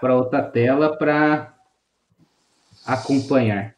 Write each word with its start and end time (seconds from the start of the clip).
para 0.00 0.16
outra 0.16 0.42
tela 0.42 0.96
para 0.96 1.54
acompanhar. 2.86 3.74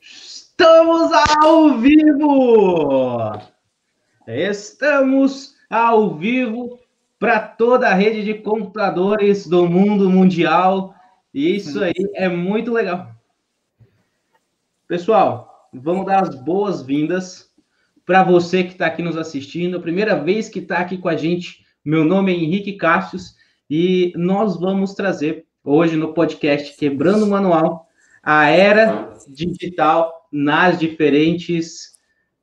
Estamos 0.00 1.12
ao 1.42 1.78
vivo! 1.78 3.32
Estamos 4.26 5.54
ao 5.68 6.14
vivo 6.14 6.78
para 7.18 7.40
toda 7.40 7.88
a 7.88 7.94
rede 7.94 8.24
de 8.24 8.34
computadores 8.34 9.46
do 9.46 9.68
mundo 9.68 10.08
mundial. 10.08 10.94
E 11.32 11.56
isso 11.56 11.82
aí 11.82 11.94
é 12.14 12.28
muito 12.28 12.72
legal. 12.72 13.10
Pessoal, 14.86 15.68
vamos 15.72 16.06
dar 16.06 16.22
as 16.22 16.34
boas-vindas 16.34 17.53
para 18.06 18.22
você 18.22 18.64
que 18.64 18.72
está 18.72 18.86
aqui 18.86 19.02
nos 19.02 19.16
assistindo. 19.16 19.76
A 19.76 19.80
primeira 19.80 20.22
vez 20.22 20.48
que 20.48 20.58
está 20.58 20.78
aqui 20.78 20.98
com 20.98 21.08
a 21.08 21.16
gente, 21.16 21.64
meu 21.84 22.04
nome 22.04 22.32
é 22.32 22.36
Henrique 22.36 22.74
Cassius 22.74 23.34
e 23.68 24.12
nós 24.16 24.58
vamos 24.58 24.94
trazer 24.94 25.46
hoje 25.62 25.96
no 25.96 26.12
podcast 26.12 26.76
Quebrando 26.76 27.24
o 27.24 27.30
Manual 27.30 27.88
a 28.22 28.48
era 28.48 29.12
digital 29.28 30.28
nas 30.32 30.78
diferentes 30.78 31.98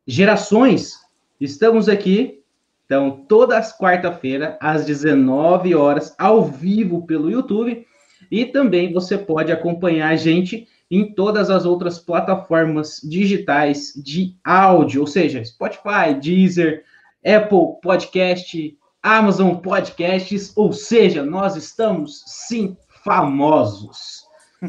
gerações. 0.06 0.94
Estamos 1.40 1.90
aqui, 1.90 2.44
então, 2.86 3.26
todas 3.28 3.76
quarta-feira, 3.76 4.58
às 4.62 4.86
19 4.86 5.74
horas, 5.74 6.14
ao 6.20 6.46
vivo 6.46 7.06
pelo 7.08 7.32
YouTube. 7.32 7.86
E 8.30 8.46
também 8.46 8.94
você 8.94 9.18
pode 9.18 9.52
acompanhar 9.52 10.10
a 10.10 10.16
gente 10.16 10.68
em 10.92 11.14
todas 11.16 11.50
as 11.50 11.66
outras 11.66 11.98
plataformas 11.98 13.00
digitais 13.02 13.94
de 13.96 14.36
áudio, 14.44 15.00
ou 15.00 15.08
seja, 15.08 15.44
Spotify, 15.44 16.14
Deezer, 16.22 16.84
Apple 17.26 17.80
Podcast, 17.82 18.78
Amazon 19.02 19.56
Podcasts, 19.56 20.52
ou 20.58 20.74
seja, 20.74 21.24
nós 21.24 21.56
estamos 21.56 22.22
sim 22.28 22.76
famosos. 23.06 24.24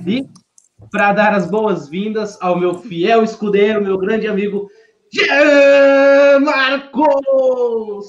E 0.06 0.24
para 0.92 1.12
dar 1.12 1.34
as 1.34 1.50
boas-vindas 1.50 2.38
ao 2.40 2.58
meu 2.58 2.74
fiel 2.74 3.24
escudeiro, 3.24 3.82
meu 3.82 3.98
grande 3.98 4.28
amigo 4.28 4.68
Jean 5.12 6.40
Marcos. 6.40 8.06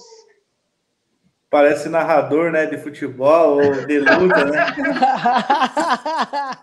Parece 1.54 1.88
narrador, 1.88 2.52
né, 2.52 2.66
de 2.66 2.80
futebol 2.80 3.64
ou 3.64 3.86
de 3.86 4.00
luta, 4.00 4.44
né? 4.44 4.66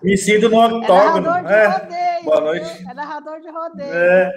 Me 0.02 0.16
sinto 0.16 0.48
no 0.48 0.58
octógono. 0.58 1.28
É 1.28 1.42
narrador 1.42 1.46
de 1.46 1.52
é. 1.52 1.66
rodeio. 1.68 2.24
Boa 2.24 2.40
noite. 2.40 2.86
É 2.90 2.94
narrador 2.94 3.40
de 3.40 3.48
rodeio. 3.50 3.94
É. 3.94 4.34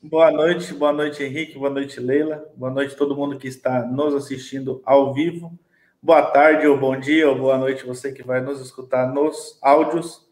Boa 0.00 0.30
noite, 0.30 0.72
boa 0.72 0.92
noite, 0.92 1.24
Henrique, 1.24 1.58
boa 1.58 1.68
noite, 1.68 1.98
Leila, 1.98 2.48
boa 2.54 2.70
noite 2.70 2.94
todo 2.94 3.16
mundo 3.16 3.36
que 3.36 3.48
está 3.48 3.84
nos 3.84 4.14
assistindo 4.14 4.80
ao 4.86 5.12
vivo. 5.12 5.58
Boa 6.00 6.22
tarde 6.22 6.68
ou 6.68 6.78
bom 6.78 6.96
dia 6.96 7.28
ou 7.28 7.36
boa 7.36 7.58
noite 7.58 7.84
você 7.84 8.12
que 8.12 8.22
vai 8.22 8.40
nos 8.40 8.60
escutar 8.60 9.12
nos 9.12 9.58
áudios. 9.60 10.30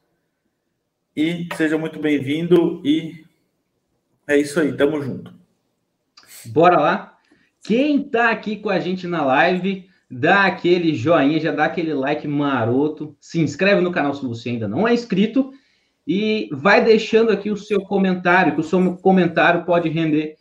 E 1.17 1.48
seja 1.56 1.77
muito 1.77 1.98
bem-vindo 1.98 2.81
e 2.84 3.25
é 4.28 4.37
isso 4.37 4.61
aí, 4.61 4.77
tamo 4.77 5.03
junto. 5.03 5.34
Bora 6.45 6.78
lá? 6.78 7.16
Quem 7.67 8.00
tá 8.00 8.31
aqui 8.31 8.55
com 8.55 8.70
a 8.70 8.78
gente 8.78 9.09
na 9.09 9.25
live, 9.25 9.86
dá 10.09 10.45
aquele 10.45 10.95
joinha, 10.95 11.41
já 11.41 11.50
dá 11.50 11.64
aquele 11.64 11.92
like 11.92 12.28
maroto, 12.28 13.17
se 13.20 13.41
inscreve 13.41 13.81
no 13.81 13.91
canal 13.91 14.14
se 14.14 14.25
você 14.25 14.50
ainda 14.50 14.69
não 14.69 14.86
é 14.86 14.95
inscrito 14.95 15.50
e 16.06 16.48
vai 16.53 16.84
deixando 16.84 17.33
aqui 17.33 17.50
o 17.50 17.56
seu 17.56 17.81
comentário, 17.81 18.55
que 18.55 18.61
o 18.61 18.64
seu 18.64 18.97
comentário 18.98 19.64
pode 19.64 19.89
render 19.89 20.37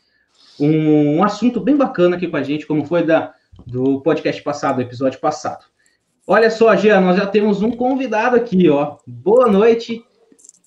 um, 0.59 1.15
um 1.17 1.23
assunto 1.23 1.59
bem 1.59 1.75
bacana 1.75 2.15
aqui 2.15 2.27
com 2.27 2.37
a 2.37 2.43
gente, 2.43 2.67
como 2.67 2.85
foi 2.85 3.03
da, 3.03 3.33
do 3.65 4.01
podcast 4.01 4.43
passado, 4.43 4.75
do 4.75 4.81
episódio 4.83 5.19
passado. 5.19 5.65
Olha 6.27 6.51
só, 6.51 6.75
Jean, 6.75 7.01
nós 7.01 7.17
já 7.17 7.25
temos 7.25 7.63
um 7.63 7.71
convidado 7.71 8.35
aqui, 8.35 8.69
ó. 8.69 8.97
Boa 9.07 9.47
noite, 9.47 10.03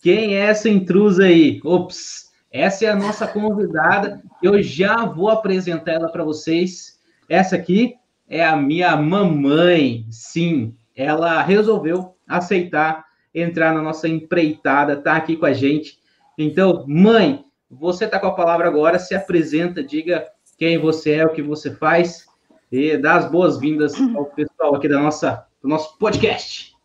quem 0.03 0.35
é 0.35 0.41
essa 0.41 0.69
intrusa 0.69 1.23
aí? 1.23 1.61
Ops, 1.65 2.28
essa 2.51 2.87
é 2.87 2.89
a 2.89 2.97
nossa 2.97 3.27
convidada. 3.27 4.23
Eu 4.43 4.63
já 4.63 5.05
vou 5.05 5.29
apresentar 5.29 5.93
ela 5.93 6.11
para 6.11 6.25
vocês. 6.25 6.99
Essa 7.29 7.57
aqui 7.57 7.97
é 8.29 8.45
a 8.45 8.57
minha 8.57 8.97
mamãe. 8.97 10.07
Sim, 10.11 10.75
ela 10.97 11.43
resolveu 11.43 12.17
aceitar 12.27 13.07
entrar 13.35 13.75
na 13.75 13.83
nossa 13.83 14.09
empreitada, 14.09 14.97
tá 14.97 15.17
aqui 15.17 15.37
com 15.37 15.47
a 15.47 15.53
gente. 15.53 15.99
Então, 16.37 16.85
mãe, 16.89 17.45
você 17.71 18.07
tá 18.07 18.19
com 18.19 18.27
a 18.27 18.35
palavra 18.35 18.67
agora, 18.67 18.99
se 18.99 19.15
apresenta, 19.15 19.83
diga 19.83 20.27
quem 20.57 20.79
você 20.79 21.15
é, 21.15 21.27
o 21.27 21.33
que 21.33 21.43
você 21.43 21.75
faz 21.75 22.27
e 22.73 22.97
dá 22.97 23.17
as 23.17 23.31
boas-vindas 23.31 23.95
ao 24.17 24.27
pessoal 24.27 24.75
aqui 24.75 24.89
da 24.89 24.99
nossa, 24.99 25.47
do 25.63 25.69
nosso 25.69 25.97
podcast. 25.99 26.77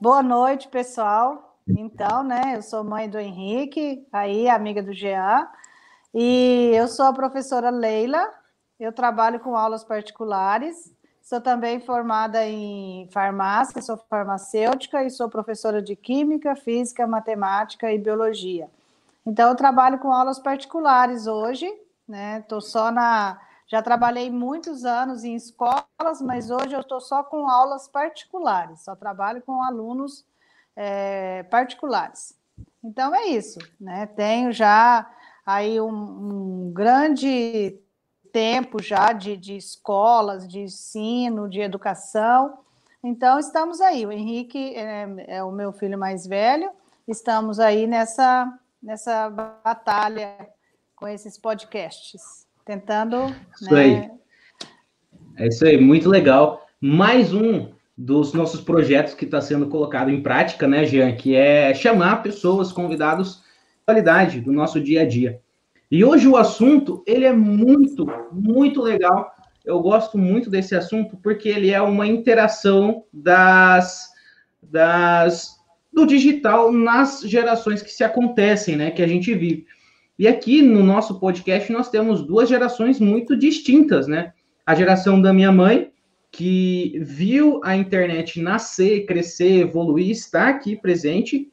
Boa 0.00 0.22
noite, 0.22 0.68
pessoal. 0.68 1.49
Então, 1.78 2.22
né, 2.22 2.54
eu 2.56 2.62
sou 2.62 2.82
mãe 2.84 3.08
do 3.08 3.18
Henrique, 3.18 4.06
aí 4.12 4.48
amiga 4.48 4.82
do 4.82 4.92
Jean, 4.92 5.48
e 6.14 6.72
eu 6.74 6.88
sou 6.88 7.06
a 7.06 7.12
professora 7.12 7.70
Leila. 7.70 8.28
Eu 8.78 8.92
trabalho 8.92 9.40
com 9.40 9.56
aulas 9.56 9.84
particulares. 9.84 10.92
Sou 11.22 11.40
também 11.40 11.80
formada 11.80 12.44
em 12.44 13.08
farmácia, 13.12 13.80
sou 13.82 13.96
farmacêutica 14.08 15.04
e 15.04 15.10
sou 15.10 15.28
professora 15.28 15.80
de 15.80 15.94
química, 15.94 16.56
física, 16.56 17.06
matemática 17.06 17.92
e 17.92 17.98
biologia. 17.98 18.68
Então, 19.24 19.50
eu 19.50 19.54
trabalho 19.54 19.98
com 19.98 20.12
aulas 20.12 20.40
particulares 20.40 21.26
hoje, 21.26 21.70
né? 22.08 22.40
Estou 22.40 22.60
só 22.60 22.90
na 22.90 23.38
já 23.70 23.80
trabalhei 23.80 24.28
muitos 24.28 24.84
anos 24.84 25.22
em 25.22 25.36
escolas, 25.36 26.20
mas 26.20 26.50
hoje 26.50 26.74
eu 26.74 26.80
estou 26.80 27.00
só 27.00 27.22
com 27.22 27.48
aulas 27.48 27.86
particulares, 27.86 28.80
só 28.80 28.96
trabalho 28.96 29.40
com 29.42 29.62
alunos 29.62 30.24
é, 30.82 31.42
particulares. 31.42 32.34
Então 32.82 33.14
é 33.14 33.26
isso, 33.26 33.58
né? 33.78 34.06
Tenho 34.06 34.50
já 34.50 35.06
aí 35.44 35.78
um, 35.78 35.90
um 35.90 36.72
grande 36.72 37.78
tempo 38.32 38.82
já 38.82 39.12
de, 39.12 39.36
de, 39.36 39.58
escolas, 39.58 40.48
de 40.48 40.60
ensino, 40.60 41.50
de 41.50 41.60
educação. 41.60 42.60
Então 43.04 43.38
estamos 43.38 43.82
aí. 43.82 44.06
O 44.06 44.12
Henrique 44.12 44.74
é, 44.74 45.06
é 45.26 45.44
o 45.44 45.52
meu 45.52 45.70
filho 45.70 45.98
mais 45.98 46.26
velho. 46.26 46.70
Estamos 47.06 47.60
aí 47.60 47.86
nessa 47.86 48.50
nessa 48.82 49.28
batalha 49.28 50.34
com 50.96 51.06
esses 51.06 51.36
podcasts 51.36 52.46
tentando. 52.64 53.26
Isso 53.54 53.74
né... 53.74 53.80
aí. 53.80 54.10
É 55.36 55.46
isso 55.46 55.66
aí, 55.66 55.78
muito 55.78 56.08
legal. 56.08 56.66
Mais 56.80 57.34
um 57.34 57.70
dos 58.02 58.32
nossos 58.32 58.62
projetos 58.62 59.12
que 59.12 59.26
está 59.26 59.42
sendo 59.42 59.66
colocado 59.66 60.10
em 60.10 60.22
prática, 60.22 60.66
né, 60.66 60.86
Jean? 60.86 61.12
Que 61.14 61.36
é 61.36 61.74
chamar 61.74 62.22
pessoas, 62.22 62.72
convidados, 62.72 63.42
qualidade 63.84 64.40
do 64.40 64.50
nosso 64.50 64.80
dia 64.80 65.02
a 65.02 65.06
dia. 65.06 65.38
E 65.90 66.02
hoje 66.02 66.26
o 66.26 66.34
assunto 66.34 67.04
ele 67.06 67.26
é 67.26 67.32
muito, 67.32 68.06
muito 68.32 68.80
legal. 68.80 69.30
Eu 69.62 69.80
gosto 69.80 70.16
muito 70.16 70.48
desse 70.48 70.74
assunto 70.74 71.18
porque 71.18 71.50
ele 71.50 71.70
é 71.70 71.82
uma 71.82 72.06
interação 72.06 73.04
das, 73.12 74.08
das 74.62 75.58
do 75.92 76.06
digital 76.06 76.72
nas 76.72 77.20
gerações 77.20 77.82
que 77.82 77.90
se 77.90 78.02
acontecem, 78.02 78.76
né, 78.76 78.90
que 78.90 79.02
a 79.02 79.06
gente 79.06 79.34
vive. 79.34 79.66
E 80.18 80.26
aqui 80.26 80.62
no 80.62 80.82
nosso 80.82 81.20
podcast 81.20 81.70
nós 81.70 81.90
temos 81.90 82.22
duas 82.22 82.48
gerações 82.48 82.98
muito 82.98 83.36
distintas, 83.36 84.06
né? 84.06 84.32
A 84.64 84.74
geração 84.74 85.20
da 85.20 85.34
minha 85.34 85.52
mãe, 85.52 85.90
que 86.30 86.98
viu 87.02 87.60
a 87.64 87.76
internet 87.76 88.40
nascer, 88.40 89.06
crescer, 89.06 89.60
evoluir, 89.60 90.10
está 90.10 90.48
aqui 90.48 90.76
presente, 90.76 91.50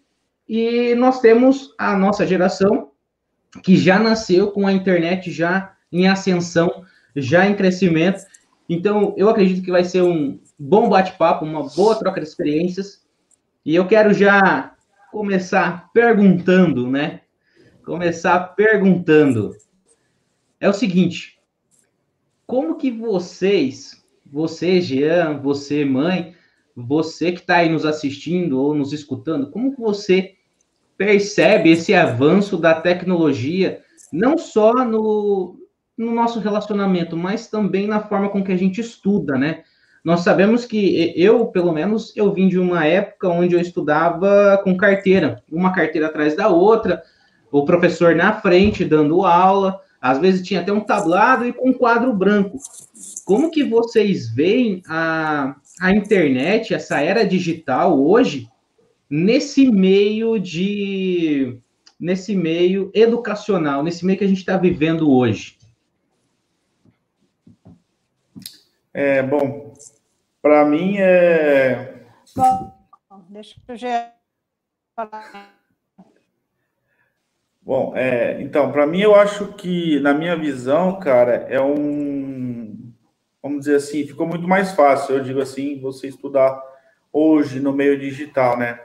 e 0.48 0.96
nós 0.96 1.20
temos 1.20 1.74
a 1.78 1.98
nossa 1.98 2.26
geração 2.26 2.92
que 3.64 3.76
já 3.76 4.00
nasceu 4.00 4.52
com 4.52 4.68
a 4.68 4.72
internet 4.72 5.32
já 5.32 5.76
em 5.92 6.08
ascensão, 6.08 6.86
já 7.16 7.48
em 7.48 7.56
crescimento. 7.56 8.24
Então, 8.70 9.14
eu 9.18 9.30
acredito 9.30 9.64
que 9.64 9.72
vai 9.72 9.84
ser 9.84 10.04
um 10.04 10.40
bom 10.58 10.88
bate-papo, 10.88 11.44
uma 11.44 11.68
boa 11.70 11.96
troca 11.96 12.22
de 12.22 12.28
experiências. 12.28 13.06
E 13.66 13.76
eu 13.76 13.88
quero 13.88 14.14
já 14.14 14.76
começar 15.12 15.90
perguntando, 15.92 16.90
né? 16.90 17.22
começar 17.88 18.54
perguntando. 18.54 19.56
É 20.60 20.68
o 20.68 20.74
seguinte: 20.74 21.40
como 22.46 22.76
que 22.76 22.92
vocês, 22.92 24.06
você, 24.32 24.82
Jean, 24.82 25.40
você, 25.40 25.86
mãe, 25.86 26.36
você 26.76 27.32
que 27.32 27.40
está 27.40 27.58
aí 27.58 27.70
nos 27.70 27.86
assistindo 27.86 28.62
ou 28.62 28.74
nos 28.76 28.94
escutando, 28.94 29.50
como 29.50 29.76
você 29.76 30.34
percebe 30.98 31.72
esse 31.72 31.94
avanço 31.94 32.58
da 32.58 32.74
tecnologia, 32.74 33.82
não 34.12 34.38
só 34.38 34.74
no, 34.86 35.58
no 35.98 36.12
nosso 36.12 36.40
relacionamento, 36.40 37.16
mas 37.16 37.48
também 37.48 37.88
na 37.88 38.00
forma 38.00 38.30
com 38.30 38.44
que 38.44 38.52
a 38.52 38.58
gente 38.58 38.82
estuda, 38.82 39.38
né? 39.38 39.64
Nós 40.04 40.22
sabemos 40.22 40.66
que 40.66 41.14
eu, 41.16 41.48
pelo 41.48 41.74
menos, 41.74 42.16
eu 42.16 42.32
vim 42.32 42.48
de 42.48 42.58
uma 42.58 42.86
época 42.86 43.28
onde 43.28 43.56
eu 43.56 43.60
estudava 43.60 44.60
com 44.64 44.78
carteira, 44.78 45.44
uma 45.52 45.74
carteira 45.74 46.08
atrás 46.08 46.36
da 46.36 46.48
outra, 46.48 47.04
o 47.52 47.66
professor 47.66 48.16
na 48.16 48.34
frente 48.34 48.86
dando 48.86 49.26
aula, 49.26 49.82
às 50.02 50.20
vezes 50.20 50.46
tinha 50.46 50.62
até 50.62 50.72
um 50.72 50.80
tablado 50.80 51.46
e 51.46 51.54
com 51.54 51.70
um 51.70 51.74
quadro 51.74 52.14
branco. 52.14 52.58
Como 53.26 53.52
que 53.52 53.64
vocês 53.64 54.30
veem 54.30 54.82
a, 54.88 55.56
a 55.82 55.92
internet, 55.92 56.74
essa 56.74 57.02
era 57.02 57.26
digital 57.26 58.00
hoje, 58.00 58.48
nesse 59.10 59.70
meio 59.72 60.38
de 60.40 61.60
nesse 62.00 62.36
meio 62.36 62.92
educacional, 62.94 63.84
nesse 63.84 64.06
meio 64.06 64.20
que 64.20 64.24
a 64.24 64.28
gente 64.28 64.38
está 64.38 64.56
vivendo 64.56 65.12
hoje? 65.12 65.58
É, 68.94 69.22
bom, 69.24 69.74
para 70.42 70.66
mim 70.66 70.98
é. 70.98 72.04
Bom, 72.36 72.74
deixa 73.30 73.60
eu 73.68 73.78
falar. 74.96 75.57
Bom, 77.68 77.92
é, 77.98 78.42
então, 78.42 78.72
para 78.72 78.88
mim, 78.88 79.02
eu 79.02 79.14
acho 79.14 79.48
que, 79.56 80.00
na 80.00 80.14
minha 80.14 80.38
visão, 80.38 80.98
cara, 81.02 81.48
é 81.50 81.60
um. 81.60 82.94
Vamos 83.44 83.60
dizer 83.60 83.76
assim, 83.76 84.08
ficou 84.08 84.26
muito 84.26 84.48
mais 84.48 84.72
fácil, 84.72 85.16
eu 85.18 85.24
digo 85.24 85.42
assim, 85.42 85.78
você 85.82 86.08
estudar 86.08 86.58
hoje 87.12 87.60
no 87.60 87.74
meio 87.74 88.00
digital, 88.00 88.58
né? 88.58 88.80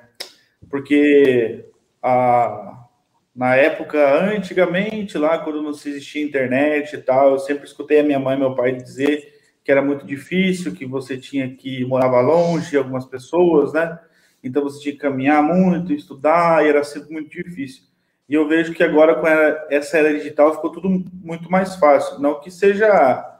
Porque 0.68 1.64
a, 2.02 2.86
na 3.32 3.54
época, 3.54 3.98
antigamente, 4.34 5.16
lá, 5.16 5.38
quando 5.38 5.62
não 5.62 5.70
existia 5.70 6.24
internet 6.24 6.94
e 6.96 6.98
tal, 6.98 7.30
eu 7.30 7.38
sempre 7.38 7.66
escutei 7.66 8.00
a 8.00 8.02
minha 8.02 8.18
mãe 8.18 8.36
e 8.36 8.40
meu 8.40 8.56
pai 8.56 8.74
dizer 8.74 9.32
que 9.62 9.70
era 9.70 9.80
muito 9.80 10.04
difícil, 10.04 10.74
que 10.74 10.86
você 10.86 11.16
tinha 11.16 11.54
que 11.54 11.84
morava 11.84 12.20
longe, 12.20 12.76
algumas 12.76 13.06
pessoas, 13.06 13.72
né? 13.72 13.96
Então 14.42 14.64
você 14.64 14.80
tinha 14.80 14.92
que 14.94 15.00
caminhar 15.00 15.40
muito, 15.40 15.92
estudar, 15.92 16.66
e 16.66 16.68
era 16.68 16.82
sempre 16.82 17.12
muito 17.12 17.30
difícil. 17.30 17.91
E 18.32 18.34
eu 18.34 18.48
vejo 18.48 18.72
que 18.72 18.82
agora 18.82 19.14
com 19.16 19.26
essa 19.68 19.98
era 19.98 20.10
digital 20.10 20.54
ficou 20.54 20.72
tudo 20.72 20.88
muito 20.88 21.50
mais 21.50 21.76
fácil. 21.76 22.18
Não 22.18 22.40
que 22.40 22.50
seja 22.50 23.30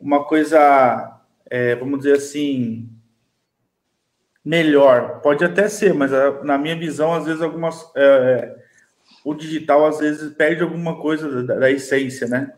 uma 0.00 0.24
coisa, 0.24 1.20
é, 1.50 1.74
vamos 1.74 1.98
dizer 1.98 2.14
assim, 2.14 2.88
melhor. 4.42 5.20
Pode 5.20 5.44
até 5.44 5.68
ser, 5.68 5.92
mas 5.92 6.10
na 6.44 6.56
minha 6.56 6.74
visão, 6.74 7.12
às 7.12 7.26
vezes 7.26 7.42
algumas 7.42 7.92
é, 7.94 8.56
o 9.22 9.34
digital 9.34 9.84
às 9.84 9.98
vezes 9.98 10.32
perde 10.32 10.62
alguma 10.62 10.98
coisa 10.98 11.42
da, 11.42 11.56
da 11.56 11.70
essência, 11.70 12.26
né? 12.26 12.54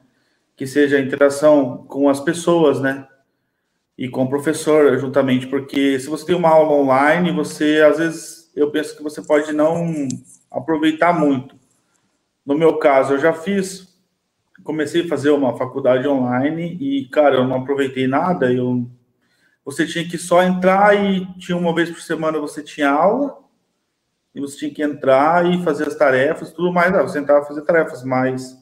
Que 0.55 0.69
seja 0.69 0.97
a 0.97 1.01
interação 1.01 1.79
com 1.89 2.09
as 2.09 2.21
pessoas, 2.21 2.81
né? 2.81 3.05
e 3.99 4.09
com 4.09 4.23
o 4.23 4.31
professor 4.31 4.97
juntamente, 4.97 5.49
porque 5.49 5.99
se 5.99 6.07
você 6.09 6.25
tem 6.25 6.37
uma 6.37 6.51
aula 6.51 6.73
online, 6.73 7.33
você 7.33 7.83
às 7.83 7.99
vezes 7.99 8.51
eu 8.55 8.71
penso 8.71 8.97
que 8.97 9.03
você 9.03 9.21
pode 9.21 9.53
não 9.53 10.09
aproveitar 10.51 11.13
muito. 11.13 11.60
No 12.51 12.59
meu 12.59 12.79
caso, 12.79 13.13
eu 13.13 13.19
já 13.21 13.33
fiz, 13.33 13.97
comecei 14.65 15.05
a 15.05 15.09
fazer 15.09 15.31
uma 15.31 15.57
faculdade 15.57 16.09
online 16.09 16.77
e, 16.81 17.09
cara, 17.09 17.37
eu 17.37 17.47
não 17.47 17.59
aproveitei 17.59 18.09
nada. 18.09 18.53
Eu, 18.53 18.91
você 19.65 19.87
tinha 19.87 20.05
que 20.05 20.19
só 20.19 20.43
entrar 20.43 20.97
e 20.97 21.25
tinha 21.39 21.57
uma 21.57 21.73
vez 21.73 21.89
por 21.93 22.01
semana 22.01 22.41
você 22.41 22.61
tinha 22.61 22.91
aula 22.91 23.39
e 24.35 24.41
você 24.41 24.59
tinha 24.59 24.75
que 24.75 24.83
entrar 24.83 25.47
e 25.47 25.63
fazer 25.63 25.87
as 25.87 25.95
tarefas, 25.95 26.51
tudo 26.51 26.73
mais. 26.73 26.93
Ah, 26.93 27.03
você 27.03 27.21
entrava 27.21 27.47
fazer 27.47 27.63
tarefas, 27.63 28.03
mas 28.03 28.59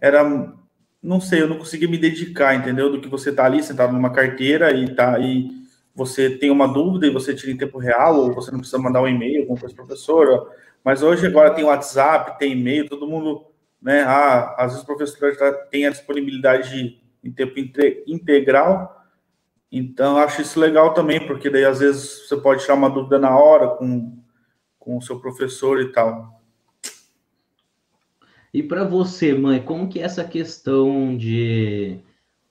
era 0.00 0.52
não 1.00 1.20
sei, 1.20 1.42
eu 1.42 1.48
não 1.48 1.58
consegui 1.58 1.86
me 1.86 1.98
dedicar, 1.98 2.56
entendeu? 2.56 2.90
Do 2.90 3.00
que 3.00 3.06
você 3.06 3.30
tá 3.30 3.44
ali 3.44 3.62
sentado 3.62 3.92
numa 3.92 4.10
carteira 4.10 4.72
e 4.72 4.92
tá 4.92 5.14
aí, 5.14 5.52
você 5.94 6.30
tem 6.30 6.50
uma 6.50 6.66
dúvida 6.66 7.06
e 7.06 7.10
você 7.10 7.32
tira 7.32 7.52
em 7.52 7.56
tempo 7.56 7.78
real, 7.78 8.16
ou 8.16 8.34
você 8.34 8.50
não 8.50 8.58
precisa 8.58 8.82
mandar 8.82 9.02
um 9.02 9.08
e-mail, 9.08 9.42
alguma 9.42 9.60
coisa 9.60 9.72
para 9.72 9.84
professora. 9.84 10.64
Mas 10.84 11.02
hoje 11.02 11.26
agora 11.26 11.54
tem 11.54 11.64
WhatsApp, 11.64 12.38
tem 12.38 12.52
e-mail, 12.52 12.88
todo 12.88 13.08
mundo, 13.08 13.46
né? 13.80 14.02
Ah, 14.02 14.54
às 14.58 14.72
vezes 14.72 14.82
o 14.82 14.86
professor 14.86 15.34
tem 15.70 15.86
a 15.86 15.90
disponibilidade 15.90 17.00
em 17.24 17.32
tempo 17.32 17.54
integral. 18.06 19.02
Então, 19.72 20.18
acho 20.18 20.42
isso 20.42 20.60
legal 20.60 20.92
também, 20.92 21.26
porque 21.26 21.48
daí 21.48 21.64
às 21.64 21.80
vezes 21.80 22.28
você 22.28 22.36
pode 22.36 22.62
tirar 22.62 22.74
uma 22.74 22.90
dúvida 22.90 23.18
na 23.18 23.36
hora 23.36 23.68
com, 23.70 24.16
com 24.78 24.98
o 24.98 25.02
seu 25.02 25.18
professor 25.18 25.80
e 25.80 25.90
tal. 25.90 26.40
E 28.52 28.62
para 28.62 28.84
você, 28.84 29.34
mãe, 29.34 29.60
como 29.60 29.88
que 29.88 29.98
é 29.98 30.02
essa 30.02 30.22
questão 30.22 31.16
de 31.16 31.98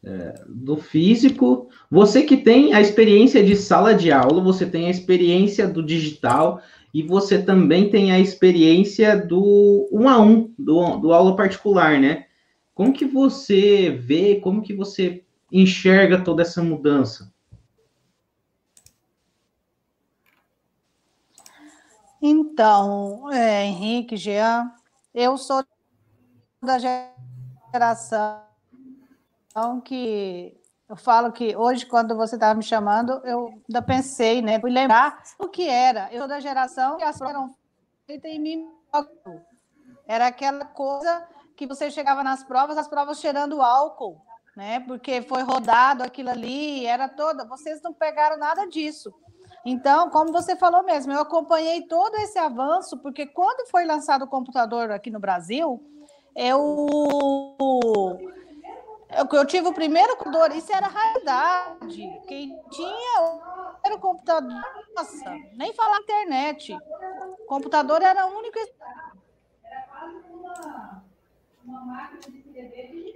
é, 0.03 0.44
do 0.50 0.75
físico? 0.75 1.69
Você 1.89 2.24
que 2.24 2.36
tem 2.36 2.74
a 2.74 2.81
experiência 2.81 3.41
de 3.41 3.56
sala 3.56 3.94
de 3.94 4.12
aula, 4.12 4.44
você 4.44 4.65
tem 4.65 4.88
a 4.88 4.91
experiência 4.91 5.65
do 5.65 5.81
digital 5.81 6.62
e 6.94 7.01
você 7.01 7.42
também 7.42 7.90
tem 7.90 8.12
a 8.12 8.19
experiência 8.19 9.18
do 9.18 9.90
um 9.92 10.07
a 10.07 10.19
um, 10.19 10.54
do, 10.57 10.98
do 10.98 11.12
aula 11.12 11.36
particular, 11.36 12.00
né? 12.00 12.28
Como 12.75 12.94
que 12.94 13.06
você 13.06 13.90
vê, 13.90 14.40
como 14.40 14.62
que 14.62 14.74
você 14.74 15.24
enxerga 15.51 16.24
toda 16.24 16.44
essa 16.44 16.62
mudança? 16.62 17.34
Então, 22.22 23.31
é, 23.31 23.66
Henrique, 23.66 24.16
Jean, 24.16 24.72
eu 25.13 25.38
sou 25.38 25.63
da 26.62 26.78
geração 27.72 28.44
que 29.84 30.56
eu 30.89 30.95
falo 30.95 31.31
que 31.31 31.56
hoje, 31.56 31.85
quando 31.85 32.15
você 32.15 32.35
estava 32.35 32.53
me 32.53 32.63
chamando, 32.63 33.21
eu 33.25 33.47
ainda 33.68 33.81
pensei, 33.81 34.41
né? 34.41 34.59
Fui 34.59 34.69
lembrar 34.69 35.21
o 35.39 35.47
que 35.47 35.68
era. 35.68 36.09
Eu 36.12 36.27
da 36.27 36.39
geração 36.39 36.97
que 36.97 37.03
as 37.03 37.19
eram 37.21 37.56
feitas 38.06 38.31
em 38.31 38.39
mim. 38.39 38.68
Era 40.06 40.27
aquela 40.27 40.65
coisa 40.65 41.27
que 41.56 41.65
você 41.65 41.89
chegava 41.89 42.24
nas 42.24 42.44
provas, 42.44 42.77
as 42.77 42.88
provas 42.88 43.19
cheirando 43.19 43.62
álcool, 43.62 44.21
né? 44.56 44.81
Porque 44.81 45.21
foi 45.21 45.41
rodado 45.41 46.03
aquilo 46.03 46.30
ali, 46.30 46.86
era 46.86 47.07
toda. 47.07 47.45
Vocês 47.45 47.81
não 47.81 47.94
pegaram 47.94 48.38
nada 48.38 48.68
disso. 48.68 49.13
Então, 49.65 50.09
como 50.09 50.31
você 50.33 50.56
falou 50.57 50.83
mesmo, 50.83 51.13
eu 51.13 51.21
acompanhei 51.21 51.83
todo 51.88 52.15
esse 52.15 52.38
avanço, 52.38 52.97
porque 52.97 53.25
quando 53.25 53.69
foi 53.69 53.86
lançado 53.86 54.24
o 54.24 54.27
computador 54.27 54.91
aqui 54.91 55.09
no 55.09 55.19
Brasil, 55.19 55.81
eu, 56.36 56.88
eu, 59.18 59.27
eu 59.31 59.45
tive 59.45 59.68
o 59.68 59.74
primeiro 59.74 60.15
computador, 60.18 60.56
isso 60.56 60.74
era 60.74 60.88
raridade. 60.88 62.21
Quem 62.27 62.60
tinha 62.69 63.21
o 63.21 63.74
primeiro 63.81 64.01
computador, 64.01 64.62
nossa, 64.95 65.30
nem 65.56 65.74
falar 65.74 66.00
internet. 66.00 66.75
O 67.39 67.45
computador 67.45 68.01
era 68.01 68.25
o 68.27 68.38
único. 68.38 68.60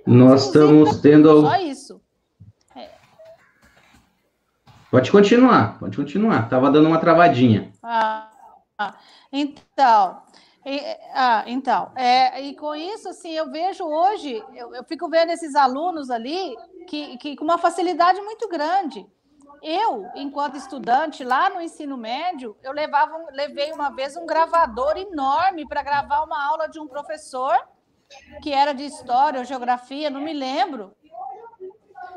Nós 0.06 0.46
estamos 0.46 1.02
tendo. 1.02 1.42
Só 1.42 1.58
isso. 1.58 2.02
É. 2.76 2.90
Pode 4.90 5.12
continuar, 5.12 5.80
pode 5.80 5.98
continuar. 5.98 6.48
Tava 6.50 6.72
dando 6.72 6.88
uma 6.88 7.00
travadinha. 7.00 7.72
Ah, 7.84 8.30
então, 9.32 10.22
e, 10.70 10.82
ah, 11.14 11.44
então, 11.48 11.94
é, 11.96 12.42
e 12.42 12.54
com 12.54 12.76
isso, 12.76 13.08
assim, 13.08 13.32
eu 13.32 13.50
vejo 13.50 13.86
hoje, 13.86 14.44
eu, 14.54 14.76
eu 14.76 14.84
fico 14.84 15.10
vendo 15.10 15.32
esses 15.32 15.56
alunos 15.56 16.10
ali 16.10 16.54
que, 16.88 17.18
que 17.18 17.38
com 17.38 17.46
uma 17.46 17.58
facilidade 17.58 18.20
muito 18.20 18.50
grande. 18.50 19.08
Eu, 19.64 20.06
enquanto 20.14 20.58
estudante, 20.58 21.24
lá 21.24 21.50
no 21.50 21.62
ensino 21.62 21.96
médio, 21.96 22.58
eu 22.62 22.74
levava, 22.74 23.18
levei 23.32 23.72
uma 23.72 23.92
vez 23.92 24.18
um 24.18 24.26
gravador 24.26 24.98
enorme 24.98 25.66
para 25.66 25.82
gravar 25.82 26.24
uma 26.24 26.46
aula 26.46 26.68
de 26.68 26.82
um 26.82 26.88
professor 26.88 27.58
que 28.42 28.52
era 28.52 28.74
de 28.74 28.86
história 28.86 29.40
ou 29.40 29.46
geografia, 29.46 30.10
não 30.10 30.20
me 30.20 30.34
lembro. 30.34 30.94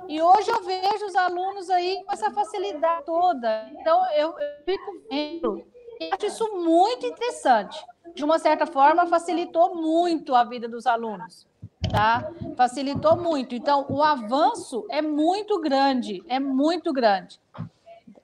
E 0.09 0.21
hoje 0.21 0.50
eu 0.50 0.61
vejo 0.64 1.07
os 1.07 1.14
alunos 1.14 1.71
aí 1.71 2.02
com 2.04 2.12
essa 2.12 2.33
facilidade 2.33 3.04
toda. 3.04 3.71
Então, 3.78 4.04
eu, 4.12 4.37
eu 4.37 4.64
fico 4.64 5.04
vendo. 5.09 5.64
Eu 6.00 6.09
acho 6.14 6.26
isso 6.26 6.57
muito 6.57 7.04
interessante 7.04 7.78
de 8.14 8.25
uma 8.25 8.38
certa 8.38 8.66
forma, 8.66 9.07
facilitou 9.07 9.75
muito 9.75 10.35
a 10.35 10.45
vida 10.45 10.69
dos 10.69 10.87
alunos. 10.87 11.47
Tá? 11.90 12.30
Facilitou 12.57 13.16
muito. 13.16 13.54
Então, 13.54 13.87
o 13.88 14.02
avanço 14.02 14.87
é 14.90 15.02
muito 15.02 15.61
grande, 15.61 16.23
é 16.28 16.38
muito 16.40 16.92
grande. 16.92 17.38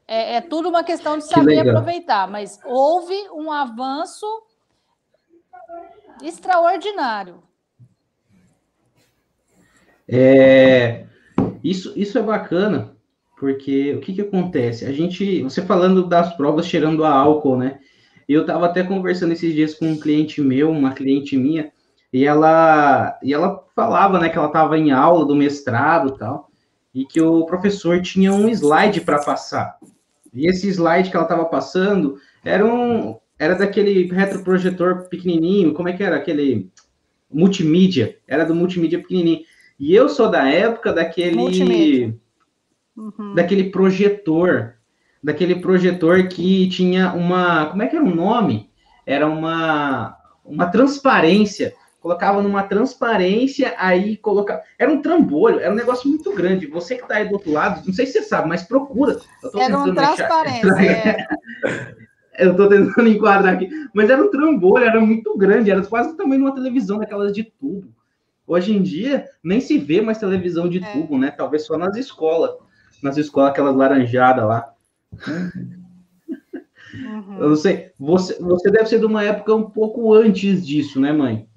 É, 0.08 0.36
é 0.36 0.40
tudo 0.40 0.68
uma 0.68 0.84
questão 0.84 1.18
de 1.18 1.24
saber 1.24 1.68
aproveitar, 1.68 2.28
mas 2.28 2.58
houve 2.64 3.14
um 3.32 3.50
avanço 3.50 4.26
extraordinário. 6.22 7.42
É, 10.08 11.06
isso, 11.62 11.92
isso 11.96 12.18
é 12.18 12.22
bacana, 12.22 12.95
porque 13.36 13.94
o 13.94 14.00
que, 14.00 14.14
que 14.14 14.22
acontece? 14.22 14.86
A 14.86 14.92
gente, 14.92 15.42
você 15.42 15.60
falando 15.62 16.06
das 16.06 16.34
provas 16.36 16.66
cheirando 16.66 17.04
a 17.04 17.10
álcool, 17.10 17.56
né? 17.56 17.78
Eu 18.26 18.40
estava 18.40 18.66
até 18.66 18.82
conversando 18.82 19.32
esses 19.32 19.54
dias 19.54 19.74
com 19.74 19.86
um 19.86 20.00
cliente 20.00 20.40
meu, 20.40 20.70
uma 20.70 20.92
cliente 20.92 21.36
minha, 21.36 21.70
e 22.12 22.24
ela, 22.24 23.16
e 23.22 23.32
ela 23.32 23.62
falava, 23.74 24.18
né, 24.18 24.28
que 24.28 24.38
ela 24.38 24.46
estava 24.46 24.78
em 24.78 24.90
aula 24.90 25.24
do 25.24 25.36
mestrado 25.36 26.14
e 26.14 26.18
tal, 26.18 26.50
e 26.94 27.04
que 27.04 27.20
o 27.20 27.44
professor 27.44 28.00
tinha 28.00 28.32
um 28.32 28.48
slide 28.48 29.02
para 29.02 29.22
passar. 29.22 29.76
E 30.32 30.48
esse 30.48 30.66
slide 30.68 31.10
que 31.10 31.16
ela 31.16 31.26
estava 31.26 31.44
passando 31.44 32.16
era 32.42 32.64
um, 32.64 33.16
era 33.38 33.54
daquele 33.54 34.06
retroprojetor 34.06 35.08
pequenininho, 35.08 35.74
como 35.74 35.88
é 35.88 35.92
que 35.92 36.02
era 36.02 36.16
aquele 36.16 36.70
multimídia? 37.30 38.18
Era 38.26 38.44
do 38.44 38.54
multimídia 38.54 38.98
pequenininho. 38.98 39.40
E 39.78 39.94
eu 39.94 40.08
sou 40.08 40.30
da 40.30 40.48
época 40.48 40.92
daquele 40.92 42.18
uhum. 42.96 43.34
daquele 43.34 43.70
projetor, 43.70 44.74
daquele 45.22 45.56
projetor 45.56 46.28
que 46.28 46.68
tinha 46.68 47.12
uma, 47.12 47.66
como 47.66 47.82
é 47.82 47.86
que 47.86 47.96
era 47.96 48.04
o 48.04 48.14
nome? 48.14 48.70
Era 49.06 49.26
uma 49.26 50.16
uma 50.46 50.66
transparência. 50.66 51.74
Colocava 52.00 52.40
numa 52.40 52.62
transparência, 52.62 53.74
aí 53.76 54.16
colocava. 54.16 54.62
Era 54.78 54.92
um 54.92 55.02
trambolho, 55.02 55.58
era 55.58 55.72
um 55.72 55.76
negócio 55.76 56.08
muito 56.08 56.32
grande. 56.32 56.66
Você 56.68 56.94
que 56.94 57.02
está 57.02 57.16
aí 57.16 57.28
do 57.28 57.34
outro 57.34 57.50
lado, 57.50 57.84
não 57.84 57.92
sei 57.92 58.06
se 58.06 58.12
você 58.12 58.22
sabe, 58.22 58.48
mas 58.48 58.62
procura. 58.62 59.18
era 59.58 59.76
um 59.76 59.92
transparência. 59.92 60.70
É. 60.80 61.26
Eu 62.38 62.50
estou 62.50 62.68
tentando 62.68 63.08
enquadrar 63.08 63.54
aqui. 63.54 63.68
Mas 63.94 64.10
era 64.10 64.22
um 64.22 64.30
trambolho, 64.30 64.84
era 64.84 65.00
muito 65.00 65.36
grande, 65.38 65.70
era 65.70 65.82
quase 65.86 66.10
o 66.10 66.16
tamanho 66.16 66.42
de 66.42 66.46
uma 66.46 66.54
televisão 66.54 66.98
daquelas 66.98 67.32
de 67.32 67.44
tubo. 67.44 67.88
Hoje 68.46 68.76
em 68.76 68.82
dia, 68.82 69.26
nem 69.42 69.58
se 69.58 69.78
vê 69.78 70.02
mais 70.02 70.18
televisão 70.18 70.68
de 70.68 70.84
é. 70.84 70.92
tubo, 70.92 71.18
né? 71.18 71.30
Talvez 71.30 71.64
só 71.64 71.78
nas 71.78 71.96
escolas. 71.96 72.50
Nas 73.02 73.16
escolas, 73.16 73.50
aquelas 73.50 73.76
laranjadas 73.76 74.46
lá. 74.46 74.74
Uhum. 76.94 77.38
Eu 77.38 77.48
não 77.50 77.56
sei. 77.56 77.92
Você, 77.98 78.40
você 78.40 78.70
deve 78.70 78.86
ser 78.86 78.98
de 78.98 79.06
uma 79.06 79.22
época 79.22 79.54
um 79.54 79.68
pouco 79.68 80.14
antes 80.14 80.66
disso, 80.66 81.00
né, 81.00 81.12
mãe? 81.12 81.48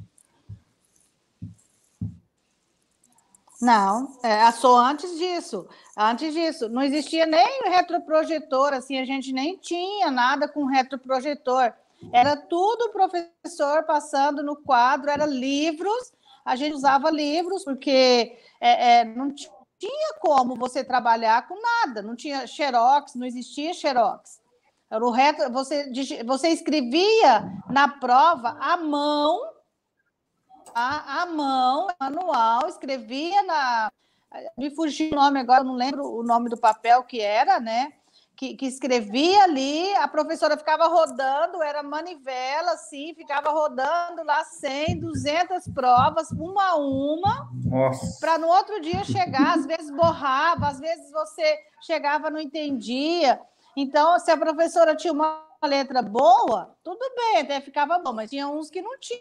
Não, 3.61 4.17
é, 4.23 4.49
sou 4.51 4.77
antes 4.77 5.17
disso. 5.17 5.67
Antes 5.97 6.33
disso, 6.33 6.69
não 6.69 6.81
existia 6.81 7.25
nem 7.25 7.69
retroprojetor, 7.69 8.73
assim, 8.73 8.97
a 8.97 9.05
gente 9.05 9.33
nem 9.33 9.57
tinha 9.57 10.09
nada 10.09 10.47
com 10.47 10.65
retroprojetor. 10.65 11.73
Era 12.13 12.37
tudo 12.37 12.85
o 12.85 12.91
professor 12.91 13.83
passando 13.83 14.41
no 14.41 14.55
quadro, 14.55 15.09
era 15.09 15.25
livros, 15.25 16.13
a 16.45 16.55
gente 16.55 16.73
usava 16.73 17.11
livros, 17.11 17.65
porque 17.65 18.37
é, 18.61 18.99
é, 18.99 19.05
não 19.05 19.29
tinha 19.33 19.58
como 20.19 20.55
você 20.55 20.83
trabalhar 20.83 21.47
com 21.47 21.55
nada, 21.61 22.01
não 22.01 22.15
tinha 22.15 22.45
xerox, 22.45 23.15
não 23.15 23.25
existia 23.25 23.73
xerox. 23.73 24.39
Era 24.89 25.05
o 25.05 25.11
retro, 25.11 25.51
você, 25.51 25.91
você 26.23 26.49
escrevia 26.49 27.43
na 27.69 27.87
prova 27.87 28.57
à 28.59 28.77
mão, 28.77 29.39
a, 30.73 31.21
à 31.21 31.25
mão, 31.25 31.87
manual, 31.99 32.67
escrevia 32.67 33.43
na 33.43 33.91
me 34.55 34.69
fugiu 34.69 35.11
o 35.11 35.15
nome 35.15 35.39
agora, 35.39 35.63
não 35.63 35.73
lembro 35.73 36.05
o 36.05 36.21
nome 36.21 36.49
do 36.49 36.57
papel 36.57 37.03
que 37.03 37.19
era, 37.19 37.59
né? 37.59 37.93
Que, 38.39 38.55
que, 38.55 38.67
escrevia 38.67 39.43
ali, 39.43 39.93
a 39.95 40.07
professora 40.07 40.57
ficava 40.57 40.87
rodando, 40.87 41.61
era 41.61 41.83
manivela, 41.83 42.71
assim, 42.71 43.13
ficava 43.13 43.49
rodando 43.49 44.23
lá 44.23 44.45
100, 44.45 45.01
200 45.01 45.67
provas, 45.73 46.31
uma 46.31 46.69
a 46.69 46.75
uma, 46.77 47.49
para 48.21 48.37
no 48.37 48.47
outro 48.47 48.79
dia 48.79 49.03
chegar, 49.03 49.57
às 49.57 49.65
vezes 49.65 49.91
borrava, 49.91 50.69
às 50.69 50.79
vezes 50.79 51.11
você 51.11 51.59
chegava 51.81 52.29
não 52.29 52.39
entendia. 52.39 53.41
Então, 53.75 54.17
se 54.19 54.31
a 54.31 54.37
professora 54.37 54.95
tinha 54.95 55.11
uma 55.11 55.45
letra 55.65 56.01
boa, 56.01 56.73
tudo 56.81 57.13
bem, 57.13 57.41
até 57.41 57.59
ficava 57.59 57.99
bom, 57.99 58.13
mas 58.13 58.29
tinha 58.29 58.47
uns 58.47 58.69
que 58.69 58.81
não 58.81 58.97
tinha, 59.01 59.19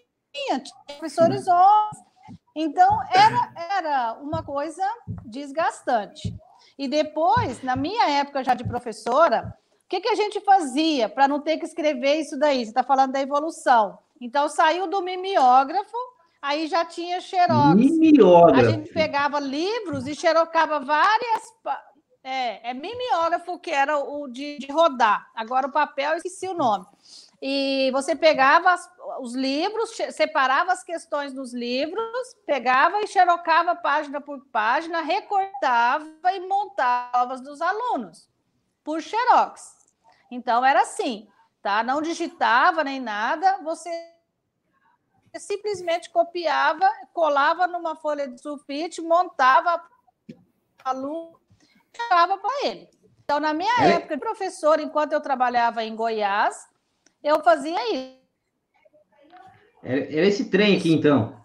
tinha 0.61 0.61
professores 0.87 1.49
homens, 1.49 2.09
então, 2.55 3.01
era, 3.13 3.53
era 3.77 4.13
uma 4.15 4.43
coisa 4.43 4.83
desgastante. 5.25 6.35
E 6.79 6.87
depois, 6.87 7.63
na 7.63 7.75
minha 7.75 8.09
época 8.09 8.45
já 8.45 8.55
de 8.55 8.65
professora, 8.65 9.53
o 9.85 9.89
que, 9.89 10.01
que 10.01 10.09
a 10.09 10.15
gente 10.15 10.41
fazia 10.41 11.09
para 11.09 11.27
não 11.27 11.41
ter 11.41 11.59
que 11.59 11.65
escrever 11.65 12.21
isso 12.21 12.39
daí? 12.39 12.65
Você 12.65 12.71
está 12.71 12.83
falando 12.83 13.13
da 13.13 13.21
evolução. 13.21 13.99
Então, 14.21 14.49
saiu 14.49 14.87
do 14.87 15.03
mimeógrafo, 15.03 15.97
aí 16.41 16.69
já 16.69 16.85
tinha 16.85 17.21
xerox. 17.21 17.75
Mimeógrafo. 17.75 18.61
A 18.61 18.71
gente 18.71 18.93
pegava 18.93 19.41
livros 19.41 20.07
e 20.07 20.15
xerocava 20.15 20.79
várias. 20.79 21.43
É, 22.23 22.71
é 22.71 22.75
mimeógrafo 22.75 23.59
que 23.59 23.71
era 23.71 23.99
o 23.99 24.29
de, 24.29 24.59
de 24.59 24.71
rodar. 24.71 25.29
Agora 25.35 25.67
o 25.67 25.73
papel, 25.73 26.13
eu 26.13 26.17
esqueci 26.19 26.47
o 26.47 26.55
nome 26.55 26.87
e 27.41 27.91
você 27.93 28.17
pegava 28.17 28.73
as, 28.73 28.91
os 29.21 29.35
livros, 29.35 29.91
separava 30.11 30.73
as 30.73 30.83
questões 30.83 31.33
dos 31.33 31.55
livros, 31.55 32.35
pegava 32.45 33.01
e 33.01 33.07
xerocava 33.07 33.77
página 33.77 34.21
por 34.21 34.45
página, 34.47 35.01
recortava 35.03 36.33
e 36.33 36.41
montava 36.41 37.11
provas 37.13 37.41
dos 37.41 37.61
alunos 37.61 38.29
por 38.83 39.01
xerox. 39.01 39.77
Então 40.31 40.65
era 40.65 40.83
assim, 40.83 41.29
tá? 41.63 41.83
Não 41.83 42.03
digitava 42.03 42.83
nem 42.83 42.99
nada, 42.99 43.59
você 43.63 43.91
simplesmente 45.37 46.11
copiava, 46.11 46.91
colava 47.13 47.67
numa 47.69 47.95
folha 47.95 48.27
de 48.27 48.41
sulfite, 48.41 49.01
montava 49.01 49.81
aluno, 50.85 51.39
falava 52.09 52.39
para 52.39 52.67
ele. 52.67 52.91
Então, 53.25 53.39
na 53.39 53.53
minha 53.53 53.85
é. 53.85 53.93
época 53.93 54.17
de 54.17 54.21
professor, 54.21 54.81
enquanto 54.81 55.13
eu 55.13 55.21
trabalhava 55.21 55.85
em 55.85 55.95
Goiás, 55.95 56.67
eu 57.23 57.43
fazia 57.43 57.79
isso. 57.95 58.19
Era 59.83 60.27
esse 60.27 60.51
trem 60.51 60.77
aqui, 60.77 60.93
então. 60.93 61.41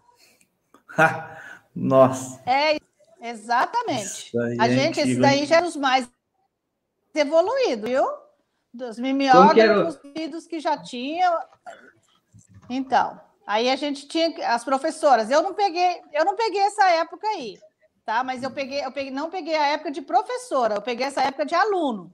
Nossa. 1.75 2.41
É, 2.45 2.77
exatamente. 3.21 4.31
A 4.59 4.67
é 4.67 4.69
gente, 4.69 4.99
esses 4.99 5.17
daí 5.17 5.45
já 5.45 5.57
eram 5.57 5.67
os 5.67 5.75
mais 5.75 6.09
evoluídos, 7.13 7.89
viu? 7.89 8.05
Dos 8.73 8.97
mimeógrafos 8.97 9.97
que, 9.97 10.49
que 10.49 10.59
já 10.59 10.77
tinham. 10.77 11.37
Então, 12.69 13.19
aí 13.45 13.69
a 13.69 13.75
gente 13.75 14.07
tinha 14.07 14.33
as 14.53 14.63
professoras. 14.63 15.29
Eu 15.29 15.41
não 15.41 15.53
peguei, 15.53 16.01
eu 16.11 16.25
não 16.25 16.35
peguei 16.35 16.61
essa 16.61 16.89
época 16.89 17.27
aí, 17.27 17.59
tá? 18.03 18.23
Mas 18.23 18.41
eu 18.41 18.51
peguei, 18.51 18.83
eu 18.83 18.91
peguei, 18.91 19.11
não 19.11 19.29
peguei 19.29 19.55
a 19.55 19.67
época 19.67 19.91
de 19.91 20.01
professora, 20.01 20.75
eu 20.75 20.81
peguei 20.81 21.05
essa 21.05 21.21
época 21.21 21.45
de 21.45 21.53
aluno 21.53 22.13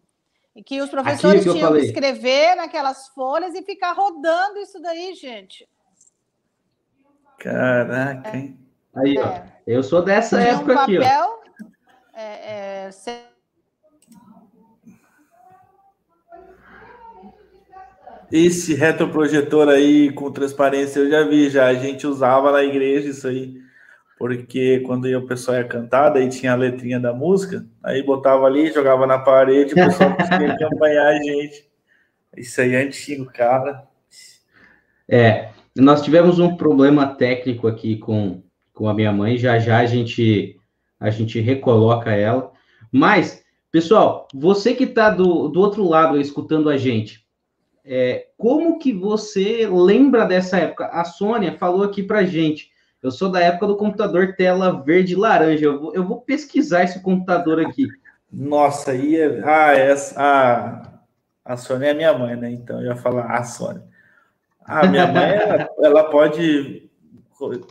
que 0.65 0.81
os 0.81 0.89
professores 0.89 1.43
que 1.43 1.51
tinham 1.51 1.73
que 1.73 1.79
escrever 1.79 2.55
naquelas 2.55 3.07
folhas 3.09 3.53
e 3.55 3.61
ficar 3.61 3.93
rodando 3.93 4.59
isso 4.59 4.79
daí, 4.81 5.13
gente. 5.15 5.67
Caraca, 7.37 8.35
hein? 8.35 8.59
É. 8.95 8.99
Aí, 8.99 9.17
ó. 9.17 9.41
Eu 9.65 9.83
sou 9.83 10.01
dessa 10.01 10.37
Tinha 10.37 10.53
época 10.53 10.73
um 10.73 10.75
papel, 10.75 11.01
aqui, 11.01 11.63
ó. 11.63 12.19
É, 12.19 12.87
é, 12.87 12.89
Esse 18.31 18.75
retroprojetor 18.75 19.69
aí 19.69 20.11
com 20.11 20.31
transparência 20.31 20.99
eu 20.99 21.09
já 21.09 21.23
vi, 21.23 21.49
já 21.49 21.65
a 21.65 21.73
gente 21.73 22.05
usava 22.05 22.51
na 22.51 22.63
igreja 22.63 23.09
isso 23.09 23.27
aí 23.27 23.68
porque 24.19 24.81
quando 24.81 25.05
o 25.05 25.25
pessoal 25.25 25.57
ia 25.59 25.63
cantar, 25.63 26.09
daí 26.09 26.27
tinha 26.27 26.51
a 26.51 26.55
letrinha 26.55 26.99
da 26.99 27.13
música, 27.13 27.65
aí 27.81 28.03
botava 28.03 28.45
ali, 28.45 28.69
jogava 28.69 29.07
na 29.07 29.17
parede, 29.17 29.71
o 29.71 29.75
pessoal 29.75 30.13
conseguia 30.13 30.51
acompanhar 30.59 31.07
a 31.07 31.15
gente. 31.15 31.65
Isso 32.35 32.59
aí 32.59 32.75
é 32.75 32.83
antigo, 32.83 33.25
cara. 33.27 33.88
É, 35.07 35.51
nós 35.73 36.01
tivemos 36.01 36.38
um 36.38 36.57
problema 36.57 37.15
técnico 37.15 37.65
aqui 37.65 37.95
com, 37.95 38.43
com 38.73 38.89
a 38.89 38.93
minha 38.93 39.13
mãe, 39.13 39.38
já 39.38 39.57
já 39.57 39.77
a 39.77 39.85
gente, 39.85 40.59
a 40.99 41.09
gente 41.09 41.39
recoloca 41.39 42.11
ela. 42.11 42.51
Mas, 42.91 43.41
pessoal, 43.71 44.27
você 44.33 44.73
que 44.73 44.83
está 44.83 45.09
do, 45.09 45.47
do 45.47 45.61
outro 45.61 45.88
lado 45.88 46.19
escutando 46.19 46.69
a 46.69 46.75
gente, 46.75 47.25
é, 47.85 48.27
como 48.38 48.77
que 48.79 48.91
você 48.91 49.65
lembra 49.65 50.25
dessa 50.25 50.57
época? 50.57 50.88
A 50.88 51.05
Sônia 51.05 51.57
falou 51.57 51.83
aqui 51.83 52.03
para 52.03 52.25
gente 52.25 52.69
eu 53.01 53.11
sou 53.11 53.31
da 53.31 53.39
época 53.39 53.67
do 53.67 53.77
computador 53.77 54.35
tela 54.35 54.83
verde 54.83 55.13
e 55.13 55.15
laranja. 55.15 55.65
Eu 55.65 55.79
vou, 55.79 55.95
eu 55.95 56.05
vou 56.05 56.21
pesquisar 56.21 56.83
esse 56.83 57.01
computador 57.01 57.59
aqui. 57.59 57.87
Nossa, 58.31 58.91
aí 58.91 59.15
é, 59.15 59.41
ah, 59.43 59.73
essa, 59.73 60.21
a, 60.21 60.99
a 61.53 61.57
Sônia 61.57 61.87
é 61.87 61.93
minha 61.93 62.13
mãe, 62.13 62.35
né? 62.35 62.51
Então 62.51 62.79
eu 62.79 62.87
ia 62.87 62.95
falar 62.95 63.25
a 63.25 63.43
Sônia. 63.43 63.83
A 64.65 64.85
minha 64.85 65.07
mãe, 65.07 65.31
ela, 65.31 65.69
ela 65.81 66.03
pode 66.09 66.89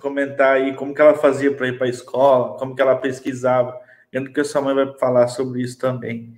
comentar 0.00 0.54
aí 0.56 0.74
como 0.74 0.94
que 0.94 1.00
ela 1.00 1.14
fazia 1.14 1.54
para 1.54 1.68
ir 1.68 1.76
para 1.76 1.86
a 1.86 1.90
escola, 1.90 2.56
como 2.56 2.74
que 2.74 2.80
ela 2.80 2.96
pesquisava. 2.96 3.78
Lembro 4.12 4.32
que 4.32 4.40
a 4.40 4.44
sua 4.44 4.62
mãe 4.62 4.74
vai 4.74 4.98
falar 4.98 5.28
sobre 5.28 5.60
isso 5.60 5.78
também. 5.78 6.34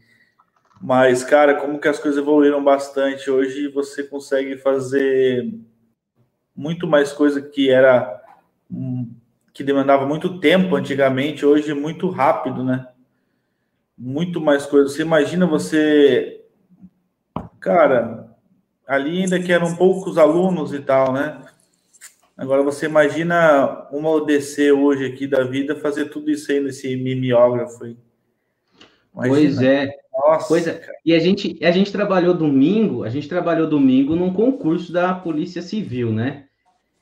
Mas, 0.82 1.23
cara, 1.23 1.54
como 1.54 1.78
que 1.78 1.87
as 1.87 1.99
coisas 1.99 2.20
evoluíram 2.20 2.64
bastante. 2.64 3.30
Hoje 3.30 3.68
você 3.68 4.02
consegue 4.02 4.56
fazer 4.56 5.49
muito 6.56 6.87
mais 6.87 7.12
coisa 7.12 7.40
que 7.40 7.70
era 7.70 8.20
que 9.53 9.65
demandava 9.65 10.07
muito 10.07 10.39
tempo 10.39 10.77
antigamente, 10.77 11.45
hoje 11.45 11.71
é 11.71 11.75
muito 11.75 12.09
rápido, 12.09 12.65
né? 12.65 12.87
Muito 13.97 14.41
mais 14.41 14.65
coisas. 14.67 14.93
Você 14.93 15.03
imagina 15.03 15.47
você, 15.47 16.45
cara, 17.59 18.35
ali 18.87 19.23
ainda 19.23 19.41
que 19.41 19.53
eram 19.53 19.77
poucos 19.77 20.17
alunos 20.19 20.73
e 20.73 20.81
tal, 20.81 21.12
né? 21.12 21.41
Agora 22.37 22.62
você 22.62 22.87
imagina 22.87 23.87
uma 23.93 24.09
ODC 24.11 24.73
hoje 24.73 25.05
aqui 25.05 25.27
da 25.27 25.45
vida 25.45 25.77
fazer 25.77 26.07
tudo 26.07 26.31
isso 26.31 26.50
aí 26.50 26.59
nesse 26.59 26.97
mimeógrafo 26.97 27.85
aí. 27.85 27.97
Imagina. 29.15 29.37
Pois 29.37 29.62
é. 29.62 29.91
Nossa, 30.12 30.49
coisa. 30.49 30.81
E 31.05 31.15
a 31.15 31.19
gente, 31.19 31.62
a 31.62 31.71
gente 31.71 31.93
trabalhou 31.93 32.35
domingo, 32.35 33.05
a 33.05 33.09
gente 33.09 33.29
trabalhou 33.29 33.69
domingo 33.69 34.17
num 34.17 34.33
concurso 34.33 34.93
da 34.93 35.15
Polícia 35.15 35.61
Civil, 35.61 36.12
né? 36.12 36.47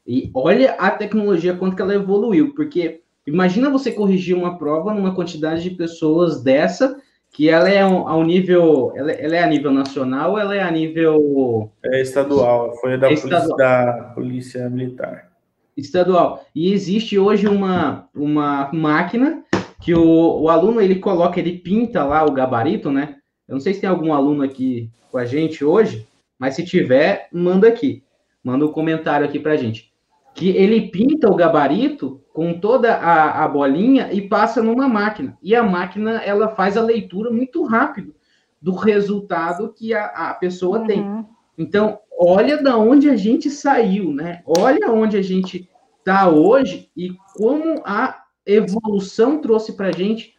E 0.08 0.30
olha 0.32 0.72
a 0.72 0.90
tecnologia 0.90 1.54
quanto 1.54 1.76
que 1.76 1.82
ela 1.82 1.94
evoluiu, 1.94 2.54
porque 2.54 3.02
imagina 3.26 3.68
você 3.68 3.92
corrigir 3.92 4.34
uma 4.34 4.56
prova 4.56 4.94
numa 4.94 5.14
quantidade 5.14 5.62
de 5.62 5.76
pessoas 5.76 6.42
dessa, 6.42 6.98
que 7.30 7.50
ela 7.50 7.68
é 7.68 7.82
ao 7.82 8.24
nível, 8.24 8.90
ela, 8.96 9.12
ela 9.12 9.36
é 9.36 9.42
a 9.42 9.46
nível 9.46 9.70
nacional, 9.70 10.38
ela 10.38 10.56
é 10.56 10.62
a 10.62 10.70
nível 10.70 11.70
é 11.84 12.00
estadual, 12.00 12.74
foi 12.80 12.96
da, 12.96 13.12
é 13.12 13.16
polícia, 13.16 13.56
da 13.56 14.12
polícia 14.14 14.70
militar. 14.70 15.30
Estadual. 15.76 16.42
E 16.54 16.72
existe 16.72 17.18
hoje 17.18 17.46
uma, 17.46 18.08
uma 18.14 18.70
máquina 18.72 19.44
que 19.82 19.94
o, 19.94 20.40
o 20.40 20.48
aluno 20.48 20.80
ele 20.80 20.94
coloca, 20.94 21.38
ele 21.38 21.58
pinta 21.58 22.02
lá 22.02 22.24
o 22.24 22.32
gabarito, 22.32 22.90
né? 22.90 23.16
Eu 23.46 23.52
não 23.52 23.60
sei 23.60 23.74
se 23.74 23.82
tem 23.82 23.90
algum 23.90 24.14
aluno 24.14 24.42
aqui 24.42 24.90
com 25.12 25.18
a 25.18 25.26
gente 25.26 25.62
hoje, 25.62 26.08
mas 26.38 26.54
se 26.54 26.64
tiver, 26.64 27.28
manda 27.30 27.68
aqui. 27.68 28.02
Manda 28.42 28.64
um 28.64 28.72
comentário 28.72 29.26
aqui 29.26 29.38
pra 29.38 29.56
gente. 29.56 29.92
Que 30.38 30.50
ele 30.50 30.88
pinta 30.88 31.28
o 31.28 31.34
gabarito 31.34 32.22
com 32.32 32.60
toda 32.60 32.94
a, 32.94 33.44
a 33.44 33.48
bolinha 33.48 34.12
e 34.12 34.28
passa 34.28 34.62
numa 34.62 34.88
máquina. 34.88 35.36
E 35.42 35.56
a 35.56 35.64
máquina, 35.64 36.22
ela 36.22 36.48
faz 36.48 36.76
a 36.76 36.82
leitura 36.82 37.28
muito 37.32 37.64
rápido 37.64 38.14
do 38.62 38.72
resultado 38.72 39.74
que 39.76 39.92
a, 39.92 40.04
a 40.04 40.34
pessoa 40.34 40.78
uhum. 40.78 40.86
tem. 40.86 41.26
Então, 41.58 41.98
olha 42.16 42.62
da 42.62 42.76
onde 42.76 43.10
a 43.10 43.16
gente 43.16 43.50
saiu, 43.50 44.12
né? 44.12 44.42
Olha 44.46 44.92
onde 44.92 45.16
a 45.16 45.22
gente 45.22 45.68
está 45.98 46.28
hoje 46.28 46.88
e 46.96 47.16
como 47.34 47.82
a 47.84 48.22
evolução 48.46 49.40
trouxe 49.40 49.72
para 49.72 49.88
a 49.88 49.92
gente 49.92 50.34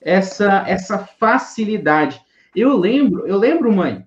essa, 0.00 0.64
essa 0.66 0.98
facilidade. 0.98 2.18
Eu 2.56 2.74
lembro, 2.78 3.26
eu 3.26 3.36
lembro, 3.36 3.70
mãe, 3.70 4.06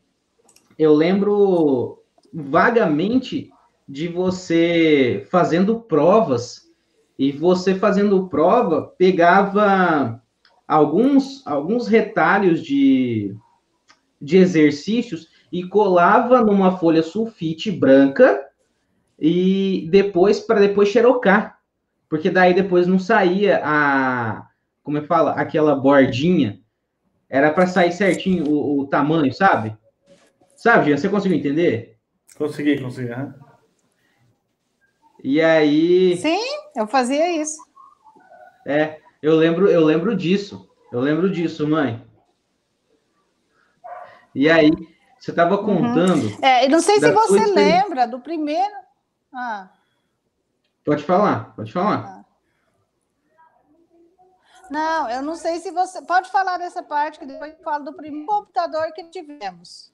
eu 0.80 0.96
lembro 0.96 2.00
vagamente 2.34 3.52
de 3.88 4.08
você 4.08 5.26
fazendo 5.30 5.80
provas 5.80 6.68
e 7.18 7.32
você 7.32 7.76
fazendo 7.76 8.28
prova 8.28 8.94
pegava 8.98 10.22
alguns 10.68 11.46
alguns 11.48 11.88
retalhos 11.88 12.62
de, 12.62 13.36
de 14.22 14.38
exercícios 14.38 15.30
e 15.52 15.64
colava 15.64 16.42
numa 16.42 16.78
folha 16.78 17.02
sulfite 17.02 17.72
branca 17.72 18.46
e 19.18 19.88
depois 19.90 20.40
para 20.40 20.60
depois 20.60 20.90
xerocar 20.90 21.58
porque 22.10 22.30
daí 22.30 22.54
depois 22.54 22.88
não 22.88 23.00
saía 23.00 23.62
a, 23.64 24.48
como 24.84 24.98
é 24.98 25.02
que 25.02 25.08
fala, 25.08 25.34
aquela 25.34 25.76
bordinha, 25.76 26.62
era 27.30 27.52
para 27.52 27.68
sair 27.68 27.92
certinho 27.92 28.48
o, 28.48 28.80
o, 28.80 28.88
tamanho, 28.88 29.34
sabe? 29.34 29.76
Sabe, 30.56 30.98
você 30.98 31.10
conseguiu 31.10 31.38
entender? 31.38 31.98
Consegui, 32.38 32.80
consegui. 32.80 33.12
Uhum. 33.12 33.34
E 35.24 35.42
aí? 35.42 36.18
Sim, 36.18 36.42
eu 36.76 36.88
fazia 36.88 37.32
isso. 37.32 37.58
É, 38.66 39.00
eu 39.22 39.36
lembro, 39.36 39.68
eu 39.68 39.84
lembro 39.84 40.16
disso. 40.16 40.70
Eu 40.92 41.00
lembro 41.00 41.30
disso, 41.30 41.68
mãe. 41.68 42.06
E 44.34 44.50
aí, 44.50 44.72
você 45.20 45.32
estava 45.32 45.56
uhum. 45.56 45.66
contando. 45.66 46.24
Uhum. 46.24 46.38
É, 46.42 46.68
não 46.68 46.80
sei 46.80 47.00
se 47.00 47.12
você 47.12 47.46
lembra 47.46 48.08
do 48.08 48.20
primeiro. 48.20 48.76
Ah. 49.34 49.70
Pode 50.86 51.04
falar, 51.04 51.56
pode 51.56 51.72
falar. 51.74 52.26
Não, 54.70 55.10
eu 55.10 55.22
não 55.22 55.36
sei 55.36 55.60
se 55.60 55.72
você. 55.72 56.02
Pode 56.02 56.30
falar 56.30 56.58
dessa 56.58 56.84
parte, 56.84 57.20
que 57.20 57.26
depois 57.26 57.54
eu 57.54 57.64
falo 57.64 57.86
do 57.86 57.94
primeiro 57.94 58.26
computador 58.26 58.92
que 58.94 59.04
tivemos. 59.06 59.92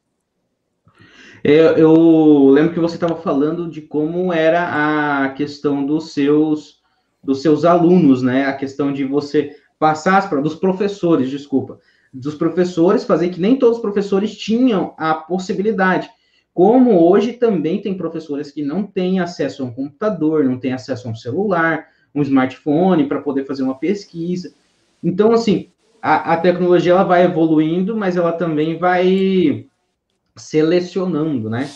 Eu, 1.43 1.77
eu 1.77 2.49
lembro 2.49 2.73
que 2.73 2.79
você 2.79 2.95
estava 2.95 3.15
falando 3.15 3.69
de 3.69 3.81
como 3.81 4.31
era 4.31 5.25
a 5.25 5.29
questão 5.29 5.85
dos 5.85 6.13
seus 6.13 6.81
dos 7.23 7.41
seus 7.41 7.63
alunos, 7.63 8.21
né? 8.21 8.45
A 8.45 8.53
questão 8.53 8.91
de 8.91 9.05
você 9.05 9.55
passar 9.79 10.17
as 10.17 10.29
dos 10.43 10.55
professores, 10.55 11.29
desculpa, 11.29 11.79
dos 12.13 12.35
professores, 12.35 13.05
fazer 13.05 13.29
que 13.29 13.39
nem 13.39 13.57
todos 13.57 13.77
os 13.77 13.81
professores 13.81 14.37
tinham 14.37 14.93
a 14.97 15.13
possibilidade. 15.13 16.09
Como 16.53 16.99
hoje 16.99 17.33
também 17.33 17.81
tem 17.81 17.97
professores 17.97 18.51
que 18.51 18.61
não 18.61 18.83
têm 18.83 19.19
acesso 19.19 19.63
a 19.63 19.65
um 19.65 19.73
computador, 19.73 20.43
não 20.43 20.59
têm 20.59 20.73
acesso 20.73 21.07
a 21.07 21.11
um 21.11 21.15
celular, 21.15 21.87
um 22.13 22.21
smartphone 22.21 23.07
para 23.07 23.21
poder 23.21 23.45
fazer 23.45 23.63
uma 23.63 23.79
pesquisa. 23.79 24.53
Então, 25.03 25.31
assim, 25.31 25.69
a, 26.01 26.33
a, 26.33 26.37
tecnologia 26.37 26.91
ela 26.91 27.03
vai 27.03 27.23
evoluindo, 27.23 27.97
mas 27.97 28.15
ela 28.15 28.31
também 28.31 28.77
vai 28.77 29.65
selecionando, 30.35 31.49
né? 31.49 31.69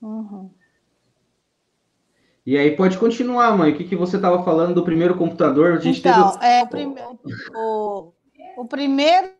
Uhum. 0.00 0.50
E 2.44 2.56
aí 2.56 2.76
pode 2.76 2.96
continuar, 2.96 3.56
mãe. 3.56 3.72
O 3.72 3.76
que, 3.76 3.84
que 3.84 3.96
você 3.96 4.16
estava 4.16 4.44
falando 4.44 4.74
do 4.74 4.84
primeiro 4.84 5.16
computador? 5.16 5.72
A 5.72 5.80
gente 5.80 5.98
então, 5.98 6.32
teve... 6.32 6.46
é, 6.46 6.62
o, 6.62 6.66
prim... 6.68 6.94
o, 7.54 8.12
o 8.56 8.64
primeiro 8.66 9.32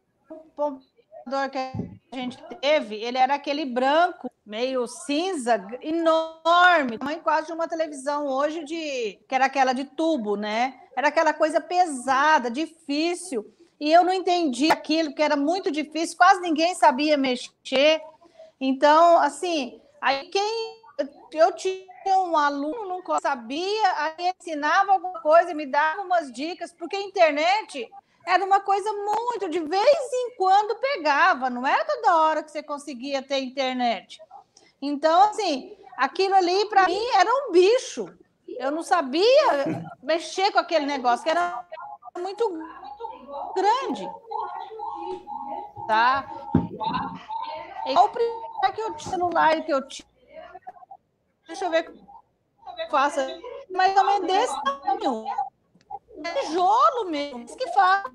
que 1.51 1.59
a 2.13 2.17
gente 2.17 2.39
teve, 2.61 2.97
ele 2.97 3.19
era 3.19 3.35
aquele 3.35 3.65
branco, 3.65 4.31
meio 4.45 4.87
cinza, 4.87 5.65
enorme, 5.83 6.99
tamanho 6.99 7.21
quase 7.21 7.49
de 7.49 7.53
uma 7.53 7.69
televisão 7.69 8.27
hoje 8.27 8.65
de 8.65 9.19
que 9.29 9.35
era 9.35 9.47
aquela 9.47 9.73
de 9.73 9.85
tubo, 9.85 10.37
né? 10.37 10.75
Era 10.97 11.09
aquela 11.09 11.33
coisa 11.33 11.61
pesada, 11.61 12.51
difícil. 12.51 13.45
E 13.79 13.93
eu 13.93 14.03
não 14.03 14.13
entendi 14.13 14.71
aquilo, 14.71 15.15
que 15.15 15.23
era 15.23 15.37
muito 15.37 15.71
difícil, 15.71 16.17
quase 16.17 16.41
ninguém 16.41 16.75
sabia 16.75 17.17
mexer. 17.17 18.03
Então, 18.61 19.19
assim, 19.19 19.81
aí 20.01 20.29
quem 20.29 20.77
eu 21.33 21.53
tinha 21.55 21.85
um 22.19 22.37
aluno, 22.37 23.03
não 23.07 23.21
sabia, 23.21 23.93
aí 23.97 24.33
ensinava 24.39 24.93
alguma 24.93 25.21
coisa, 25.21 25.53
me 25.53 25.67
dava 25.67 26.03
umas 26.03 26.33
dicas, 26.33 26.73
porque 26.73 26.97
a 26.97 27.03
internet 27.03 27.91
era 28.27 28.45
uma 28.45 28.61
coisa 28.61 28.91
muito, 28.93 29.49
de 29.49 29.61
vez 29.61 30.13
em 30.13 30.37
quando 30.37 30.81
pegava, 30.81 31.51
não 31.51 31.67
era 31.67 31.85
toda 31.85 32.17
hora 32.17 32.43
que 32.43 32.51
você 32.51 32.63
conseguia 32.63 33.23
ter 33.23 33.39
internet. 33.39 34.21
Então, 34.81 35.23
assim, 35.25 35.77
aquilo 35.97 36.35
ali 36.35 36.67
para 36.67 36.87
mim 36.87 37.07
era 37.15 37.31
um 37.31 37.53
bicho. 37.53 38.09
Eu 38.49 38.71
não 38.71 38.83
sabia 38.83 39.85
mexer 40.03 40.51
com 40.51 40.59
aquele 40.59 40.87
negócio, 40.87 41.25
que 41.25 41.31
era 41.31 41.65
muito 42.19 42.51
grande. 43.55 44.11
Tá? 45.87 46.27
O 47.97 48.09
primeiro 48.09 48.75
que 48.75 48.81
eu 48.81 48.99
celular 48.99 49.63
que 49.63 49.73
eu 49.73 49.87
tinha. 49.89 50.09
Deixa 51.47 51.65
eu 51.65 51.71
ver 51.71 51.85
que 51.85 51.91
eu 51.91 52.91
faço. 52.91 53.21
Menos 53.71 54.27
desse 54.27 54.63
tamanho 54.63 55.27
tijolo 56.23 57.11
mesmo, 57.11 57.45
isso 57.45 57.57
que 57.57 57.71
falam. 57.73 58.13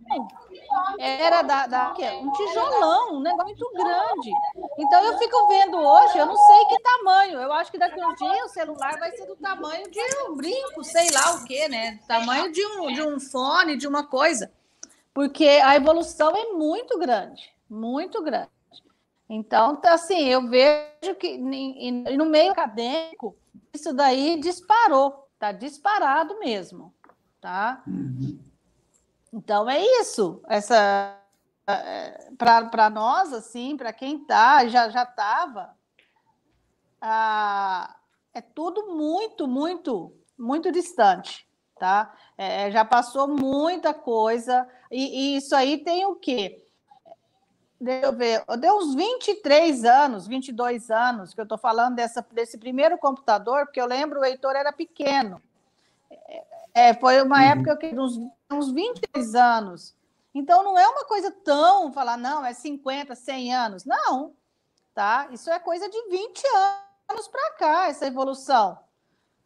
Era 1.00 1.42
da, 1.42 1.68
da 1.68 1.90
um 1.92 2.32
tijolão, 2.32 3.16
um 3.16 3.20
negócio 3.20 3.46
muito 3.46 3.72
grande. 3.74 4.32
Então 4.78 5.04
eu 5.04 5.18
fico 5.18 5.48
vendo 5.48 5.78
hoje, 5.78 6.18
eu 6.18 6.26
não 6.26 6.36
sei 6.36 6.66
que 6.66 6.80
tamanho. 6.82 7.40
Eu 7.40 7.52
acho 7.54 7.72
que 7.72 7.78
daqui 7.78 8.02
a 8.02 8.08
um 8.08 8.16
dia 8.16 8.46
o 8.46 8.50
celular 8.50 8.98
vai 9.00 9.12
ser 9.12 9.26
do 9.26 9.36
tamanho 9.36 9.90
de 9.90 10.00
um 10.28 10.36
brinco, 10.36 10.84
sei 10.84 11.10
lá 11.12 11.34
o 11.34 11.44
que, 11.46 11.68
né? 11.68 12.00
Tamanho 12.08 12.52
de 12.52 12.66
um, 12.66 12.94
de 12.94 13.02
um 13.02 13.20
fone, 13.20 13.78
de 13.78 13.88
uma 13.88 14.06
coisa. 14.06 14.52
Porque 15.14 15.46
a 15.46 15.76
evolução 15.76 16.32
é 16.36 16.54
muito 16.54 16.98
grande, 16.98 17.54
muito 17.70 18.22
grande. 18.24 18.50
Então, 19.30 19.80
assim, 19.86 20.28
eu 20.28 20.48
vejo 20.48 21.16
que 21.20 21.38
no 21.38 22.26
meio 22.26 22.52
acadêmico, 22.52 23.36
isso 23.74 23.94
daí 23.94 24.40
disparou, 24.40 25.28
tá 25.40 25.52
disparado 25.52 26.38
mesmo 26.40 26.94
tá? 27.42 27.82
Uhum. 27.88 28.40
Então 29.34 29.70
é 29.70 29.84
isso. 30.00 30.42
Essa 30.48 31.18
é, 31.68 32.30
para 32.38 32.90
nós 32.90 33.34
assim, 33.34 33.76
para 33.76 33.92
quem 33.92 34.24
tá 34.24 34.66
já 34.68 34.90
já 34.90 35.04
estava, 35.04 35.76
ah, 37.02 37.96
é 38.34 38.42
tudo 38.42 38.96
muito 38.96 39.48
muito 39.48 40.16
muito 40.38 40.72
distante, 40.72 41.48
tá? 41.82 42.14
É, 42.38 42.70
já 42.70 42.86
passou 42.86 43.28
muita 43.28 43.92
coisa 43.92 44.70
e, 44.92 45.34
e, 45.34 45.38
isso 45.38 45.56
aí 45.56 45.80
tem 45.80 46.06
o 46.06 46.14
quê? 46.14 46.64
Deixa 47.80 48.06
eu 48.06 48.14
ver, 48.14 48.44
deu 48.60 48.78
uns 48.78 48.94
23 48.94 49.84
anos, 49.84 50.28
22 50.28 50.92
anos 50.92 51.34
que 51.34 51.42
eu 51.42 51.44
estou 51.44 51.58
falando 51.58 51.96
dessa, 51.96 52.24
desse 52.32 52.60
primeiro 52.60 53.00
computador, 53.00 53.66
porque 53.66 53.82
eu 53.82 53.88
lembro 53.88 54.20
o 54.20 54.24
Heitor 54.24 54.56
era 54.56 54.72
pequeno. 54.72 55.42
É, 56.72 56.94
foi 56.94 57.20
uma 57.24 57.38
uhum. 57.38 57.42
época 57.42 57.76
que 57.78 58.00
uns, 58.00 58.20
uns 58.52 58.72
22 58.72 59.34
anos. 59.34 59.96
Então 60.36 60.64
não 60.64 60.78
é 60.78 60.88
uma 60.88 61.04
coisa 61.06 61.32
tão 61.32 61.92
falar, 61.92 62.16
não, 62.16 62.46
é 62.46 62.54
50, 62.54 63.16
100 63.16 63.56
anos. 63.56 63.86
Não, 63.86 64.36
tá? 64.94 65.28
Isso 65.32 65.50
é 65.50 65.58
coisa 65.58 65.90
de 65.90 66.10
20 66.12 66.44
anos 67.10 67.28
para 67.28 67.54
cá, 67.54 67.88
essa 67.88 68.06
evolução. 68.06 68.78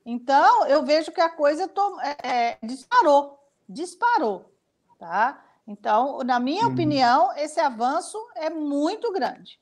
Então, 0.06 0.68
eu 0.68 0.86
vejo 0.86 1.12
que 1.12 1.20
a 1.20 1.30
coisa 1.30 1.70
é, 2.04 2.28
é, 2.28 2.58
disparou, 2.62 3.40
disparou, 3.68 4.54
tá? 5.00 5.44
Então, 5.68 6.20
na 6.20 6.40
minha 6.40 6.68
hum. 6.68 6.74
opinião, 6.74 7.36
esse 7.36 7.60
avanço 7.60 8.18
é 8.36 8.50
muito 8.50 9.12
grande. 9.12 9.60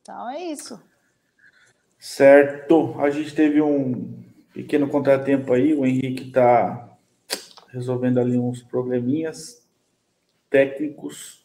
Então, 0.00 0.30
é 0.30 0.40
isso. 0.44 0.80
Certo. 1.98 2.94
A 3.00 3.10
gente 3.10 3.34
teve 3.34 3.60
um 3.60 4.22
pequeno 4.52 4.88
contratempo 4.88 5.52
aí. 5.52 5.74
O 5.74 5.84
Henrique 5.84 6.28
está 6.28 6.96
resolvendo 7.68 8.20
ali 8.20 8.38
uns 8.38 8.62
probleminhas 8.62 9.66
técnicos, 10.48 11.44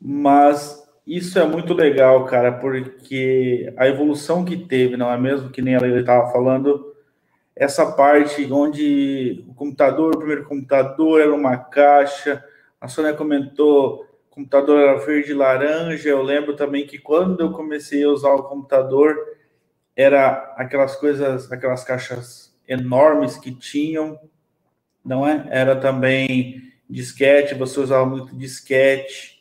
mas 0.00 0.88
isso 1.16 1.40
é 1.40 1.44
muito 1.44 1.74
legal, 1.74 2.24
cara, 2.24 2.52
porque 2.52 3.74
a 3.76 3.88
evolução 3.88 4.44
que 4.44 4.56
teve, 4.56 4.96
não 4.96 5.12
é 5.12 5.18
mesmo? 5.18 5.50
Que 5.50 5.60
nem 5.60 5.74
ela 5.74 5.88
estava 5.88 6.30
falando, 6.30 6.94
essa 7.56 7.90
parte 7.90 8.46
onde 8.52 9.44
o 9.48 9.54
computador, 9.54 10.14
o 10.14 10.18
primeiro 10.18 10.44
computador 10.44 11.20
era 11.20 11.34
uma 11.34 11.56
caixa, 11.56 12.44
a 12.80 12.86
Sônia 12.86 13.12
comentou, 13.12 14.06
o 14.30 14.30
computador 14.30 14.80
era 14.80 15.04
verde 15.04 15.32
e 15.32 15.34
laranja, 15.34 16.08
eu 16.08 16.22
lembro 16.22 16.54
também 16.54 16.86
que 16.86 16.96
quando 16.96 17.40
eu 17.40 17.50
comecei 17.50 18.04
a 18.04 18.08
usar 18.08 18.30
o 18.30 18.44
computador, 18.44 19.16
era 19.96 20.54
aquelas 20.56 20.94
coisas, 20.94 21.50
aquelas 21.50 21.82
caixas 21.82 22.56
enormes 22.68 23.36
que 23.36 23.52
tinham, 23.52 24.16
não 25.04 25.26
é? 25.26 25.44
Era 25.50 25.74
também 25.74 26.62
disquete, 26.88 27.56
você 27.56 27.80
usava 27.80 28.06
muito 28.06 28.36
disquete, 28.36 29.39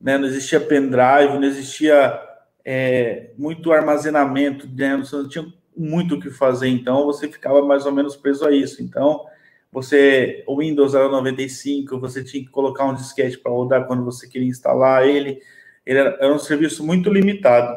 né? 0.00 0.18
Não 0.18 0.26
existia 0.26 0.60
pendrive, 0.60 1.34
não 1.34 1.44
existia 1.44 2.20
é, 2.64 3.30
muito 3.36 3.72
armazenamento, 3.72 4.68
né? 4.68 4.96
Você 4.96 5.16
não 5.16 5.28
tinha 5.28 5.46
muito 5.76 6.14
o 6.14 6.20
que 6.20 6.30
fazer, 6.30 6.68
então 6.68 7.04
você 7.04 7.28
ficava 7.28 7.64
mais 7.64 7.84
ou 7.86 7.92
menos 7.92 8.16
preso 8.16 8.46
a 8.46 8.50
isso. 8.50 8.82
Então, 8.82 9.24
você, 9.70 10.42
o 10.46 10.58
Windows 10.58 10.94
era 10.94 11.08
95, 11.08 12.00
você 12.00 12.24
tinha 12.24 12.42
que 12.42 12.50
colocar 12.50 12.86
um 12.86 12.94
disquete 12.94 13.38
para 13.38 13.52
rodar 13.52 13.86
quando 13.86 14.04
você 14.04 14.26
queria 14.28 14.48
instalar 14.48 15.06
ele. 15.06 15.40
Ele 15.84 15.98
era, 15.98 16.16
era 16.20 16.34
um 16.34 16.38
serviço 16.38 16.84
muito 16.84 17.12
limitado, 17.12 17.74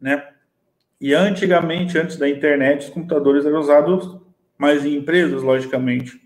né? 0.00 0.26
E 1.00 1.14
antigamente, 1.14 1.98
antes 1.98 2.16
da 2.16 2.28
internet, 2.28 2.86
os 2.86 2.90
computadores 2.90 3.44
eram 3.44 3.58
usados 3.58 4.20
mais 4.56 4.84
em 4.84 4.96
empresas, 4.96 5.42
logicamente. 5.42 6.20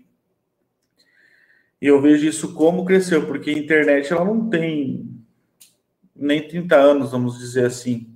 E 1.85 1.87
eu 1.87 2.01
vejo 2.01 2.27
isso 2.27 2.51
como 2.55 2.83
cresceu, 2.83 3.27
porque 3.27 3.51
a 3.51 3.53
internet 3.53 4.11
ela 4.11 4.25
não 4.25 4.49
tem 4.49 5.07
nem 6.15 6.41
30 6.41 6.75
anos, 6.75 7.11
vamos 7.11 7.37
dizer 7.37 7.63
assim. 7.63 8.11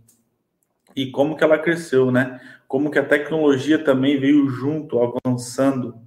E 0.95 1.11
como 1.11 1.37
que 1.37 1.43
ela 1.43 1.59
cresceu, 1.59 2.09
né? 2.09 2.41
Como 2.67 2.89
que 2.89 2.97
a 2.97 3.05
tecnologia 3.05 3.77
também 3.77 4.19
veio 4.19 4.49
junto, 4.49 4.97
avançando, 4.99 6.01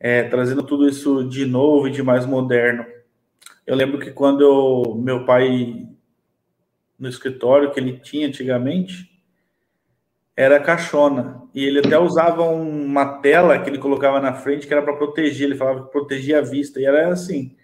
é, 0.00 0.22
trazendo 0.22 0.62
tudo 0.62 0.88
isso 0.88 1.22
de 1.28 1.44
novo 1.44 1.86
e 1.86 1.90
de 1.90 2.02
mais 2.02 2.24
moderno. 2.24 2.86
Eu 3.66 3.76
lembro 3.76 3.98
que 4.00 4.10
quando 4.10 4.40
eu, 4.40 4.94
meu 4.94 5.26
pai, 5.26 5.86
no 6.98 7.10
escritório 7.10 7.72
que 7.72 7.78
ele 7.78 7.98
tinha 7.98 8.26
antigamente, 8.26 9.15
era 10.36 10.60
caixona. 10.60 11.42
E 11.54 11.64
ele 11.64 11.78
até 11.78 11.98
usava 11.98 12.42
uma 12.42 13.20
tela 13.20 13.58
que 13.58 13.70
ele 13.70 13.78
colocava 13.78 14.20
na 14.20 14.34
frente 14.34 14.66
que 14.66 14.72
era 14.72 14.82
para 14.82 14.96
proteger. 14.96 15.46
Ele 15.46 15.56
falava 15.56 15.84
que 15.84 15.90
protegia 15.90 16.38
a 16.38 16.42
vista. 16.42 16.78
E 16.78 16.84
era 16.84 17.08
assim. 17.08 17.56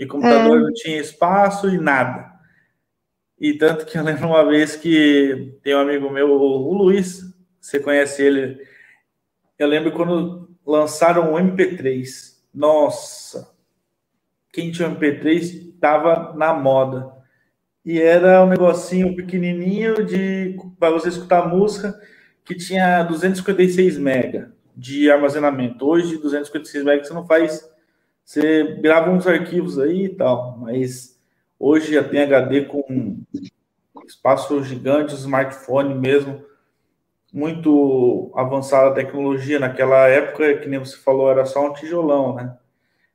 E 0.00 0.04
o 0.06 0.08
computador 0.08 0.58
é. 0.58 0.60
não 0.62 0.72
tinha 0.72 0.98
espaço 0.98 1.68
e 1.68 1.76
nada. 1.76 2.32
E 3.38 3.52
tanto 3.52 3.84
que 3.84 3.98
eu 3.98 4.02
lembro 4.02 4.28
uma 4.28 4.48
vez 4.48 4.74
que 4.74 5.58
tem 5.62 5.74
um 5.74 5.80
amigo 5.80 6.08
meu, 6.08 6.30
o 6.30 6.72
Luiz, 6.72 7.22
você 7.60 7.78
conhece 7.78 8.22
ele. 8.22 8.58
Eu 9.58 9.68
lembro 9.68 9.92
quando 9.92 10.48
lançaram 10.66 11.34
o 11.34 11.36
MP3. 11.36 12.34
Nossa! 12.54 13.52
Quem 14.50 14.70
tinha 14.70 14.88
MP3 14.88 15.74
estava 15.74 16.32
na 16.34 16.54
moda. 16.54 17.12
E 17.84 18.00
era 18.00 18.42
um 18.42 18.48
negocinho 18.48 19.14
pequenininho 19.14 20.06
de 20.06 20.56
para 20.78 20.90
você 20.90 21.10
escutar 21.10 21.46
música 21.46 21.94
que 22.44 22.54
tinha 22.54 23.02
256 23.02 23.98
MB 23.98 24.48
de 24.76 25.10
armazenamento. 25.10 25.86
Hoje, 25.86 26.18
256 26.18 26.84
MB 26.84 27.04
você 27.04 27.14
não 27.14 27.26
faz. 27.26 27.70
Você 28.24 28.76
grava 28.80 29.10
uns 29.10 29.26
arquivos 29.26 29.78
aí 29.78 30.06
e 30.06 30.08
tal, 30.08 30.58
mas 30.58 31.18
hoje 31.58 31.92
já 31.92 32.02
tem 32.02 32.22
HD 32.22 32.62
com 32.62 33.18
espaço 34.06 34.62
gigante, 34.62 35.14
smartphone 35.14 35.94
mesmo, 35.94 36.42
muito 37.32 38.30
avançada 38.34 38.88
a 38.88 38.94
tecnologia. 38.94 39.58
Naquela 39.58 40.06
época, 40.08 40.58
que 40.58 40.68
nem 40.68 40.78
você 40.78 40.96
falou, 40.96 41.30
era 41.30 41.44
só 41.44 41.66
um 41.66 41.72
tijolão, 41.72 42.34
né? 42.34 42.56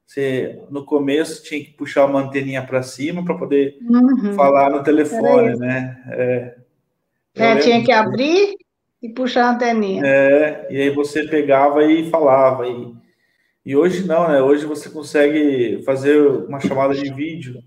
Você, 0.05 0.59
no 0.71 0.83
começo, 0.83 1.43
tinha 1.43 1.63
que 1.63 1.71
puxar 1.73 2.05
uma 2.05 2.21
anteninha 2.21 2.65
para 2.65 2.81
cima 2.81 3.23
para 3.23 3.37
poder 3.37 3.77
uhum. 3.81 4.33
falar 4.33 4.71
no 4.71 4.81
telefone, 4.81 5.55
né? 5.59 6.03
É, 6.07 6.55
é 7.35 7.55
tinha 7.57 7.83
que 7.83 7.91
abrir 7.91 8.55
e 9.01 9.09
puxar 9.09 9.45
a 9.45 9.51
anteninha. 9.51 10.05
É, 10.05 10.67
e 10.69 10.81
aí 10.81 10.89
você 10.89 11.23
pegava 11.23 11.83
e 11.85 12.09
falava. 12.09 12.67
E, 12.67 12.93
e 13.65 13.75
hoje 13.75 14.05
não, 14.05 14.27
né? 14.27 14.41
Hoje 14.41 14.65
você 14.65 14.89
consegue 14.89 15.81
fazer 15.85 16.19
uma 16.19 16.59
chamada 16.59 16.93
de 16.93 17.13
vídeo. 17.13 17.61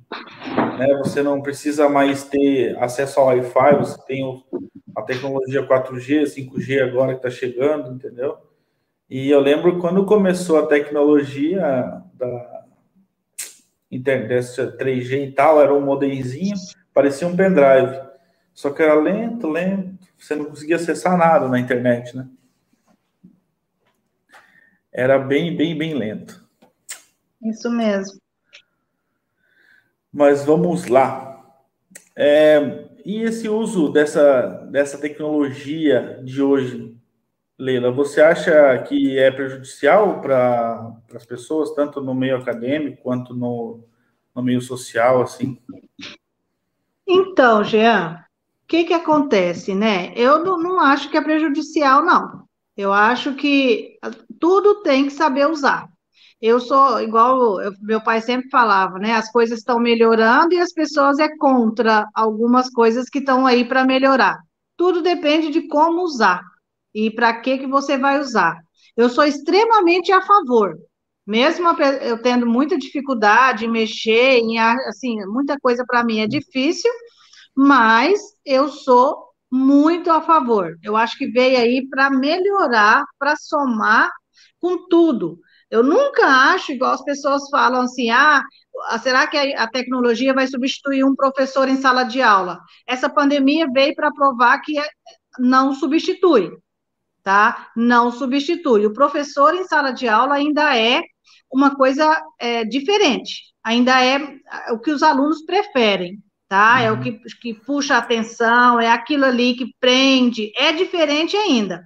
Né? 0.79 0.87
Você 0.99 1.23
não 1.23 1.40
precisa 1.40 1.88
mais 1.88 2.25
ter 2.25 2.77
acesso 2.79 3.21
ao 3.21 3.27
Wi-Fi, 3.27 3.77
você 3.79 3.99
tem 4.07 4.45
a 4.97 5.03
tecnologia 5.03 5.66
4G, 5.66 6.25
5G 6.25 6.83
agora 6.83 7.12
que 7.12 7.27
está 7.27 7.31
chegando, 7.31 7.92
entendeu? 7.92 8.37
E 9.09 9.31
eu 9.31 9.40
lembro 9.40 9.79
quando 9.79 10.07
começou 10.07 10.59
a 10.59 10.66
tecnologia 10.66 11.61
da 12.14 12.62
internet 13.90 14.45
3G 14.79 15.29
e 15.29 15.33
tal, 15.33 15.61
era 15.61 15.73
um 15.73 15.81
modemzinho, 15.81 16.57
parecia 16.95 17.29
um 17.29 17.37
pendrive. 17.37 18.01
Só 18.55 18.71
que 18.71 18.83
era 18.83 18.95
lento, 18.95 19.49
lento, 19.49 20.02
você 20.23 20.37
não 20.37 20.45
conseguia 20.45 20.77
acessar 20.77 21.19
nada 21.19 21.49
na 21.49 21.59
internet, 21.59 22.17
né? 22.17 22.29
Era 24.93 25.19
bem, 25.19 25.57
bem, 25.57 25.77
bem 25.77 25.95
lento. 25.95 26.47
Isso 27.43 27.69
mesmo. 27.71 28.21
Mas 30.13 30.45
vamos 30.45 30.87
lá. 30.87 31.45
É, 32.15 32.89
e 33.05 33.23
esse 33.23 33.49
uso 33.49 33.91
dessa, 33.91 34.65
dessa 34.71 34.97
tecnologia 34.97 36.21
de 36.23 36.41
hoje, 36.41 36.97
Leila, 37.59 37.91
você 37.91 38.21
acha 38.21 38.79
que 38.83 39.19
é 39.19 39.31
prejudicial 39.31 40.21
para 40.21 40.95
as 41.15 41.27
pessoas, 41.27 41.75
tanto 41.75 42.01
no 42.01 42.15
meio 42.15 42.37
acadêmico 42.37 43.03
quanto 43.03 43.35
no, 43.35 43.83
no 44.35 44.43
meio 44.43 44.61
social, 44.61 45.23
assim? 45.23 45.61
Então, 47.09 47.65
Jean, 47.65 48.23
que, 48.73 48.85
que 48.85 48.95
acontece, 48.95 49.75
né? 49.75 50.15
Eu 50.17 50.43
não, 50.43 50.59
não 50.59 50.81
acho 50.81 51.11
que 51.11 51.17
é 51.19 51.21
prejudicial, 51.21 52.03
não. 52.03 52.45
Eu 52.75 52.91
acho 52.91 53.35
que 53.35 53.99
tudo 54.41 54.83
tem 54.83 55.05
que 55.05 55.11
saber 55.11 55.47
usar. 55.47 55.91
Eu 56.41 56.59
sou 56.59 56.99
igual 57.03 57.61
eu, 57.61 57.71
meu 57.83 58.03
pai 58.03 58.23
sempre 58.23 58.49
falava, 58.49 58.99
né? 58.99 59.13
As 59.13 59.31
coisas 59.31 59.59
estão 59.59 59.79
melhorando 59.79 60.55
e 60.55 60.59
as 60.59 60.73
pessoas 60.73 61.19
é 61.19 61.29
contra 61.37 62.09
algumas 62.15 62.71
coisas 62.71 63.11
que 63.11 63.19
estão 63.19 63.47
aí 63.47 63.63
para 63.63 63.85
melhorar. 63.85 64.39
Tudo 64.75 65.03
depende 65.03 65.51
de 65.51 65.69
como 65.69 66.03
usar 66.03 66.43
e 66.95 67.11
para 67.11 67.41
que 67.43 67.59
que 67.59 67.67
você 67.67 67.99
vai 67.99 68.19
usar. 68.21 68.57
Eu 68.97 69.11
sou 69.11 69.25
extremamente 69.25 70.11
a 70.13 70.23
favor, 70.23 70.79
mesmo 71.27 71.69
eu 72.01 72.23
tendo 72.23 72.47
muita 72.47 72.79
dificuldade 72.79 73.67
em 73.67 73.71
mexer, 73.71 74.39
em 74.39 74.59
assim, 74.59 75.17
muita 75.27 75.59
coisa 75.61 75.85
para 75.87 76.03
mim 76.03 76.21
é 76.21 76.27
difícil 76.27 76.91
mas 77.55 78.21
eu 78.45 78.69
sou 78.69 79.33
muito 79.51 80.11
a 80.11 80.23
favor. 80.23 80.79
Eu 80.83 80.97
acho 80.97 81.19
que 81.19 81.27
veio 81.27 81.59
aí 81.59 81.87
para 81.88 82.11
melhorar, 82.11 83.05
para 83.19 83.37
somar 83.37 84.11
com 84.59 84.88
tudo. 84.88 85.38
Eu 85.71 85.83
nunca 85.83 86.27
acho, 86.27 86.73
igual 86.73 86.93
as 86.93 87.05
pessoas 87.05 87.49
falam 87.51 87.83
assim, 87.83 88.11
ah, 88.11 88.43
será 89.03 89.27
que 89.27 89.37
a 89.37 89.67
tecnologia 89.69 90.35
vai 90.35 90.47
substituir 90.47 91.05
um 91.05 91.15
professor 91.15 91.69
em 91.69 91.77
sala 91.77 92.05
de 92.05 92.23
aula? 92.23 92.61
Essa 92.87 93.09
pandemia 93.09 93.67
veio 93.73 93.95
para 93.95 94.12
provar 94.12 94.61
que 94.61 94.75
não 95.38 95.75
substitui, 95.75 96.51
tá? 97.23 97.71
Não 97.77 98.11
substitui. 98.11 98.87
O 98.87 98.93
professor 98.93 99.55
em 99.55 99.65
sala 99.65 99.93
de 99.93 100.09
aula 100.09 100.35
ainda 100.35 100.77
é 100.77 101.03
uma 101.51 101.75
coisa 101.75 102.23
é, 102.38 102.65
diferente, 102.65 103.43
ainda 103.62 104.03
é 104.03 104.19
o 104.73 104.79
que 104.79 104.91
os 104.91 105.03
alunos 105.03 105.45
preferem 105.45 106.23
tá? 106.53 106.83
É 106.83 106.93
o 106.93 106.97
uhum. 106.97 107.01
que, 107.01 107.12
que 107.41 107.55
puxa 107.55 107.95
a 107.95 107.99
atenção, 107.99 108.79
é 108.79 108.87
aquilo 108.87 109.25
ali 109.25 109.55
que 109.55 109.75
prende, 109.81 110.53
é 110.55 110.71
diferente 110.71 111.35
ainda. 111.35 111.83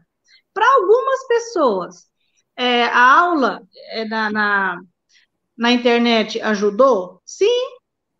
Para 0.53 0.67
algumas 0.75 1.25
pessoas, 1.29 2.07
é, 2.57 2.83
a 2.87 3.17
aula 3.21 3.63
é, 3.93 4.05
na, 4.07 4.29
na, 4.29 4.81
na 5.57 5.71
internet 5.71 6.41
ajudou? 6.41 7.23
Sim, 7.25 7.63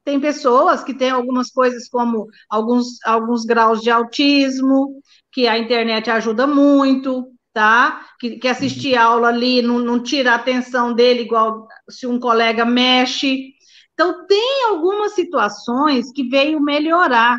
tem 0.05 0.21
pessoas 0.21 0.85
que 0.85 0.95
têm 0.95 1.11
algumas 1.11 1.51
coisas 1.51 1.89
como 1.89 2.29
alguns, 2.49 3.05
alguns 3.05 3.45
graus 3.45 3.81
de 3.81 3.91
autismo, 3.91 5.01
que 5.33 5.49
a 5.49 5.59
internet 5.59 6.09
ajuda 6.09 6.47
muito, 6.47 7.27
tá? 7.53 8.07
Que, 8.21 8.37
que 8.37 8.47
assistir 8.47 8.95
uhum. 8.95 9.03
aula 9.03 9.29
ali 9.31 9.63
não, 9.63 9.81
não 9.81 10.01
tira 10.01 10.31
a 10.31 10.37
atenção 10.37 10.95
dele 10.95 11.23
igual 11.23 11.67
se 11.91 12.07
um 12.07 12.21
colega 12.21 12.65
mexe. 12.65 13.56
Então, 13.97 14.27
tem 14.27 14.65
algumas 14.69 15.15
situações 15.15 16.13
que 16.13 16.29
veio 16.29 16.61
melhorar. 16.61 17.39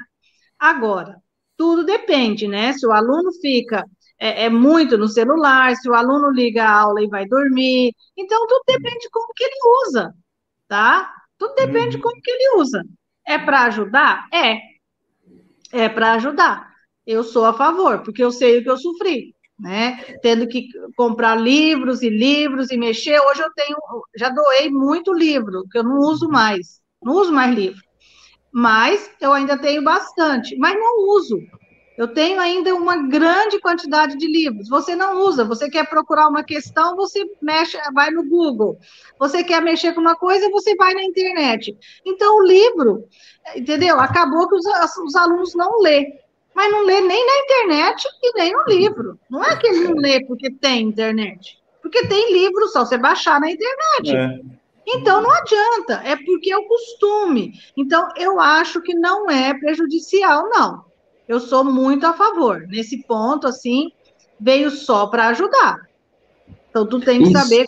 Agora, 0.57 1.21
tudo 1.55 1.85
depende, 1.85 2.47
né? 2.47 2.73
Se 2.73 2.87
o 2.87 2.91
aluno 2.91 3.31
fica 3.39 3.85
é, 4.19 4.45
é, 4.45 4.49
muito 4.49 4.97
no 4.97 5.07
celular, 5.07 5.75
se 5.75 5.87
o 5.87 5.93
aluno 5.93 6.31
liga 6.31 6.63
a 6.63 6.81
aula 6.81 7.03
e 7.03 7.07
vai 7.07 7.27
dormir. 7.27 7.93
Então, 8.17 8.47
tudo 8.47 8.63
depende 8.65 8.99
de 9.01 9.09
como 9.11 9.31
que 9.35 9.43
ele 9.43 9.55
usa, 9.85 10.13
tá? 10.67 11.13
Tudo 11.37 11.53
depende 11.53 11.91
de 11.91 11.97
uhum. 11.97 12.01
como 12.01 12.21
que 12.21 12.31
ele 12.31 12.59
usa. 12.59 12.83
É 13.23 13.37
para 13.37 13.65
ajudar? 13.65 14.27
É. 14.33 14.57
É 15.71 15.87
para 15.87 16.13
ajudar. 16.13 16.73
Eu 17.05 17.23
sou 17.23 17.45
a 17.45 17.53
favor, 17.53 18.01
porque 18.01 18.23
eu 18.23 18.31
sei 18.31 18.57
o 18.57 18.63
que 18.63 18.69
eu 18.69 18.77
sofri 18.77 19.36
né? 19.59 20.15
Tendo 20.21 20.47
que 20.47 20.67
comprar 20.95 21.35
livros 21.35 22.01
e 22.01 22.09
livros 22.09 22.71
e 22.71 22.77
mexer. 22.77 23.19
Hoje 23.19 23.41
eu 23.41 23.51
tenho, 23.53 23.77
já 24.15 24.29
doei 24.29 24.69
muito 24.69 25.13
livro, 25.13 25.63
que 25.71 25.77
eu 25.77 25.83
não 25.83 25.99
uso 25.99 26.29
mais, 26.29 26.79
não 27.01 27.13
uso 27.13 27.31
mais 27.31 27.55
livro. 27.55 27.81
Mas 28.51 29.09
eu 29.19 29.33
ainda 29.33 29.57
tenho 29.57 29.83
bastante, 29.83 30.55
mas 30.57 30.75
não 30.75 31.09
uso. 31.15 31.37
Eu 31.97 32.07
tenho 32.07 32.39
ainda 32.39 32.75
uma 32.75 33.07
grande 33.07 33.59
quantidade 33.59 34.15
de 34.17 34.27
livros. 34.27 34.69
Você 34.69 34.95
não 34.95 35.19
usa, 35.21 35.43
você 35.43 35.67
quer 35.67 35.89
procurar 35.89 36.27
uma 36.27 36.43
questão, 36.43 36.95
você 36.95 37.25
mexe, 37.41 37.75
vai 37.91 38.11
no 38.11 38.23
Google. 38.23 38.77
Você 39.17 39.43
quer 39.43 39.63
mexer 39.63 39.93
com 39.93 40.01
uma 40.01 40.15
coisa, 40.15 40.49
você 40.51 40.75
vai 40.75 40.93
na 40.93 41.03
internet. 41.03 41.75
Então, 42.05 42.37
o 42.37 42.43
livro, 42.43 43.03
entendeu? 43.55 43.99
Acabou 43.99 44.47
que 44.47 44.55
os, 44.55 44.65
os 45.03 45.15
alunos 45.15 45.55
não 45.55 45.81
lê 45.81 46.26
mas 46.57 46.71
não 46.71 46.83
lê 46.85 46.99
nem 47.01 47.23
na 47.23 47.37
internet 47.43 48.03
e 48.23 48.33
nem 48.33 48.51
no 48.51 48.63
livro. 48.63 49.19
Não 49.29 49.43
é 49.43 49.55
que 49.55 49.67
ele 49.67 49.89
não 49.89 49.93
lê 49.93 50.25
porque 50.25 50.49
tem 50.49 50.87
internet, 50.87 51.55
porque 51.83 52.07
tem 52.07 52.33
livro 52.33 52.67
só 52.69 52.83
você 52.83 52.97
baixar 52.97 53.39
na 53.39 53.51
internet. 53.51 54.15
É. 54.15 54.41
Então 54.87 55.21
não 55.21 55.29
adianta, 55.29 56.01
é 56.03 56.15
porque 56.15 56.51
é 56.51 56.57
o 56.57 56.67
costume. 56.67 57.53
Então 57.77 58.09
eu 58.15 58.39
acho 58.39 58.81
que 58.81 58.95
não 58.95 59.29
é 59.29 59.53
prejudicial, 59.53 60.49
não. 60.49 60.83
Eu 61.27 61.39
sou 61.39 61.63
muito 61.63 62.07
a 62.07 62.13
favor. 62.13 62.65
Nesse 62.67 63.03
ponto, 63.03 63.45
assim, 63.45 63.91
veio 64.39 64.71
só 64.71 65.05
para 65.05 65.27
ajudar. 65.27 65.87
Então 66.71 66.87
tu 66.87 66.99
tem 66.99 67.21
que 67.21 67.29
Isso. 67.29 67.39
saber 67.39 67.67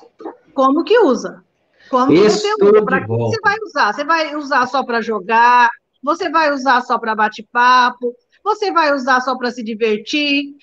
como 0.51 0.83
que 0.83 0.97
usa. 0.97 1.43
Como 1.91 2.11
Isso 2.11 2.39
você 2.39 2.53
usa, 2.59 2.83
para 2.83 3.01
que 3.01 3.07
você 3.07 3.39
vai 3.41 3.55
usar? 3.61 3.93
Você 3.93 4.03
vai 4.03 4.35
usar 4.35 4.65
só 4.65 4.83
para 4.83 4.99
jogar? 4.99 5.69
Você 6.01 6.27
vai 6.27 6.51
usar 6.51 6.81
só 6.81 6.97
para 6.97 7.13
bate-papo? 7.13 8.15
Você 8.55 8.71
vai 8.71 8.93
usar 8.93 9.21
só 9.21 9.37
para 9.37 9.51
se 9.51 9.63
divertir. 9.63 10.55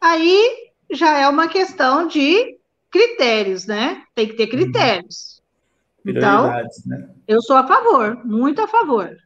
Aí 0.00 0.70
já 0.92 1.18
é 1.18 1.28
uma 1.28 1.48
questão 1.48 2.06
de 2.06 2.58
critérios, 2.90 3.66
né? 3.66 4.02
Tem 4.14 4.26
que 4.26 4.34
ter 4.34 4.46
critérios. 4.48 5.42
Então, 6.06 6.48
né? 6.86 7.08
eu 7.26 7.40
sou 7.40 7.56
a 7.56 7.66
favor, 7.66 8.24
muito 8.24 8.60
a 8.60 8.68
favor. 8.68 9.16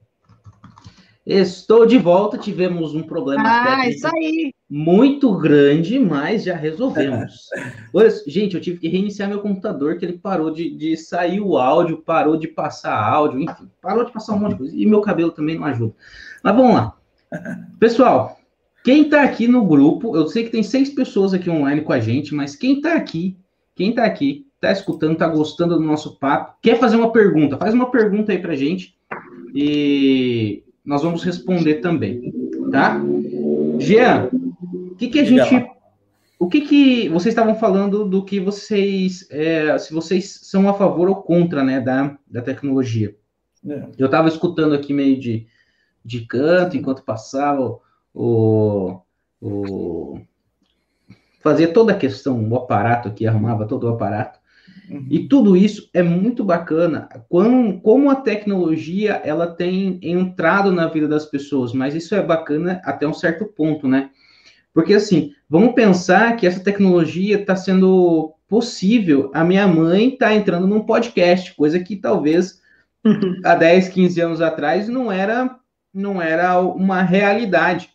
Estou 1.27 1.85
de 1.85 1.99
volta, 1.99 2.39
tivemos 2.39 2.95
um 2.95 3.03
problema 3.03 3.43
ah, 3.45 3.83
técnico 3.83 4.57
muito 4.71 5.37
grande, 5.37 5.99
mas 5.99 6.45
já 6.45 6.55
resolvemos. 6.57 7.49
gente, 8.27 8.55
eu 8.55 8.61
tive 8.61 8.79
que 8.79 8.89
reiniciar 8.89 9.29
meu 9.29 9.41
computador, 9.41 9.99
que 9.99 10.07
ele 10.07 10.19
parou 10.19 10.51
de, 10.51 10.71
de 10.71 10.97
sair 10.97 11.41
o 11.41 11.59
áudio, 11.59 11.99
parou 11.99 12.39
de 12.39 12.49
passar 12.49 12.95
áudio, 12.95 13.41
enfim, 13.41 13.69
parou 13.83 14.05
de 14.05 14.13
passar 14.13 14.35
um 14.35 14.39
monte 14.39 14.53
de 14.53 14.59
coisa. 14.59 14.77
E 14.77 14.87
meu 14.87 15.03
cabelo 15.03 15.31
também 15.31 15.59
não 15.59 15.67
ajuda. 15.67 15.95
Mas 16.43 16.57
vamos 16.57 16.75
lá. 16.75 16.98
Pessoal, 17.79 18.39
quem 18.85 19.03
está 19.03 19.23
aqui 19.23 19.47
no 19.47 19.65
grupo, 19.67 20.17
eu 20.17 20.27
sei 20.29 20.45
que 20.45 20.51
tem 20.51 20.63
seis 20.63 20.91
pessoas 20.91 21.35
aqui 21.35 21.51
online 21.51 21.83
com 21.83 21.93
a 21.93 22.01
gente, 22.01 22.35
mas 22.35 22.57
quem 22.57 22.77
está 22.77 22.95
aqui, 22.95 23.37
quem 23.75 23.91
está 23.91 24.05
aqui, 24.05 24.47
está 24.55 24.73
escutando, 24.73 25.13
está 25.13 25.29
gostando 25.29 25.77
do 25.77 25.85
nosso 25.85 26.19
papo, 26.19 26.57
quer 26.63 26.79
fazer 26.79 26.97
uma 26.97 27.13
pergunta, 27.13 27.57
faz 27.57 27.75
uma 27.75 27.91
pergunta 27.91 28.33
aí 28.33 28.39
para 28.39 28.57
gente 28.57 28.97
e 29.55 30.63
nós 30.85 31.03
vamos 31.03 31.23
responder 31.23 31.77
também, 31.77 32.33
tá? 32.71 33.01
Jean, 33.79 34.29
o 34.33 34.95
que, 34.97 35.09
que 35.09 35.21
a 35.21 35.25
gente, 35.25 35.67
o 36.39 36.49
que 36.49 36.63
que 36.63 37.09
vocês 37.09 37.33
estavam 37.33 37.55
falando 37.55 38.05
do 38.05 38.25
que 38.25 38.41
vocês, 38.41 39.29
é, 39.31 39.77
se 39.79 39.93
vocês 39.93 40.41
são 40.43 40.69
a 40.69 40.75
favor 40.75 41.09
ou 41.09 41.17
contra, 41.17 41.63
né, 41.63 41.81
da, 41.81 42.17
da 42.27 42.43
tecnologia? 42.43 43.15
É. 43.67 43.83
Eu 43.99 44.07
estava 44.07 44.29
escutando 44.29 44.75
aqui 44.75 44.93
meio 44.93 45.19
de 45.19 45.47
de 46.09 46.23
canto 46.23 46.77
enquanto 46.77 47.05
passava 47.05 47.79
o, 48.15 49.01
o 49.41 50.21
fazia 51.41 51.73
toda 51.73 51.93
a 51.93 51.97
questão, 51.97 52.49
o 52.49 52.57
aparato 52.57 53.09
aqui, 53.09 53.27
arrumava 53.27 53.67
todo 53.67 53.85
o 53.85 53.91
aparato. 53.91 54.39
Uhum. 54.91 55.07
E 55.11 55.29
tudo 55.29 55.57
isso 55.57 55.89
é 55.93 56.03
muito 56.03 56.43
bacana, 56.45 57.09
como, 57.29 57.81
como 57.81 58.11
a 58.11 58.17
tecnologia 58.17 59.21
ela 59.25 59.47
tem 59.47 59.99
entrado 60.03 60.73
na 60.73 60.89
vida 60.89 61.07
das 61.07 61.27
pessoas, 61.27 61.73
mas 61.73 61.95
isso 61.95 62.15
é 62.15 62.23
bacana 62.23 62.81
até 62.85 63.07
um 63.07 63.13
certo 63.13 63.45
ponto, 63.45 63.87
né? 63.87 64.11
Porque 64.73 64.95
assim, 64.95 65.33
vamos 65.49 65.75
pensar 65.75 66.37
que 66.37 66.47
essa 66.47 66.61
tecnologia 66.61 67.39
está 67.39 67.55
sendo 67.55 68.35
possível. 68.49 69.31
A 69.35 69.45
minha 69.45 69.67
mãe 69.67 70.09
está 70.09 70.35
entrando 70.35 70.67
num 70.67 70.85
podcast, 70.85 71.55
coisa 71.55 71.79
que 71.79 71.97
talvez 71.97 72.61
há 73.45 73.55
10, 73.55 73.89
15 73.89 74.21
anos 74.21 74.41
atrás 74.41 74.89
não 74.89 75.13
era 75.13 75.59
não 75.99 76.23
era 76.23 76.61
uma 76.61 77.03
realidade. 77.03 77.91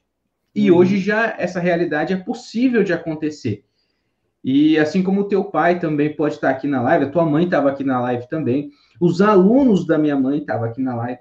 E 0.54 0.70
uhum. 0.70 0.78
hoje 0.78 1.00
já 1.00 1.36
essa 1.38 1.60
realidade 1.60 2.14
é 2.14 2.18
possível 2.18 2.84
de 2.84 2.94
acontecer. 2.94 3.66
E 4.44 4.78
assim 4.78 5.02
como 5.02 5.22
o 5.22 5.28
teu 5.28 5.46
pai 5.46 5.80
também 5.80 6.14
pode 6.16 6.36
estar 6.36 6.50
aqui 6.50 6.68
na 6.68 6.82
live, 6.82 7.06
a 7.06 7.10
tua 7.10 7.26
mãe 7.26 7.46
estava 7.46 7.70
aqui 7.70 7.84
na 7.84 8.02
live 8.02 8.28
também, 8.28 8.72
os 9.00 9.22
alunos 9.22 9.88
da 9.88 9.98
minha 9.98 10.18
mãe 10.18 10.40
estavam 10.40 10.66
aqui 10.66 10.82
na 10.82 10.96
live. 10.96 11.20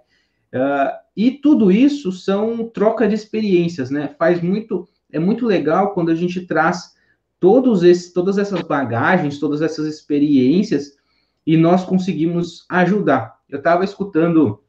Uh, 0.53 0.93
e 1.17 1.31
tudo 1.31 1.71
isso 1.71 2.11
são 2.11 2.69
troca 2.69 3.07
de 3.07 3.15
experiências, 3.15 3.91
né? 3.91 4.15
Faz 4.19 4.43
muito, 4.43 4.89
é 5.13 5.21
muito 5.21 5.47
legal 5.47 5.95
quando 5.95 6.11
a 6.11 6.15
gente 6.15 6.45
traz 6.47 6.95
todos 7.39 7.85
esses, 7.85 8.13
todas 8.13 8.39
essas 8.39 8.61
bagagens, 8.63 9.39
todas 9.39 9.63
essas 9.63 9.87
experiências 9.87 10.97
e 11.47 11.57
nós 11.57 11.85
conseguimos 11.85 12.67
ajudar. 12.69 13.39
Eu 13.49 13.59
estava 13.59 13.85
escutando 13.85 14.63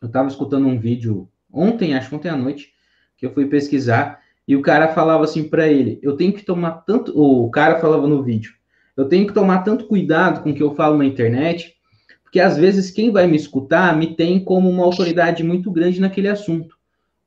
eu 0.00 0.06
estava 0.06 0.28
escutando 0.28 0.66
um 0.66 0.78
vídeo 0.78 1.28
ontem, 1.52 1.94
acho 1.94 2.08
que 2.08 2.14
ontem 2.14 2.28
à 2.28 2.36
noite, 2.36 2.72
que 3.16 3.26
eu 3.26 3.32
fui 3.32 3.46
pesquisar, 3.46 4.20
e 4.46 4.56
o 4.56 4.62
cara 4.62 4.88
falava 4.88 5.24
assim 5.24 5.48
para 5.48 5.68
ele: 5.68 5.98
eu 6.02 6.16
tenho 6.16 6.32
que 6.32 6.42
tomar 6.42 6.72
tanto. 6.86 7.12
O 7.14 7.50
cara 7.50 7.78
falava 7.78 8.06
no 8.06 8.22
vídeo: 8.22 8.54
eu 8.96 9.06
tenho 9.06 9.26
que 9.26 9.34
tomar 9.34 9.58
tanto 9.58 9.86
cuidado 9.86 10.42
com 10.42 10.50
o 10.50 10.54
que 10.54 10.62
eu 10.62 10.74
falo 10.74 10.96
na 10.96 11.04
internet, 11.04 11.74
porque 12.22 12.40
às 12.40 12.56
vezes 12.56 12.90
quem 12.90 13.10
vai 13.10 13.26
me 13.26 13.36
escutar 13.36 13.94
me 13.96 14.14
tem 14.16 14.42
como 14.42 14.68
uma 14.68 14.84
autoridade 14.84 15.44
muito 15.44 15.70
grande 15.70 16.00
naquele 16.00 16.28
assunto. 16.28 16.76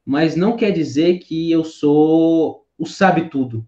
Mas 0.04 0.36
não 0.36 0.58
quer 0.58 0.72
dizer 0.72 1.20
que 1.20 1.52
eu 1.52 1.64
sou 1.64 2.66
o 2.78 2.88
sabe 2.88 3.30
tudo. 3.30 3.68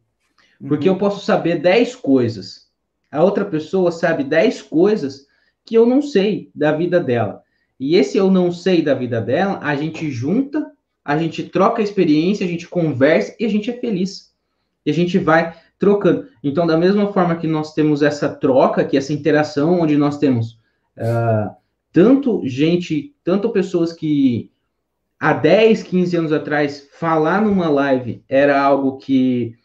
Porque 0.67 0.89
uhum. 0.89 0.95
eu 0.95 0.99
posso 0.99 1.23
saber 1.23 1.59
10 1.59 1.95
coisas. 1.95 2.67
A 3.11 3.23
outra 3.23 3.45
pessoa 3.45 3.91
sabe 3.91 4.23
10 4.23 4.63
coisas 4.63 5.27
que 5.63 5.75
eu 5.75 5.85
não 5.85 6.01
sei 6.01 6.49
da 6.55 6.71
vida 6.71 6.99
dela. 6.99 7.42
E 7.83 7.97
esse 7.97 8.17
eu 8.17 8.31
não 8.31 8.49
sei 8.49 8.81
da 8.81 8.93
vida 8.93 9.19
dela, 9.19 9.59
a 9.61 9.75
gente 9.75 10.09
junta, 10.09 10.71
a 11.03 11.17
gente 11.17 11.43
troca 11.43 11.81
a 11.81 11.83
experiência, 11.83 12.45
a 12.45 12.49
gente 12.49 12.65
conversa 12.65 13.35
e 13.37 13.43
a 13.43 13.49
gente 13.49 13.69
é 13.69 13.73
feliz. 13.73 14.33
E 14.85 14.89
a 14.89 14.93
gente 14.93 15.19
vai 15.19 15.53
trocando. 15.77 16.29
Então, 16.41 16.65
da 16.65 16.77
mesma 16.77 17.11
forma 17.11 17.35
que 17.35 17.45
nós 17.45 17.73
temos 17.73 18.01
essa 18.01 18.29
troca, 18.29 18.85
que 18.85 18.95
essa 18.95 19.11
interação, 19.11 19.81
onde 19.81 19.97
nós 19.97 20.17
temos 20.17 20.53
uh, 20.97 21.53
tanto 21.91 22.41
gente, 22.45 23.13
tanto 23.21 23.49
pessoas 23.49 23.91
que 23.91 24.49
há 25.19 25.33
10, 25.33 25.83
15 25.83 26.15
anos 26.15 26.31
atrás, 26.31 26.87
falar 26.97 27.41
numa 27.41 27.67
live 27.67 28.23
era 28.29 28.61
algo 28.61 28.97
que 28.97 29.55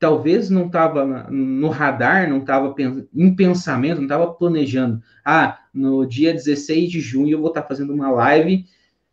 talvez 0.00 0.48
não 0.48 0.66
estava 0.66 1.04
no 1.30 1.68
radar, 1.68 2.28
não 2.28 2.38
estava 2.38 2.74
em 3.14 3.36
pensamento, 3.36 3.98
não 3.98 4.04
estava 4.04 4.32
planejando. 4.32 5.00
Ah, 5.22 5.60
no 5.72 6.06
dia 6.06 6.32
16 6.32 6.90
de 6.90 7.00
junho 7.00 7.34
eu 7.34 7.38
vou 7.38 7.48
estar 7.48 7.62
tá 7.62 7.68
fazendo 7.68 7.92
uma 7.92 8.10
live, 8.10 8.64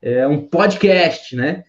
é, 0.02 0.26
um 0.26 0.48
podcast, 0.48 1.36
né? 1.36 1.66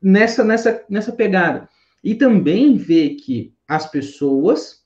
Nessa, 0.00 0.42
nessa, 0.42 0.82
nessa 0.88 1.12
pegada. 1.12 1.68
E 2.02 2.14
também 2.14 2.76
ver 2.76 3.10
que 3.16 3.54
as 3.68 3.88
pessoas, 3.88 4.82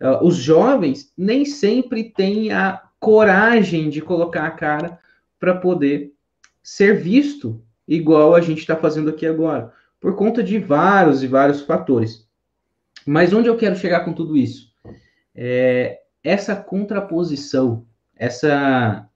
uh, 0.00 0.24
os 0.24 0.36
jovens, 0.36 1.12
nem 1.16 1.44
sempre 1.44 2.04
têm 2.04 2.50
a 2.52 2.82
coragem 2.98 3.90
de 3.90 4.00
colocar 4.00 4.46
a 4.46 4.50
cara 4.50 4.98
para 5.38 5.54
poder 5.54 6.12
ser 6.62 7.00
visto 7.00 7.62
igual 7.86 8.34
a 8.34 8.40
gente 8.40 8.58
está 8.60 8.74
fazendo 8.74 9.10
aqui 9.10 9.26
agora, 9.26 9.72
por 10.00 10.16
conta 10.16 10.42
de 10.42 10.58
vários 10.58 11.22
e 11.22 11.26
vários 11.28 11.60
fatores. 11.60 12.25
Mas 13.06 13.32
onde 13.32 13.48
eu 13.48 13.56
quero 13.56 13.76
chegar 13.76 14.00
com 14.00 14.12
tudo 14.12 14.36
isso? 14.36 14.72
É, 15.32 16.00
essa 16.24 16.56
contraposição, 16.56 17.86
essa, 18.16 19.08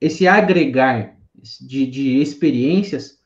esse 0.00 0.28
agregar 0.28 1.16
de, 1.60 1.86
de 1.86 2.20
experiências 2.20 3.18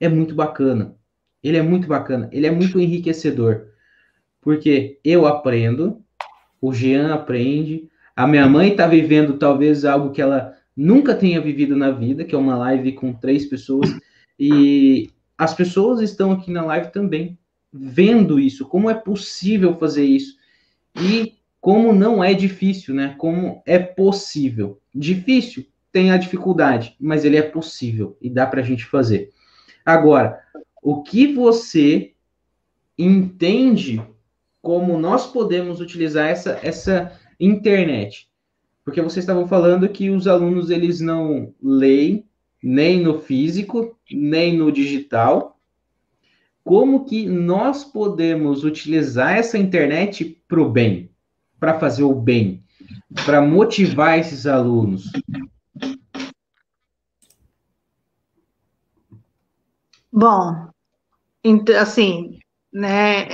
é 0.00 0.08
muito 0.08 0.34
bacana. 0.34 0.96
Ele 1.42 1.56
é 1.56 1.62
muito 1.62 1.86
bacana, 1.86 2.28
ele 2.32 2.48
é 2.48 2.50
muito 2.50 2.80
enriquecedor. 2.80 3.68
Porque 4.40 4.98
eu 5.04 5.24
aprendo, 5.24 6.02
o 6.60 6.72
Jean 6.72 7.14
aprende, 7.14 7.88
a 8.16 8.26
minha 8.26 8.48
mãe 8.48 8.72
está 8.72 8.88
vivendo 8.88 9.38
talvez 9.38 9.84
algo 9.84 10.10
que 10.10 10.20
ela 10.20 10.54
nunca 10.76 11.14
tenha 11.14 11.40
vivido 11.40 11.76
na 11.76 11.90
vida, 11.90 12.24
que 12.24 12.34
é 12.34 12.38
uma 12.38 12.56
live 12.56 12.92
com 12.92 13.12
três 13.12 13.46
pessoas, 13.46 13.88
e 14.38 15.10
as 15.38 15.54
pessoas 15.54 16.00
estão 16.00 16.32
aqui 16.32 16.50
na 16.50 16.64
live 16.64 16.90
também 16.90 17.38
vendo 17.72 18.38
isso, 18.38 18.66
como 18.66 18.90
é 18.90 18.94
possível 18.94 19.76
fazer 19.78 20.04
isso 20.04 20.36
e 20.96 21.34
como 21.60 21.92
não 21.92 22.24
é 22.24 22.32
difícil, 22.34 22.94
né? 22.94 23.14
Como 23.18 23.62
é 23.66 23.78
possível. 23.78 24.80
Difícil 24.94 25.66
tem 25.92 26.10
a 26.10 26.16
dificuldade, 26.16 26.96
mas 26.98 27.24
ele 27.24 27.36
é 27.36 27.42
possível 27.42 28.16
e 28.20 28.30
dá 28.30 28.46
para 28.46 28.60
a 28.60 28.64
gente 28.64 28.84
fazer. 28.86 29.30
Agora, 29.84 30.40
o 30.82 31.02
que 31.02 31.32
você 31.32 32.12
entende 32.96 34.02
como 34.62 34.98
nós 34.98 35.26
podemos 35.26 35.80
utilizar 35.80 36.28
essa, 36.28 36.58
essa 36.62 37.18
internet? 37.38 38.28
Porque 38.84 39.00
vocês 39.00 39.22
estavam 39.22 39.46
falando 39.46 39.88
que 39.88 40.10
os 40.10 40.26
alunos 40.26 40.70
eles 40.70 41.00
não 41.00 41.54
leem 41.62 42.26
nem 42.62 43.00
no 43.00 43.20
físico, 43.20 43.96
nem 44.10 44.56
no 44.56 44.70
digital. 44.70 45.59
Como 46.70 47.04
que 47.04 47.26
nós 47.26 47.82
podemos 47.82 48.62
utilizar 48.62 49.36
essa 49.36 49.58
internet 49.58 50.40
para 50.46 50.60
o 50.60 50.70
bem, 50.70 51.10
para 51.58 51.80
fazer 51.80 52.04
o 52.04 52.14
bem, 52.14 52.62
para 53.26 53.40
motivar 53.40 54.20
esses 54.20 54.46
alunos? 54.46 55.10
Bom, 60.12 60.68
assim, 61.76 62.38
né, 62.72 63.26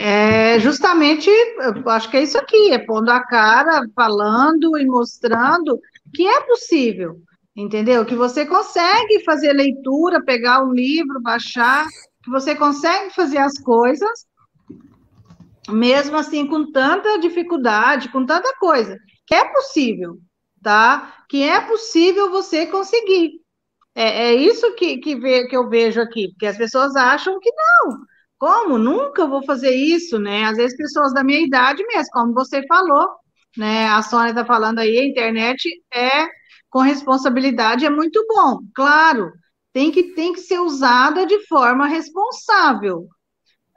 é 0.54 0.58
justamente, 0.58 1.28
eu 1.28 1.90
acho 1.90 2.10
que 2.10 2.16
é 2.16 2.22
isso 2.22 2.38
aqui, 2.38 2.72
é 2.72 2.78
pondo 2.78 3.10
a 3.10 3.20
cara, 3.20 3.86
falando 3.94 4.78
e 4.78 4.86
mostrando 4.86 5.78
que 6.14 6.26
é 6.26 6.40
possível, 6.40 7.20
entendeu? 7.54 8.02
Que 8.06 8.14
você 8.14 8.46
consegue 8.46 9.22
fazer 9.26 9.52
leitura, 9.52 10.24
pegar 10.24 10.64
um 10.64 10.72
livro, 10.72 11.20
baixar, 11.20 11.84
que 12.26 12.30
você 12.30 12.56
consegue 12.56 13.14
fazer 13.14 13.38
as 13.38 13.56
coisas, 13.56 14.26
mesmo 15.68 16.16
assim, 16.16 16.44
com 16.44 16.72
tanta 16.72 17.20
dificuldade, 17.20 18.08
com 18.08 18.26
tanta 18.26 18.52
coisa, 18.58 18.98
que 19.24 19.32
é 19.32 19.44
possível, 19.52 20.18
tá? 20.60 21.24
Que 21.28 21.44
é 21.44 21.60
possível 21.60 22.28
você 22.28 22.66
conseguir. 22.66 23.40
É, 23.94 24.26
é 24.26 24.34
isso 24.34 24.74
que, 24.74 24.98
que, 24.98 25.14
ve, 25.14 25.46
que 25.46 25.56
eu 25.56 25.68
vejo 25.68 26.00
aqui, 26.00 26.30
porque 26.30 26.46
as 26.46 26.58
pessoas 26.58 26.96
acham 26.96 27.38
que 27.38 27.50
não. 27.52 27.96
Como? 28.38 28.76
Nunca 28.76 29.24
vou 29.24 29.44
fazer 29.44 29.70
isso, 29.70 30.18
né? 30.18 30.44
Às 30.46 30.56
vezes 30.56 30.76
pessoas 30.76 31.14
da 31.14 31.22
minha 31.22 31.40
idade 31.40 31.86
mesmo, 31.86 32.10
como 32.12 32.34
você 32.34 32.66
falou, 32.66 33.08
né? 33.56 33.86
A 33.86 34.02
Sônia 34.02 34.30
está 34.30 34.44
falando 34.44 34.80
aí, 34.80 34.98
a 34.98 35.06
internet 35.06 35.68
é 35.94 36.26
com 36.68 36.80
responsabilidade 36.80 37.86
é 37.86 37.90
muito 37.90 38.22
bom, 38.28 38.58
claro, 38.74 39.32
tem 39.76 39.92
que, 39.92 40.04
tem 40.14 40.32
que 40.32 40.40
ser 40.40 40.58
usada 40.58 41.26
de 41.26 41.38
forma 41.46 41.86
responsável. 41.86 43.06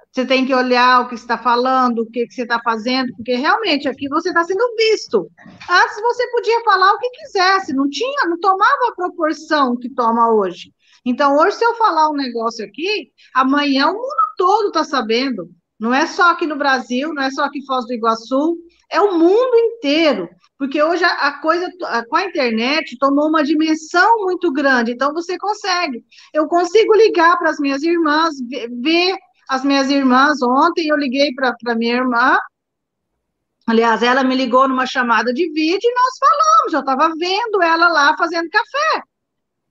Você 0.09 0.25
tem 0.25 0.45
que 0.45 0.55
olhar 0.55 1.01
o 1.01 1.09
que 1.09 1.15
está 1.15 1.37
falando, 1.37 1.99
o 1.99 2.09
que, 2.09 2.25
que 2.25 2.33
você 2.33 2.43
está 2.43 2.57
fazendo, 2.63 3.13
porque 3.17 3.35
realmente 3.35 3.85
aqui 3.85 4.07
você 4.07 4.29
está 4.29 4.41
sendo 4.45 4.63
visto. 4.77 5.29
Antes 5.69 6.01
você 6.01 6.25
podia 6.31 6.63
falar 6.63 6.93
o 6.93 6.99
que 6.99 7.09
quisesse, 7.09 7.73
não 7.73 7.89
tinha, 7.89 8.29
não 8.29 8.39
tomava 8.39 8.87
a 8.87 8.95
proporção 8.95 9.75
que 9.75 9.89
toma 9.89 10.31
hoje. 10.31 10.71
Então, 11.03 11.35
hoje, 11.35 11.57
se 11.57 11.65
eu 11.65 11.75
falar 11.75 12.09
um 12.09 12.15
negócio 12.15 12.63
aqui, 12.63 13.11
amanhã 13.35 13.87
o 13.87 13.95
mundo 13.95 14.15
todo 14.37 14.67
está 14.67 14.85
sabendo. 14.85 15.49
Não 15.77 15.93
é 15.93 16.07
só 16.07 16.31
aqui 16.31 16.47
no 16.47 16.57
Brasil, 16.57 17.13
não 17.13 17.23
é 17.23 17.29
só 17.29 17.43
aqui 17.43 17.59
em 17.59 17.65
Foz 17.65 17.85
do 17.85 17.93
Iguaçu, 17.93 18.57
é 18.89 19.01
o 19.01 19.17
mundo 19.17 19.55
inteiro. 19.57 20.29
Porque 20.59 20.83
hoje 20.83 21.05
a, 21.05 21.39
coisa 21.39 21.71
com 22.09 22.15
a 22.17 22.25
internet 22.25 22.97
tomou 22.99 23.29
uma 23.29 23.41
dimensão 23.41 24.17
muito 24.25 24.51
grande, 24.51 24.91
então 24.91 25.13
você 25.13 25.37
consegue. 25.37 26.03
Eu 26.33 26.49
consigo 26.49 26.93
ligar 26.95 27.37
para 27.39 27.49
as 27.49 27.59
minhas 27.59 27.81
irmãs, 27.81 28.35
ver, 28.45 28.69
ver 28.69 29.15
as 29.47 29.63
minhas 29.63 29.89
irmãs. 29.89 30.41
Ontem 30.41 30.89
eu 30.89 30.97
liguei 30.97 31.33
para 31.33 31.75
minha 31.75 31.95
irmã, 31.95 32.37
aliás, 33.65 34.03
ela 34.03 34.21
me 34.21 34.35
ligou 34.35 34.67
numa 34.67 34.85
chamada 34.85 35.33
de 35.33 35.49
vídeo 35.49 35.79
e 35.81 35.93
nós 35.93 36.17
falamos. 36.19 36.73
Eu 36.73 36.79
estava 36.81 37.15
vendo 37.17 37.63
ela 37.63 37.87
lá 37.87 38.17
fazendo 38.17 38.49
café 38.49 39.03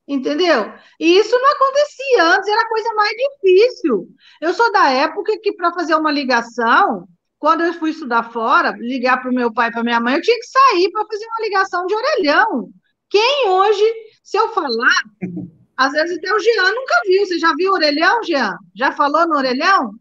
entendeu? 0.09 0.73
E 0.99 1.19
isso 1.19 1.39
não 1.39 1.53
acontecia 1.53 2.25
antes, 2.35 2.49
era 2.49 2.63
a 2.63 2.69
coisa 2.69 2.95
mais 2.95 3.11
difícil. 3.11 4.09
Eu 4.41 4.55
sou 4.55 4.73
da 4.73 4.89
época 4.89 5.39
que, 5.43 5.53
para 5.53 5.71
fazer 5.71 5.95
uma 5.97 6.11
ligação, 6.11 7.07
quando 7.39 7.63
eu 7.63 7.73
fui 7.75 7.91
estudar 7.91 8.33
fora, 8.33 8.77
ligar 8.79 9.21
para 9.21 9.31
o 9.31 9.35
meu 9.35 9.53
pai 9.53 9.69
e 9.69 9.73
para 9.73 9.85
minha 9.85 10.01
mãe, 10.01 10.15
eu 10.15 10.23
tinha 10.23 10.39
que 10.39 10.47
sair 10.47 10.91
para 10.91 11.07
fazer 11.07 11.25
uma 11.27 11.47
ligação 11.47 11.87
de 11.87 11.95
orelhão. 11.95 12.69
Quem 13.09 13.49
hoje, 13.49 13.85
se 14.23 14.37
eu 14.37 14.49
falar, 14.51 15.03
às 15.77 15.93
vezes 15.93 16.19
até 16.19 16.35
o 16.35 16.39
Jean 16.41 16.75
nunca 16.75 16.95
viu. 17.07 17.25
Você 17.25 17.39
já 17.39 17.53
viu 17.57 17.71
o 17.71 17.75
orelhão, 17.75 18.23
Jean? 18.25 18.57
Já 18.75 18.91
falou 18.93 19.27
no 19.29 19.37
orelhão? 19.37 19.93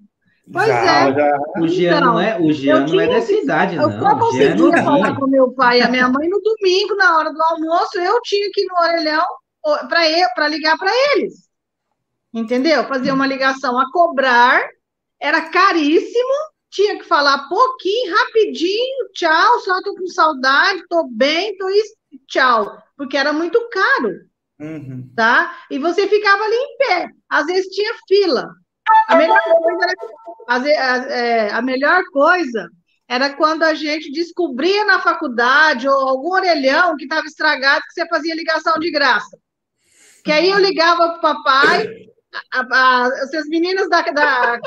Pois 0.52 0.68
já, 0.68 1.10
é. 1.10 1.14
Já. 1.14 1.40
O 1.60 1.68
Jean 1.68 1.98
então, 1.98 2.14
não 2.14 2.20
é, 2.20 2.40
o 2.40 2.52
Jean 2.52 2.88
não 2.88 3.00
é 3.00 3.08
dessa 3.08 3.32
idade, 3.34 3.76
não. 3.76 3.92
Eu 3.92 4.00
só 4.00 4.18
conseguia 4.18 4.84
falar 4.84 5.16
com 5.16 5.28
meu 5.28 5.52
pai 5.52 5.80
e 5.80 5.84
a 5.84 5.90
minha 5.90 6.10
mãe 6.10 6.28
no 6.28 6.42
domingo, 6.42 6.96
na 6.96 7.18
hora 7.18 7.32
do 7.32 7.42
almoço, 7.44 8.00
eu 8.00 8.20
tinha 8.24 8.50
que 8.52 8.62
ir 8.62 8.66
no 8.66 8.76
orelhão 8.82 9.26
para 9.90 10.48
ligar 10.48 10.78
para 10.78 10.92
eles. 11.14 11.48
Entendeu? 12.34 12.88
Fazer 12.88 13.12
uma 13.12 13.28
ligação 13.28 13.78
a 13.78 13.92
cobrar, 13.92 14.66
era 15.20 15.42
caríssimo, 15.50 16.34
tinha 16.78 17.00
que 17.00 17.06
falar 17.06 17.50
pouquinho, 17.50 18.16
rapidinho, 18.16 19.10
tchau, 19.12 19.60
só 19.62 19.82
tô 19.82 19.96
com 19.96 20.06
saudade, 20.06 20.88
tô 20.88 21.08
bem, 21.08 21.58
tô 21.58 21.68
isso, 21.70 21.96
tchau, 22.28 22.78
porque 22.96 23.18
era 23.18 23.34
muito 23.34 23.68
caro. 23.70 24.28
Uhum. 24.60 25.12
Tá? 25.16 25.58
E 25.72 25.80
você 25.80 26.08
ficava 26.08 26.44
ali 26.44 26.56
em 26.56 26.78
pé. 26.78 27.10
Às 27.28 27.48
vezes 27.48 27.74
tinha 27.74 27.94
fila. 28.08 28.48
A 29.08 29.16
melhor 29.16 29.40
coisa 29.44 30.70
era, 30.70 31.14
é, 31.14 31.52
a 31.52 31.62
melhor 31.64 32.04
coisa 32.12 32.70
era 33.08 33.34
quando 33.34 33.64
a 33.64 33.74
gente 33.74 34.12
descobria 34.12 34.86
na 34.86 35.00
faculdade 35.00 35.88
ou 35.88 36.08
algum 36.08 36.32
orelhão 36.32 36.96
que 36.96 37.06
estava 37.06 37.26
estragado 37.26 37.84
que 37.86 37.94
você 37.94 38.08
fazia 38.08 38.36
ligação 38.36 38.78
de 38.78 38.92
graça. 38.92 39.36
Que 40.24 40.32
aí 40.32 40.50
eu 40.50 40.60
ligava 40.60 41.10
para 41.10 41.18
o 41.18 41.22
papai, 41.22 41.88
a, 42.54 42.60
a, 42.60 43.10
se 43.28 43.38
as 43.38 43.48
meninas 43.48 43.90
da, 43.90 44.02
da 44.02 44.60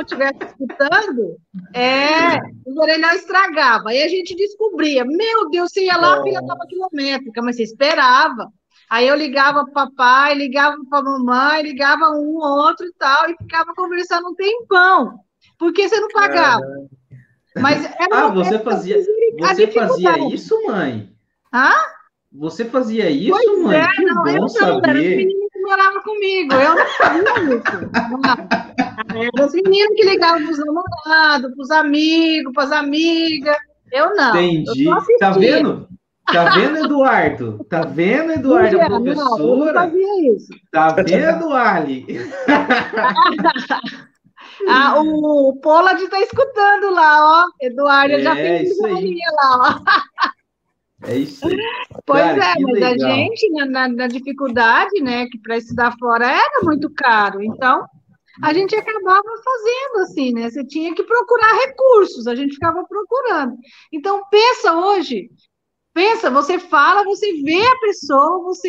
estivessem 0.00 0.46
escutando, 0.46 1.36
é, 1.74 2.38
o 2.64 2.80
orelhão 2.80 3.10
estragava. 3.12 3.90
Aí 3.90 4.02
a 4.02 4.08
gente 4.08 4.34
descobria, 4.34 5.04
meu 5.04 5.50
Deus, 5.50 5.72
você 5.72 5.84
ia 5.84 5.96
lá, 5.96 6.18
a 6.18 6.22
fila 6.22 6.40
estava 6.40 6.66
quilométrica, 6.68 7.42
mas 7.42 7.56
você 7.56 7.64
esperava. 7.64 8.52
Aí 8.90 9.06
eu 9.06 9.16
ligava 9.16 9.64
para 9.64 9.70
o 9.70 9.72
papai, 9.72 10.34
ligava 10.34 10.76
para 10.88 10.98
a 11.00 11.02
mamãe, 11.02 11.62
ligava 11.62 12.10
um, 12.10 12.38
outro 12.38 12.86
e 12.86 12.92
tal, 12.98 13.28
e 13.28 13.36
ficava 13.36 13.74
conversando 13.74 14.28
um 14.28 14.34
tempão, 14.34 15.18
porque 15.58 15.88
você 15.88 16.00
não 16.00 16.08
pagava. 16.08 16.64
Mas 17.60 17.84
era 17.84 18.26
ah, 18.26 18.28
você 18.28 18.58
fazia, 18.58 18.96
você 19.38 19.66
fazia 19.66 20.18
isso, 20.28 20.54
mãe? 20.66 21.12
Hã? 21.52 21.72
Você 22.32 22.64
fazia 22.64 23.10
isso, 23.10 23.30
pois 23.30 23.62
mãe? 23.62 23.78
É, 23.78 23.88
que 23.88 24.04
não, 24.04 24.22
bom 24.22 24.30
eu 24.30 24.48
saber. 24.48 24.88
Era 24.88 25.47
moravam 25.68 26.02
comigo, 26.02 26.54
eu 26.54 26.74
não 26.74 26.86
fazia 26.86 27.22
isso. 27.56 27.90
Os 29.44 29.52
meninos 29.52 29.94
que 29.94 30.04
ligavam 30.04 30.42
para 30.42 30.52
os 30.52 30.58
namorados, 30.58 31.54
para 31.54 31.62
os 31.62 31.70
amigos, 31.70 32.52
para 32.52 32.64
as 32.64 32.72
amigas. 32.72 33.56
Eu 33.92 34.14
não. 34.14 34.36
Entendi. 34.36 34.84
Eu 34.84 34.96
tá 35.18 35.30
vendo? 35.32 35.88
Tá 36.32 36.50
vendo, 36.50 36.84
Eduardo? 36.84 37.64
Tá 37.70 37.80
vendo, 37.82 38.32
Eduardo, 38.32 38.80
a 38.80 38.86
professora? 38.86 39.42
Não, 39.42 39.58
eu 39.58 39.64
não 39.64 39.72
fazia 39.72 40.34
isso. 40.34 40.48
Tá 40.70 40.90
vendo, 40.90 41.52
Ali? 41.54 42.06
ah, 44.68 45.00
o 45.00 45.58
Pollard 45.62 46.02
está 46.02 46.20
escutando 46.20 46.90
lá, 46.90 47.44
ó. 47.44 47.46
Eduardo, 47.62 48.14
é, 48.14 48.20
já 48.20 48.34
fez 48.34 48.70
isso 48.70 48.82
lá, 48.82 48.90
ó. 49.56 49.78
É 51.04 51.16
isso 51.16 51.46
aí. 51.46 51.56
Pois 52.04 52.22
Cara, 52.22 52.36
é, 52.36 52.60
mas 52.60 52.72
legal. 52.72 53.10
a 53.10 53.14
gente, 53.14 53.50
na, 53.50 53.88
na, 53.88 54.06
dificuldade, 54.08 55.00
né, 55.00 55.26
que 55.26 55.38
para 55.38 55.56
estudar 55.56 55.94
fora 55.98 56.26
era 56.26 56.60
muito 56.64 56.92
caro, 56.94 57.42
então 57.42 57.86
a 58.42 58.52
gente 58.52 58.74
acabava 58.74 59.22
fazendo 59.44 60.02
assim, 60.02 60.32
né? 60.32 60.48
Você 60.48 60.64
tinha 60.64 60.94
que 60.94 61.02
procurar 61.02 61.66
recursos, 61.66 62.26
a 62.26 62.34
gente 62.34 62.54
ficava 62.54 62.84
procurando. 62.84 63.56
Então, 63.92 64.22
pensa 64.30 64.74
hoje, 64.76 65.28
pensa, 65.92 66.30
você 66.30 66.58
fala, 66.58 67.04
você 67.04 67.42
vê 67.42 67.60
a 67.60 67.78
pessoa, 67.78 68.44
você. 68.44 68.68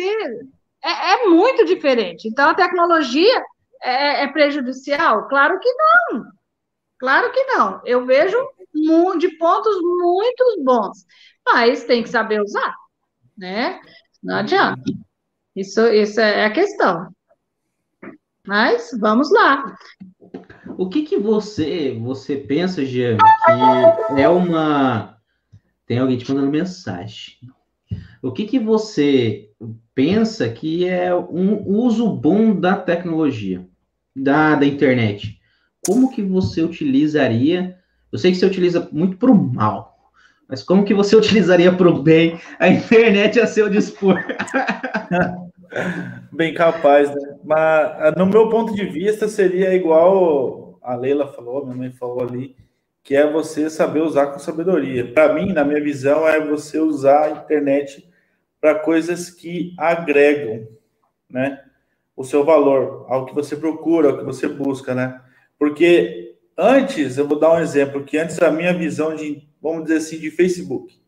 É, 0.82 1.12
é 1.12 1.26
muito 1.28 1.64
diferente. 1.64 2.26
Então, 2.26 2.50
a 2.50 2.54
tecnologia 2.54 3.42
é, 3.82 4.24
é 4.24 4.28
prejudicial? 4.28 5.28
Claro 5.28 5.58
que 5.60 5.72
não. 5.72 6.24
Claro 6.98 7.30
que 7.32 7.44
não. 7.44 7.80
Eu 7.84 8.04
vejo 8.06 8.36
de 9.18 9.28
pontos 9.36 9.76
muito 9.82 10.62
bons 10.64 11.04
mas 11.52 11.84
tem 11.84 12.02
que 12.02 12.08
saber 12.08 12.40
usar, 12.40 12.74
né? 13.36 13.80
Não 14.22 14.36
adianta. 14.36 14.82
Isso, 15.54 15.86
isso 15.88 16.20
é 16.20 16.44
a 16.44 16.50
questão. 16.50 17.08
Mas 18.46 18.90
vamos 18.98 19.30
lá. 19.30 19.76
O 20.78 20.88
que 20.88 21.02
que 21.02 21.18
você 21.18 21.98
você 22.00 22.36
pensa, 22.36 22.84
Jean, 22.84 23.16
que 23.18 24.20
é 24.20 24.28
uma 24.28 25.20
tem 25.90 25.98
alguém 25.98 26.16
te 26.16 26.30
mandando 26.30 26.52
mensagem. 26.52 27.34
O 28.22 28.30
que, 28.30 28.44
que 28.44 28.60
você 28.60 29.50
pensa 29.92 30.48
que 30.48 30.88
é 30.88 31.12
um 31.12 31.66
uso 31.66 32.08
bom 32.14 32.54
da 32.54 32.76
tecnologia, 32.76 33.66
da, 34.14 34.54
da 34.54 34.64
internet? 34.64 35.40
Como 35.84 36.12
que 36.12 36.22
você 36.22 36.62
utilizaria? 36.62 37.76
Eu 38.12 38.20
sei 38.20 38.30
que 38.30 38.36
você 38.36 38.46
utiliza 38.46 38.88
muito 38.92 39.16
para 39.16 39.32
o 39.32 39.34
mal, 39.34 39.98
mas 40.50 40.62
como 40.62 40.84
que 40.84 40.92
você 40.92 41.14
utilizaria 41.14 41.72
para 41.72 41.88
o 41.88 42.02
bem 42.02 42.40
a 42.58 42.68
internet 42.68 43.38
a 43.40 43.46
seu 43.46 43.70
dispor? 43.70 44.16
Bem 46.32 46.52
capaz, 46.52 47.08
né? 47.14 47.36
Mas 47.44 48.14
no 48.16 48.26
meu 48.26 48.48
ponto 48.48 48.74
de 48.74 48.84
vista 48.86 49.28
seria 49.28 49.72
igual 49.72 50.78
a 50.82 50.96
Leila 50.96 51.28
falou, 51.28 51.64
minha 51.64 51.76
mãe 51.76 51.92
falou 51.92 52.22
ali, 52.22 52.56
que 53.02 53.14
é 53.14 53.30
você 53.30 53.70
saber 53.70 54.00
usar 54.00 54.28
com 54.28 54.38
sabedoria. 54.38 55.12
Para 55.12 55.32
mim, 55.32 55.52
na 55.52 55.64
minha 55.64 55.80
visão, 55.80 56.26
é 56.26 56.44
você 56.44 56.78
usar 56.78 57.24
a 57.24 57.30
internet 57.30 58.08
para 58.60 58.74
coisas 58.74 59.30
que 59.30 59.74
agregam, 59.78 60.66
né? 61.28 61.62
O 62.16 62.24
seu 62.24 62.44
valor, 62.44 63.06
ao 63.08 63.24
que 63.24 63.34
você 63.34 63.56
procura, 63.56 64.10
ao 64.10 64.18
que 64.18 64.24
você 64.24 64.48
busca, 64.48 64.94
né? 64.94 65.20
Porque 65.58 66.34
antes, 66.56 67.16
eu 67.16 67.26
vou 67.26 67.38
dar 67.38 67.54
um 67.54 67.60
exemplo, 67.60 68.04
que 68.04 68.18
antes 68.18 68.40
a 68.42 68.50
minha 68.50 68.74
visão 68.74 69.14
de, 69.14 69.48
vamos 69.60 69.84
dizer 69.84 69.96
assim, 69.98 70.18
de 70.18 70.30
Facebook 70.30 71.00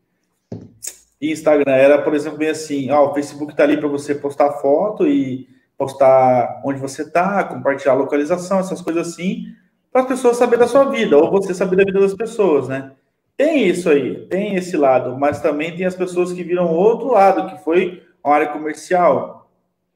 e 1.23 1.31
Instagram 1.31 1.71
era, 1.71 2.01
por 2.01 2.13
exemplo, 2.13 2.37
bem 2.37 2.49
assim, 2.49 2.91
ó, 2.91 3.09
o 3.09 3.13
Facebook 3.13 3.55
tá 3.55 3.63
ali 3.63 3.77
para 3.77 3.87
você 3.87 4.13
postar 4.13 4.51
foto 4.59 5.07
e 5.07 5.47
postar 5.77 6.61
onde 6.65 6.81
você 6.81 7.09
tá, 7.09 7.45
compartilhar 7.45 7.93
a 7.93 7.95
localização, 7.95 8.59
essas 8.59 8.81
coisas 8.81 9.07
assim, 9.07 9.45
para 9.89 10.01
as 10.01 10.07
pessoas 10.07 10.35
saberem 10.35 10.59
da 10.59 10.67
sua 10.67 10.83
vida, 10.83 11.17
ou 11.17 11.31
você 11.31 11.53
saber 11.53 11.77
da 11.77 11.85
vida 11.85 12.01
das 12.01 12.13
pessoas, 12.13 12.67
né? 12.67 12.91
Tem 13.37 13.65
isso 13.65 13.89
aí, 13.89 14.27
tem 14.27 14.55
esse 14.55 14.75
lado, 14.75 15.17
mas 15.17 15.39
também 15.39 15.73
tem 15.73 15.85
as 15.85 15.95
pessoas 15.95 16.33
que 16.33 16.43
viram 16.43 16.69
outro 16.69 17.13
lado, 17.13 17.49
que 17.49 17.63
foi 17.63 18.03
uma 18.21 18.35
área 18.35 18.49
comercial, 18.49 19.49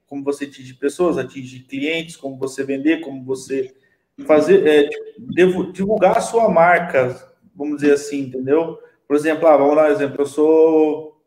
como 0.07 0.23
você 0.23 0.45
atingir 0.45 0.75
pessoas, 0.75 1.17
atingir 1.17 1.59
clientes, 1.63 2.15
como 2.15 2.37
você 2.37 2.63
vender, 2.63 3.01
como 3.01 3.25
você 3.25 3.75
fazer, 4.25 4.65
é, 4.65 4.89
divulgar 5.73 6.17
a 6.17 6.21
sua 6.21 6.47
marca, 6.47 7.35
vamos 7.57 7.81
dizer 7.81 7.93
assim, 7.93 8.21
entendeu? 8.21 8.79
Por 9.07 9.15
exemplo, 9.15 9.47
ah, 9.47 9.57
vamos 9.57 9.75
um 9.75 9.85
exemplo, 9.87 10.21
eu 10.21 10.25
sou 10.27 11.21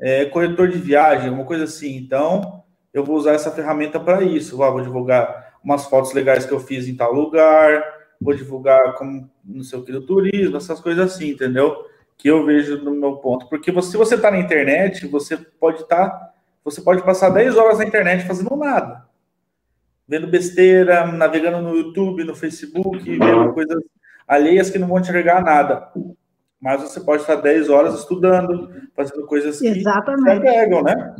é, 0.00 0.24
corretor 0.26 0.68
de 0.68 0.78
viagem, 0.78 1.30
uma 1.30 1.44
coisa 1.44 1.64
assim, 1.64 1.96
então 1.96 2.64
eu 2.92 3.04
vou 3.04 3.16
usar 3.16 3.32
essa 3.32 3.50
ferramenta 3.50 4.00
para 4.00 4.22
isso, 4.22 4.62
ah, 4.62 4.70
vou 4.70 4.82
divulgar 4.82 5.56
umas 5.62 5.84
fotos 5.86 6.12
legais 6.12 6.44
que 6.44 6.52
eu 6.52 6.60
fiz 6.60 6.88
em 6.88 6.96
tal 6.96 7.12
lugar, 7.12 7.82
vou 8.20 8.34
divulgar 8.34 8.94
como 8.94 9.30
não 9.44 9.62
sei 9.62 9.78
o 9.78 9.84
que 9.84 9.92
do 9.92 10.04
turismo, 10.04 10.56
essas 10.56 10.80
coisas 10.80 11.12
assim, 11.12 11.30
entendeu? 11.30 11.84
Que 12.16 12.28
eu 12.28 12.44
vejo 12.44 12.82
no 12.82 12.90
meu 12.90 13.16
ponto. 13.16 13.48
Porque 13.48 13.70
você, 13.70 13.92
se 13.92 13.96
você 13.96 14.16
está 14.16 14.30
na 14.30 14.38
internet, 14.38 15.06
você 15.06 15.36
pode 15.36 15.82
estar. 15.82 16.08
Tá, 16.08 16.32
você 16.64 16.80
pode 16.80 17.02
passar 17.02 17.30
10 17.30 17.56
horas 17.56 17.78
na 17.78 17.84
internet 17.84 18.26
fazendo 18.26 18.54
nada. 18.56 19.06
Vendo 20.06 20.26
besteira, 20.26 21.06
navegando 21.06 21.62
no 21.62 21.76
YouTube, 21.76 22.24
no 22.24 22.34
Facebook, 22.34 22.98
vendo 22.98 23.52
coisas 23.52 23.80
alheias 24.28 24.70
que 24.70 24.78
não 24.78 24.86
vão 24.86 25.00
te 25.00 25.08
agregar 25.08 25.42
nada. 25.42 25.90
Mas 26.60 26.82
você 26.82 27.00
pode 27.00 27.22
estar 27.22 27.36
10 27.36 27.70
horas 27.70 27.98
estudando, 27.98 28.70
fazendo 28.94 29.24
coisas 29.26 29.58
que 29.58 29.66
Exatamente. 29.66 30.24
te 30.24 30.30
agregam, 30.30 30.82
né? 30.82 31.16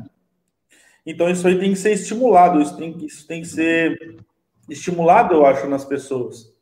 Então 1.06 1.30
isso 1.30 1.46
aí 1.48 1.58
tem 1.58 1.70
que 1.72 1.78
ser 1.78 1.92
estimulado, 1.92 2.60
isso 2.60 2.76
tem, 2.76 2.96
isso 3.04 3.26
tem 3.26 3.40
que 3.40 3.48
ser 3.48 4.16
estimulado, 4.68 5.34
eu 5.34 5.46
acho, 5.46 5.66
nas 5.66 5.84
pessoas 5.84 6.54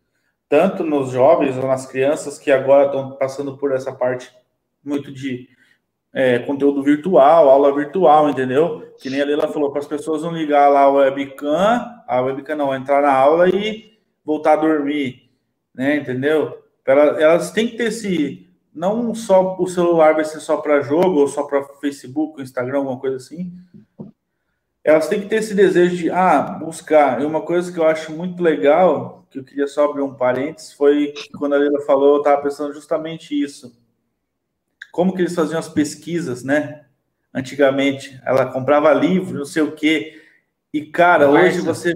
tanto 0.48 0.84
nos 0.84 1.10
jovens 1.10 1.56
ou 1.56 1.66
nas 1.66 1.86
crianças 1.86 2.38
que 2.38 2.50
agora 2.50 2.86
estão 2.86 3.12
passando 3.16 3.56
por 3.56 3.72
essa 3.72 3.92
parte 3.92 4.32
muito 4.84 5.12
de 5.12 5.48
é, 6.12 6.38
conteúdo 6.38 6.82
virtual, 6.82 7.50
aula 7.50 7.74
virtual, 7.74 8.30
entendeu? 8.30 8.94
Que 8.98 9.10
nem 9.10 9.20
a 9.20 9.24
Leila 9.24 9.48
falou, 9.48 9.70
para 9.70 9.80
as 9.80 9.88
pessoas 9.88 10.22
não 10.22 10.32
ligar 10.32 10.68
lá 10.68 10.82
a 10.82 10.90
webcam, 10.90 12.02
a 12.06 12.20
webcam 12.20 12.56
não, 12.56 12.74
entrar 12.74 13.02
na 13.02 13.12
aula 13.12 13.48
e 13.48 13.98
voltar 14.24 14.54
a 14.54 14.56
dormir, 14.56 15.25
né? 15.76 15.96
Entendeu? 15.96 16.64
Elas, 16.84 17.18
elas 17.20 17.50
têm 17.50 17.68
que 17.68 17.76
ter 17.76 17.88
esse. 17.88 18.48
Não 18.74 19.14
só 19.14 19.56
o 19.58 19.66
celular 19.66 20.14
vai 20.14 20.24
ser 20.24 20.40
só 20.40 20.56
para 20.56 20.80
jogo, 20.80 21.20
ou 21.20 21.28
só 21.28 21.44
para 21.44 21.62
Facebook, 21.80 22.42
Instagram, 22.42 22.78
alguma 22.78 22.98
coisa 22.98 23.16
assim. 23.16 23.52
Elas 24.82 25.08
têm 25.08 25.20
que 25.20 25.28
ter 25.28 25.36
esse 25.36 25.54
desejo 25.54 25.96
de 25.96 26.10
ah, 26.10 26.42
buscar. 26.42 27.20
E 27.20 27.24
uma 27.24 27.40
coisa 27.40 27.72
que 27.72 27.78
eu 27.78 27.86
acho 27.86 28.12
muito 28.12 28.42
legal 28.42 29.26
que 29.30 29.38
eu 29.38 29.44
queria 29.44 29.66
só 29.66 29.84
abrir 29.84 30.02
um 30.02 30.14
parênteses 30.14 30.72
foi 30.72 31.08
que 31.08 31.30
quando 31.32 31.54
a 31.54 31.58
Leila 31.58 31.80
falou, 31.80 32.14
eu 32.14 32.18
estava 32.18 32.42
pensando 32.42 32.72
justamente 32.72 33.38
isso. 33.38 33.76
Como 34.92 35.14
que 35.14 35.20
eles 35.20 35.34
faziam 35.34 35.58
as 35.58 35.68
pesquisas, 35.68 36.44
né? 36.44 36.86
Antigamente, 37.34 38.18
ela 38.24 38.46
comprava 38.46 38.92
livro, 38.94 39.38
não 39.38 39.44
sei 39.44 39.62
o 39.62 39.72
quê. 39.72 40.22
E, 40.72 40.86
cara, 40.86 41.26
Nossa. 41.26 41.44
hoje 41.44 41.60
você, 41.60 41.94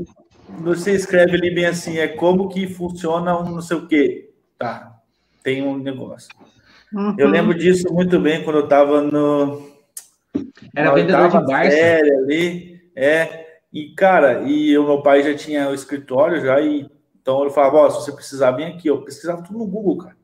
você 0.58 0.92
escreve 0.92 1.36
ali 1.36 1.54
bem 1.54 1.66
assim, 1.66 1.98
é 1.98 2.08
como 2.08 2.48
que 2.48 2.66
funciona 2.66 3.38
um 3.38 3.50
não 3.50 3.62
sei 3.62 3.76
o 3.76 3.86
quê. 3.86 4.32
Tá, 4.58 4.98
tem 5.42 5.62
um 5.62 5.78
negócio. 5.78 6.28
Uhum. 6.92 7.14
Eu 7.18 7.28
lembro 7.28 7.56
disso 7.56 7.92
muito 7.92 8.18
bem 8.18 8.42
quando 8.42 8.56
eu 8.56 8.64
estava 8.64 9.00
no... 9.00 9.70
Era 10.74 10.92
vendedor 10.92 11.28
de 11.28 11.46
Barça. 11.46 11.76
ali, 12.22 12.80
é... 12.94 13.48
E, 13.72 13.94
cara, 13.94 14.42
e 14.42 14.76
o 14.76 14.84
meu 14.84 15.00
pai 15.00 15.22
já 15.22 15.32
tinha 15.32 15.68
o 15.68 15.74
escritório 15.74 16.40
já, 16.40 16.60
e 16.60 16.90
então 17.20 17.42
ele 17.42 17.50
falava, 17.50 17.86
oh, 17.86 17.90
se 17.90 18.04
você 18.04 18.12
precisar, 18.12 18.52
vem 18.52 18.66
aqui. 18.66 18.88
Eu 18.88 19.02
pesquisava 19.02 19.42
tudo 19.42 19.58
no 19.58 19.66
Google, 19.66 19.98
cara. 19.98 20.16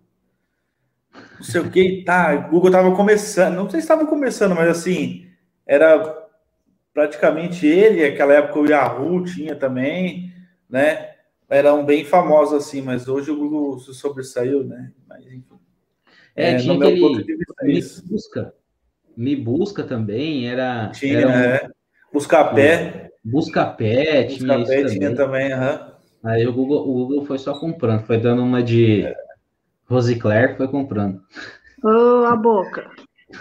Não 1.37 1.43
sei 1.43 1.61
o 1.61 1.71
que, 1.71 2.03
tá. 2.05 2.47
O 2.49 2.51
Google 2.51 2.71
estava 2.71 2.95
começando, 2.95 3.55
não 3.55 3.71
sei 3.71 3.81
se 3.81 3.85
estava 3.85 4.07
começando, 4.07 4.55
mas 4.55 4.69
assim, 4.69 5.27
era 5.67 5.99
praticamente 6.97 7.67
ele, 7.67 8.03
aquela 8.03 8.33
época 8.33 8.59
o 8.59 8.67
Yahoo 8.67 9.23
tinha 9.23 9.55
também, 9.55 10.33
né? 10.69 11.11
Eram 11.47 11.85
bem 11.85 12.07
famosos 12.07 12.55
assim, 12.55 12.81
mas 12.81 13.07
hoje 13.07 13.31
o 13.31 13.37
Google 13.37 13.79
se 13.79 13.93
sobressaiu, 13.93 14.65
né? 14.65 14.93
Mas 15.07 15.27
enfim. 15.27 15.45
É, 16.35 16.53
é 16.53 16.57
tinha 16.57 16.75
aquele 16.75 17.05
é 17.61 17.65
me 17.65 17.83
busca. 18.09 18.55
Me 19.15 19.37
busca 19.37 19.85
também, 19.85 20.49
era. 20.49 20.89
Tinha, 20.89 21.19
era 21.19 21.29
um... 21.29 21.33
é. 21.33 21.71
Busca 22.11 22.45
pé. 22.55 23.11
Busca 23.23 23.67
pé, 23.67 24.25
tinha 24.25 24.57
Busca 24.57 24.73
pé 24.73 24.85
tinha 24.87 25.15
também, 25.15 25.53
aham. 25.53 25.93
Aí 26.25 26.47
o 26.47 26.53
Google, 26.53 26.81
o 26.81 26.95
Google 26.95 27.27
foi 27.27 27.39
só 27.39 27.61
comprando, 27.61 28.07
foi 28.07 28.17
dando 28.17 28.43
uma 28.43 28.63
de 28.63 29.05
Rosicler, 29.85 30.57
foi 30.57 30.67
comprando. 30.67 31.21
Ô, 31.85 31.89
oh, 31.89 32.25
a 32.25 32.35
boca. 32.35 32.91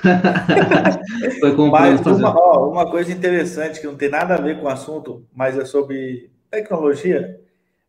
foi 1.39 1.55
comprando. 1.55 2.01
Mas 2.03 2.17
uma, 2.17 2.37
ó, 2.37 2.69
uma 2.69 2.89
coisa 2.89 3.11
interessante 3.11 3.79
que 3.79 3.87
não 3.87 3.95
tem 3.95 4.09
nada 4.09 4.35
a 4.35 4.41
ver 4.41 4.59
com 4.59 4.65
o 4.65 4.69
assunto, 4.69 5.25
mas 5.33 5.57
é 5.57 5.65
sobre 5.65 6.29
tecnologia, 6.49 7.39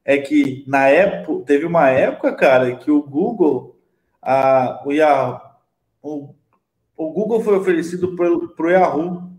é 0.04 0.18
que 0.18 0.64
na 0.66 0.88
época, 0.88 1.44
teve 1.44 1.64
uma 1.64 1.88
época, 1.88 2.32
cara, 2.34 2.76
que 2.76 2.90
o 2.90 3.02
Google, 3.02 3.76
a, 4.22 4.82
o, 4.84 4.92
Yahoo, 4.92 5.40
o, 6.02 6.34
o 6.96 7.10
Google 7.12 7.42
foi 7.42 7.56
oferecido 7.56 8.14
para 8.16 8.30
o 8.30 8.70
Yahoo, 8.70 9.30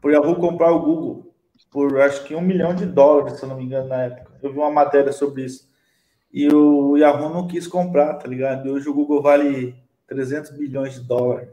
para 0.00 0.08
o 0.08 0.12
Yahoo 0.12 0.36
comprar 0.36 0.70
o 0.70 0.80
Google 0.80 1.32
por 1.72 1.98
acho 2.02 2.24
que 2.24 2.34
um 2.34 2.40
milhão 2.42 2.74
de 2.74 2.84
dólares, 2.84 3.38
se 3.38 3.44
eu 3.44 3.48
não 3.48 3.56
me 3.56 3.64
engano, 3.64 3.88
na 3.88 4.02
época. 4.02 4.32
Eu 4.42 4.52
vi 4.52 4.58
uma 4.58 4.70
matéria 4.70 5.10
sobre 5.10 5.44
isso. 5.44 5.70
E 6.30 6.46
o 6.52 6.96
Yahoo 6.96 7.30
não 7.30 7.46
quis 7.46 7.66
comprar, 7.66 8.14
tá 8.14 8.28
ligado? 8.28 8.66
E 8.66 8.70
hoje 8.70 8.88
o 8.88 8.94
Google 8.94 9.22
vale 9.22 9.74
300 10.06 10.50
bilhões 10.50 10.94
de 10.94 11.00
dólares. 11.00 11.48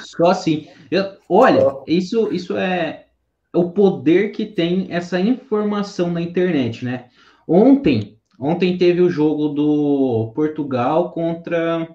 Só 0.00 0.30
assim. 0.30 0.68
Eu, 0.90 1.16
olha, 1.28 1.76
isso, 1.86 2.32
isso 2.32 2.56
é 2.56 3.06
o 3.54 3.70
poder 3.70 4.30
que 4.30 4.46
tem 4.46 4.86
essa 4.90 5.20
informação 5.20 6.10
na 6.10 6.20
internet, 6.20 6.84
né? 6.84 7.06
Ontem, 7.46 8.16
ontem 8.38 8.78
teve 8.78 9.00
o 9.00 9.10
jogo 9.10 9.48
do 9.48 10.32
Portugal 10.34 11.12
contra 11.12 11.88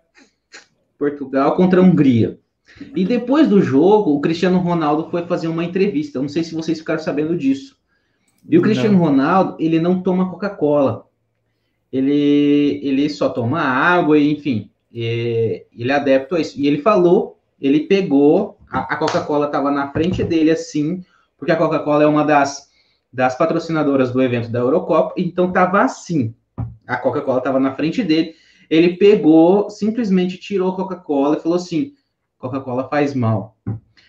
Portugal 0.97 1.55
contra 1.55 1.79
a 1.79 1.83
Hungria. 1.83 2.39
E 2.95 3.05
depois 3.05 3.47
do 3.47 3.61
jogo, 3.61 4.11
o 4.11 4.21
Cristiano 4.21 4.57
Ronaldo 4.57 5.09
foi 5.09 5.25
fazer 5.25 5.47
uma 5.47 5.63
entrevista. 5.63 6.21
Não 6.21 6.27
sei 6.27 6.43
se 6.43 6.55
vocês 6.55 6.79
ficaram 6.79 7.01
sabendo 7.01 7.37
disso. 7.37 7.77
E 8.49 8.57
o 8.57 8.61
Cristiano 8.61 8.97
não. 8.97 9.05
Ronaldo, 9.05 9.55
ele 9.59 9.79
não 9.79 10.01
toma 10.01 10.29
Coca-Cola. 10.29 11.05
Ele, 11.91 12.81
ele 12.83 13.09
só 13.09 13.29
toma 13.29 13.61
água, 13.61 14.17
e, 14.17 14.31
enfim. 14.33 14.69
E, 14.95 15.67
ele 15.73 15.91
é 15.91 15.95
adepto 15.95 16.35
a 16.35 16.39
isso. 16.39 16.57
E 16.57 16.65
ele 16.65 16.81
falou, 16.81 17.37
ele 17.59 17.81
pegou, 17.81 18.57
a, 18.71 18.93
a 18.93 18.95
Coca-Cola 18.95 19.47
estava 19.47 19.69
na 19.69 19.91
frente 19.91 20.23
dele 20.23 20.51
assim, 20.51 21.03
porque 21.37 21.51
a 21.51 21.57
Coca-Cola 21.57 22.03
é 22.03 22.07
uma 22.07 22.23
das, 22.23 22.69
das 23.11 23.37
patrocinadoras 23.37 24.11
do 24.11 24.23
evento 24.23 24.49
da 24.49 24.59
Eurocopa, 24.59 25.13
então 25.17 25.49
estava 25.49 25.81
assim. 25.81 26.33
A 26.87 26.95
Coca-Cola 26.95 27.39
estava 27.39 27.59
na 27.59 27.75
frente 27.75 28.01
dele. 28.01 28.35
Ele 28.69 28.95
pegou, 28.95 29.69
simplesmente 29.69 30.37
tirou 30.37 30.71
a 30.71 30.75
Coca-Cola 30.75 31.35
e 31.35 31.41
falou 31.41 31.57
assim: 31.57 31.93
Coca-Cola 32.37 32.87
faz 32.87 33.13
mal. 33.13 33.57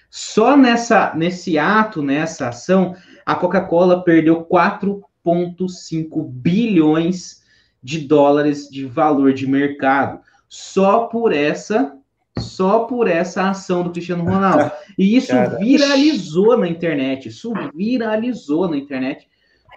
Só 0.08 0.56
nessa, 0.56 1.12
nesse 1.14 1.58
ato, 1.58 2.00
nessa 2.00 2.48
ação, 2.48 2.94
a 3.24 3.34
Coca-Cola 3.34 4.04
perdeu 4.04 4.44
4,5 4.44 6.30
bilhões 6.30 7.42
de 7.82 8.00
dólares 8.00 8.68
de 8.68 8.84
valor 8.86 9.32
de 9.32 9.46
mercado. 9.46 10.20
Só 10.48 11.04
por 11.06 11.32
essa 11.32 11.96
só 12.38 12.80
por 12.80 13.08
essa 13.08 13.48
ação 13.48 13.82
do 13.82 13.90
Cristiano 13.90 14.24
Ronaldo. 14.24 14.70
E 14.98 15.16
isso 15.16 15.28
Cara. 15.28 15.56
viralizou 15.58 16.56
na 16.58 16.68
internet, 16.68 17.28
isso 17.28 17.52
viralizou 17.74 18.68
na 18.68 18.76
internet, 18.76 19.26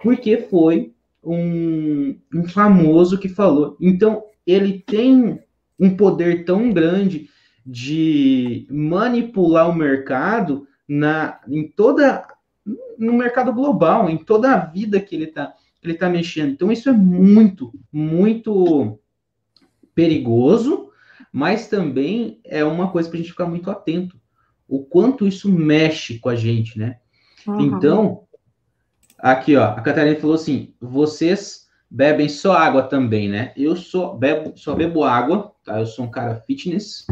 porque 0.03 0.38
foi 0.38 0.93
um, 1.24 2.17
um 2.34 2.43
famoso 2.47 3.17
que 3.17 3.30
falou. 3.30 3.78
Então, 3.80 4.24
ele 4.45 4.84
tem 4.86 5.39
um 5.80 5.95
poder 5.95 6.43
tão 6.43 6.72
grande 6.72 7.30
de 7.65 8.67
manipular 8.70 9.70
o 9.70 9.76
mercado 9.76 10.67
na, 10.88 11.39
em 11.47 11.67
toda 11.67 12.28
no 12.97 13.13
mercado 13.13 13.53
global, 13.53 14.09
em 14.09 14.17
toda 14.17 14.51
a 14.51 14.57
vida 14.57 14.99
que 14.99 15.15
ele 15.15 15.26
está 15.26 15.53
ele 15.82 15.93
tá 15.93 16.09
mexendo. 16.09 16.51
Então, 16.51 16.72
isso 16.72 16.89
é 16.89 16.91
muito, 16.91 17.72
muito 17.91 18.99
perigoso, 20.00 20.91
mas 21.30 21.68
também 21.68 22.39
é 22.45 22.64
uma 22.64 22.89
coisa 22.89 23.10
para 23.10 23.18
a 23.18 23.22
gente 23.22 23.32
ficar 23.32 23.45
muito 23.45 23.70
atento. 23.70 24.18
O 24.66 24.82
quanto 24.82 25.28
isso 25.28 25.52
mexe 25.52 26.20
com 26.20 26.30
a 26.30 26.36
gente, 26.36 26.80
né? 26.80 27.00
Uhum. 27.45 27.60
Então, 27.60 28.24
aqui, 29.18 29.58
ó, 29.58 29.66
a 29.66 29.82
Catarina 29.82 30.18
falou 30.18 30.38
assim: 30.38 30.74
vocês 30.80 31.68
bebem 31.91 32.30
só 32.30 32.54
água 32.54 32.84
também, 32.84 33.28
né? 33.28 33.52
Eu 33.58 33.76
só 33.76 34.14
bebo, 34.14 34.54
só 34.56 34.74
bebo 34.74 35.04
água, 35.04 35.52
tá? 35.66 35.80
Eu 35.80 35.86
sou 35.86 36.06
um 36.06 36.12
cara 36.12 36.41
fitness. 36.47 37.06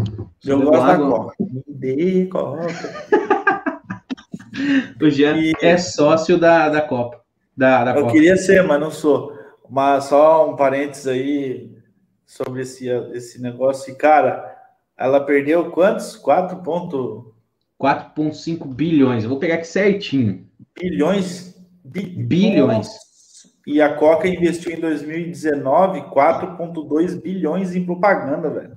Eu 0.45 0.61
gosto 0.61 0.81
água. 0.81 1.09
da 1.09 1.11
coca. 1.11 1.35
Me 1.39 1.63
dê 1.67 2.25
coca. 2.27 2.67
o 5.01 5.09
Jean 5.09 5.35
e... 5.35 5.53
é 5.61 5.77
sócio 5.77 6.37
da, 6.37 6.69
da 6.69 6.81
Copa. 6.81 7.19
Da, 7.55 7.83
da 7.83 7.91
eu 7.91 8.03
Copa. 8.03 8.13
queria 8.13 8.37
ser, 8.37 8.63
mas 8.63 8.79
não 8.79 8.91
sou. 8.91 9.35
Mas 9.69 10.05
só 10.05 10.49
um 10.49 10.55
parênteses 10.55 11.07
aí 11.07 11.76
sobre 12.27 12.61
esse, 12.61 12.87
esse 13.13 13.41
negócio. 13.41 13.91
E, 13.91 13.95
cara, 13.95 14.55
ela 14.95 15.25
perdeu 15.25 15.71
quantos? 15.71 16.15
4 16.15 16.61
ponto... 16.61 17.33
4,5 17.81 18.65
bilhões. 18.65 19.23
Eu 19.23 19.29
vou 19.29 19.39
pegar 19.39 19.55
aqui 19.55 19.67
certinho. 19.67 20.47
Bilhões? 20.79 21.55
Bi 21.83 22.01
bilhões. 22.01 22.87
E 23.67 23.81
a 23.81 23.93
Coca 23.95 24.27
investiu 24.27 24.71
em 24.71 24.79
2019 24.79 26.01
4,2 26.09 27.21
bilhões 27.21 27.75
em 27.75 27.85
propaganda, 27.85 28.49
velho. 28.49 28.75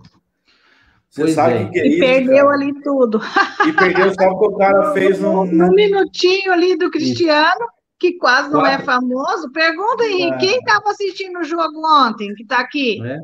Você 1.09 1.23
pois 1.23 1.35
sabe 1.35 1.55
o 1.55 1.57
é. 1.57 1.71
que, 1.71 1.79
é 1.79 1.87
e 1.87 1.91
isso? 1.91 2.01
perdeu 2.01 2.45
cara? 2.45 2.55
ali 2.55 2.83
tudo. 2.83 3.21
E 3.67 3.73
perdeu 3.73 4.13
só 4.15 4.31
porque 4.31 4.55
o 4.55 4.57
cara 4.57 4.93
fez 4.93 5.23
um. 5.23 5.43
Um 5.43 5.73
minutinho 5.73 6.53
ali 6.53 6.77
do 6.77 6.91
Cristiano, 6.91 7.61
isso. 7.61 7.73
que 7.99 8.13
quase 8.15 8.51
não 8.51 8.65
é 8.65 8.79
famoso. 8.81 9.51
Pergunta 9.53 10.05
aí, 10.05 10.23
é. 10.23 10.37
quem 10.39 10.59
estava 10.59 10.91
assistindo 10.91 11.39
o 11.39 11.45
jogo 11.45 11.81
ontem, 11.85 12.35
que 12.35 12.43
está 12.43 12.61
aqui? 12.61 13.03
É. 13.05 13.19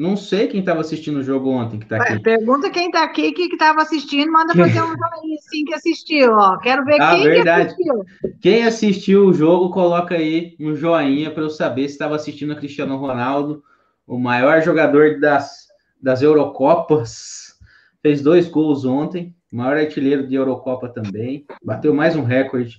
Não 0.00 0.16
sei 0.16 0.48
quem 0.48 0.60
estava 0.60 0.80
assistindo 0.80 1.18
o 1.18 1.22
jogo 1.22 1.50
ontem 1.50 1.78
que 1.78 1.84
está 1.84 1.96
aqui. 1.96 2.18
Pergunta 2.20 2.70
quem 2.70 2.86
está 2.86 3.04
aqui 3.04 3.32
que 3.32 3.42
estava 3.42 3.82
assistindo, 3.82 4.32
manda 4.32 4.54
fazer 4.54 4.80
um 4.80 4.96
joinha 4.96 5.36
assim 5.38 5.62
que 5.62 5.74
assistiu, 5.74 6.32
ó. 6.32 6.56
Quero 6.56 6.86
ver 6.86 6.98
ah, 7.02 7.14
quem 7.14 7.24
verdade. 7.24 7.74
que 7.76 7.82
assistiu. 7.82 8.04
Quem 8.40 8.64
assistiu 8.64 9.26
o 9.26 9.34
jogo, 9.34 9.68
coloca 9.68 10.14
aí 10.14 10.56
um 10.58 10.74
joinha 10.74 11.30
para 11.30 11.42
eu 11.42 11.50
saber 11.50 11.86
se 11.86 11.92
estava 11.92 12.16
assistindo 12.16 12.54
a 12.54 12.56
Cristiano 12.56 12.96
Ronaldo, 12.96 13.62
o 14.06 14.18
maior 14.18 14.62
jogador 14.62 15.20
das 15.20 15.68
das 16.02 16.22
Eurocopas, 16.22 17.58
fez 18.00 18.22
dois 18.22 18.48
gols 18.48 18.86
ontem, 18.86 19.34
maior 19.52 19.76
artilheiro 19.76 20.26
de 20.26 20.34
Eurocopa 20.34 20.88
também, 20.88 21.44
bateu 21.62 21.92
mais 21.92 22.16
um 22.16 22.24
recorde. 22.24 22.78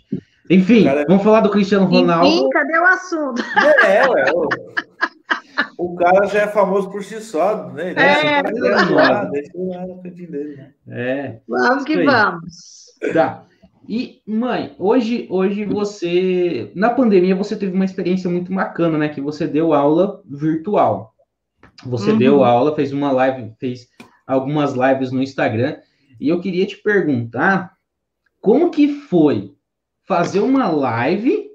Enfim, 0.49 0.85
cara... 0.85 1.05
vamos 1.07 1.23
falar 1.23 1.41
do 1.41 1.51
Cristiano 1.51 1.85
Ronaldo. 1.85 2.25
Enfim, 2.25 2.49
cadê 2.49 2.79
o 2.79 2.85
assunto? 2.85 3.43
É, 3.85 4.09
ué, 4.09 4.25
o, 5.77 5.93
o 5.93 5.95
cara 5.95 6.27
já 6.27 6.41
é 6.41 6.47
famoso 6.47 6.89
por 6.89 7.03
si 7.03 7.19
só, 7.21 7.69
né? 7.69 7.91
É, 7.91 8.43
deixa 8.43 8.89
lá, 8.89 9.25
deixa 9.25 9.51
lá 9.55 9.87
no 9.87 10.01
cantinho 10.01 10.31
dele, 10.31 10.55
né? 10.55 10.73
É. 10.87 11.39
Vamos 11.47 11.83
que 11.83 12.03
vamos. 12.03 12.85
Tá. 13.13 13.45
E, 13.87 14.21
mãe, 14.27 14.75
hoje, 14.77 15.27
hoje 15.29 15.65
você, 15.65 16.71
na 16.75 16.89
pandemia, 16.91 17.35
você 17.35 17.55
teve 17.55 17.73
uma 17.73 17.85
experiência 17.85 18.29
muito 18.29 18.53
bacana, 18.53 18.97
né? 18.97 19.09
Que 19.09 19.19
você 19.19 19.47
deu 19.47 19.73
aula 19.73 20.21
virtual. 20.25 21.13
Você 21.85 22.11
uhum. 22.11 22.17
deu 22.17 22.43
aula, 22.43 22.75
fez 22.75 22.93
uma 22.93 23.11
live, 23.11 23.53
fez 23.59 23.87
algumas 24.25 24.73
lives 24.73 25.11
no 25.11 25.21
Instagram, 25.21 25.77
e 26.19 26.29
eu 26.29 26.39
queria 26.39 26.65
te 26.65 26.77
perguntar 26.77 27.73
como 28.39 28.69
que 28.69 28.87
foi 28.87 29.55
fazer 30.07 30.39
uma 30.39 30.69
live 30.69 31.49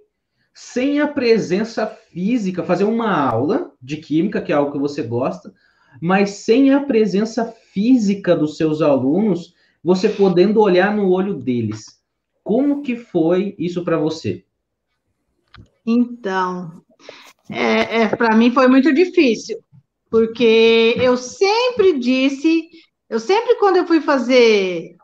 sem 0.52 1.00
a 1.00 1.06
presença 1.06 1.86
física, 1.86 2.64
fazer 2.64 2.84
uma 2.84 3.14
aula 3.14 3.72
de 3.86 3.98
química, 3.98 4.42
que 4.42 4.52
é 4.52 4.56
algo 4.56 4.72
que 4.72 4.78
você 4.78 5.02
gosta, 5.02 5.54
mas 6.02 6.30
sem 6.30 6.72
a 6.72 6.80
presença 6.80 7.44
física 7.72 8.34
dos 8.34 8.56
seus 8.56 8.82
alunos, 8.82 9.54
você 9.82 10.08
podendo 10.08 10.60
olhar 10.60 10.94
no 10.94 11.08
olho 11.10 11.34
deles. 11.34 12.00
Como 12.42 12.82
que 12.82 12.96
foi 12.96 13.54
isso 13.58 13.84
para 13.84 13.96
você? 13.96 14.44
Então, 15.86 16.82
é, 17.48 18.02
é 18.02 18.08
para 18.08 18.36
mim 18.36 18.50
foi 18.50 18.66
muito 18.66 18.92
difícil, 18.92 19.58
porque 20.10 20.96
eu 20.98 21.16
sempre 21.16 21.98
disse, 21.98 22.68
eu 23.08 23.20
sempre 23.20 23.54
quando 23.56 23.76
eu 23.76 23.86
fui 23.86 24.00
fazer, 24.00 24.95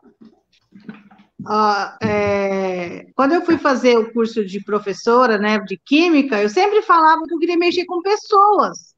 é, 2.01 3.05
quando 3.15 3.33
eu 3.33 3.45
fui 3.45 3.57
fazer 3.57 3.97
o 3.97 4.11
curso 4.11 4.45
de 4.45 4.63
professora, 4.63 5.37
né, 5.37 5.59
de 5.59 5.77
química, 5.77 6.41
eu 6.41 6.49
sempre 6.49 6.81
falava 6.81 7.23
que 7.27 7.33
eu 7.33 7.39
queria 7.39 7.57
mexer 7.57 7.85
com 7.85 8.01
pessoas, 8.01 8.93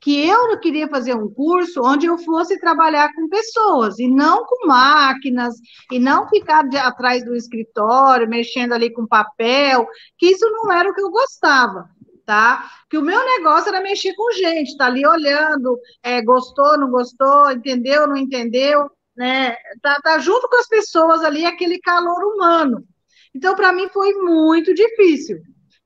que 0.00 0.26
eu 0.26 0.48
não 0.48 0.60
queria 0.60 0.88
fazer 0.88 1.14
um 1.14 1.32
curso 1.32 1.80
onde 1.82 2.06
eu 2.06 2.18
fosse 2.18 2.58
trabalhar 2.58 3.12
com 3.14 3.28
pessoas 3.28 3.98
e 3.98 4.08
não 4.08 4.44
com 4.44 4.66
máquinas 4.66 5.54
e 5.90 5.98
não 5.98 6.28
ficar 6.28 6.62
de, 6.68 6.76
atrás 6.76 7.24
do 7.24 7.34
escritório 7.34 8.28
mexendo 8.28 8.72
ali 8.72 8.92
com 8.92 9.06
papel, 9.06 9.86
que 10.18 10.26
isso 10.26 10.48
não 10.50 10.72
era 10.72 10.90
o 10.90 10.94
que 10.94 11.00
eu 11.00 11.10
gostava 11.10 11.88
tá? 12.24 12.70
Que 12.88 12.96
o 12.96 13.02
meu 13.02 13.24
negócio 13.24 13.68
era 13.68 13.82
mexer 13.82 14.14
com 14.14 14.32
gente, 14.32 14.76
tá 14.76 14.86
ali 14.86 15.06
olhando, 15.06 15.78
é, 16.02 16.22
gostou, 16.22 16.78
não 16.78 16.90
gostou, 16.90 17.50
entendeu, 17.50 18.06
não 18.06 18.16
entendeu, 18.16 18.90
né? 19.16 19.56
Tá, 19.82 20.00
tá 20.02 20.18
junto 20.18 20.48
com 20.48 20.56
as 20.56 20.68
pessoas 20.68 21.22
ali, 21.22 21.44
aquele 21.44 21.78
calor 21.80 22.22
humano. 22.24 22.84
Então, 23.34 23.54
para 23.54 23.72
mim 23.72 23.88
foi 23.88 24.12
muito 24.14 24.72
difícil, 24.74 25.38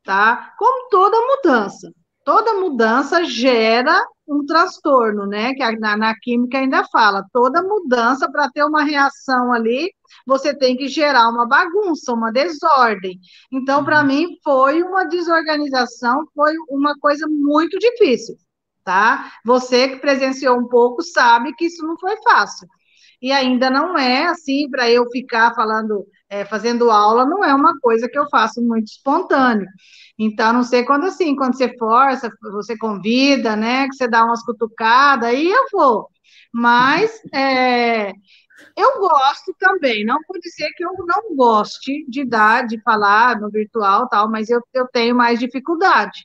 tá? 0.05 0.55
Como 0.59 0.89
toda 0.91 1.21
mudança. 1.21 1.93
Toda 2.25 2.55
mudança 2.55 3.25
gera 3.25 4.07
um 4.27 4.45
transtorno, 4.45 5.27
né? 5.27 5.55
Que 5.55 5.79
na, 5.79 5.97
na 5.97 6.15
química 6.15 6.59
ainda 6.59 6.85
fala, 6.93 7.25
toda 7.33 7.63
mudança 7.63 8.31
para 8.31 8.51
ter 8.51 8.65
uma 8.65 8.85
reação 8.85 9.51
ali, 9.51 9.91
você 10.27 10.55
tem 10.55 10.77
que 10.77 10.89
gerar 10.89 11.29
uma 11.31 11.47
bagunça, 11.47 12.13
uma 12.13 12.31
desordem. 12.31 13.19
Então, 13.51 13.83
para 13.83 14.01
uhum. 14.01 14.07
mim, 14.07 14.27
foi 14.45 14.83
uma 14.83 15.05
desorganização, 15.05 16.27
foi 16.35 16.55
uma 16.69 16.95
coisa 17.01 17.27
muito 17.27 17.79
difícil, 17.79 18.37
tá? 18.85 19.33
Você 19.43 19.89
que 19.89 19.97
presenciou 19.97 20.59
um 20.59 20.69
pouco 20.69 21.03
sabe 21.03 21.55
que 21.55 21.65
isso 21.65 21.83
não 21.87 21.99
foi 21.99 22.17
fácil. 22.23 22.69
E 23.21 23.33
ainda 23.33 23.69
não 23.71 23.99
é 23.99 24.27
assim 24.27 24.69
para 24.71 24.91
eu 24.91 25.09
ficar 25.11 25.55
falando, 25.55 26.07
é, 26.29 26.45
fazendo 26.45 26.91
aula, 26.91 27.25
não 27.27 27.45
é 27.45 27.55
uma 27.55 27.79
coisa 27.81 28.09
que 28.09 28.19
eu 28.19 28.29
faço 28.29 28.63
muito 28.63 28.89
espontâneo. 28.89 29.67
Então, 30.19 30.53
não 30.53 30.63
sei 30.63 30.85
quando 30.85 31.07
assim, 31.07 31.35
quando 31.37 31.57
você 31.57 31.77
força, 31.79 32.31
você 32.53 32.77
convida, 32.77 33.57
né? 33.57 33.87
Que 33.89 33.95
você 33.95 34.09
dá 34.09 34.25
umas 34.25 34.43
cutucadas, 34.45 35.29
aí 35.29 35.49
eu 35.49 35.67
vou. 35.73 36.09
Mas 36.53 37.21
é, 37.35 38.13
eu 38.77 38.99
gosto 39.01 39.55
também, 39.59 40.05
não 40.05 40.19
vou 40.29 40.39
dizer 40.41 40.71
que 40.77 40.85
eu 40.85 40.93
não 41.07 41.37
goste 41.37 42.05
de 42.09 42.25
dar, 42.25 42.67
de 42.67 42.81
falar 42.83 43.41
no 43.41 43.51
virtual 43.51 44.09
tal, 44.09 44.31
mas 44.31 44.49
eu, 44.51 44.61
eu 44.75 44.87
tenho 44.89 45.15
mais 45.17 45.39
dificuldade, 45.39 46.25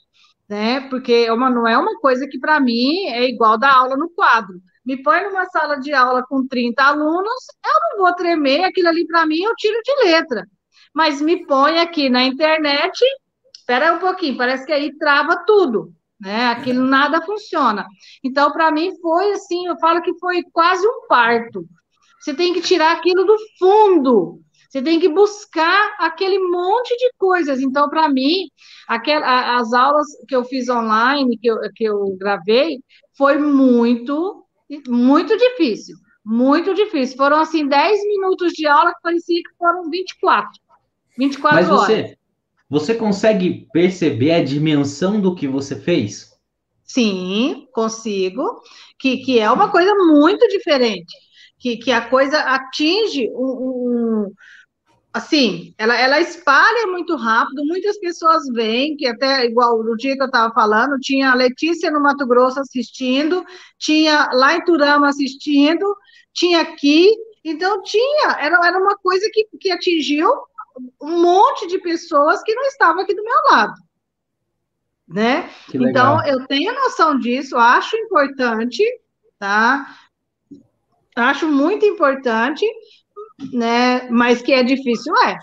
né? 0.49 0.81
Porque 0.89 1.11
é 1.27 1.33
uma, 1.33 1.49
não 1.49 1.67
é 1.67 1.77
uma 1.77 1.99
coisa 1.99 2.27
que 2.27 2.39
para 2.39 2.59
mim 2.59 3.05
é 3.07 3.27
igual 3.29 3.57
dar 3.57 3.73
aula 3.73 3.97
no 3.97 4.09
quadro. 4.09 4.61
Me 4.85 5.01
põe 5.01 5.23
numa 5.23 5.45
sala 5.45 5.79
de 5.79 5.93
aula 5.93 6.23
com 6.27 6.47
30 6.47 6.83
alunos, 6.83 7.45
eu 7.65 7.97
não 7.97 8.05
vou 8.05 8.15
tremer, 8.15 8.63
aquilo 8.63 8.89
ali 8.89 9.05
para 9.07 9.25
mim 9.25 9.41
eu 9.43 9.55
tiro 9.55 9.79
de 9.83 10.05
letra. 10.05 10.45
Mas 10.93 11.21
me 11.21 11.45
põe 11.45 11.79
aqui 11.79 12.09
na 12.09 12.23
internet, 12.23 12.99
espera 13.55 13.93
um 13.93 13.99
pouquinho, 13.99 14.37
parece 14.37 14.65
que 14.65 14.73
aí 14.73 14.95
trava 14.97 15.43
tudo, 15.45 15.93
né? 16.19 16.47
Aquilo 16.47 16.85
nada 16.85 17.21
funciona. 17.25 17.85
Então, 18.23 18.51
para 18.51 18.71
mim 18.71 18.91
foi 19.01 19.31
assim, 19.31 19.67
eu 19.67 19.77
falo 19.79 20.01
que 20.01 20.13
foi 20.19 20.43
quase 20.51 20.85
um 20.87 21.07
parto 21.07 21.65
você 22.23 22.33
tem 22.33 22.53
que 22.53 22.61
tirar 22.61 22.93
aquilo 22.93 23.25
do 23.25 23.35
fundo. 23.59 24.39
Você 24.69 24.81
tem 24.81 24.97
que 24.97 25.09
buscar 25.09 25.93
aquele 25.99 26.39
monte 26.39 26.95
de 26.95 27.11
coisas. 27.17 27.59
Então, 27.59 27.89
para 27.89 28.07
mim, 28.07 28.47
aquela, 28.87 29.57
as 29.57 29.73
aulas 29.73 30.07
que 30.27 30.33
eu 30.33 30.45
fiz 30.45 30.69
online, 30.69 31.37
que 31.37 31.47
eu, 31.47 31.57
que 31.75 31.83
eu 31.83 32.15
gravei, 32.17 32.79
foi 33.17 33.37
muito, 33.37 34.42
muito 34.87 35.37
difícil. 35.37 35.95
Muito 36.25 36.73
difícil. 36.73 37.17
Foram, 37.17 37.39
assim, 37.39 37.67
10 37.67 38.01
minutos 38.07 38.53
de 38.53 38.65
aula 38.65 38.93
que 38.93 39.01
parecia 39.01 39.41
que 39.41 39.57
foram 39.57 39.89
24. 39.89 40.49
24 41.17 41.57
Mas 41.57 41.67
você, 41.67 41.93
horas. 41.93 42.15
Você 42.69 42.95
consegue 42.95 43.67
perceber 43.71 44.31
a 44.31 44.43
dimensão 44.43 45.19
do 45.19 45.35
que 45.35 45.47
você 45.47 45.75
fez? 45.75 46.31
Sim, 46.83 47.67
consigo, 47.71 48.61
que, 48.99 49.17
que 49.17 49.39
é 49.39 49.49
uma 49.49 49.69
coisa 49.69 49.93
muito 49.95 50.47
diferente, 50.47 51.13
que, 51.59 51.77
que 51.77 51.91
a 51.91 52.07
coisa 52.09 52.37
atinge 52.39 53.29
um, 53.31 54.25
um 54.25 54.33
assim, 55.13 55.75
ela, 55.77 55.95
ela 55.95 56.19
espalha 56.19 56.87
muito 56.87 57.15
rápido, 57.15 57.63
muitas 57.65 57.99
pessoas 57.99 58.47
vêm, 58.51 58.97
que 58.97 59.05
até 59.05 59.45
igual 59.45 59.83
no 59.83 59.95
dia 59.95 60.15
que 60.15 60.23
eu 60.23 60.25
estava 60.25 60.51
falando, 60.53 60.97
tinha 60.99 61.31
a 61.31 61.35
Letícia 61.35 61.91
no 61.91 62.01
Mato 62.01 62.25
Grosso 62.25 62.59
assistindo, 62.59 63.45
tinha 63.77 64.31
lá 64.33 64.55
em 64.55 64.65
Turama 64.65 65.07
assistindo, 65.09 65.85
tinha 66.33 66.61
aqui, 66.61 67.11
então 67.43 67.83
tinha, 67.83 68.31
era, 68.39 68.59
era 68.65 68.79
uma 68.79 68.97
coisa 68.97 69.29
que, 69.31 69.47
que 69.59 69.69
atingiu 69.69 70.29
um 70.99 71.21
monte 71.21 71.67
de 71.67 71.77
pessoas 71.77 72.41
que 72.41 72.55
não 72.55 72.63
estavam 72.63 73.03
aqui 73.03 73.13
do 73.13 73.23
meu 73.23 73.35
lado. 73.51 73.75
Né? 75.07 75.47
Então, 75.71 76.25
eu 76.25 76.47
tenho 76.47 76.73
noção 76.73 77.19
disso, 77.19 77.55
acho 77.55 77.95
importante, 77.97 78.83
tá? 79.37 79.95
Acho 81.15 81.47
muito 81.47 81.85
importante, 81.85 82.65
né? 83.51 84.07
Mas 84.09 84.41
que 84.41 84.53
é 84.53 84.63
difícil, 84.63 85.13
é. 85.25 85.37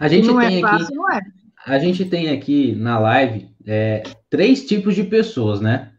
A 0.00 0.08
gente 0.08 0.26
não 0.26 0.40
é 0.40 0.48
tem 0.48 0.58
é 0.58 0.60
fácil, 0.60 0.86
aqui, 0.86 0.94
não 0.94 1.12
é. 1.12 1.20
A 1.66 1.78
gente 1.78 2.04
tem 2.04 2.30
aqui 2.30 2.74
na 2.74 2.98
live 2.98 3.48
é, 3.66 4.02
três 4.28 4.64
tipos 4.66 4.94
de 4.94 5.04
pessoas, 5.04 5.60
né? 5.60 5.90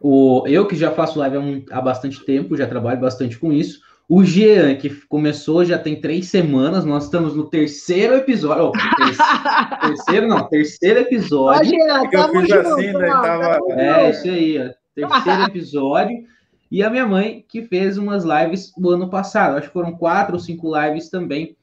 O, 0.00 0.44
eu 0.46 0.66
que 0.66 0.76
já 0.76 0.90
faço 0.90 1.18
live 1.18 1.36
há, 1.36 1.40
um, 1.40 1.64
há 1.70 1.80
bastante 1.80 2.24
tempo, 2.24 2.56
já 2.56 2.66
trabalho 2.66 3.00
bastante 3.00 3.38
com 3.38 3.52
isso. 3.52 3.80
O 4.08 4.22
Jean, 4.22 4.76
que 4.76 4.90
começou 5.08 5.64
já 5.64 5.78
tem 5.78 6.00
três 6.00 6.28
semanas, 6.28 6.84
nós 6.84 7.04
estamos 7.04 7.34
no 7.34 7.48
terceiro 7.48 8.14
episódio. 8.14 8.66
Oh, 8.66 8.72
terceiro, 8.72 9.80
terceiro, 9.82 10.28
não, 10.28 10.48
terceiro 10.48 11.00
episódio. 11.00 11.60
Ô, 11.60 11.64
Jean, 11.64 12.02
é 12.02 12.08
eu 12.12 12.28
fiz 12.28 12.48
junto, 12.48 12.68
assim, 12.68 12.92
né? 12.92 13.06
Tava... 13.08 13.58
É, 13.70 14.10
isso 14.10 14.28
aí, 14.28 14.58
ó, 14.58 14.70
terceiro 14.94 15.42
episódio. 15.42 16.16
E 16.70 16.82
a 16.82 16.90
minha 16.90 17.06
mãe, 17.06 17.44
que 17.48 17.62
fez 17.62 17.96
umas 17.96 18.24
lives 18.24 18.72
no 18.76 18.90
ano 18.90 19.08
passado, 19.08 19.56
acho 19.56 19.68
que 19.68 19.72
foram 19.72 19.96
quatro 19.96 20.34
ou 20.34 20.40
cinco 20.40 20.76
lives 20.76 21.08
também, 21.08 21.56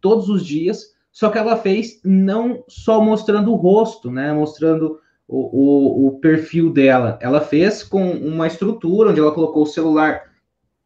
todos 0.00 0.28
os 0.28 0.44
dias. 0.44 0.94
Só 1.12 1.30
que 1.30 1.38
ela 1.38 1.56
fez 1.56 2.00
não 2.04 2.64
só 2.68 3.00
mostrando 3.00 3.52
o 3.52 3.56
rosto, 3.56 4.10
né? 4.10 4.32
Mostrando 4.32 4.98
o, 5.28 6.06
o, 6.06 6.08
o 6.08 6.18
perfil 6.18 6.72
dela. 6.72 7.18
Ela 7.22 7.40
fez 7.40 7.82
com 7.82 8.10
uma 8.10 8.46
estrutura 8.46 9.10
onde 9.10 9.20
ela 9.20 9.32
colocou 9.32 9.62
o 9.62 9.66
celular 9.66 10.32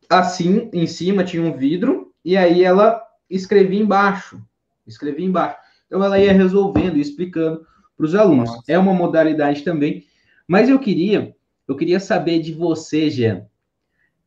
assim, 0.08 0.70
em 0.72 0.86
cima 0.86 1.24
tinha 1.24 1.42
um 1.42 1.56
vidro, 1.56 2.12
e 2.24 2.36
aí 2.36 2.64
ela 2.64 3.02
escrevia 3.28 3.80
embaixo. 3.80 4.40
Escrevia 4.86 5.26
embaixo. 5.26 5.56
Então 5.86 6.02
ela 6.02 6.18
ia 6.18 6.32
resolvendo 6.32 6.96
e 6.96 7.00
explicando 7.00 7.66
para 7.96 8.06
os 8.06 8.14
alunos. 8.14 8.50
Nossa. 8.50 8.62
É 8.68 8.78
uma 8.78 8.94
modalidade 8.94 9.62
também. 9.62 10.04
Mas 10.46 10.68
eu 10.68 10.78
queria 10.78 11.34
eu 11.68 11.76
queria 11.76 12.00
saber 12.00 12.40
de 12.40 12.54
você, 12.54 13.10
Jean, 13.10 13.46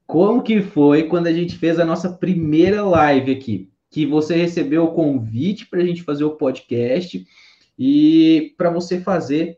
como 0.06 0.44
que 0.44 0.62
foi 0.62 1.04
quando 1.04 1.26
a 1.26 1.34
gente 1.34 1.58
fez 1.58 1.80
a 1.80 1.86
nossa 1.86 2.10
primeira 2.10 2.84
live 2.86 3.32
aqui? 3.32 3.72
Que 3.90 4.06
você 4.06 4.36
recebeu 4.36 4.86
o 4.86 4.94
convite 4.94 5.66
para 5.66 5.82
a 5.82 5.86
gente 5.86 6.04
fazer 6.04 6.24
o 6.24 6.36
podcast 6.36 7.26
e 7.78 8.54
para 8.58 8.70
você 8.70 9.02
fazer 9.02 9.58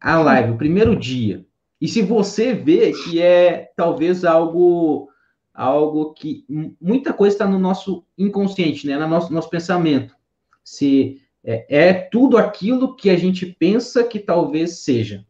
a 0.00 0.18
live, 0.18 0.52
o 0.52 0.56
primeiro 0.56 0.96
dia. 0.96 1.44
E 1.80 1.86
se 1.86 2.00
você 2.00 2.54
vê 2.54 2.92
que 2.92 3.20
é 3.20 3.70
talvez 3.76 4.24
algo 4.24 5.08
algo 5.52 6.12
que 6.12 6.44
muita 6.80 7.12
coisa 7.12 7.34
está 7.34 7.46
no 7.46 7.58
nosso 7.58 8.04
inconsciente, 8.16 8.86
né, 8.86 8.96
no 8.96 9.08
nosso, 9.08 9.32
nosso 9.32 9.50
pensamento. 9.50 10.14
Se 10.62 11.20
é, 11.44 11.88
é 11.88 11.92
tudo 11.92 12.38
aquilo 12.38 12.94
que 12.94 13.10
a 13.10 13.16
gente 13.16 13.44
pensa 13.58 14.04
que 14.04 14.20
talvez 14.20 14.78
seja 14.78 15.26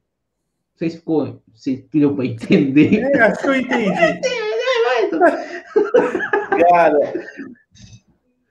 sei 0.79 0.91
se 0.91 0.99
ficou, 0.99 1.43
se 1.55 1.89
deu 1.93 2.15
para 2.15 2.25
entender. 2.25 3.03
É, 3.03 3.21
acho 3.21 3.41
que 3.41 3.49
eu 3.49 3.57
entendi. 3.57 4.21
Cara, 6.71 7.13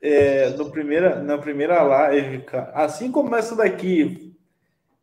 é, 0.01 0.49
no 0.51 0.69
primeira, 0.69 1.23
na 1.23 1.37
primeira 1.37 1.81
live, 1.81 2.43
assim 2.73 3.11
como 3.11 3.33
essa 3.33 3.55
daqui, 3.55 4.35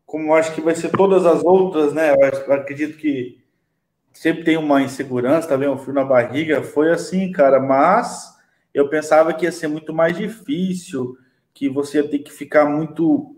como 0.05 0.35
acho 0.35 0.55
que 0.55 0.61
vai 0.61 0.75
ser 0.75 0.91
todas 0.91 1.25
as 1.25 1.43
outras, 1.43 1.95
né? 1.95 2.15
Eu 2.47 2.53
acredito 2.53 2.99
que 2.99 3.43
sempre 4.13 4.45
tem 4.45 4.59
uma 4.59 4.83
insegurança, 4.83 5.49
tá 5.49 5.57
vendo? 5.57 5.73
Um 5.73 5.79
frio 5.79 5.95
na 5.95 6.05
barriga, 6.05 6.63
foi 6.63 6.93
assim, 6.93 7.33
cara, 7.33 7.59
mas 7.59 8.35
eu 8.75 8.89
pensava 8.91 9.33
que 9.33 9.47
ia 9.47 9.53
ser 9.53 9.69
muito 9.69 9.95
mais 9.95 10.15
difícil, 10.17 11.17
que 11.55 11.71
você 11.71 11.99
ia 11.99 12.09
ter 12.09 12.19
que 12.19 12.31
ficar 12.31 12.67
muito 12.67 13.35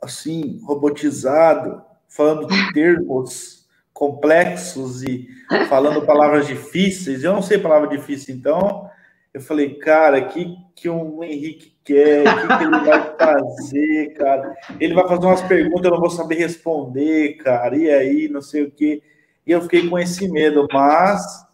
assim, 0.00 0.60
robotizado 0.64 1.82
falando 2.14 2.46
termos 2.72 3.66
complexos 3.92 5.02
e 5.02 5.28
falando 5.68 6.06
palavras 6.06 6.46
difíceis. 6.46 7.24
Eu 7.24 7.32
não 7.32 7.42
sei 7.42 7.58
palavra 7.58 7.88
difícil, 7.88 8.34
então 8.34 8.88
eu 9.32 9.40
falei, 9.40 9.74
cara, 9.74 10.18
o 10.20 10.28
que, 10.28 10.56
que 10.76 10.88
o 10.88 11.24
Henrique 11.24 11.76
quer? 11.84 12.22
O 12.22 12.40
que, 12.40 12.56
que, 12.56 12.64
ele 12.64 12.84
vai 12.84 13.16
fazer, 13.18 14.14
cara? 14.14 14.54
Ele 14.78 14.94
vai 14.94 15.08
fazer 15.08 15.26
umas 15.26 15.42
perguntas, 15.42 15.84
eu 15.84 15.90
não 15.90 16.00
vou 16.00 16.10
saber 16.10 16.36
responder, 16.36 17.34
cara. 17.38 17.76
E 17.76 17.90
aí, 17.90 18.28
não 18.28 18.40
sei 18.40 18.62
o 18.62 18.70
quê. 18.70 19.02
E 19.44 19.50
eu 19.50 19.60
fiquei 19.62 19.88
com 19.88 19.98
esse 19.98 20.28
medo, 20.28 20.68
mas 20.72 21.44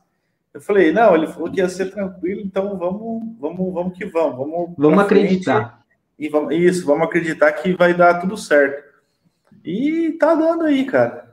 eu 0.52 0.60
falei, 0.60 0.92
não, 0.92 1.14
ele 1.14 1.26
falou 1.26 1.50
que 1.50 1.60
ia 1.60 1.68
ser 1.70 1.90
tranquilo, 1.90 2.42
então 2.42 2.76
vamos, 2.76 3.22
vamos, 3.40 3.72
vamos 3.72 3.96
que 3.96 4.04
vamos. 4.04 4.36
Vamos, 4.36 4.74
vamos 4.76 4.98
acreditar. 5.00 5.80
E 6.18 6.28
vamos, 6.28 6.54
isso, 6.54 6.84
vamos 6.84 7.06
acreditar 7.06 7.50
que 7.52 7.72
vai 7.72 7.94
dar 7.94 8.20
tudo 8.20 8.36
certo. 8.36 8.89
E 9.64 10.12
tá 10.18 10.34
dando 10.34 10.64
aí, 10.64 10.84
cara. 10.84 11.30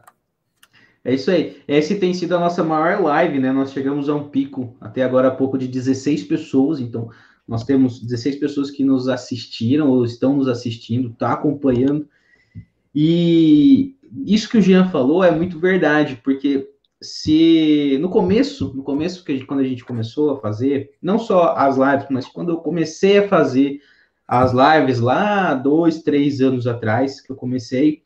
É 1.03 1.13
isso 1.13 1.32
aí. 1.32 1.61
Esse 1.67 1.95
tem 1.95 2.13
sido 2.13 2.36
a 2.36 2.39
nossa 2.39 2.63
maior 2.63 3.01
live, 3.01 3.39
né? 3.39 3.51
Nós 3.51 3.71
chegamos 3.71 4.09
a 4.09 4.15
um 4.15 4.30
pico 4.30 4.75
até 4.82 5.03
agora 5.03 5.30
há 5.30 5.32
pouco 5.32 5.57
de 5.57 5.67
16 5.67 6.25
pessoas, 6.25 6.82
então 6.82 7.09
nós 7.47 7.63
temos 7.63 8.01
16 8.01 8.36
pessoas 8.36 8.69
que 8.69 8.84
nos 8.84 9.07
assistiram 9.07 9.89
ou 9.89 10.03
estão 10.03 10.36
nos 10.36 10.49
assistindo, 10.49 11.15
tá 11.17 11.32
acompanhando. 11.32 12.07
E 12.93 13.95
isso 14.25 14.49
que 14.49 14.57
o 14.57 14.61
Jean 14.61 14.89
falou 14.89 15.23
é 15.23 15.32
muito 15.32 15.59
verdade, 15.59 16.19
porque 16.23 16.69
se 17.01 17.97
no 18.01 18.09
começo, 18.09 18.73
no 18.75 18.84
começo 18.84 19.23
que 19.23 19.45
quando 19.45 19.61
a 19.61 19.63
gente 19.63 19.86
começou 19.86 20.32
a 20.32 20.41
fazer, 20.41 20.91
não 21.01 21.17
só 21.17 21.55
as 21.55 21.78
lives, 21.78 22.07
mas 22.09 22.28
quando 22.28 22.49
eu 22.49 22.57
comecei 22.57 23.19
a 23.19 23.28
fazer 23.30 23.80
as 24.28 24.51
lives 24.51 24.99
lá 24.99 25.53
dois, 25.53 26.01
três 26.01 26.41
anos 26.41 26.67
atrás 26.67 27.21
que 27.21 27.32
eu 27.32 27.36
comecei, 27.36 28.03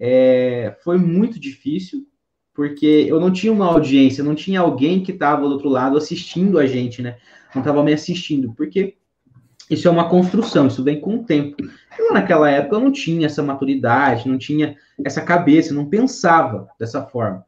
é, 0.00 0.74
foi 0.82 0.96
muito 0.96 1.38
difícil, 1.38 2.06
porque 2.54 3.06
eu 3.06 3.20
não 3.20 3.30
tinha 3.30 3.52
uma 3.52 3.66
audiência, 3.66 4.24
não 4.24 4.34
tinha 4.34 4.60
alguém 4.60 5.02
que 5.02 5.12
estava 5.12 5.42
do 5.42 5.52
outro 5.52 5.68
lado 5.68 5.98
assistindo 5.98 6.58
a 6.58 6.66
gente, 6.66 7.02
né? 7.02 7.18
Não 7.54 7.60
estava 7.60 7.84
me 7.84 7.92
assistindo, 7.92 8.54
porque 8.54 8.96
isso 9.68 9.86
é 9.86 9.90
uma 9.90 10.08
construção, 10.08 10.66
isso 10.66 10.82
vem 10.82 11.00
com 11.00 11.16
o 11.16 11.24
tempo. 11.24 11.62
Eu, 11.98 12.14
naquela 12.14 12.50
época, 12.50 12.76
eu 12.76 12.80
não 12.80 12.90
tinha 12.90 13.26
essa 13.26 13.42
maturidade, 13.42 14.28
não 14.28 14.38
tinha 14.38 14.76
essa 15.04 15.20
cabeça, 15.20 15.74
não 15.74 15.86
pensava 15.86 16.68
dessa 16.78 17.02
forma. 17.02 17.44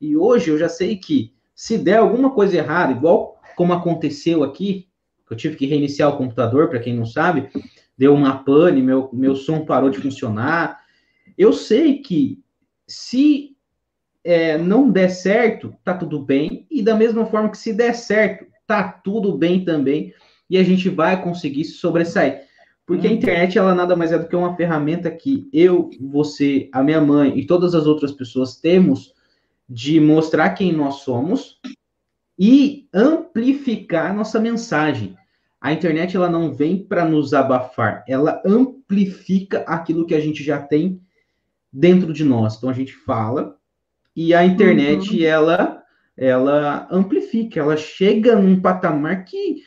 E 0.00 0.16
hoje 0.16 0.50
eu 0.50 0.58
já 0.58 0.68
sei 0.68 0.96
que 0.96 1.32
se 1.54 1.76
der 1.78 1.98
alguma 1.98 2.30
coisa 2.30 2.56
errada, 2.56 2.92
igual 2.92 3.40
como 3.54 3.72
aconteceu 3.72 4.42
aqui, 4.42 4.88
eu 5.30 5.36
tive 5.36 5.56
que 5.56 5.66
reiniciar 5.66 6.10
o 6.10 6.16
computador, 6.16 6.68
para 6.68 6.80
quem 6.80 6.94
não 6.94 7.06
sabe, 7.06 7.48
deu 7.96 8.12
uma 8.12 8.42
pane, 8.42 8.82
meu, 8.82 9.08
meu 9.12 9.34
som 9.36 9.64
parou 9.64 9.88
de 9.88 9.98
funcionar, 9.98 10.81
eu 11.36 11.52
sei 11.52 11.98
que 11.98 12.42
se 12.86 13.56
é, 14.24 14.56
não 14.58 14.90
der 14.90 15.08
certo, 15.08 15.74
tá 15.84 15.94
tudo 15.94 16.20
bem, 16.20 16.66
e 16.70 16.82
da 16.82 16.94
mesma 16.94 17.26
forma 17.26 17.50
que 17.50 17.58
se 17.58 17.72
der 17.72 17.94
certo, 17.94 18.46
tá 18.66 18.82
tudo 18.82 19.36
bem 19.36 19.64
também, 19.64 20.14
e 20.48 20.56
a 20.58 20.62
gente 20.62 20.88
vai 20.88 21.20
conseguir 21.22 21.64
se 21.64 21.72
sobressair. 21.72 22.42
Porque 22.86 23.06
a 23.06 23.10
uhum. 23.10 23.16
internet, 23.16 23.56
ela 23.56 23.74
nada 23.74 23.96
mais 23.96 24.12
é 24.12 24.18
do 24.18 24.28
que 24.28 24.36
uma 24.36 24.56
ferramenta 24.56 25.10
que 25.10 25.48
eu, 25.52 25.90
você, 26.00 26.68
a 26.72 26.82
minha 26.82 27.00
mãe 27.00 27.38
e 27.38 27.46
todas 27.46 27.74
as 27.74 27.86
outras 27.86 28.12
pessoas 28.12 28.56
temos 28.56 29.14
de 29.68 30.00
mostrar 30.00 30.50
quem 30.50 30.72
nós 30.72 30.96
somos 30.96 31.60
e 32.38 32.88
amplificar 32.92 34.14
nossa 34.14 34.38
mensagem. 34.40 35.16
A 35.60 35.72
internet, 35.72 36.16
ela 36.16 36.28
não 36.28 36.52
vem 36.52 36.76
para 36.84 37.04
nos 37.04 37.32
abafar, 37.32 38.04
ela 38.08 38.42
amplifica 38.44 39.60
aquilo 39.60 40.04
que 40.04 40.14
a 40.14 40.20
gente 40.20 40.42
já 40.42 40.60
tem 40.60 41.00
dentro 41.72 42.12
de 42.12 42.24
nós. 42.24 42.56
Então 42.56 42.68
a 42.68 42.74
gente 42.74 42.92
fala 42.92 43.56
e 44.14 44.34
a 44.34 44.44
internet 44.44 45.16
uhum. 45.16 45.24
ela 45.24 45.82
ela 46.14 46.86
amplifica, 46.90 47.58
ela 47.58 47.76
chega 47.76 48.36
num 48.36 48.60
patamar 48.60 49.24
que 49.24 49.62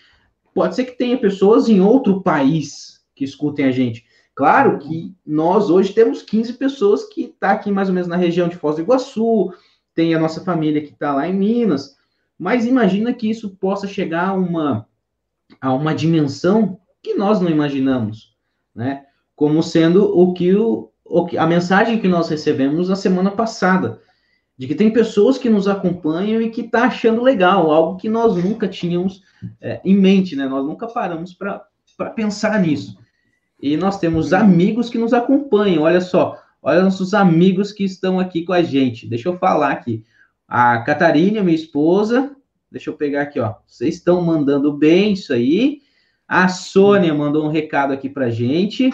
pode 0.53 0.75
ser 0.75 0.85
que 0.85 0.97
tenha 0.97 1.17
pessoas 1.17 1.67
em 1.67 1.81
outro 1.81 2.21
país 2.21 3.03
que 3.15 3.25
escutem 3.25 3.65
a 3.65 3.71
gente. 3.71 4.05
Claro 4.35 4.77
que 4.77 5.15
nós 5.25 5.69
hoje 5.69 5.93
temos 5.93 6.21
15 6.21 6.53
pessoas 6.53 7.05
que 7.05 7.23
está 7.23 7.51
aqui 7.51 7.71
mais 7.71 7.87
ou 7.87 7.95
menos 7.95 8.07
na 8.07 8.15
região 8.15 8.47
de 8.47 8.57
Foz 8.57 8.75
do 8.75 8.81
Iguaçu, 8.81 9.51
tem 9.93 10.13
a 10.13 10.19
nossa 10.19 10.43
família 10.43 10.81
que 10.81 10.91
está 10.91 11.15
lá 11.15 11.27
em 11.27 11.33
Minas, 11.33 11.95
mas 12.37 12.65
imagina 12.65 13.13
que 13.13 13.29
isso 13.29 13.55
possa 13.55 13.87
chegar 13.87 14.29
a 14.29 14.33
uma, 14.33 14.87
a 15.61 15.73
uma 15.73 15.95
dimensão 15.95 16.79
que 17.01 17.13
nós 17.13 17.39
não 17.39 17.49
imaginamos, 17.49 18.35
né? 18.73 19.05
Como 19.35 19.63
sendo 19.63 20.17
o 20.17 20.33
que 20.33 20.53
o, 20.53 20.91
a 21.37 21.45
mensagem 21.45 21.99
que 21.99 22.07
nós 22.07 22.29
recebemos 22.29 22.89
na 22.89 22.95
semana 22.95 23.31
passada, 23.31 24.01
de 24.57 24.67
que 24.67 24.75
tem 24.75 24.91
pessoas 24.91 25.37
que 25.37 25.49
nos 25.49 25.67
acompanham 25.67 26.41
e 26.41 26.49
que 26.49 26.63
tá 26.63 26.85
achando 26.85 27.21
legal, 27.21 27.71
algo 27.71 27.97
que 27.97 28.09
nós 28.09 28.35
nunca 28.41 28.67
tínhamos 28.67 29.21
é, 29.61 29.81
em 29.83 29.95
mente, 29.95 30.35
né? 30.35 30.47
Nós 30.47 30.65
nunca 30.65 30.87
paramos 30.87 31.33
para 31.33 32.09
pensar 32.15 32.59
nisso. 32.59 32.97
E 33.61 33.77
nós 33.77 33.99
temos 33.99 34.33
amigos 34.33 34.89
que 34.89 34.97
nos 34.97 35.13
acompanham, 35.13 35.83
olha 35.83 36.01
só, 36.01 36.41
olha 36.61 36.83
nossos 36.83 37.13
amigos 37.13 37.71
que 37.71 37.83
estão 37.83 38.19
aqui 38.19 38.43
com 38.43 38.53
a 38.53 38.61
gente. 38.61 39.07
Deixa 39.07 39.29
eu 39.29 39.37
falar 39.37 39.71
aqui. 39.71 40.03
A 40.47 40.79
Catarina, 40.83 41.43
minha 41.43 41.55
esposa, 41.55 42.35
deixa 42.71 42.89
eu 42.89 42.95
pegar 42.95 43.23
aqui, 43.23 43.39
ó. 43.39 43.55
Vocês 43.65 43.95
estão 43.95 44.21
mandando 44.21 44.71
bem 44.73 45.13
isso 45.13 45.33
aí. 45.33 45.81
A 46.27 46.47
Sônia 46.47 47.13
mandou 47.13 47.45
um 47.45 47.51
recado 47.51 47.93
aqui 47.93 48.09
pra 48.09 48.29
gente. 48.29 48.91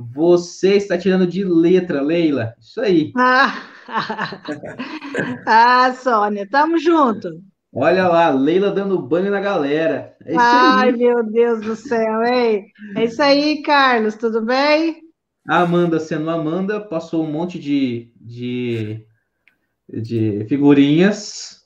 Você 0.00 0.76
está 0.76 0.96
tirando 0.96 1.26
de 1.26 1.42
letra, 1.42 2.00
Leila. 2.00 2.54
Isso 2.60 2.80
aí. 2.80 3.12
Ah, 3.16 3.64
ah 5.44 5.92
Sônia, 5.92 6.48
tamo 6.48 6.78
junto. 6.78 7.28
Olha 7.72 8.06
lá, 8.06 8.30
Leila 8.30 8.70
dando 8.70 9.02
banho 9.02 9.28
na 9.28 9.40
galera. 9.40 10.16
É 10.24 10.36
Ai, 10.36 10.92
meu 10.92 11.24
Deus 11.24 11.60
do 11.62 11.74
céu, 11.74 12.22
hein? 12.24 12.66
É 12.96 13.04
isso 13.06 13.20
aí, 13.20 13.60
Carlos, 13.62 14.14
tudo 14.14 14.40
bem? 14.40 15.00
A 15.48 15.62
Amanda 15.62 15.98
sendo 15.98 16.30
Amanda, 16.30 16.80
passou 16.80 17.24
um 17.24 17.32
monte 17.32 17.58
de, 17.58 18.12
de, 18.20 19.04
de 19.88 20.46
figurinhas. 20.48 21.57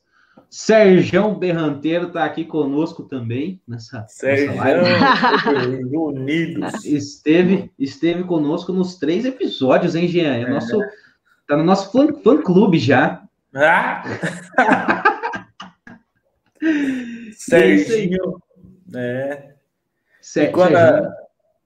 Serjão 0.53 1.35
Berranteiro 1.35 2.09
está 2.09 2.27
aqui 2.27 2.45
conosco 2.45 3.05
também 3.05 3.59
nessa, 3.67 4.07
Serjão, 4.07 4.55
live. 4.57 5.97
Unidos. 5.97 6.75
Esteve, 6.85 7.73
esteve 7.79 8.23
conosco 8.25 8.71
nos 8.71 8.97
três 8.97 9.25
episódios, 9.25 9.95
hein, 9.95 10.07
Jean? 10.07 10.35
É. 10.35 10.51
Nosso, 10.51 10.79
tá 11.49 11.57
no 11.57 11.65
nosso 11.65 11.91
fã, 11.91 12.13
fã 12.23 12.43
clube 12.43 12.79
já. 12.79 13.23
Ah! 13.55 14.03
Serginho. 17.33 18.39
É. 18.95 19.55
Ser, 20.21 20.53
quando 20.53 20.77
a, 20.77 21.11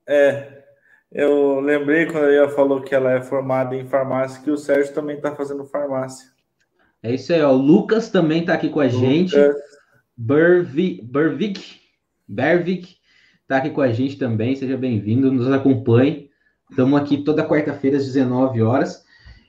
é, 0.06 0.62
eu 1.10 1.58
lembrei 1.58 2.06
quando 2.06 2.30
ela 2.30 2.50
falou 2.50 2.80
que 2.80 2.94
ela 2.94 3.10
é 3.10 3.20
formada 3.20 3.74
em 3.74 3.84
farmácia, 3.84 4.40
que 4.44 4.50
o 4.50 4.56
Sérgio 4.56 4.94
também 4.94 5.16
está 5.16 5.34
fazendo 5.34 5.66
farmácia. 5.66 6.35
É 7.06 7.14
isso 7.14 7.32
aí, 7.32 7.40
ó. 7.40 7.52
O 7.52 7.56
Lucas 7.56 8.10
também 8.10 8.40
está 8.40 8.54
aqui 8.54 8.68
com 8.68 8.80
a 8.80 8.84
Lucas. 8.84 8.98
gente. 8.98 9.36
Bervik, 10.16 11.02
Bervik, 11.04 11.80
Bervik 12.26 12.96
está 13.42 13.58
aqui 13.58 13.70
com 13.70 13.80
a 13.80 13.92
gente 13.92 14.18
também. 14.18 14.56
Seja 14.56 14.76
bem-vindo, 14.76 15.30
nos 15.30 15.48
acompanhe. 15.52 16.28
Estamos 16.68 17.00
aqui 17.00 17.18
toda 17.18 17.46
quarta-feira 17.46 17.96
às 17.96 18.06
19 18.06 18.60
horas. 18.60 19.04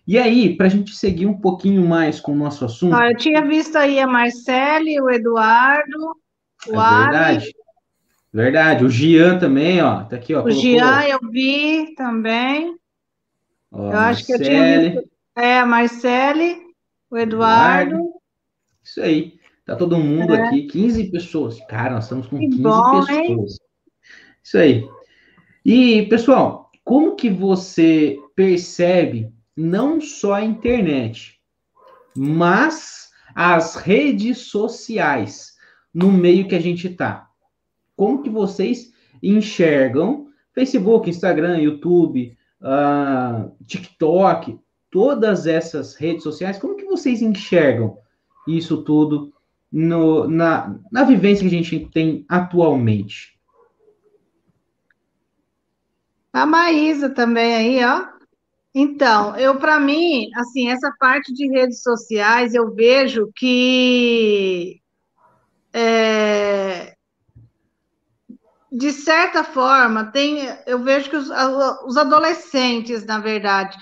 E 0.05 0.20
aí, 0.20 0.55
para 0.55 0.68
a 0.68 0.70
gente 0.70 0.95
seguir 0.95 1.26
um 1.26 1.34
pouquinho 1.34 1.84
mais 1.84 2.20
com 2.20 2.32
o 2.32 2.36
nosso 2.36 2.64
assunto. 2.64 2.95
Ah, 2.95 3.10
eu 3.10 3.18
tinha 3.18 3.43
visto 3.43 3.76
aí 3.76 3.99
a 3.99 4.05
Marcele, 4.05 5.01
o 5.01 5.10
Eduardo, 5.10 6.16
o 6.68 6.80
é 6.80 7.01
Verdade. 7.01 7.55
Verdade. 8.32 8.86
O 8.86 8.89
Gian 8.89 9.39
também, 9.39 9.82
ó. 9.82 10.03
Tá 10.03 10.16
aqui, 10.18 10.36
ó. 10.36 10.41
O 10.41 10.43
colocou... 10.43 10.62
Gian 10.62 11.01
eu 11.08 11.20
vi 11.32 11.95
também. 11.95 12.78
Ó, 13.72 13.88
eu 13.88 13.93
Marcele. 13.93 14.12
acho 14.12 14.26
que 14.28 14.34
eu 14.34 14.41
tinha 14.43 14.80
visto. 14.91 15.10
É, 15.36 15.60
a 15.60 15.66
Marcele, 15.66 16.66
o 17.10 17.18
Eduardo. 17.18 17.95
Eduardo. 17.95 18.14
Isso 18.84 19.01
aí. 19.01 19.38
Tá 19.66 19.76
todo 19.76 19.99
mundo 19.99 20.34
é. 20.34 20.47
aqui, 20.47 20.64
15 20.68 21.12
pessoas. 21.12 21.60
Cara, 21.68 21.95
nós 21.95 22.05
estamos 22.05 22.28
com 22.28 22.39
que 22.39 22.47
15 22.47 22.62
bom, 22.62 22.99
pessoas. 23.01 23.10
Hein? 23.10 23.45
Isso 24.41 24.58
aí. 24.58 24.89
E, 25.66 26.05
pessoal, 26.08 26.72
como 26.86 27.16
que 27.16 27.30
você 27.30 28.18
percebe 28.34 29.30
não 29.55 29.99
só 29.99 30.36
a 30.36 30.43
internet, 30.43 31.38
mas 32.16 33.10
as 33.36 33.76
redes 33.76 34.38
sociais 34.38 35.58
no 35.93 36.12
meio 36.12 36.47
que 36.47 36.55
a 36.55 36.62
gente 36.62 36.88
está. 36.88 37.28
Como 37.95 38.22
que 38.22 38.30
vocês 38.30 38.93
enxergam 39.22 40.28
Facebook, 40.53 41.10
Instagram, 41.10 41.58
YouTube, 41.58 42.38
uh, 42.62 43.51
TikTok, 43.66 44.60
todas 44.98 45.45
essas 45.45 45.93
redes 45.93 46.24
sociais, 46.24 46.58
como 46.58 46.76
que 46.76 46.84
vocês 46.84 47.22
enxergam 47.22 48.00
isso 48.48 48.82
tudo 48.82 49.32
no, 49.72 50.28
na, 50.28 50.76
na 50.91 51.04
vivência 51.04 51.48
que 51.48 51.56
a 51.56 51.62
gente 51.62 51.88
tem 51.93 52.26
atualmente? 52.28 53.39
A 56.34 56.48
Maísa 56.48 57.12
também 57.12 57.54
aí, 57.54 57.86
ó. 57.86 58.08
Então, 58.74 59.38
eu 59.38 59.60
para 59.60 59.80
mim, 59.80 60.32
assim, 60.36 60.72
essa 60.72 60.91
parte 61.00 61.32
de 61.32 61.48
redes 61.48 61.84
sociais, 61.84 62.56
eu 62.56 62.74
vejo 62.74 63.32
que 63.36 64.82
é, 65.72 66.95
de 68.72 68.91
certa 68.91 69.43
forma 69.43 70.06
tem, 70.06 70.39
eu 70.66 70.80
vejo 70.80 71.08
que 71.08 71.16
os, 71.16 71.30
os 71.86 71.98
adolescentes, 71.98 73.06
na 73.06 73.20
verdade, 73.20 73.78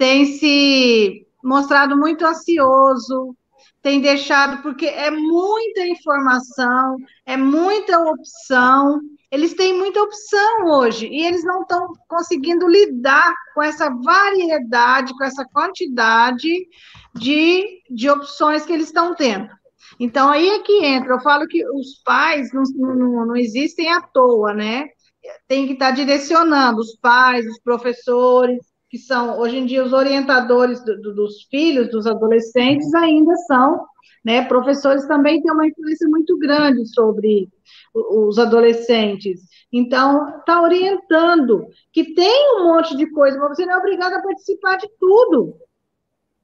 têm 0.00 0.24
se 0.24 1.26
mostrado 1.44 1.94
muito 1.94 2.24
ansioso, 2.24 3.36
tem 3.82 4.00
deixado, 4.00 4.62
porque 4.62 4.86
é 4.86 5.10
muita 5.10 5.86
informação, 5.86 6.96
é 7.26 7.36
muita 7.36 8.00
opção, 8.00 8.98
eles 9.30 9.52
têm 9.52 9.74
muita 9.74 10.00
opção 10.00 10.64
hoje 10.68 11.06
e 11.06 11.22
eles 11.22 11.44
não 11.44 11.60
estão 11.60 11.92
conseguindo 12.08 12.66
lidar 12.66 13.34
com 13.54 13.62
essa 13.62 13.90
variedade, 13.90 15.12
com 15.12 15.22
essa 15.22 15.44
quantidade 15.52 16.66
de, 17.14 17.82
de 17.90 18.08
opções 18.08 18.64
que 18.64 18.72
eles 18.72 18.86
estão 18.86 19.14
tendo. 19.14 19.50
Então, 19.98 20.30
aí 20.30 20.48
é 20.48 20.60
que 20.60 20.82
entra. 20.82 21.12
Eu 21.12 21.20
falo 21.20 21.46
que 21.46 21.62
os 21.72 22.00
pais 22.02 22.50
não, 22.54 22.62
não, 22.74 23.26
não 23.26 23.36
existem 23.36 23.92
à 23.92 24.00
toa, 24.00 24.54
né? 24.54 24.86
Tem 25.46 25.66
que 25.66 25.74
estar 25.74 25.90
direcionando 25.90 26.80
os 26.80 26.96
pais, 26.96 27.46
os 27.46 27.60
professores, 27.60 28.69
que 28.90 28.98
são, 28.98 29.38
hoje 29.38 29.56
em 29.56 29.66
dia, 29.66 29.84
os 29.84 29.92
orientadores 29.92 30.84
do, 30.84 31.00
do, 31.00 31.14
dos 31.14 31.44
filhos, 31.44 31.88
dos 31.90 32.08
adolescentes, 32.08 32.92
ainda 32.92 33.36
são, 33.36 33.86
né? 34.24 34.44
Professores 34.44 35.06
também 35.06 35.40
têm 35.40 35.52
uma 35.52 35.66
influência 35.66 36.08
muito 36.08 36.36
grande 36.36 36.84
sobre 36.92 37.48
os 37.94 38.36
adolescentes. 38.36 39.42
Então, 39.72 40.40
está 40.40 40.60
orientando 40.60 41.68
que 41.92 42.14
tem 42.14 42.56
um 42.56 42.64
monte 42.64 42.96
de 42.96 43.08
coisa, 43.10 43.38
mas 43.38 43.56
você 43.56 43.64
não 43.64 43.74
é 43.74 43.78
obrigado 43.78 44.14
a 44.14 44.22
participar 44.22 44.76
de 44.76 44.88
tudo. 44.98 45.54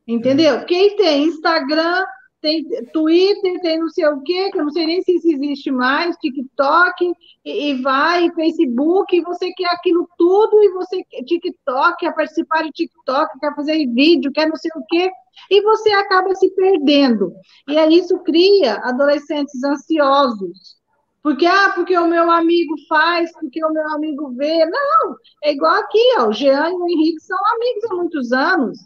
Entendeu? 0.06 0.64
Quem 0.66 0.94
tem 0.94 1.24
Instagram, 1.24 2.04
tem 2.46 2.64
Twitter, 2.92 3.60
tem 3.60 3.80
não 3.80 3.88
sei 3.88 4.06
o 4.06 4.20
quê, 4.22 4.50
que 4.52 4.58
eu 4.60 4.64
não 4.64 4.70
sei 4.70 4.86
nem 4.86 5.02
se 5.02 5.16
isso 5.16 5.26
existe 5.26 5.68
mais, 5.72 6.16
TikTok, 6.18 7.12
e, 7.44 7.70
e 7.70 7.82
vai, 7.82 8.30
Facebook, 8.30 9.16
e 9.16 9.20
você 9.22 9.52
quer 9.52 9.66
aquilo 9.72 10.08
tudo, 10.16 10.62
e 10.62 10.70
você 10.70 11.02
TikTok, 11.26 11.96
quer 11.98 12.14
participar 12.14 12.62
de 12.62 12.70
TikTok, 12.70 13.40
quer 13.40 13.52
fazer 13.56 13.84
vídeo, 13.88 14.30
quer 14.30 14.48
não 14.48 14.54
sei 14.54 14.70
o 14.76 14.84
quê, 14.88 15.10
e 15.50 15.60
você 15.60 15.90
acaba 15.90 16.32
se 16.36 16.48
perdendo. 16.54 17.32
E 17.68 17.76
aí 17.76 17.98
isso 17.98 18.16
cria 18.20 18.76
adolescentes 18.76 19.64
ansiosos, 19.64 20.76
porque, 21.24 21.46
ah, 21.46 21.72
porque 21.74 21.98
o 21.98 22.06
meu 22.06 22.30
amigo 22.30 22.76
faz, 22.88 23.32
porque 23.40 23.64
o 23.64 23.72
meu 23.72 23.90
amigo 23.90 24.30
vê. 24.36 24.64
Não, 24.66 25.16
é 25.42 25.52
igual 25.52 25.74
aqui, 25.74 26.14
ó, 26.18 26.28
o 26.28 26.32
Jean 26.32 26.70
e 26.70 26.74
o 26.74 26.88
Henrique 26.88 27.20
são 27.20 27.38
amigos 27.56 27.90
há 27.90 27.94
muitos 27.96 28.32
anos, 28.32 28.78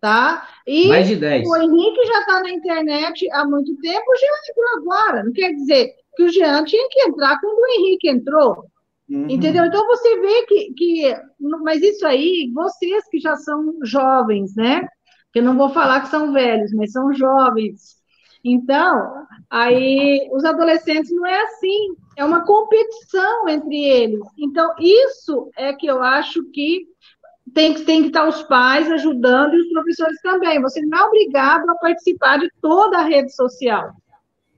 tá? 0.00 0.46
E 0.66 0.88
Mais 0.88 1.06
de 1.08 1.16
10. 1.16 1.48
o 1.48 1.56
Henrique 1.56 2.06
já 2.06 2.20
está 2.20 2.42
na 2.42 2.50
internet 2.50 3.30
há 3.32 3.44
muito 3.44 3.76
tempo, 3.78 4.04
o 4.10 4.16
Jean 4.16 4.50
entrou 4.50 4.78
agora. 4.78 5.24
Não 5.24 5.32
quer 5.32 5.52
dizer 5.52 5.92
que 6.16 6.22
o 6.22 6.28
Jean 6.30 6.64
tinha 6.64 6.88
que 6.90 7.00
entrar 7.02 7.40
quando 7.40 7.58
o 7.58 7.66
Henrique 7.72 8.08
entrou. 8.08 8.64
Uhum. 9.08 9.26
Entendeu? 9.28 9.64
Então 9.64 9.86
você 9.86 10.20
vê 10.20 10.42
que, 10.46 10.72
que. 10.74 11.16
Mas 11.62 11.82
isso 11.82 12.06
aí, 12.06 12.50
vocês 12.54 13.04
que 13.10 13.18
já 13.18 13.36
são 13.36 13.74
jovens, 13.82 14.54
né? 14.54 14.86
Que 15.32 15.38
eu 15.38 15.44
não 15.44 15.56
vou 15.56 15.70
falar 15.70 16.02
que 16.02 16.08
são 16.08 16.32
velhos, 16.32 16.72
mas 16.72 16.92
são 16.92 17.12
jovens 17.12 17.98
então, 18.44 19.26
aí 19.50 20.28
os 20.32 20.44
adolescentes 20.44 21.10
não 21.10 21.26
é 21.26 21.42
assim, 21.42 21.94
é 22.16 22.24
uma 22.24 22.44
competição 22.44 23.48
entre 23.48 23.76
eles. 23.76 24.20
Então, 24.38 24.74
isso 24.78 25.50
é 25.56 25.72
que 25.72 25.86
eu 25.86 26.02
acho 26.02 26.44
que 26.50 26.86
tem, 27.54 27.74
tem 27.84 28.02
que 28.02 28.08
estar 28.08 28.26
os 28.26 28.42
pais 28.44 28.90
ajudando 28.90 29.54
e 29.54 29.60
os 29.60 29.72
professores 29.72 30.20
também. 30.22 30.60
Você 30.60 30.80
não 30.82 30.98
é 30.98 31.02
obrigado 31.04 31.68
a 31.70 31.74
participar 31.76 32.38
de 32.38 32.50
toda 32.60 32.98
a 32.98 33.02
rede 33.02 33.34
social. 33.34 33.92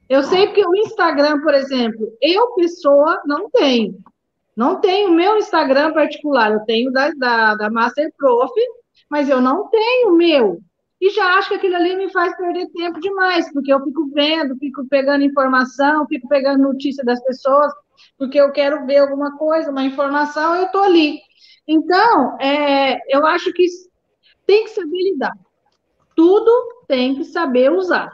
Eu 0.08 0.22
sei 0.22 0.48
que 0.48 0.66
o 0.66 0.74
Instagram, 0.74 1.40
por 1.40 1.54
exemplo, 1.54 2.12
eu, 2.20 2.54
pessoa, 2.54 3.20
não 3.24 3.48
tenho. 3.50 3.98
Não 4.56 4.80
tenho 4.80 5.14
meu 5.14 5.38
Instagram 5.38 5.92
particular, 5.92 6.52
eu 6.52 6.60
tenho 6.60 6.90
da, 6.90 7.10
da, 7.12 7.54
da 7.54 7.70
Master 7.70 8.12
Prof, 8.18 8.52
mas 9.08 9.28
eu 9.28 9.40
não 9.40 9.68
tenho 9.68 10.10
o 10.10 10.16
meu 10.16 10.60
e 11.00 11.10
já 11.10 11.38
acho 11.38 11.48
que 11.48 11.54
aquilo 11.54 11.76
ali 11.76 11.96
me 11.96 12.12
faz 12.12 12.36
perder 12.36 12.68
tempo 12.72 13.00
demais, 13.00 13.50
porque 13.52 13.72
eu 13.72 13.82
fico 13.82 14.10
vendo, 14.12 14.56
fico 14.56 14.86
pegando 14.86 15.24
informação, 15.24 16.06
fico 16.06 16.28
pegando 16.28 16.62
notícia 16.62 17.02
das 17.02 17.22
pessoas, 17.24 17.72
porque 18.18 18.38
eu 18.38 18.52
quero 18.52 18.84
ver 18.84 18.98
alguma 18.98 19.36
coisa, 19.38 19.70
uma 19.70 19.82
informação, 19.82 20.54
eu 20.56 20.66
estou 20.66 20.82
ali. 20.82 21.18
Então, 21.72 22.36
é, 22.40 22.98
eu 23.08 23.24
acho 23.24 23.52
que 23.52 23.64
tem 24.44 24.64
que 24.64 24.70
saber 24.70 25.12
lidar. 25.12 25.32
Tudo 26.16 26.50
tem 26.88 27.14
que 27.14 27.22
saber 27.22 27.70
usar, 27.70 28.10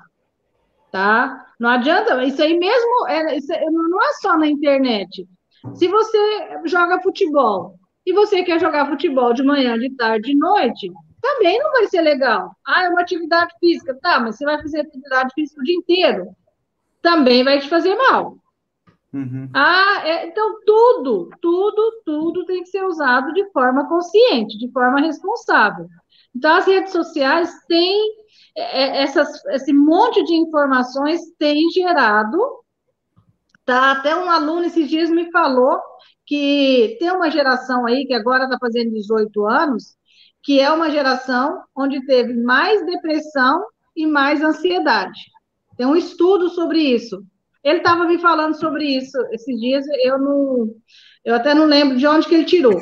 tá? 0.92 1.46
Não 1.58 1.70
adianta, 1.70 2.22
isso 2.22 2.42
aí 2.42 2.58
mesmo, 2.58 3.08
é, 3.08 3.34
isso 3.34 3.50
é, 3.50 3.64
não 3.64 4.02
é 4.02 4.12
só 4.20 4.36
na 4.36 4.46
internet. 4.46 5.26
Se 5.74 5.88
você 5.88 6.60
joga 6.66 7.00
futebol 7.00 7.78
e 8.04 8.12
você 8.12 8.42
quer 8.42 8.60
jogar 8.60 8.90
futebol 8.90 9.32
de 9.32 9.42
manhã, 9.42 9.78
de 9.78 9.88
tarde, 9.96 10.32
de 10.32 10.38
noite, 10.38 10.92
também 11.22 11.58
não 11.58 11.72
vai 11.72 11.86
ser 11.86 12.02
legal. 12.02 12.54
Ah, 12.66 12.84
é 12.84 12.90
uma 12.90 13.00
atividade 13.00 13.54
física, 13.58 13.98
tá, 14.02 14.20
mas 14.20 14.36
você 14.36 14.44
vai 14.44 14.60
fazer 14.60 14.80
atividade 14.80 15.32
física 15.34 15.62
o 15.62 15.64
dia 15.64 15.76
inteiro, 15.76 16.26
também 17.00 17.42
vai 17.42 17.58
te 17.58 17.70
fazer 17.70 17.96
mal. 17.96 18.36
Uhum. 19.16 19.48
Ah, 19.54 20.02
é, 20.04 20.26
então 20.26 20.60
tudo, 20.66 21.30
tudo, 21.40 22.02
tudo 22.04 22.44
tem 22.44 22.62
que 22.62 22.68
ser 22.68 22.84
usado 22.84 23.32
de 23.32 23.50
forma 23.50 23.88
consciente, 23.88 24.58
de 24.58 24.70
forma 24.70 25.00
responsável. 25.00 25.86
Então, 26.34 26.54
as 26.54 26.66
redes 26.66 26.92
sociais 26.92 27.50
têm 27.66 28.14
é, 28.54 28.82
é, 28.82 29.02
essas, 29.02 29.42
esse 29.46 29.72
monte 29.72 30.22
de 30.24 30.34
informações 30.34 31.20
tem 31.38 31.70
gerado. 31.70 32.38
Tá? 33.64 33.92
Até 33.92 34.14
um 34.14 34.30
aluno 34.30 34.64
esses 34.64 34.88
dias 34.88 35.08
me 35.08 35.30
falou 35.30 35.80
que 36.26 36.96
tem 37.00 37.10
uma 37.10 37.30
geração 37.30 37.86
aí 37.86 38.06
que 38.06 38.12
agora 38.12 38.44
está 38.44 38.58
fazendo 38.58 38.92
18 38.92 39.46
anos, 39.46 39.96
que 40.42 40.60
é 40.60 40.70
uma 40.70 40.90
geração 40.90 41.62
onde 41.74 42.04
teve 42.04 42.34
mais 42.34 42.84
depressão 42.84 43.64
e 43.96 44.06
mais 44.06 44.42
ansiedade. 44.42 45.20
Tem 45.76 45.86
um 45.86 45.96
estudo 45.96 46.50
sobre 46.50 46.80
isso. 46.80 47.24
Ele 47.66 47.78
estava 47.78 48.04
me 48.04 48.16
falando 48.20 48.54
sobre 48.54 48.84
isso 48.84 49.18
esses 49.32 49.58
dias, 49.58 49.84
eu 50.04 50.20
não, 50.20 50.72
eu 51.24 51.34
até 51.34 51.52
não 51.52 51.66
lembro 51.66 51.96
de 51.96 52.06
onde 52.06 52.28
que 52.28 52.34
ele 52.36 52.44
tirou. 52.44 52.80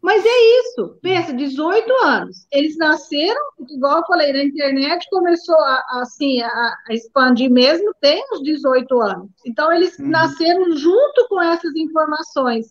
Mas 0.00 0.24
é 0.24 0.60
isso, 0.60 0.96
pensa, 1.02 1.32
18 1.32 1.92
anos. 2.04 2.46
Eles 2.52 2.76
nasceram, 2.76 3.40
igual 3.68 3.98
eu 3.98 4.06
falei, 4.06 4.32
na 4.32 4.44
internet 4.44 5.04
começou 5.10 5.56
a, 5.56 5.82
assim, 6.02 6.40
a, 6.40 6.76
a 6.88 6.94
expandir 6.94 7.50
mesmo, 7.50 7.92
tem 8.00 8.24
uns 8.32 8.44
18 8.44 9.02
anos. 9.02 9.28
Então, 9.44 9.72
eles 9.72 9.98
uhum. 9.98 10.06
nasceram 10.06 10.76
junto 10.76 11.26
com 11.28 11.42
essas 11.42 11.74
informações. 11.74 12.66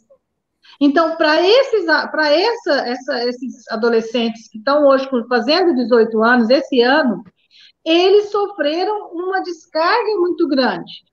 Então, 0.79 1.17
para 1.17 1.45
esses, 1.45 1.83
para 1.83 2.31
essa, 2.31 2.73
essa, 2.88 3.25
esses 3.25 3.69
adolescentes 3.69 4.47
que 4.47 4.57
estão 4.57 4.86
hoje 4.86 5.05
fazendo 5.27 5.75
18 5.75 6.23
anos, 6.23 6.49
esse 6.49 6.79
ano, 6.79 7.21
eles 7.83 8.31
sofreram 8.31 9.09
uma 9.11 9.43
descarga 9.43 10.15
muito 10.17 10.47
grande, 10.47 11.03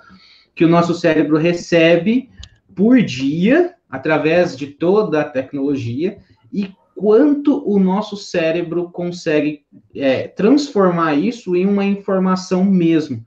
que 0.55 0.65
o 0.65 0.69
nosso 0.69 0.95
cérebro 0.95 1.37
recebe 1.37 2.31
por 2.75 3.01
dia 3.03 3.75
através 3.89 4.57
de 4.57 4.67
toda 4.67 5.21
a 5.21 5.29
tecnologia 5.29 6.19
e 6.53 6.71
quanto 6.95 7.67
o 7.67 7.79
nosso 7.79 8.17
cérebro 8.17 8.91
consegue 8.91 9.65
é, 9.95 10.29
transformar 10.29 11.15
isso 11.15 11.57
em 11.57 11.67
uma 11.67 11.85
informação 11.85 12.65
mesmo. 12.65 13.25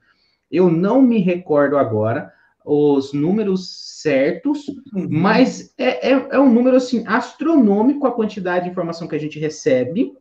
Eu 0.52 0.70
não 0.70 1.02
me 1.02 1.20
recordo 1.20 1.78
agora 1.78 2.32
os 2.66 3.14
números 3.14 4.00
certos, 4.02 4.68
uhum. 4.94 5.08
mas 5.10 5.74
é, 5.78 6.12
é, 6.12 6.28
é, 6.32 6.40
um 6.40 6.52
número 6.52 6.78
assim 6.78 7.04
astronômico 7.08 8.08
a 8.08 8.12
quantidade 8.12 8.66
de 8.66 8.72
informação 8.72 9.08
que 9.08 9.16
a 9.16 9.20
gente 9.20 9.40
recebe 9.40 10.14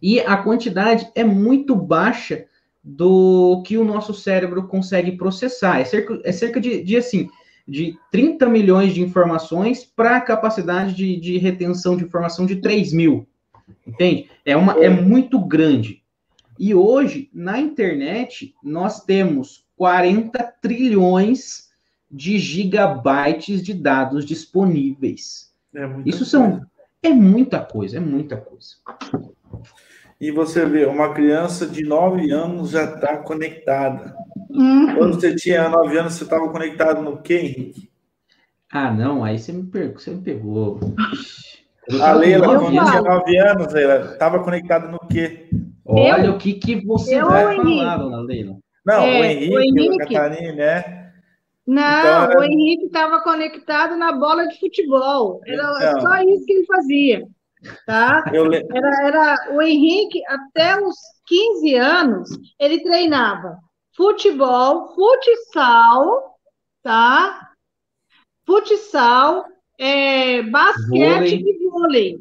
e 0.00 0.20
a 0.20 0.36
quantidade 0.36 1.08
é 1.14 1.22
muito 1.22 1.76
baixa 1.76 2.46
do 2.82 3.62
que 3.64 3.78
o 3.78 3.84
nosso 3.84 4.12
cérebro 4.12 4.66
consegue 4.66 5.12
processar. 5.12 5.78
É 5.78 5.84
cerca, 5.84 6.20
é 6.24 6.32
cerca 6.32 6.60
de, 6.60 6.82
de 6.82 6.96
assim 6.96 7.28
de 7.66 7.96
30 8.10 8.48
milhões 8.48 8.92
de 8.92 9.00
informações 9.00 9.84
para 9.84 10.16
a 10.16 10.20
capacidade 10.20 10.94
de, 10.94 11.16
de, 11.16 11.38
retenção 11.38 11.96
de 11.96 12.04
informação 12.04 12.44
de 12.44 12.56
3 12.56 12.92
mil. 12.92 13.28
Entende? 13.86 14.28
É, 14.44 14.56
uma, 14.56 14.72
é 14.82 14.88
muito 14.88 15.38
grande. 15.38 16.02
E 16.58 16.74
hoje, 16.74 17.30
na 17.32 17.60
internet, 17.60 18.54
nós 18.62 19.04
temos 19.04 19.61
40 19.82 20.40
trilhões 20.62 21.70
de 22.08 22.38
gigabytes 22.38 23.60
de 23.60 23.74
dados 23.74 24.24
disponíveis. 24.24 25.52
É 25.74 25.90
Isso 26.06 26.24
são. 26.24 26.64
É 27.02 27.08
muita 27.08 27.58
coisa, 27.58 27.96
é 27.96 28.00
muita 28.00 28.36
coisa. 28.36 28.76
E 30.20 30.30
você 30.30 30.64
vê, 30.64 30.86
uma 30.86 31.12
criança 31.12 31.66
de 31.66 31.82
9 31.82 32.30
anos 32.30 32.70
já 32.70 32.84
está 32.84 33.16
conectada. 33.16 34.14
Uhum. 34.50 34.94
Quando 34.94 35.14
você 35.14 35.34
tinha 35.34 35.68
9 35.68 35.98
anos, 35.98 36.12
você 36.12 36.22
estava 36.22 36.48
conectado 36.48 37.02
no 37.02 37.20
quê, 37.20 37.38
Henrique? 37.38 37.90
Ah, 38.70 38.92
não, 38.92 39.24
aí 39.24 39.36
você 39.36 39.52
me, 39.52 39.64
per... 39.64 39.94
você 39.94 40.12
me 40.12 40.22
pegou. 40.22 40.78
A 42.00 42.12
Leila, 42.12 42.46
quando 42.46 42.70
tinha 42.70 43.02
9 43.02 43.36
anos, 43.36 43.74
ela 43.74 44.12
estava 44.12 44.44
conectada 44.44 44.86
no 44.86 45.00
quê? 45.08 45.48
Olha 45.84 46.26
eu? 46.26 46.34
o 46.34 46.38
que, 46.38 46.54
que 46.54 46.86
você 46.86 47.16
eu, 47.16 47.26
vai 47.26 47.56
falar, 47.56 48.20
Leila. 48.20 48.61
Não, 48.84 49.02
é, 49.02 49.20
o 49.20 49.24
Henrique, 49.24 49.54
o, 49.54 49.60
Henrique. 49.60 49.98
Catarina, 49.98 50.52
né? 50.52 51.12
Não, 51.66 52.00
então, 52.00 52.22
era... 52.24 52.40
o 52.40 52.44
Henrique 52.44 52.86
estava 52.86 53.22
conectado 53.22 53.96
na 53.96 54.12
bola 54.12 54.46
de 54.46 54.58
futebol. 54.58 55.40
Era 55.46 55.62
então, 55.62 56.00
só 56.00 56.16
isso 56.22 56.44
que 56.44 56.52
ele 56.52 56.66
fazia 56.66 57.28
tá? 57.86 58.24
Era, 58.74 59.06
era 59.06 59.54
o 59.54 59.62
Henrique, 59.62 60.22
até 60.26 60.80
os 60.80 60.96
15 61.26 61.74
anos, 61.76 62.30
ele 62.58 62.82
treinava 62.82 63.58
futebol, 63.96 64.94
futsal, 64.94 66.38
tá? 66.82 67.50
Futsal, 68.44 69.44
é, 69.78 70.42
basquete 70.42 70.88
vôlei. 70.88 71.44
e 71.46 71.68
vôlei. 71.68 72.20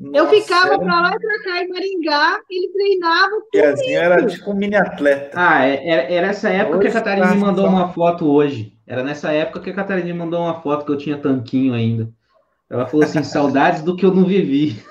Nossa, 0.00 0.16
eu 0.16 0.28
ficava 0.28 0.78
para 0.78 1.00
lá 1.02 1.14
e 1.14 1.20
para 1.20 1.42
cá 1.42 1.62
em 1.62 1.68
Maringá, 1.68 2.40
ele 2.48 2.68
treinava 2.72 3.32
E 3.52 3.60
assim 3.60 3.92
era 3.92 4.26
tipo 4.26 4.50
um 4.50 4.54
mini 4.54 4.74
atleta. 4.74 5.30
Ah, 5.34 5.66
é, 5.66 5.86
era, 5.86 6.02
era 6.10 6.26
essa 6.28 6.48
época 6.48 6.78
hoje 6.78 6.90
que 6.90 6.96
a 6.96 7.00
Catarina 7.00 7.28
tá 7.28 7.34
me 7.34 7.40
mandou 7.42 7.66
uma 7.66 7.92
foto 7.92 8.26
hoje. 8.26 8.72
Era 8.86 9.04
nessa 9.04 9.30
época 9.30 9.60
que 9.60 9.68
a 9.68 9.74
Catarina 9.74 10.06
me 10.06 10.14
mandou 10.14 10.40
uma 10.40 10.62
foto 10.62 10.86
que 10.86 10.92
eu 10.92 10.96
tinha 10.96 11.18
tanquinho 11.18 11.74
ainda. 11.74 12.08
Ela 12.70 12.86
falou 12.86 13.04
assim: 13.04 13.20
saudades 13.24 13.82
do 13.82 13.94
que 13.94 14.06
eu 14.06 14.14
não 14.14 14.24
vivi. 14.24 14.82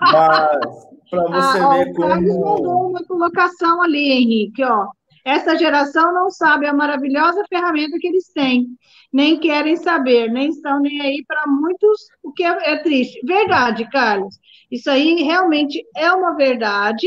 Mas, 0.00 0.86
para 1.10 1.22
você 1.24 1.58
ah, 1.58 1.68
ver 1.74 1.90
ó, 1.90 1.94
como. 1.94 2.32
O 2.32 2.56
mandou 2.56 2.88
uma 2.88 3.04
colocação 3.04 3.82
ali, 3.82 4.12
Henrique, 4.12 4.64
ó. 4.64 4.86
Essa 5.24 5.56
geração 5.56 6.12
não 6.12 6.30
sabe 6.30 6.66
a 6.66 6.72
maravilhosa 6.72 7.44
ferramenta 7.48 7.96
que 7.98 8.08
eles 8.08 8.32
têm, 8.32 8.66
nem 9.12 9.38
querem 9.38 9.76
saber, 9.76 10.28
nem 10.30 10.50
estão 10.50 10.80
nem 10.80 11.00
aí 11.00 11.24
para 11.26 11.46
muitos, 11.46 12.08
o 12.22 12.32
que 12.32 12.42
é, 12.42 12.72
é 12.72 12.76
triste. 12.82 13.24
Verdade, 13.24 13.88
Carlos. 13.90 14.36
Isso 14.70 14.90
aí 14.90 15.22
realmente 15.22 15.84
é 15.96 16.10
uma 16.12 16.34
verdade, 16.34 17.06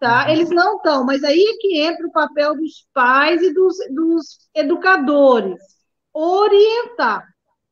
tá? 0.00 0.24
Uhum. 0.24 0.32
Eles 0.32 0.50
não 0.50 0.76
estão, 0.76 1.04
mas 1.04 1.22
aí 1.22 1.38
é 1.38 1.56
que 1.58 1.80
entra 1.80 2.06
o 2.06 2.12
papel 2.12 2.56
dos 2.56 2.86
pais 2.94 3.42
e 3.42 3.52
dos, 3.52 3.76
dos 3.90 4.48
educadores. 4.54 5.60
Orientar. 6.14 7.24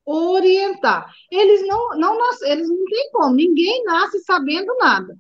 Orientar. 0.04 1.10
Eles 1.30 1.66
não, 1.66 1.90
não, 1.96 2.18
eles 2.42 2.68
não 2.68 2.84
têm 2.84 3.10
como, 3.12 3.34
ninguém 3.34 3.84
nasce 3.84 4.18
sabendo 4.20 4.74
nada. 4.78 5.16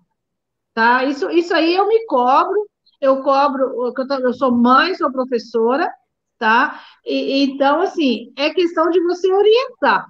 Tá? 0.74 1.04
Isso, 1.04 1.30
isso 1.30 1.54
aí 1.54 1.74
eu 1.74 1.88
me 1.88 2.06
cobro, 2.06 2.68
eu 3.00 3.22
cobro, 3.22 3.92
eu 4.22 4.32
sou 4.32 4.52
mãe, 4.52 4.94
sou 4.94 5.12
professora, 5.12 5.92
tá? 6.38 6.82
E, 7.04 7.44
então, 7.44 7.80
assim, 7.80 8.32
é 8.36 8.50
questão 8.50 8.90
de 8.90 9.00
você 9.02 9.32
orientar. 9.32 10.06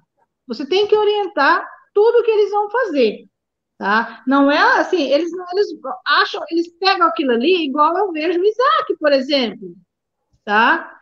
Você 0.46 0.66
tem 0.66 0.86
que 0.86 0.96
orientar 0.96 1.66
tudo 1.92 2.22
que 2.22 2.30
eles 2.30 2.50
vão 2.50 2.70
fazer, 2.70 3.26
tá? 3.76 4.22
Não 4.26 4.50
é 4.50 4.80
assim, 4.80 5.10
eles, 5.10 5.30
eles 5.52 5.68
acham, 6.06 6.42
eles 6.50 6.68
pegam 6.78 7.06
aquilo 7.06 7.32
ali 7.32 7.66
igual 7.66 7.96
eu 7.98 8.12
vejo 8.12 8.40
o 8.40 8.44
Isaac, 8.44 8.96
por 8.98 9.12
exemplo, 9.12 9.74
tá? 10.44 10.94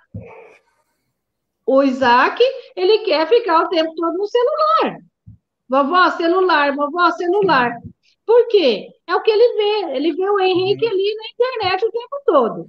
O 1.65 1.83
Isaac, 1.83 2.43
ele 2.77 2.99
quer 3.01 3.29
ficar 3.29 3.65
o 3.65 3.69
tempo 3.69 3.93
todo 3.95 4.17
no 4.17 4.27
celular. 4.27 4.99
Vovó, 5.69 6.11
celular, 6.11 6.75
vovó, 6.77 7.11
celular. 7.11 7.73
Por 8.27 8.49
quê? 8.49 8.89
É 9.07 9.15
o 9.15 9.23
que 9.23 9.31
ele 9.31 9.57
vê. 9.57 9.97
Ele 9.97 10.13
vê 10.13 10.29
o 10.29 10.41
Henrique 10.41 10.85
uhum. 10.85 10.91
ali 10.91 11.15
na 11.15 11.29
internet 11.33 11.85
o 11.85 11.93
tempo 11.93 12.23
todo. 12.27 12.67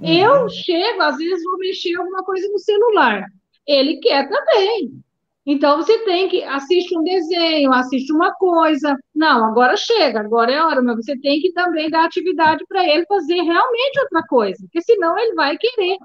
Uhum. 0.00 0.14
Eu 0.14 0.48
chego, 0.48 1.00
às 1.00 1.16
vezes 1.16 1.42
vou 1.42 1.58
mexer 1.58 1.96
alguma 1.96 2.22
coisa 2.22 2.46
no 2.48 2.58
celular. 2.58 3.24
Ele 3.66 3.98
quer 3.98 4.28
também. 4.28 4.92
Então 5.50 5.78
você 5.78 5.98
tem 6.04 6.28
que 6.28 6.44
assistir 6.44 6.94
um 6.94 7.02
desenho, 7.02 7.72
assiste 7.72 8.12
uma 8.12 8.34
coisa. 8.34 8.94
Não, 9.14 9.46
agora 9.46 9.78
chega, 9.78 10.20
agora 10.20 10.52
é 10.52 10.62
hora, 10.62 10.82
mas 10.82 10.96
você 10.96 11.18
tem 11.18 11.40
que 11.40 11.52
também 11.52 11.88
dar 11.88 12.04
atividade 12.04 12.62
para 12.68 12.86
ele 12.86 13.06
fazer 13.06 13.40
realmente 13.40 14.00
outra 14.00 14.22
coisa, 14.28 14.58
porque 14.60 14.82
senão 14.82 15.18
ele 15.18 15.34
vai 15.34 15.56
querer. 15.56 15.96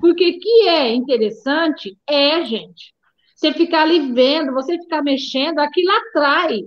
Porque 0.00 0.32
que 0.38 0.68
é 0.68 0.94
interessante 0.94 1.98
é, 2.08 2.42
gente, 2.46 2.94
você 3.36 3.52
ficar 3.52 3.82
ali 3.82 4.10
vendo, 4.12 4.54
você 4.54 4.78
ficar 4.78 5.02
mexendo, 5.02 5.58
aquilo 5.58 5.92
atrai. 5.92 6.60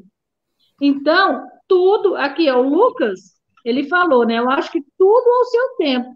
Então, 0.80 1.44
tudo, 1.72 2.18
aqui, 2.18 2.50
ó, 2.50 2.60
o 2.60 2.68
Lucas, 2.68 3.40
ele 3.64 3.88
falou, 3.88 4.26
né? 4.26 4.40
Eu 4.40 4.50
acho 4.50 4.70
que 4.70 4.84
tudo 4.98 5.30
ao 5.30 5.46
seu 5.46 5.76
tempo. 5.78 6.12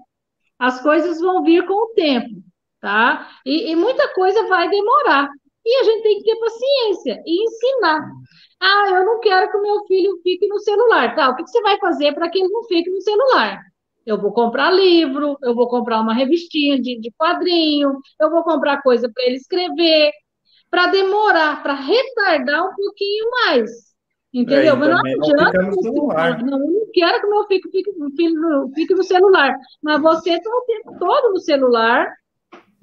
As 0.60 0.82
coisas 0.82 1.22
vão 1.22 1.44
vir 1.44 1.66
com 1.66 1.74
o 1.74 1.94
tempo, 1.94 2.44
tá? 2.82 3.30
E, 3.46 3.72
e 3.72 3.76
muita 3.76 4.14
coisa 4.14 4.50
vai 4.50 4.70
demorar. 4.70 5.30
E 5.66 5.76
a 5.80 5.84
gente 5.86 6.04
tem 6.04 6.18
que 6.18 6.26
ter 6.26 6.36
paciência 6.36 7.24
e 7.26 7.46
ensinar. 7.46 8.02
Ah, 8.60 8.90
eu 8.96 9.06
não 9.06 9.22
quero 9.22 9.50
que 9.50 9.58
o 9.58 9.62
meu 9.62 9.86
filho 9.86 10.20
fique 10.22 10.46
no 10.46 10.60
celular. 10.60 11.16
Tá, 11.16 11.30
o 11.30 11.36
que 11.38 11.48
você 11.48 11.62
vai 11.62 11.80
fazer 11.80 12.14
para 12.14 12.30
que 12.30 12.40
ele 12.40 12.50
não 12.50 12.66
fique 12.66 12.90
no 12.90 13.00
celular? 13.00 13.62
Eu 14.06 14.22
vou 14.22 14.34
comprar 14.34 14.72
livro, 14.72 15.38
eu 15.42 15.56
vou 15.56 15.70
comprar 15.70 16.02
uma 16.02 16.14
revistinha 16.14 16.82
de, 16.82 17.00
de 17.00 17.12
quadrinho, 17.18 17.98
eu 18.20 18.30
vou 18.30 18.44
comprar 18.44 18.82
coisa 18.82 19.10
para 19.10 19.24
ele 19.24 19.38
escrever, 19.38 20.12
para 20.70 20.88
demorar, 20.88 21.64
para 21.64 21.76
retardar 21.76 22.62
um 22.68 22.76
pouquinho 22.76 23.30
mais. 23.32 23.95
Entendeu? 24.36 24.74
É, 24.74 24.76
mas 24.76 24.90
não 24.90 25.00
adianta 25.00 25.62
não, 25.62 25.82
celular. 25.82 26.44
não, 26.44 26.60
eu 26.60 26.72
não 26.72 26.88
quero 26.94 27.22
que 27.22 27.28
meu 27.28 27.48
filho 27.48 27.72
fique, 27.72 27.92
filho 28.18 28.72
fique 28.76 28.94
no 28.94 29.04
celular. 29.04 29.56
Mas 29.82 30.02
você 30.02 30.32
está 30.32 30.50
o 30.50 30.66
tempo 30.68 31.00
todo 31.00 31.32
no 31.32 31.40
celular. 31.40 32.14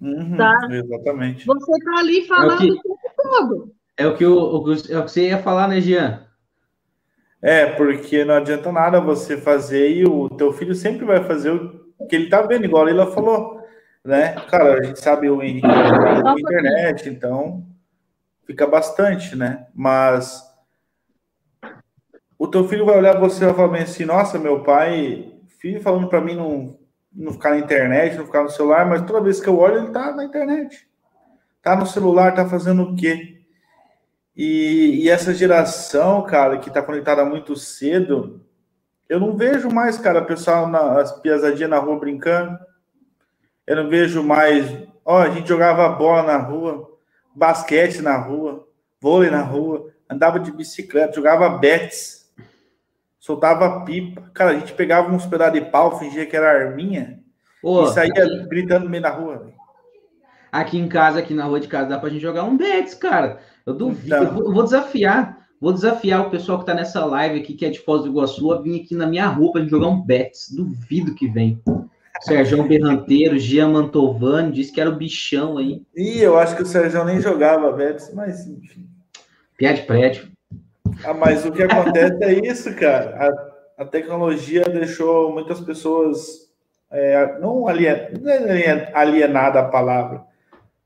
Uhum, 0.01 0.35
tá? 0.39 0.59
Exatamente. 0.71 1.47
Você 1.47 1.73
está 1.73 2.01
ali 2.01 2.27
falando 2.27 2.53
é 2.53 2.55
o, 2.55 2.59
que, 2.59 2.71
o 2.71 2.97
tempo 2.97 3.11
todo. 3.17 3.75
É 3.99 4.07
o 4.07 4.17
que, 4.17 4.25
o, 4.25 4.35
o, 4.35 4.73
é 4.73 4.99
o 4.99 5.05
que 5.05 5.11
você 5.11 5.29
ia 5.29 5.39
falar, 5.39 5.69
né, 5.69 5.79
Jean? 5.79 6.27
É, 7.43 7.67
porque 7.67 8.25
não 8.25 8.37
adianta 8.37 8.73
nada 8.73 8.99
você 8.99 9.37
fazer 9.37 9.91
e 9.91 10.05
o 10.07 10.31
teu 10.31 10.55
filho 10.55 10.75
sempre 10.75 11.05
vai 11.05 11.23
fazer 11.23 11.51
o 11.51 12.07
que 12.09 12.17
ele 12.17 12.31
tá 12.31 12.41
vendo, 12.41 12.65
igual 12.65 12.85
a 12.85 12.87
Leila 12.87 13.13
falou, 13.13 13.61
né? 14.03 14.37
Cara, 14.49 14.79
a 14.79 14.83
gente 14.83 14.99
sabe 14.99 15.29
o 15.29 15.43
Henrique 15.43 15.67
na 15.67 16.35
internet, 16.39 17.11
então 17.11 17.67
fica 18.47 18.67
bastante, 18.67 19.37
né? 19.37 19.67
Mas 19.75 20.51
o 22.43 22.49
teu 22.49 22.67
filho 22.67 22.85
vai 22.85 22.99
olhar 22.99 23.21
você 23.21 23.45
e 23.45 23.47
vai 23.47 23.55
falar 23.55 23.79
assim, 23.79 24.05
nossa, 24.05 24.37
meu 24.37 24.65
pai, 24.65 25.33
filho 25.61 25.81
falando 25.81 26.09
para 26.09 26.21
mim 26.21 26.35
não, 26.35 26.77
não 27.13 27.33
ficar 27.33 27.51
na 27.51 27.59
internet, 27.59 28.17
não 28.17 28.27
ficar 28.27 28.43
no 28.43 28.51
celular, 28.51 28.85
mas 28.85 29.03
toda 29.03 29.21
vez 29.21 29.41
que 29.41 29.49
eu 29.49 29.57
olho, 29.57 29.79
ele 29.79 29.93
tá 29.93 30.13
na 30.13 30.25
internet. 30.25 30.89
Tá 31.63 31.77
no 31.77 31.87
celular, 31.87 32.35
tá 32.35 32.45
fazendo 32.49 32.83
o 32.83 32.97
quê? 32.97 33.45
E, 34.37 35.05
e 35.05 35.09
essa 35.09 35.33
geração, 35.33 36.21
cara, 36.25 36.59
que 36.59 36.69
tá 36.69 36.83
conectada 36.83 37.25
muito 37.25 37.55
cedo, 37.55 38.45
eu 39.09 39.21
não 39.21 39.37
vejo 39.37 39.71
mais, 39.71 39.97
cara, 39.97 40.21
pessoal 40.21 40.67
nas 40.67 41.13
piazadinhas 41.21 41.71
na 41.71 41.79
rua 41.79 42.01
brincando. 42.01 42.59
Eu 43.65 43.77
não 43.77 43.89
vejo 43.89 44.21
mais. 44.21 44.67
Ó, 45.05 45.21
a 45.21 45.31
gente 45.31 45.49
jogava 45.49 45.89
bola 45.91 46.25
na 46.25 46.39
rua, 46.39 46.91
basquete 47.37 48.03
na 48.03 48.17
rua, 48.17 48.67
vôlei 49.01 49.31
na 49.31 49.43
rua, 49.43 49.93
andava 50.11 50.41
de 50.41 50.51
bicicleta, 50.51 51.15
jogava 51.15 51.49
bets 51.49 52.22
soltava 53.23 53.85
pipa. 53.85 54.29
Cara, 54.35 54.51
a 54.51 54.59
gente 54.59 54.73
pegava 54.73 55.11
uns 55.15 55.25
pedaços 55.25 55.55
de 55.55 55.61
pau, 55.71 55.97
fingia 55.99 56.27
que 56.27 56.37
era 56.37 56.51
arminha 56.51 57.21
Ô, 57.63 57.85
e 57.85 57.93
saía 57.93 58.11
aqui... 58.13 58.49
gritando 58.49 58.85
no 58.85 58.91
meio 58.91 59.03
da 59.03 59.11
rua. 59.11 59.53
Aqui 60.51 60.77
em 60.77 60.89
casa, 60.89 61.21
aqui 61.21 61.33
na 61.33 61.45
rua 61.45 61.61
de 61.61 61.69
casa, 61.69 61.89
dá 61.89 61.99
pra 61.99 62.11
gente 62.11 62.21
jogar 62.21 62.43
um 62.43 62.57
Betis, 62.57 62.95
cara. 62.95 63.39
Eu 63.65 63.73
duvido. 63.75 64.15
Então... 64.15 64.39
Eu 64.39 64.53
vou 64.53 64.65
desafiar. 64.65 65.41
Vou 65.61 65.73
desafiar 65.73 66.27
o 66.27 66.31
pessoal 66.31 66.59
que 66.59 66.67
tá 66.67 66.75
nessa 66.75 67.05
live 67.07 67.39
aqui, 67.39 67.55
que 67.55 67.65
é 67.65 67.71
de 67.71 67.79
Foz 67.79 68.03
do 68.03 68.09
Iguaçu, 68.09 68.53
a 68.53 68.61
vir 68.61 68.83
aqui 68.83 68.97
na 68.97 69.07
minha 69.07 69.29
rua 69.29 69.53
pra 69.53 69.61
gente 69.61 69.71
jogar 69.71 69.87
um 69.87 70.03
Betis. 70.03 70.51
Duvido 70.51 71.15
que 71.15 71.29
vem. 71.29 71.63
Sérgio 72.23 72.63
Berranteiro, 72.65 73.39
Gia 73.39 73.69
Mantovani, 73.69 74.53
disse 74.53 74.73
que 74.73 74.81
era 74.81 74.91
o 74.91 74.97
bichão 74.97 75.59
aí. 75.59 75.81
Ih, 75.97 76.21
eu 76.21 76.37
acho 76.37 76.57
que 76.57 76.63
o 76.63 76.67
Sérgio 76.67 77.05
nem 77.05 77.21
jogava 77.21 77.71
Betis, 77.73 78.13
mas 78.13 78.47
enfim. 78.49 78.89
Piá 79.57 79.73
de 79.73 79.83
prédio. 79.83 80.32
Ah, 81.05 81.15
mas 81.15 81.45
o 81.45 81.53
que 81.53 81.63
acontece 81.63 82.23
é 82.23 82.33
isso, 82.47 82.75
cara. 82.75 83.53
A, 83.79 83.83
a 83.83 83.85
tecnologia 83.85 84.65
deixou 84.65 85.33
muitas 85.33 85.61
pessoas 85.61 86.53
é, 86.93 87.39
não, 87.39 87.67
alien, 87.67 88.13
não 88.21 88.31
é 88.31 88.91
alienada 88.95 89.61
a 89.61 89.69
palavra, 89.69 90.27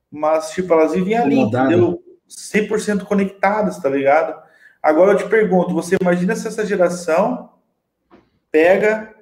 mas 0.09 0.51
tipo, 0.51 0.73
elas 0.73 0.93
vivem 0.93 1.17
ali, 1.17 1.41
entendeu? 1.41 2.01
100% 2.29 3.05
conectadas, 3.05 3.79
tá 3.79 3.89
ligado? 3.89 4.41
Agora 4.81 5.13
eu 5.13 5.17
te 5.17 5.29
pergunto, 5.29 5.75
você 5.75 5.97
imagina 6.01 6.37
se 6.37 6.47
essa 6.47 6.65
geração 6.65 7.51
pega 8.53 9.15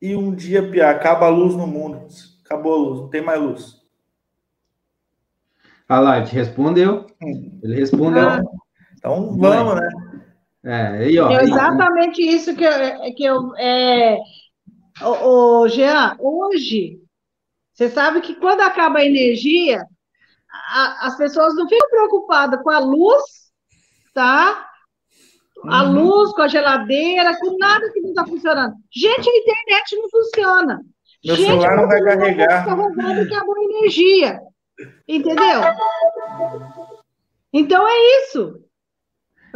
e 0.00 0.16
um 0.16 0.34
dia 0.34 0.66
pia, 0.68 0.88
acaba 0.88 1.26
a 1.26 1.30
luz 1.30 1.54
no 1.54 1.66
mundo, 1.66 2.06
acabou 2.42 2.72
a 2.72 2.78
luz, 2.78 3.00
não 3.02 3.08
tem 3.10 3.20
mais 3.20 3.40
luz. 3.40 3.82
Ah 5.86 6.00
lá, 6.00 6.22
te 6.22 6.34
respondeu. 6.34 7.06
Hum. 7.22 7.60
Ele 7.62 7.76
respondeu. 7.76 8.28
Ah. 8.28 8.42
Então 9.06 9.38
vamos, 9.38 9.76
né? 9.76 9.88
É, 10.64 10.86
aí, 11.04 11.18
ó, 11.20 11.30
é 11.30 11.44
exatamente 11.44 12.20
aí. 12.20 12.34
isso 12.34 12.56
que 12.56 12.64
eu. 12.64 13.14
Que 13.14 13.24
eu 13.24 13.56
é... 13.56 14.18
o, 15.00 15.60
o 15.60 15.68
Jean, 15.68 16.16
hoje, 16.18 16.98
você 17.72 17.88
sabe 17.88 18.20
que 18.20 18.34
quando 18.34 18.62
acaba 18.62 18.98
a 18.98 19.06
energia, 19.06 19.86
a, 20.70 21.06
as 21.06 21.16
pessoas 21.16 21.54
não 21.54 21.68
ficam 21.68 21.88
preocupadas 21.88 22.60
com 22.60 22.70
a 22.70 22.80
luz, 22.80 23.22
tá? 24.12 24.68
A 25.68 25.84
uhum. 25.84 25.92
luz, 25.92 26.32
com 26.32 26.42
a 26.42 26.48
geladeira, 26.48 27.38
com 27.38 27.56
nada 27.58 27.88
que 27.92 28.00
não 28.00 28.08
está 28.08 28.26
funcionando. 28.26 28.74
Gente, 28.92 29.30
a 29.30 29.36
internet 29.36 29.96
não 29.96 30.10
funciona. 30.10 30.80
Meu 31.24 31.36
Gente, 31.36 31.46
celular 31.46 31.76
não 31.76 31.86
vai 31.86 32.02
carregar. 32.02 32.66
Carregado 32.66 33.20
acabou 33.20 33.54
a 33.56 33.62
energia. 33.62 34.40
Entendeu? 35.06 35.60
Então 37.52 37.88
é 37.88 38.20
isso. 38.20 38.65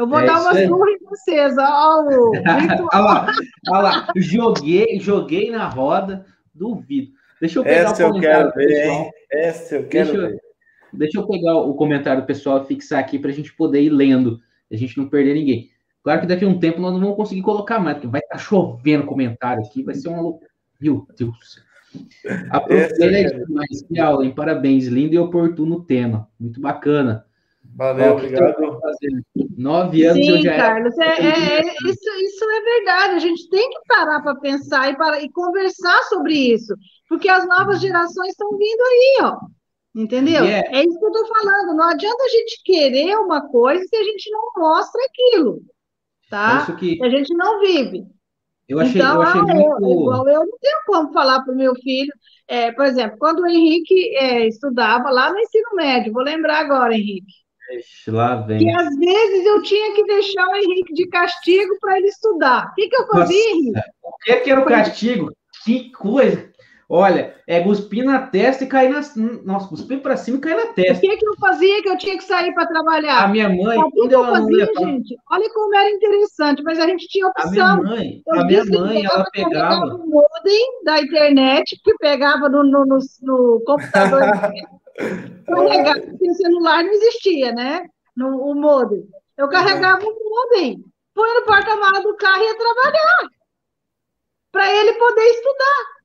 Eu 0.01 0.07
vou 0.07 0.19
é 0.19 0.25
dar 0.25 0.41
uma 0.41 0.55
surra 0.55 0.91
em 0.93 1.05
vocês, 1.05 1.55
ó. 1.59 2.07
olha 2.09 3.01
lá, 3.05 3.27
olha 3.69 3.83
lá. 3.83 4.09
Joguei, 4.17 4.99
joguei 4.99 5.51
na 5.51 5.69
roda, 5.69 6.25
duvido. 6.55 7.13
Deixa 7.39 7.59
eu 7.59 7.63
pegar 7.63 7.91
Essa 7.91 8.07
o 8.07 8.11
comentário 8.11 8.47
eu 8.47 8.53
quero 8.53 8.69
ver, 8.69 8.81
pessoal. 8.81 9.11
Essa 9.31 9.75
eu 9.75 9.89
quero 9.89 10.13
deixa, 10.13 10.29
ver. 10.29 10.41
Deixa 10.95 11.19
eu 11.19 11.27
pegar 11.27 11.57
o 11.57 11.75
comentário 11.75 12.25
pessoal, 12.25 12.65
fixar 12.65 12.99
aqui 12.99 13.19
para 13.19 13.29
a 13.29 13.35
gente 13.35 13.55
poder 13.55 13.83
ir 13.83 13.91
lendo, 13.91 14.41
a 14.73 14.77
gente 14.77 14.97
não 14.97 15.07
perder 15.07 15.35
ninguém. 15.35 15.69
Claro 16.03 16.23
que 16.23 16.27
daqui 16.27 16.47
a 16.47 16.49
um 16.49 16.59
tempo 16.59 16.81
nós 16.81 16.95
não 16.95 17.01
vamos 17.01 17.17
conseguir 17.17 17.43
colocar 17.43 17.79
mais, 17.79 17.97
porque 17.99 18.09
vai 18.09 18.23
estar 18.23 18.37
tá 18.37 18.41
chovendo 18.41 19.05
comentário 19.05 19.63
aqui, 19.63 19.83
vai 19.83 19.95
ser 19.95 20.09
uma 20.09 20.23
loucura. 20.23 20.49
Meu 20.81 21.07
Deus. 21.15 21.63
A 22.49 22.59
professora 22.59 23.19
é 23.19 23.25
demais, 23.25 23.83
que 23.87 24.01
aula, 24.01 24.25
hein? 24.25 24.35
Parabéns, 24.35 24.87
lindo 24.87 25.15
e 25.15 25.19
oportuno 25.19 25.85
tema. 25.85 26.27
Muito 26.41 26.59
bacana. 26.59 27.27
Valeu, 27.77 28.13
obrigado. 28.13 28.81
Nove 29.57 30.05
anos 30.05 30.25
Sim, 30.25 30.33
eu 30.33 30.43
já 30.43 30.57
Carlos, 30.57 30.99
é, 30.99 31.05
é, 31.05 31.61
isso, 31.63 32.11
isso 32.23 32.45
é 32.45 32.61
verdade. 32.63 33.15
A 33.15 33.19
gente 33.19 33.49
tem 33.49 33.69
que 33.71 33.81
parar 33.87 34.21
para 34.23 34.35
pensar 34.37 34.91
e, 34.91 34.97
para, 34.97 35.23
e 35.23 35.31
conversar 35.31 36.03
sobre 36.05 36.35
isso, 36.35 36.75
porque 37.09 37.29
as 37.29 37.47
novas 37.47 37.81
gerações 37.81 38.31
estão 38.31 38.51
vindo 38.51 38.81
aí, 38.81 39.19
ó. 39.23 39.39
Entendeu? 39.95 40.45
Yeah. 40.45 40.69
É 40.79 40.85
isso 40.85 40.99
que 40.99 41.05
eu 41.05 41.11
estou 41.11 41.27
falando. 41.27 41.77
Não 41.77 41.85
adianta 41.85 42.23
a 42.23 42.29
gente 42.29 42.63
querer 42.65 43.17
uma 43.17 43.49
coisa 43.49 43.85
se 43.85 43.97
a 43.97 44.05
gente 44.05 44.31
não 44.31 44.53
mostra 44.57 45.01
aquilo, 45.05 45.63
tá? 46.31 46.65
Que... 46.79 46.97
Se 46.97 47.03
a 47.03 47.11
gente 47.11 47.35
não 47.35 47.61
vive. 47.61 48.05
Eu 48.69 48.79
achei, 48.79 49.01
então, 49.01 49.17
eu 49.17 49.23
achei 49.23 49.41
muito... 49.43 49.83
eu, 49.83 49.91
igual 49.91 50.29
eu 50.29 50.47
não 50.47 50.59
tenho 50.61 50.79
como 50.87 51.13
falar 51.13 51.43
para 51.43 51.53
o 51.53 51.57
meu 51.57 51.75
filho. 51.75 52.13
É, 52.47 52.71
por 52.71 52.85
exemplo, 52.85 53.19
quando 53.19 53.41
o 53.41 53.47
Henrique 53.47 54.17
é, 54.17 54.47
estudava 54.47 55.11
lá 55.11 55.33
no 55.33 55.41
ensino 55.41 55.71
médio, 55.75 56.13
vou 56.13 56.23
lembrar 56.23 56.61
agora, 56.61 56.95
Henrique. 56.95 57.33
Lá 58.09 58.37
vem. 58.37 58.59
Que 58.59 58.71
às 58.71 58.97
vezes 58.97 59.47
eu 59.47 59.63
tinha 59.63 59.95
que 59.95 60.05
deixar 60.05 60.49
o 60.49 60.57
Henrique 60.57 60.93
de 60.95 61.07
castigo 61.09 61.77
para 61.81 61.99
ele 61.99 62.09
estudar. 62.09 62.69
O 62.71 62.75
que, 62.75 62.89
que 62.89 62.97
eu 62.97 63.07
fazia, 63.07 63.51
Henrique? 63.51 63.81
O 64.03 64.17
que, 64.23 64.37
que 64.37 64.51
era 64.51 64.61
o 64.61 64.67
castigo? 64.67 65.33
Que 65.65 65.91
coisa! 65.93 66.51
Olha, 66.93 67.37
é 67.47 67.61
cuspir 67.61 68.05
na 68.05 68.19
testa 68.27 68.65
e 68.65 68.67
cair 68.67 68.91
na. 68.91 69.01
Nossa, 69.45 69.69
cuspir 69.69 70.03
para 70.03 70.17
cima 70.17 70.39
e 70.39 70.41
cair 70.41 70.57
na 70.57 70.73
testa. 70.73 71.07
O 71.07 71.09
que, 71.09 71.17
que 71.19 71.29
eu 71.29 71.37
fazia 71.37 71.83
que 71.83 71.89
eu 71.89 71.97
tinha 71.97 72.19
que 72.19 72.25
sair 72.25 72.53
para 72.53 72.67
trabalhar? 72.67 73.23
A 73.23 73.29
minha 73.29 73.49
mãe. 73.49 73.79
O 73.79 73.91
que, 73.93 74.09
que 74.09 74.15
eu 74.17 74.25
fazia, 74.25 74.69
gente? 74.77 75.17
Olha 75.31 75.49
como 75.55 75.73
era 75.73 75.89
interessante, 75.89 76.65
mas 76.65 76.81
a 76.81 76.89
gente 76.89 77.07
tinha 77.07 77.29
opção. 77.29 77.65
A 77.65 77.77
minha 77.77 77.97
mãe, 77.97 78.23
eu 78.27 78.41
a 78.41 78.45
minha 78.45 78.65
mãe 78.65 79.05
ela 79.05 79.25
pegava. 79.33 79.85
o 79.85 80.05
modem 80.05 80.85
da 80.85 81.01
internet, 81.01 81.81
que 81.81 81.95
pegava 81.99 82.49
no, 82.49 82.65
no, 82.65 82.85
no, 82.85 82.99
no 83.23 83.63
computador. 83.65 84.23
carregava, 85.47 86.01
porque 86.01 86.31
o 86.31 86.35
celular 86.35 86.83
não 86.85 86.93
existia, 86.93 87.53
né? 87.53 87.87
No, 88.17 88.51
o 88.51 88.55
modem. 88.55 89.09
Eu 89.37 89.49
carregava 89.49 90.05
o 90.05 90.31
modem, 90.31 90.85
põe 91.15 91.35
no 91.35 91.47
porta-mala 91.47 92.01
do 92.01 92.17
carro 92.17 92.43
e 92.43 92.47
ia 92.47 92.57
trabalhar. 92.57 93.31
Para 94.53 94.75
ele 94.75 94.93
poder 94.95 95.23
estudar. 95.23 96.01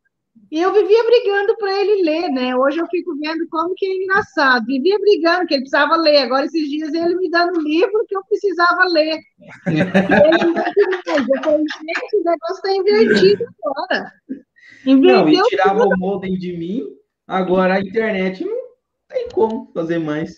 E 0.51 0.61
eu 0.61 0.71
vivia 0.71 1.03
brigando 1.03 1.57
para 1.57 1.81
ele 1.81 2.03
ler, 2.03 2.29
né? 2.29 2.55
Hoje 2.55 2.79
eu 2.79 2.87
fico 2.87 3.15
vendo 3.17 3.47
como 3.49 3.73
que 3.75 3.85
é 3.85 3.95
engraçado. 3.95 4.65
Vivia 4.65 4.97
brigando, 4.99 5.47
que 5.47 5.55
ele 5.55 5.63
precisava 5.63 5.95
ler. 5.95 6.17
Agora, 6.17 6.45
esses 6.45 6.69
dias, 6.69 6.93
ele 6.93 7.15
me 7.15 7.29
dando 7.29 7.59
livro 7.59 8.05
que 8.07 8.15
eu 8.15 8.23
precisava 8.25 8.85
ler. 8.85 9.19
ele, 9.67 9.81
eu 9.81 11.43
falei, 11.43 11.57
gente, 11.57 12.15
o 12.15 12.23
negócio 12.23 12.55
está 12.55 12.71
invertido 12.73 13.45
agora. 13.63 14.13
Inverteu 14.85 15.23
não, 15.23 15.29
e 15.29 15.49
tirava 15.49 15.81
tudo. 15.81 15.95
o 15.95 15.99
modem 15.99 16.37
de 16.37 16.55
mim, 16.55 16.83
agora 17.27 17.75
a 17.75 17.81
internet 17.81 18.45
não 18.45 18.64
tem 19.15 19.29
como 19.29 19.71
fazer 19.73 19.99
mais. 19.99 20.37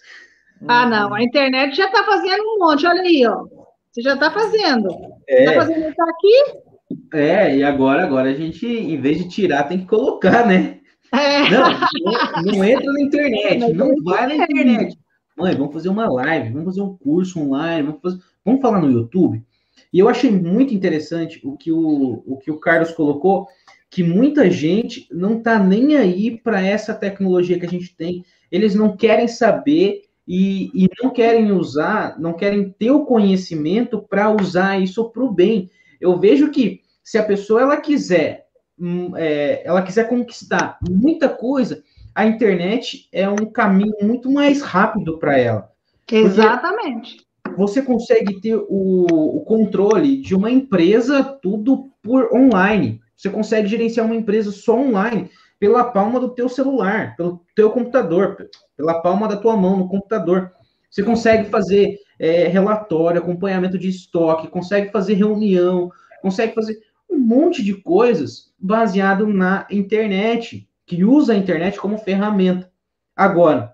Ah, 0.67 0.85
não, 0.85 1.13
a 1.13 1.21
internet 1.21 1.75
já 1.75 1.87
está 1.87 2.03
fazendo 2.03 2.41
um 2.41 2.59
monte, 2.59 2.85
olha 2.85 3.01
aí, 3.01 3.25
ó. 3.27 3.45
Você 3.91 4.01
já 4.01 4.13
está 4.13 4.31
fazendo. 4.31 4.87
Está 5.27 5.51
é. 5.51 5.55
fazendo 5.55 5.89
isso 5.89 6.01
aqui, 6.01 6.67
é, 7.13 7.57
e 7.57 7.63
agora, 7.63 8.03
agora 8.03 8.29
a 8.29 8.33
gente, 8.33 8.65
em 8.65 8.99
vez 8.99 9.17
de 9.17 9.27
tirar, 9.27 9.63
tem 9.63 9.79
que 9.79 9.85
colocar, 9.85 10.47
né? 10.47 10.79
É. 11.13 11.49
Não, 11.49 11.71
não, 11.71 12.41
não, 12.43 12.63
entra 12.63 12.91
na 12.91 13.01
internet, 13.01 13.73
não 13.73 13.95
vai 14.03 14.27
na 14.27 14.35
internet. 14.35 14.97
Mãe, 15.37 15.55
vamos 15.55 15.73
fazer 15.73 15.89
uma 15.89 16.09
live, 16.09 16.49
vamos 16.49 16.65
fazer 16.65 16.81
um 16.81 16.97
curso 16.97 17.39
online, 17.39 17.83
vamos, 17.83 18.01
fazer, 18.01 18.19
vamos 18.43 18.61
falar 18.61 18.81
no 18.81 18.91
YouTube. 18.91 19.43
E 19.91 19.99
eu 19.99 20.09
achei 20.09 20.31
muito 20.31 20.73
interessante 20.73 21.39
o 21.43 21.55
que 21.55 21.71
o, 21.71 22.23
o, 22.25 22.37
que 22.37 22.51
o 22.51 22.59
Carlos 22.59 22.91
colocou, 22.91 23.47
que 23.89 24.03
muita 24.03 24.49
gente 24.49 25.07
não 25.11 25.37
está 25.37 25.59
nem 25.59 25.95
aí 25.95 26.37
para 26.41 26.61
essa 26.61 26.93
tecnologia 26.93 27.59
que 27.59 27.65
a 27.65 27.69
gente 27.69 27.95
tem. 27.95 28.23
Eles 28.51 28.75
não 28.75 28.95
querem 28.95 29.27
saber 29.27 30.03
e, 30.27 30.69
e 30.73 30.89
não 31.01 31.09
querem 31.09 31.51
usar, 31.51 32.19
não 32.19 32.33
querem 32.33 32.69
ter 32.69 32.91
o 32.91 33.05
conhecimento 33.05 34.01
para 34.01 34.29
usar 34.29 34.81
isso 34.81 35.09
para 35.09 35.23
o 35.23 35.31
bem. 35.31 35.69
Eu 35.99 36.19
vejo 36.19 36.51
que 36.51 36.81
se 37.03 37.17
a 37.17 37.23
pessoa 37.23 37.61
ela 37.61 37.77
quiser, 37.77 38.45
hum, 38.77 39.15
é, 39.15 39.61
ela 39.65 39.81
quiser 39.81 40.09
conquistar 40.09 40.77
muita 40.87 41.29
coisa, 41.29 41.81
a 42.13 42.25
internet 42.25 43.07
é 43.11 43.29
um 43.29 43.45
caminho 43.45 43.95
muito 44.01 44.29
mais 44.29 44.61
rápido 44.61 45.17
para 45.17 45.37
ela. 45.37 45.71
Exatamente. 46.11 47.25
Você 47.55 47.81
consegue 47.81 48.41
ter 48.41 48.55
o, 48.55 49.05
o, 49.07 49.41
controle 49.41 50.21
de 50.21 50.35
uma 50.35 50.51
empresa 50.51 51.23
tudo 51.23 51.91
por 52.01 52.33
online. 52.33 52.99
Você 53.15 53.29
consegue 53.29 53.67
gerenciar 53.67 54.05
uma 54.05 54.15
empresa 54.15 54.51
só 54.51 54.77
online 54.77 55.29
pela 55.59 55.85
palma 55.85 56.19
do 56.19 56.29
teu 56.29 56.47
celular, 56.47 57.15
pelo 57.15 57.43
teu 57.55 57.71
computador, 57.71 58.49
pela 58.75 59.01
palma 59.01 59.27
da 59.27 59.37
tua 59.37 59.55
mão 59.55 59.77
no 59.77 59.89
computador. 59.89 60.51
Você 60.89 61.03
consegue 61.03 61.49
fazer 61.49 61.99
é, 62.19 62.47
relatório, 62.47 63.19
acompanhamento 63.19 63.77
de 63.77 63.89
estoque, 63.89 64.47
consegue 64.47 64.91
fazer 64.91 65.15
reunião, 65.15 65.91
consegue 66.21 66.53
fazer 66.53 66.79
um 67.09 67.17
monte 67.17 67.63
de 67.63 67.73
coisas 67.73 68.53
baseado 68.59 69.27
na 69.27 69.67
internet, 69.71 70.67
que 70.85 71.03
usa 71.03 71.33
a 71.33 71.37
internet 71.37 71.79
como 71.79 71.97
ferramenta. 71.97 72.71
Agora, 73.15 73.73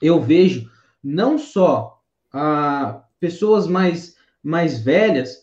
eu 0.00 0.20
vejo 0.20 0.70
não 1.02 1.38
só 1.38 2.00
ah, 2.32 3.02
pessoas 3.20 3.66
mais, 3.66 4.16
mais 4.42 4.80
velhas 4.80 5.42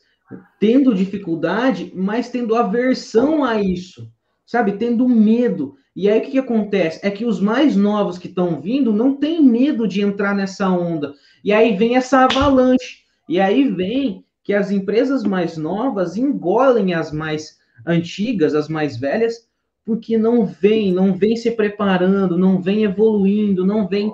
tendo 0.59 0.93
dificuldade, 0.93 1.91
mas 1.95 2.29
tendo 2.29 2.55
aversão 2.55 3.43
a 3.43 3.61
isso, 3.61 4.11
sabe? 4.49 4.71
Tendo 4.71 5.07
medo. 5.07 5.75
E 5.95 6.09
aí 6.09 6.17
o 6.17 6.21
que, 6.23 6.31
que 6.31 6.39
acontece? 6.39 7.05
É 7.05 7.11
que 7.11 7.23
os 7.23 7.39
mais 7.39 7.75
novos 7.75 8.17
que 8.17 8.27
estão 8.27 8.59
vindo 8.59 8.91
não 8.91 9.15
têm 9.15 9.43
medo 9.43 9.87
de 9.87 10.01
entrar 10.01 10.33
nessa 10.33 10.67
onda. 10.71 11.13
E 11.43 11.53
aí 11.53 11.77
vem 11.77 11.95
essa 11.95 12.23
avalanche. 12.23 13.03
E 13.27 13.39
aí 13.39 13.69
vem 13.69 14.25
que 14.43 14.51
as 14.51 14.71
empresas 14.71 15.23
mais 15.23 15.55
novas 15.55 16.17
engolem 16.17 16.95
as 16.95 17.11
mais 17.11 17.59
antigas, 17.85 18.55
as 18.55 18.67
mais 18.67 18.97
velhas, 18.97 19.47
porque 19.85 20.17
não 20.17 20.47
vem, 20.47 20.91
não 20.91 21.13
vem 21.13 21.35
se 21.35 21.51
preparando, 21.51 22.35
não 22.35 22.59
vem 22.59 22.85
evoluindo, 22.85 23.63
não 23.63 23.87
vem 23.87 24.11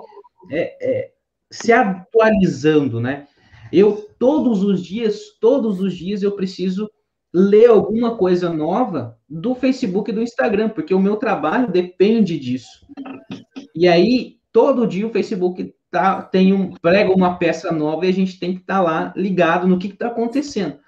é, 0.50 0.76
é, 0.86 1.10
se 1.50 1.72
atualizando, 1.72 3.00
né? 3.00 3.26
Eu 3.72 4.06
todos 4.18 4.62
os 4.62 4.84
dias, 4.84 5.30
todos 5.40 5.80
os 5.80 5.94
dias 5.96 6.22
eu 6.22 6.32
preciso 6.32 6.90
ler 7.38 7.68
alguma 7.68 8.16
coisa 8.16 8.48
nova 8.48 9.18
do 9.28 9.54
Facebook 9.54 10.10
e 10.10 10.14
do 10.14 10.22
Instagram, 10.22 10.70
porque 10.70 10.94
o 10.94 10.98
meu 10.98 11.16
trabalho 11.16 11.70
depende 11.70 12.38
disso. 12.38 12.86
E 13.74 13.86
aí, 13.86 14.38
todo 14.50 14.86
dia 14.86 15.06
o 15.06 15.12
Facebook 15.12 15.74
tá, 15.90 16.22
tem 16.22 16.54
um, 16.54 16.72
prega 16.72 17.12
uma 17.12 17.36
peça 17.36 17.70
nova 17.70 18.06
e 18.06 18.08
a 18.08 18.12
gente 18.12 18.40
tem 18.40 18.54
que 18.54 18.62
estar 18.62 18.76
tá 18.76 18.80
lá 18.80 19.12
ligado 19.14 19.68
no 19.68 19.78
que 19.78 19.88
está 19.88 20.06
acontecendo. 20.06 20.78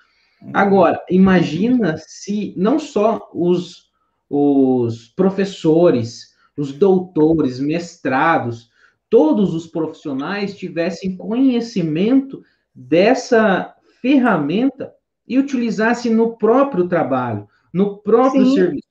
Agora, 0.55 0.99
imagina 1.11 1.96
se 1.99 2.55
não 2.57 2.78
só 2.78 3.28
os, 3.34 3.90
os 4.30 5.09
professores, 5.09 6.34
os 6.57 6.72
doutores, 6.72 7.61
mestrados, 7.61 8.70
todos 9.11 9.53
os 9.53 9.66
profissionais 9.66 10.57
tivessem 10.57 11.14
conhecimento 11.14 12.42
dessa 12.74 13.74
ferramenta 14.01 14.94
e 15.29 15.39
utilizassem 15.39 16.12
no 16.12 16.37
próprio 16.37 16.89
trabalho, 16.89 17.47
no 17.72 17.99
próprio 17.99 18.47
Sim. 18.47 18.55
serviço. 18.55 18.89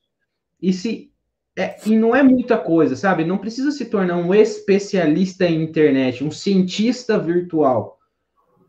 E 0.62 0.72
se 0.72 1.12
é, 1.58 1.76
e 1.88 1.96
não 1.96 2.16
é 2.16 2.22
muita 2.22 2.56
coisa, 2.56 2.96
sabe? 2.96 3.26
Não 3.26 3.40
precisa 3.40 3.72
se 3.72 3.86
tornar 3.86 4.18
um 4.18 4.32
especialista 4.32 5.48
em 5.48 5.64
internet, 5.64 6.24
um 6.24 6.30
cientista 6.30 7.18
virtual. 7.18 7.98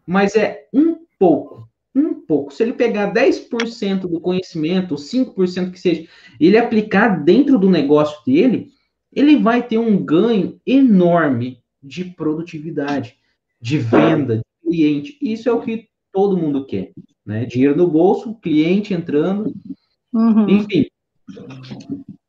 Mas 0.06 0.34
é 0.34 0.66
um 0.72 0.96
pouco, 1.18 1.68
um 1.94 2.14
pouco. 2.14 2.50
Se 2.50 2.62
ele 2.62 2.72
pegar 2.72 3.12
10% 3.12 4.08
do 4.08 4.18
conhecimento, 4.18 4.94
5% 4.94 5.70
que 5.70 5.78
seja, 5.78 6.08
ele 6.40 6.56
aplicar 6.56 7.22
dentro 7.22 7.58
do 7.58 7.68
negócio 7.68 8.24
dele, 8.24 8.70
ele 9.12 9.36
vai 9.36 9.62
ter 9.62 9.76
um 9.76 10.02
ganho 10.02 10.58
enorme 10.66 11.62
de 11.82 12.06
produtividade, 12.06 13.18
de 13.60 13.76
venda, 13.76 14.36
de 14.36 14.42
cliente. 14.62 15.18
Isso 15.20 15.46
é 15.46 15.52
o 15.52 15.60
que 15.60 15.88
todo 16.10 16.38
mundo 16.38 16.64
quer, 16.64 16.92
né? 17.28 17.44
Dinheiro 17.44 17.76
no 17.76 17.86
bolso, 17.86 18.34
cliente 18.36 18.94
entrando, 18.94 19.52
uhum. 20.14 20.48
enfim. 20.48 20.86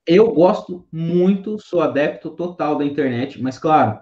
Eu 0.06 0.34
gosto 0.34 0.86
muito, 0.92 1.58
sou 1.58 1.80
adepto 1.80 2.32
total 2.32 2.78
da 2.78 2.84
internet, 2.84 3.42
mas 3.42 3.58
claro, 3.58 3.98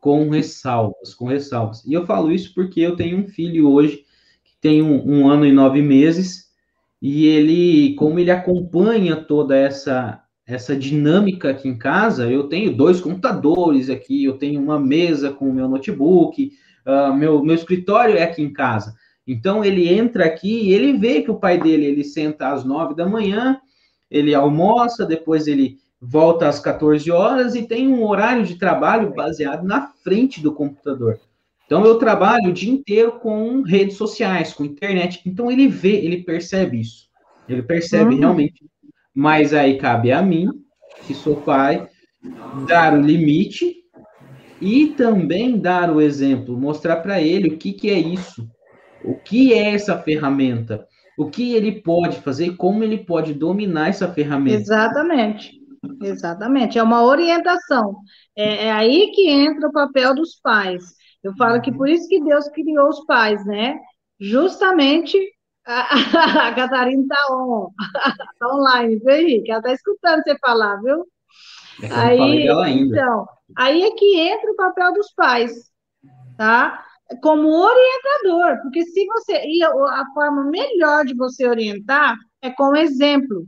com 0.00 0.30
ressalvas, 0.30 1.12
com 1.14 1.26
ressalvas. 1.26 1.84
E 1.84 1.92
eu 1.92 2.06
falo 2.06 2.32
isso 2.32 2.54
porque 2.54 2.80
eu 2.80 2.96
tenho 2.96 3.18
um 3.18 3.28
filho 3.28 3.68
hoje 3.68 4.06
que 4.42 4.56
tem 4.58 4.80
um, 4.80 5.06
um 5.06 5.28
ano 5.28 5.44
e 5.44 5.52
nove 5.52 5.82
meses 5.82 6.46
e 7.00 7.26
ele, 7.26 7.94
como 7.96 8.18
ele 8.18 8.30
acompanha 8.30 9.16
toda 9.16 9.54
essa 9.54 10.18
essa 10.44 10.74
dinâmica 10.74 11.50
aqui 11.50 11.68
em 11.68 11.78
casa, 11.78 12.28
eu 12.28 12.48
tenho 12.48 12.76
dois 12.76 13.00
computadores 13.00 13.88
aqui, 13.88 14.24
eu 14.24 14.36
tenho 14.36 14.60
uma 14.60 14.78
mesa 14.78 15.32
com 15.32 15.48
o 15.48 15.54
meu 15.54 15.68
notebook, 15.68 16.52
uh, 16.84 17.14
meu, 17.14 17.42
meu 17.44 17.54
escritório 17.54 18.16
é 18.16 18.24
aqui 18.24 18.42
em 18.42 18.52
casa. 18.52 18.94
Então 19.26 19.64
ele 19.64 19.88
entra 19.88 20.24
aqui 20.24 20.64
e 20.64 20.72
ele 20.72 20.94
vê 20.94 21.22
que 21.22 21.30
o 21.30 21.38
pai 21.38 21.58
dele 21.58 21.86
ele 21.86 22.04
senta 22.04 22.48
às 22.48 22.64
nove 22.64 22.94
da 22.94 23.06
manhã, 23.06 23.60
ele 24.10 24.34
almoça, 24.34 25.06
depois 25.06 25.46
ele 25.46 25.78
volta 26.00 26.48
às 26.48 26.58
14 26.58 27.10
horas 27.10 27.54
e 27.54 27.62
tem 27.62 27.88
um 27.88 28.04
horário 28.04 28.44
de 28.44 28.56
trabalho 28.56 29.14
baseado 29.14 29.64
na 29.64 29.86
frente 30.02 30.42
do 30.42 30.52
computador. 30.52 31.20
Então 31.64 31.84
eu 31.86 31.96
trabalho 31.96 32.50
o 32.50 32.52
dia 32.52 32.72
inteiro 32.72 33.12
com 33.12 33.62
redes 33.62 33.96
sociais, 33.96 34.52
com 34.52 34.64
internet. 34.64 35.22
Então 35.24 35.50
ele 35.50 35.68
vê, 35.68 36.04
ele 36.04 36.22
percebe 36.22 36.80
isso. 36.80 37.08
Ele 37.48 37.62
percebe 37.62 38.14
uhum. 38.14 38.20
realmente. 38.20 38.66
Mas 39.14 39.54
aí 39.54 39.78
cabe 39.78 40.10
a 40.10 40.20
mim, 40.20 40.48
que 41.06 41.14
sou 41.14 41.36
pai, 41.36 41.88
dar 42.66 42.94
o 42.94 43.00
limite 43.00 43.76
e 44.60 44.88
também 44.88 45.58
dar 45.58 45.90
o 45.90 46.00
exemplo, 46.00 46.56
mostrar 46.56 46.96
para 46.96 47.20
ele 47.20 47.48
o 47.48 47.58
que, 47.58 47.72
que 47.72 47.90
é 47.90 47.98
isso, 47.98 48.48
o 49.04 49.14
que 49.14 49.52
é 49.52 49.74
essa 49.74 49.98
ferramenta, 49.98 50.86
o 51.18 51.28
que 51.28 51.54
ele 51.54 51.82
pode 51.82 52.20
fazer 52.20 52.46
e 52.46 52.56
como 52.56 52.82
ele 52.82 52.98
pode 52.98 53.34
dominar 53.34 53.88
essa 53.88 54.12
ferramenta. 54.12 54.56
Exatamente, 54.56 55.52
exatamente. 56.02 56.78
É 56.78 56.82
uma 56.82 57.02
orientação. 57.02 57.96
É, 58.36 58.66
é 58.66 58.72
aí 58.72 59.10
que 59.12 59.28
entra 59.28 59.68
o 59.68 59.72
papel 59.72 60.14
dos 60.14 60.40
pais. 60.40 60.82
Eu 61.22 61.34
falo 61.36 61.60
que 61.60 61.72
por 61.72 61.88
isso 61.88 62.08
que 62.08 62.22
Deus 62.22 62.48
criou 62.48 62.88
os 62.88 63.04
pais, 63.04 63.44
né? 63.46 63.78
Justamente 64.18 65.18
a, 65.66 66.48
a 66.48 66.54
Catarina 66.54 67.02
está 67.02 67.26
on, 67.30 67.68
tá 68.38 68.54
online, 68.54 68.96
viu, 68.98 69.14
Henrique? 69.14 69.50
Ela 69.50 69.60
está 69.60 69.72
escutando 69.72 70.22
você 70.22 70.36
falar, 70.38 70.76
viu? 70.82 71.06
É 71.82 71.92
aí, 71.92 72.48
então, 72.80 73.26
aí 73.56 73.82
é 73.82 73.90
que 73.92 74.18
entra 74.18 74.50
o 74.50 74.56
papel 74.56 74.92
dos 74.92 75.12
pais, 75.14 75.52
tá? 76.36 76.84
Como 77.22 77.48
orientador, 77.48 78.62
porque 78.62 78.84
se 78.84 79.06
você. 79.06 79.42
E 79.44 79.62
a 79.62 80.04
forma 80.14 80.44
melhor 80.44 81.04
de 81.04 81.14
você 81.14 81.46
orientar 81.46 82.16
é 82.40 82.50
com 82.50 82.74
exemplo. 82.76 83.46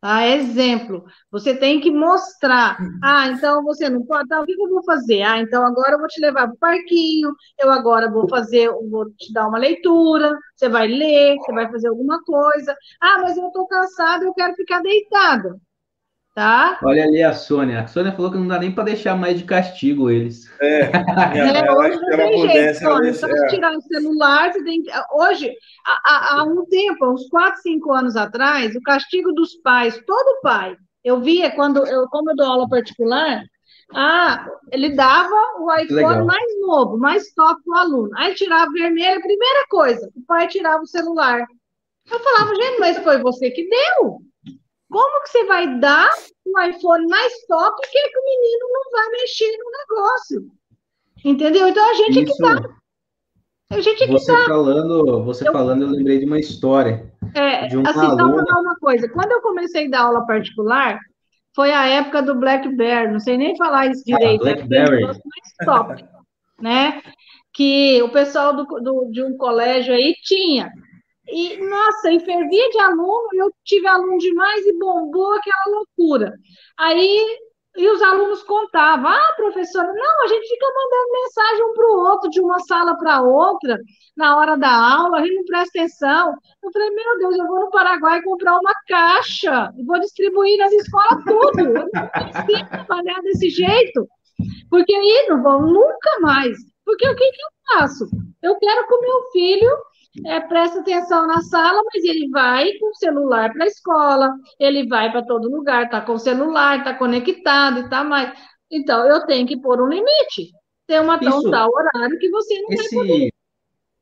Tá? 0.00 0.26
Exemplo. 0.26 1.04
Você 1.30 1.54
tem 1.56 1.80
que 1.80 1.90
mostrar. 1.90 2.78
Ah, 3.02 3.28
então 3.28 3.62
você 3.64 3.88
não 3.90 4.04
pode. 4.04 4.28
Tá, 4.28 4.40
o 4.40 4.46
que 4.46 4.52
eu 4.52 4.68
vou 4.68 4.82
fazer? 4.84 5.22
Ah, 5.22 5.38
então 5.40 5.64
agora 5.66 5.92
eu 5.92 5.98
vou 5.98 6.08
te 6.08 6.20
levar 6.20 6.46
para 6.46 6.54
o 6.54 6.58
parquinho. 6.58 7.34
Eu 7.58 7.70
agora 7.70 8.10
vou 8.10 8.28
fazer, 8.28 8.70
vou 8.90 9.10
te 9.14 9.32
dar 9.32 9.48
uma 9.48 9.58
leitura. 9.58 10.32
Você 10.56 10.68
vai 10.68 10.88
ler, 10.88 11.36
você 11.36 11.52
vai 11.52 11.70
fazer 11.70 11.88
alguma 11.88 12.22
coisa. 12.24 12.74
Ah, 13.00 13.18
mas 13.22 13.36
eu 13.36 13.46
estou 13.48 13.66
cansada, 13.66 14.24
eu 14.24 14.34
quero 14.34 14.54
ficar 14.54 14.80
deitada 14.80 15.60
tá? 16.34 16.78
Olha 16.82 17.04
ali 17.04 17.22
a 17.22 17.32
Sônia. 17.32 17.80
A 17.80 17.86
Sônia 17.86 18.12
falou 18.12 18.30
que 18.30 18.38
não 18.38 18.46
dá 18.46 18.58
nem 18.58 18.72
para 18.72 18.84
deixar 18.84 19.16
mais 19.16 19.38
de 19.38 19.44
castigo 19.44 20.10
eles. 20.10 20.50
É, 20.60 20.80
é 21.66 21.72
hoje 21.72 22.00
não 22.00 22.16
tem 22.16 22.50
jeito, 22.50 22.78
Sônia. 22.78 23.14
Só 23.14 23.26
é. 23.26 23.46
tirar 23.48 23.76
o 23.76 23.82
celular, 23.82 24.52
você 24.52 24.62
tem 24.64 24.82
que... 24.82 24.90
Hoje, 25.14 25.52
há, 25.84 26.36
há 26.36 26.44
um 26.44 26.64
tempo, 26.66 27.12
uns 27.12 27.28
4, 27.28 27.60
5 27.62 27.92
anos 27.92 28.16
atrás, 28.16 28.74
o 28.74 28.82
castigo 28.82 29.32
dos 29.32 29.56
pais, 29.56 30.00
todo 30.06 30.40
pai, 30.42 30.76
eu 31.04 31.20
via 31.20 31.50
quando, 31.50 31.86
eu, 31.86 32.06
como 32.08 32.30
eu 32.30 32.36
dou 32.36 32.46
aula 32.46 32.68
particular, 32.68 33.42
ah, 33.92 34.46
ele 34.70 34.90
dava 34.90 35.34
o 35.58 35.74
iPhone 35.74 36.24
mais 36.24 36.60
novo, 36.60 36.96
mais 36.96 37.32
top 37.34 37.60
para 37.64 37.74
o 37.74 37.78
aluno. 37.78 38.10
Aí 38.16 38.34
tirava 38.34 38.70
vermelho, 38.72 39.20
primeira 39.20 39.66
coisa, 39.68 40.08
o 40.14 40.24
pai 40.26 40.46
tirava 40.46 40.82
o 40.82 40.86
celular. 40.86 41.44
Eu 42.10 42.20
falava, 42.20 42.54
gente, 42.54 42.78
mas 42.78 42.98
foi 42.98 43.18
você 43.18 43.50
que 43.50 43.68
deu. 43.68 44.29
Como 44.90 45.22
que 45.22 45.30
você 45.30 45.44
vai 45.44 45.78
dar 45.78 46.10
um 46.46 46.60
iPhone 46.62 47.06
mais 47.06 47.32
top 47.46 47.80
que, 47.88 47.98
é 47.98 48.08
que 48.08 48.18
o 48.18 48.24
menino 48.24 48.66
não 48.72 48.90
vai 48.90 49.08
mexer 49.10 49.56
no 49.56 49.70
negócio? 49.78 50.60
Entendeu? 51.24 51.68
Então 51.68 51.90
a 51.90 51.94
gente 51.94 52.24
Isso. 52.24 52.44
é 52.44 52.54
que 52.54 52.62
dá. 52.62 52.70
A 53.72 53.80
gente 53.80 54.02
é 54.02 54.06
que 54.06 54.12
você 54.12 54.32
dá. 54.32 54.46
falando, 54.46 55.24
você 55.24 55.48
eu, 55.48 55.52
falando, 55.52 55.82
eu 55.82 55.90
lembrei 55.90 56.18
de 56.18 56.26
uma 56.26 56.40
história. 56.40 57.08
É, 57.34 57.68
de 57.68 57.76
uma 57.76 57.88
assim, 57.88 58.00
aluna... 58.00 58.40
só 58.40 58.46
falar 58.46 58.60
uma 58.60 58.76
coisa. 58.76 59.08
Quando 59.08 59.30
eu 59.30 59.40
comecei 59.40 59.86
a 59.86 59.90
dar 59.90 60.00
aula 60.06 60.26
particular, 60.26 60.98
foi 61.54 61.72
a 61.72 61.86
época 61.86 62.20
do 62.22 62.34
BlackBerry. 62.34 63.12
Não 63.12 63.20
sei 63.20 63.36
nem 63.36 63.56
falar 63.56 63.86
isso 63.86 64.02
ah, 64.02 64.18
direito. 64.18 64.40
Ah, 64.40 64.44
BlackBerry. 64.44 65.04
mais 65.04 65.18
top, 65.64 66.04
né? 66.60 67.00
Que 67.52 68.02
o 68.02 68.08
pessoal 68.08 68.56
do, 68.56 68.64
do, 68.64 69.08
de 69.12 69.22
um 69.22 69.36
colégio 69.36 69.94
aí 69.94 70.16
tinha. 70.24 70.72
E, 71.30 71.56
nossa, 71.58 72.12
e 72.12 72.20
fervia 72.20 72.70
de 72.70 72.78
aluno, 72.78 73.28
eu 73.34 73.52
tive 73.64 73.86
aluno 73.86 74.18
demais 74.18 74.66
e 74.66 74.78
bombou 74.78 75.32
aquela 75.32 75.78
loucura. 75.78 76.34
Aí, 76.78 77.38
e 77.76 77.88
os 77.88 78.02
alunos 78.02 78.42
contavam, 78.42 79.08
ah, 79.10 79.34
professora, 79.36 79.92
não, 79.92 80.24
a 80.24 80.26
gente 80.26 80.48
fica 80.48 80.66
mandando 80.66 81.12
mensagem 81.12 81.64
um 81.64 81.72
para 81.72 81.86
o 81.86 82.00
outro, 82.00 82.30
de 82.30 82.40
uma 82.40 82.58
sala 82.60 82.96
para 82.96 83.22
outra, 83.22 83.78
na 84.16 84.36
hora 84.36 84.56
da 84.56 84.70
aula, 84.70 85.18
a 85.18 85.22
gente 85.22 85.36
não 85.36 85.44
presta 85.44 85.78
atenção. 85.78 86.34
Eu 86.62 86.72
falei, 86.72 86.90
meu 86.90 87.18
Deus, 87.18 87.38
eu 87.38 87.46
vou 87.46 87.60
no 87.60 87.70
Paraguai 87.70 88.20
comprar 88.22 88.58
uma 88.58 88.74
caixa 88.88 89.72
e 89.78 89.84
vou 89.84 90.00
distribuir 90.00 90.58
nas 90.58 90.72
escolas 90.72 91.24
tudo. 91.24 91.60
Eu 91.60 91.72
não 91.72 92.08
consigo 92.08 92.68
trabalhar 92.68 93.20
desse 93.22 93.48
jeito, 93.50 94.08
porque 94.68 94.94
aí 94.94 95.26
não 95.28 95.42
vão 95.42 95.62
nunca 95.62 96.20
mais. 96.20 96.58
Porque 96.84 97.08
o 97.08 97.14
que, 97.14 97.30
que 97.30 97.42
eu 97.42 97.78
faço? 97.78 98.08
Eu 98.42 98.56
quero 98.56 98.86
que 98.88 98.94
o 98.94 99.00
meu 99.00 99.22
filho 99.32 99.70
é, 100.26 100.40
presta 100.40 100.80
atenção 100.80 101.26
na 101.26 101.40
sala, 101.42 101.82
mas 101.92 102.04
ele 102.04 102.28
vai 102.30 102.72
com 102.78 102.90
o 102.90 102.94
celular 102.94 103.52
para 103.52 103.64
a 103.64 103.68
escola, 103.68 104.34
ele 104.58 104.86
vai 104.86 105.10
para 105.10 105.24
todo 105.24 105.50
lugar, 105.50 105.84
está 105.84 106.00
com 106.00 106.14
o 106.14 106.18
celular, 106.18 106.78
está 106.78 106.94
conectado 106.94 107.80
e 107.80 107.84
está 107.84 108.02
mais. 108.02 108.32
Então, 108.70 109.06
eu 109.06 109.24
tenho 109.26 109.46
que 109.46 109.56
pôr 109.56 109.80
um 109.80 109.88
limite. 109.88 110.50
Tem 110.86 111.00
uma 111.00 111.18
tão 111.18 111.48
tal 111.50 111.70
horário 111.70 112.18
que 112.18 112.28
você 112.30 112.60
não 112.60 112.72
esse, 112.72 112.96
vai 112.96 113.06
poder. 113.06 113.32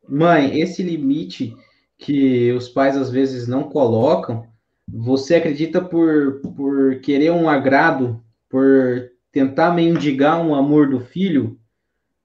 Mãe, 0.08 0.60
esse 0.60 0.82
limite 0.82 1.54
que 1.98 2.50
os 2.52 2.68
pais 2.68 2.96
às 2.96 3.10
vezes 3.10 3.46
não 3.46 3.64
colocam, 3.64 4.46
você 4.90 5.34
acredita 5.34 5.82
por, 5.82 6.40
por 6.40 7.00
querer 7.00 7.30
um 7.30 7.48
agrado, 7.48 8.24
por 8.48 9.10
tentar 9.30 9.72
mendigar 9.72 10.40
um 10.40 10.54
amor 10.54 10.88
do 10.88 11.00
filho, 11.00 11.58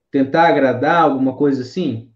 tentar 0.09 0.47
agradar, 0.47 1.01
alguma 1.01 1.35
coisa 1.35 1.63
assim? 1.63 2.12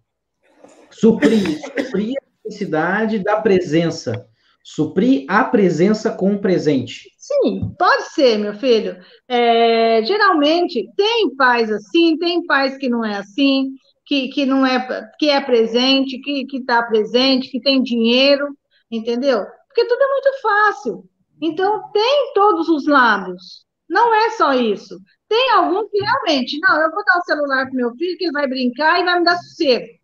Suprir, 0.99 1.59
suprir 1.59 2.15
a 2.17 2.25
necessidade 2.43 3.19
da 3.19 3.39
presença. 3.39 4.27
Suprir 4.63 5.25
a 5.27 5.43
presença 5.43 6.11
com 6.11 6.33
o 6.33 6.41
presente. 6.41 7.11
Sim, 7.17 7.71
pode 7.77 8.13
ser, 8.13 8.39
meu 8.39 8.55
filho. 8.55 8.97
É, 9.27 10.03
geralmente 10.03 10.89
tem 10.97 11.35
pais 11.35 11.71
assim, 11.71 12.17
tem 12.17 12.43
pais 12.47 12.77
que 12.77 12.89
não 12.89 13.05
é 13.05 13.17
assim, 13.17 13.75
que, 14.07 14.29
que 14.29 14.43
não 14.45 14.65
é 14.65 15.07
que 15.19 15.29
é 15.29 15.39
presente, 15.39 16.19
que 16.19 16.47
está 16.57 16.81
presente, 16.81 17.51
que 17.51 17.61
tem 17.61 17.83
dinheiro, 17.83 18.47
entendeu? 18.89 19.45
Porque 19.67 19.85
tudo 19.85 20.01
é 20.01 20.07
muito 20.07 20.41
fácil. 20.41 21.03
Então 21.39 21.91
tem 21.91 22.31
todos 22.33 22.67
os 22.69 22.87
lados. 22.87 23.67
Não 23.87 24.15
é 24.15 24.31
só 24.31 24.51
isso. 24.53 24.97
Tem 25.29 25.51
alguns 25.51 25.91
que 25.91 25.99
realmente, 25.99 26.59
não, 26.59 26.81
eu 26.81 26.89
vou 26.89 27.05
dar 27.05 27.19
o 27.19 27.23
celular 27.23 27.65
para 27.67 27.75
meu 27.75 27.91
filho, 27.95 28.17
que 28.17 28.25
ele 28.25 28.33
vai 28.33 28.47
brincar 28.47 28.99
e 28.99 29.05
vai 29.05 29.19
me 29.19 29.25
dar 29.25 29.37
sossego 29.37 29.97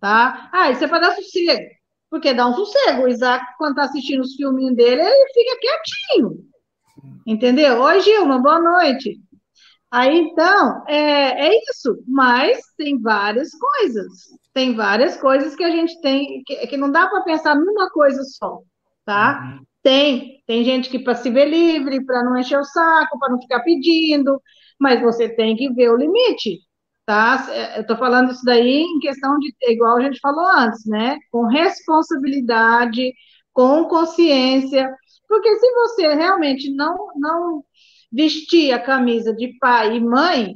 tá? 0.00 0.48
Ah, 0.52 0.70
isso 0.70 0.84
é 0.84 0.88
para 0.88 1.00
dar 1.00 1.14
sossego, 1.14 1.64
porque 2.10 2.34
dá 2.34 2.46
um 2.46 2.54
sossego. 2.54 3.02
O 3.02 3.08
Isaac, 3.08 3.44
quando 3.58 3.72
está 3.72 3.84
assistindo 3.84 4.20
os 4.20 4.34
filminhos 4.34 4.76
dele, 4.76 5.02
ele 5.02 5.32
fica 5.32 5.60
quietinho, 5.60 6.38
entendeu? 7.26 7.80
Oi, 7.80 8.00
Gilma, 8.00 8.38
boa 8.38 8.60
noite. 8.60 9.20
Aí, 9.90 10.18
então, 10.18 10.84
é, 10.88 11.48
é 11.48 11.60
isso, 11.70 12.02
mas 12.06 12.58
tem 12.76 13.00
várias 13.00 13.50
coisas, 13.52 14.06
tem 14.52 14.74
várias 14.74 15.16
coisas 15.16 15.54
que 15.54 15.64
a 15.64 15.70
gente 15.70 16.00
tem, 16.00 16.42
que, 16.44 16.66
que 16.66 16.76
não 16.76 16.90
dá 16.90 17.06
para 17.06 17.22
pensar 17.22 17.54
numa 17.54 17.88
coisa 17.90 18.22
só, 18.24 18.62
tá? 19.04 19.40
Uhum. 19.42 19.64
Tem, 19.82 20.42
tem 20.46 20.64
gente 20.64 20.90
que 20.90 20.98
para 20.98 21.14
se 21.14 21.30
ver 21.30 21.46
livre, 21.46 22.04
para 22.04 22.24
não 22.24 22.36
encher 22.36 22.58
o 22.58 22.64
saco, 22.64 23.18
para 23.18 23.30
não 23.30 23.40
ficar 23.40 23.60
pedindo, 23.60 24.42
mas 24.78 25.00
você 25.00 25.28
tem 25.28 25.56
que 25.56 25.72
ver 25.72 25.90
o 25.90 25.96
limite 25.96 26.58
tá? 27.06 27.46
Eu 27.76 27.82
estou 27.82 27.96
falando 27.96 28.32
isso 28.32 28.44
daí 28.44 28.82
em 28.82 28.98
questão 28.98 29.38
de, 29.38 29.54
igual 29.62 29.96
a 29.96 30.02
gente 30.02 30.18
falou 30.20 30.46
antes, 30.46 30.84
né? 30.86 31.18
Com 31.30 31.46
responsabilidade, 31.46 33.14
com 33.52 33.84
consciência, 33.84 34.92
porque 35.28 35.56
se 35.56 35.72
você 35.72 36.14
realmente 36.14 36.70
não, 36.74 37.08
não 37.16 37.64
vestir 38.12 38.72
a 38.72 38.82
camisa 38.82 39.34
de 39.34 39.56
pai 39.58 39.96
e 39.96 40.00
mãe, 40.00 40.54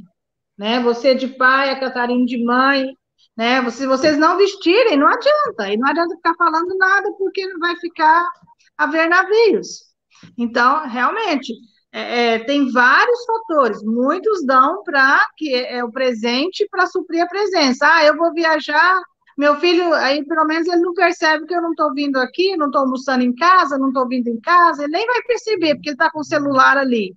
né? 0.59 0.81
Você 0.81 1.15
de 1.15 1.29
pai, 1.29 1.71
a 1.71 1.81
Catarina 1.81 2.27
de 2.27 2.45
mãe, 2.45 2.95
né? 3.37 3.69
Se 3.71 3.87
vocês 3.87 4.19
não 4.19 4.37
vestirem, 4.37 4.99
não 4.99 5.09
adianta, 5.09 5.73
e 5.73 5.77
não 5.77 5.89
adianta 5.89 6.17
ficar 6.17 6.35
falando 6.35 6.77
nada, 6.77 7.13
porque 7.17 7.47
não 7.47 7.59
vai 7.59 7.77
ficar 7.77 8.29
a 8.77 8.87
ver 8.87 9.09
navios. 9.09 9.91
Então, 10.37 10.87
realmente, 10.87 11.55
é, 11.93 12.35
é, 12.35 12.39
tem 12.41 12.71
vários 12.71 13.25
fatores, 13.25 13.83
muitos 13.83 14.45
dão 14.47 14.83
para 14.85 15.27
que 15.37 15.53
é, 15.53 15.79
é 15.79 15.85
o 15.85 15.91
presente 15.91 16.67
para 16.71 16.87
suprir 16.87 17.23
a 17.23 17.29
presença. 17.29 17.87
Ah, 17.93 18.05
eu 18.05 18.17
vou 18.17 18.33
viajar, 18.33 19.01
meu 19.37 19.57
filho, 19.57 19.93
aí 19.95 20.25
pelo 20.25 20.45
menos 20.45 20.69
ele 20.69 20.83
não 20.83 20.95
percebe 20.95 21.47
que 21.47 21.55
eu 21.55 21.62
não 21.62 21.71
estou 21.71 21.93
vindo 21.93 22.17
aqui, 22.19 22.57
não 22.57 22.67
estou 22.67 22.83
almoçando 22.83 23.25
em 23.25 23.35
casa, 23.35 23.77
não 23.77 23.89
estou 23.89 24.07
vindo 24.07 24.29
em 24.29 24.41
casa, 24.41 24.85
ele 24.85 24.93
nem 24.93 25.07
vai 25.07 25.23
perceber, 25.23 25.75
porque 25.75 25.89
ele 25.89 25.95
está 25.95 26.11
com 26.11 26.21
o 26.21 26.25
celular 26.25 26.77
ali. 26.77 27.12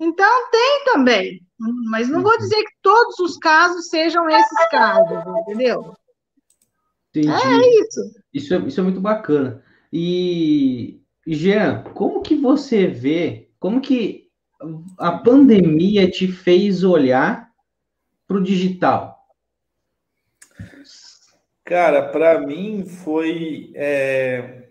Então, 0.00 0.50
tem 0.50 0.82
também, 0.84 1.40
mas 1.88 2.08
não 2.08 2.22
vou 2.22 2.36
dizer 2.36 2.56
que 2.56 2.74
todos 2.82 3.20
os 3.20 3.38
casos 3.38 3.88
sejam 3.88 4.28
esses 4.28 4.68
casos, 4.68 5.22
entendeu? 5.42 5.94
Entendi. 7.10 7.28
É 7.28 7.80
isso. 7.82 8.00
Isso 8.34 8.54
é, 8.54 8.58
isso 8.66 8.80
é 8.80 8.82
muito 8.82 9.00
bacana. 9.00 9.62
E, 9.92 11.00
Jean, 11.24 11.84
como 11.94 12.22
que 12.22 12.34
você 12.34 12.88
vê 12.88 13.51
como 13.62 13.80
que 13.80 14.28
a 14.98 15.12
pandemia 15.12 16.10
te 16.10 16.26
fez 16.26 16.82
olhar 16.82 17.48
para 18.26 18.38
o 18.38 18.42
digital? 18.42 19.24
Cara, 21.64 22.08
para 22.08 22.40
mim 22.40 22.84
foi, 22.84 23.70
é, 23.76 24.64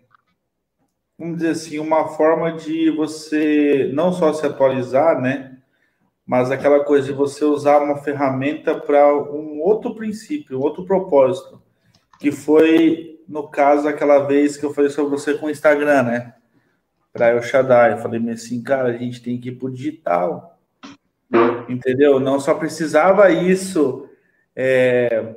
vamos 1.17 1.37
dizer 1.37 1.51
assim, 1.51 1.79
uma 1.79 2.09
forma 2.09 2.51
de 2.51 2.91
você 2.91 3.89
não 3.93 4.11
só 4.11 4.33
se 4.33 4.45
atualizar, 4.45 5.21
né? 5.21 5.57
Mas 6.25 6.51
aquela 6.51 6.83
coisa 6.83 7.07
de 7.07 7.13
você 7.13 7.45
usar 7.45 7.81
uma 7.81 7.99
ferramenta 7.99 8.77
para 8.77 9.15
um 9.15 9.61
outro 9.61 9.95
princípio, 9.95 10.59
outro 10.59 10.83
propósito, 10.83 11.63
que 12.19 12.29
foi 12.29 13.21
no 13.25 13.47
caso, 13.47 13.87
aquela 13.87 14.19
vez 14.27 14.57
que 14.57 14.65
eu 14.65 14.73
falei 14.73 14.89
sobre 14.89 15.11
você 15.11 15.35
com 15.35 15.45
o 15.45 15.49
Instagram, 15.49 16.03
né? 16.03 16.40
Para 17.13 17.37
o 17.37 17.41
Shaddai. 17.41 17.93
Eu 17.93 17.97
falei 17.97 18.21
assim, 18.29 18.61
cara, 18.61 18.89
a 18.89 18.97
gente 18.97 19.21
tem 19.21 19.39
que 19.39 19.49
ir 19.49 19.55
pro 19.55 19.71
digital. 19.71 20.59
Entendeu? 21.67 22.19
Não 22.19 22.39
só 22.39 22.53
precisava 22.53 23.29
isso 23.29 24.09
é, 24.55 25.35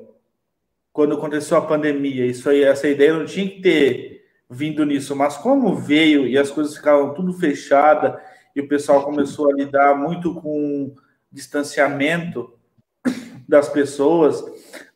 quando 0.93 1.15
aconteceu 1.15 1.57
a 1.57 1.67
pandemia. 1.67 2.27
Isso 2.27 2.49
aí, 2.49 2.63
essa 2.63 2.89
ideia 2.89 3.19
não 3.19 3.25
tinha 3.25 3.49
que 3.49 3.61
ter 3.61 4.25
vindo 4.49 4.85
nisso, 4.85 5.17
mas 5.17 5.37
como 5.37 5.75
veio 5.75 6.27
e 6.27 6.39
as 6.39 6.51
coisas 6.51 6.77
ficaram 6.77 7.15
tudo 7.15 7.33
fechada 7.33 8.21
e 8.55 8.61
o 8.61 8.69
pessoal 8.69 9.05
começou 9.05 9.51
a 9.51 9.55
lidar 9.55 9.97
muito 9.97 10.35
com 10.35 10.95
distanciamento 11.31 12.53
das 13.49 13.69
pessoas, 13.69 14.43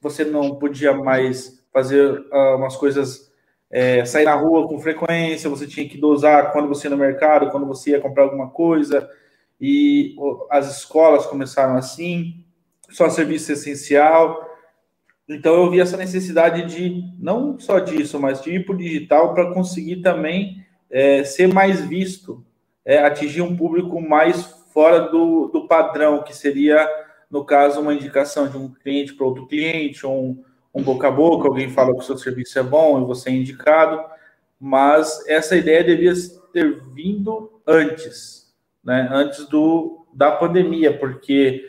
você 0.00 0.24
não 0.24 0.56
podia 0.56 0.94
mais 0.94 1.64
fazer 1.72 2.20
uh, 2.32 2.56
umas 2.56 2.76
coisas, 2.76 3.27
é, 3.70 4.04
sair 4.04 4.24
na 4.24 4.34
rua 4.34 4.66
com 4.66 4.78
frequência, 4.78 5.50
você 5.50 5.66
tinha 5.66 5.88
que 5.88 5.98
dosar 5.98 6.52
quando 6.52 6.68
você 6.68 6.86
ia 6.86 6.90
no 6.90 6.96
mercado, 6.96 7.50
quando 7.50 7.66
você 7.66 7.90
ia 7.90 8.00
comprar 8.00 8.24
alguma 8.24 8.50
coisa, 8.50 9.08
e 9.60 10.14
as 10.50 10.78
escolas 10.78 11.26
começaram 11.26 11.76
assim, 11.76 12.44
só 12.90 13.10
serviço 13.10 13.52
essencial. 13.52 14.46
Então 15.28 15.54
eu 15.54 15.70
vi 15.70 15.80
essa 15.80 15.96
necessidade 15.96 16.64
de 16.74 17.02
não 17.18 17.58
só 17.58 17.78
disso, 17.78 18.18
mas 18.18 18.40
de 18.40 18.54
ir 18.54 18.64
para 18.64 18.74
o 18.74 18.78
digital 18.78 19.34
para 19.34 19.52
conseguir 19.52 19.96
também 19.96 20.64
é, 20.90 21.22
ser 21.24 21.52
mais 21.52 21.84
visto, 21.84 22.44
é, 22.84 22.98
atingir 22.98 23.42
um 23.42 23.54
público 23.54 24.00
mais 24.00 24.42
fora 24.72 25.00
do, 25.00 25.48
do 25.48 25.66
padrão, 25.66 26.22
que 26.22 26.34
seria, 26.34 26.88
no 27.30 27.44
caso, 27.44 27.80
uma 27.80 27.92
indicação 27.92 28.48
de 28.48 28.56
um 28.56 28.72
cliente 28.72 29.12
para 29.12 29.26
outro 29.26 29.46
cliente, 29.46 30.06
ou 30.06 30.24
um, 30.24 30.44
um 30.74 30.82
boca 30.82 31.08
a 31.08 31.10
boca, 31.10 31.48
alguém 31.48 31.70
fala 31.70 31.92
que 31.92 32.00
o 32.00 32.04
seu 32.04 32.16
serviço 32.16 32.58
é 32.58 32.62
bom 32.62 33.00
e 33.02 33.06
você 33.06 33.30
é 33.30 33.32
indicado, 33.32 34.02
mas 34.60 35.26
essa 35.28 35.56
ideia 35.56 35.84
devia 35.84 36.12
ter 36.52 36.80
vindo 36.92 37.60
antes, 37.66 38.54
né? 38.82 39.08
Antes 39.10 39.46
do, 39.46 40.06
da 40.12 40.32
pandemia, 40.32 40.96
porque 40.98 41.68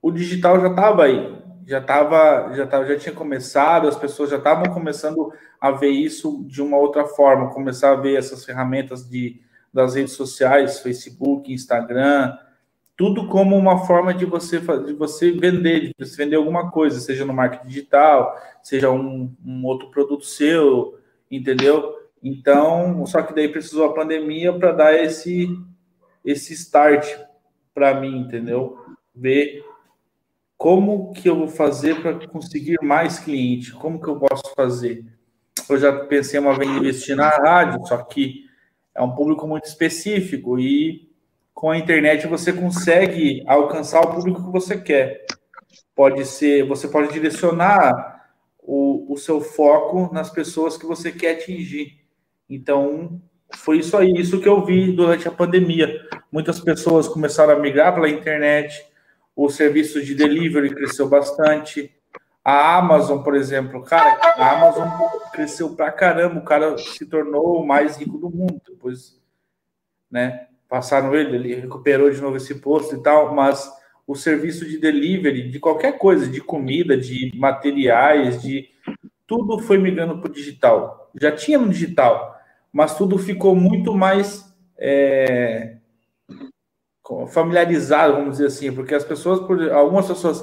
o 0.00 0.10
digital 0.10 0.60
já 0.60 0.68
estava 0.68 1.04
aí, 1.04 1.34
já 1.66 1.78
estava, 1.78 2.54
já 2.54 2.66
tava, 2.66 2.86
já 2.86 2.98
tinha 2.98 3.14
começado, 3.14 3.88
as 3.88 3.96
pessoas 3.96 4.30
já 4.30 4.36
estavam 4.36 4.72
começando 4.72 5.32
a 5.60 5.70
ver 5.70 5.90
isso 5.90 6.44
de 6.46 6.60
uma 6.60 6.76
outra 6.76 7.06
forma, 7.06 7.52
começar 7.52 7.92
a 7.92 7.96
ver 7.96 8.18
essas 8.18 8.44
ferramentas 8.44 9.08
de, 9.08 9.40
das 9.72 9.94
redes 9.94 10.12
sociais, 10.12 10.80
Facebook, 10.80 11.52
Instagram, 11.52 12.36
tudo 12.96 13.26
como 13.26 13.56
uma 13.56 13.86
forma 13.86 14.14
de 14.14 14.24
você 14.24 14.60
de 14.60 14.92
você 14.92 15.32
vender, 15.32 15.88
de 15.88 15.94
você 15.98 16.24
vender 16.24 16.36
alguma 16.36 16.70
coisa, 16.70 17.00
seja 17.00 17.24
no 17.24 17.32
marketing 17.32 17.66
digital, 17.66 18.36
seja 18.62 18.90
um, 18.90 19.34
um 19.44 19.64
outro 19.64 19.90
produto 19.90 20.24
seu, 20.24 20.98
entendeu? 21.30 21.94
Então, 22.22 23.04
só 23.06 23.22
que 23.22 23.34
daí 23.34 23.48
precisou 23.48 23.86
a 23.86 23.94
pandemia 23.94 24.52
para 24.52 24.72
dar 24.72 24.94
esse 24.94 25.48
esse 26.24 26.54
start 26.54 27.06
para 27.74 28.00
mim, 28.00 28.20
entendeu? 28.20 28.78
Ver 29.14 29.64
como 30.56 31.12
que 31.12 31.28
eu 31.28 31.36
vou 31.36 31.48
fazer 31.48 32.00
para 32.00 32.26
conseguir 32.26 32.78
mais 32.82 33.18
clientes, 33.18 33.72
como 33.72 34.00
que 34.00 34.08
eu 34.08 34.18
posso 34.18 34.54
fazer? 34.54 35.04
Eu 35.68 35.76
já 35.78 36.04
pensei 36.06 36.38
uma 36.38 36.56
vez 36.56 36.70
em 36.70 36.76
investir 36.76 37.16
na 37.16 37.28
rádio, 37.28 37.86
só 37.86 37.98
que 37.98 38.44
é 38.94 39.02
um 39.02 39.14
público 39.14 39.46
muito 39.46 39.64
específico 39.64 40.58
e 40.58 41.12
com 41.54 41.70
a 41.70 41.78
internet 41.78 42.26
você 42.26 42.52
consegue 42.52 43.42
alcançar 43.46 44.00
o 44.00 44.12
público 44.12 44.44
que 44.44 44.50
você 44.50 44.76
quer. 44.76 45.24
Pode 45.94 46.24
ser, 46.26 46.66
você 46.66 46.88
pode 46.88 47.12
direcionar 47.12 48.14
o, 48.58 49.12
o 49.12 49.16
seu 49.16 49.40
foco 49.40 50.12
nas 50.12 50.28
pessoas 50.28 50.76
que 50.76 50.84
você 50.84 51.12
quer 51.12 51.36
atingir. 51.36 52.04
Então, 52.50 53.22
foi 53.56 53.78
isso 53.78 53.96
aí, 53.96 54.12
isso 54.16 54.40
que 54.40 54.48
eu 54.48 54.64
vi 54.64 54.92
durante 54.92 55.28
a 55.28 55.32
pandemia. 55.32 55.96
Muitas 56.30 56.58
pessoas 56.60 57.06
começaram 57.06 57.52
a 57.52 57.60
migrar 57.60 57.94
pela 57.94 58.08
internet, 58.08 58.84
o 59.36 59.48
serviço 59.48 60.04
de 60.04 60.14
delivery 60.14 60.74
cresceu 60.74 61.08
bastante. 61.08 61.94
A 62.44 62.76
Amazon, 62.76 63.22
por 63.22 63.34
exemplo, 63.34 63.82
cara, 63.82 64.18
a 64.36 64.52
Amazon 64.52 64.88
cresceu 65.32 65.74
pra 65.74 65.90
caramba, 65.92 66.40
o 66.40 66.44
cara 66.44 66.76
se 66.76 67.06
tornou 67.06 67.60
o 67.60 67.66
mais 67.66 67.96
rico 67.96 68.18
do 68.18 68.28
mundo. 68.28 68.60
Depois, 68.68 69.18
né, 70.10 70.48
passaram 70.74 71.14
ele, 71.14 71.36
ele 71.36 71.54
recuperou 71.54 72.10
de 72.10 72.20
novo 72.20 72.36
esse 72.36 72.56
posto 72.56 72.96
e 72.96 72.98
tal, 73.00 73.32
mas 73.32 73.70
o 74.04 74.16
serviço 74.16 74.68
de 74.68 74.76
delivery 74.76 75.48
de 75.48 75.60
qualquer 75.60 75.96
coisa, 75.96 76.26
de 76.26 76.40
comida, 76.40 76.96
de 76.96 77.30
materiais, 77.36 78.42
de 78.42 78.70
tudo 79.24 79.60
foi 79.60 79.78
migrando 79.78 80.18
para 80.18 80.28
o 80.28 80.34
digital. 80.34 81.12
Já 81.14 81.30
tinha 81.30 81.58
no 81.58 81.68
digital, 81.68 82.36
mas 82.72 82.98
tudo 82.98 83.16
ficou 83.18 83.54
muito 83.54 83.94
mais 83.94 84.52
é, 84.76 85.76
familiarizado, 87.28 88.14
vamos 88.14 88.32
dizer 88.32 88.46
assim, 88.46 88.72
porque 88.74 88.96
as 88.96 89.04
pessoas, 89.04 89.38
algumas 89.70 90.08
pessoas, 90.08 90.42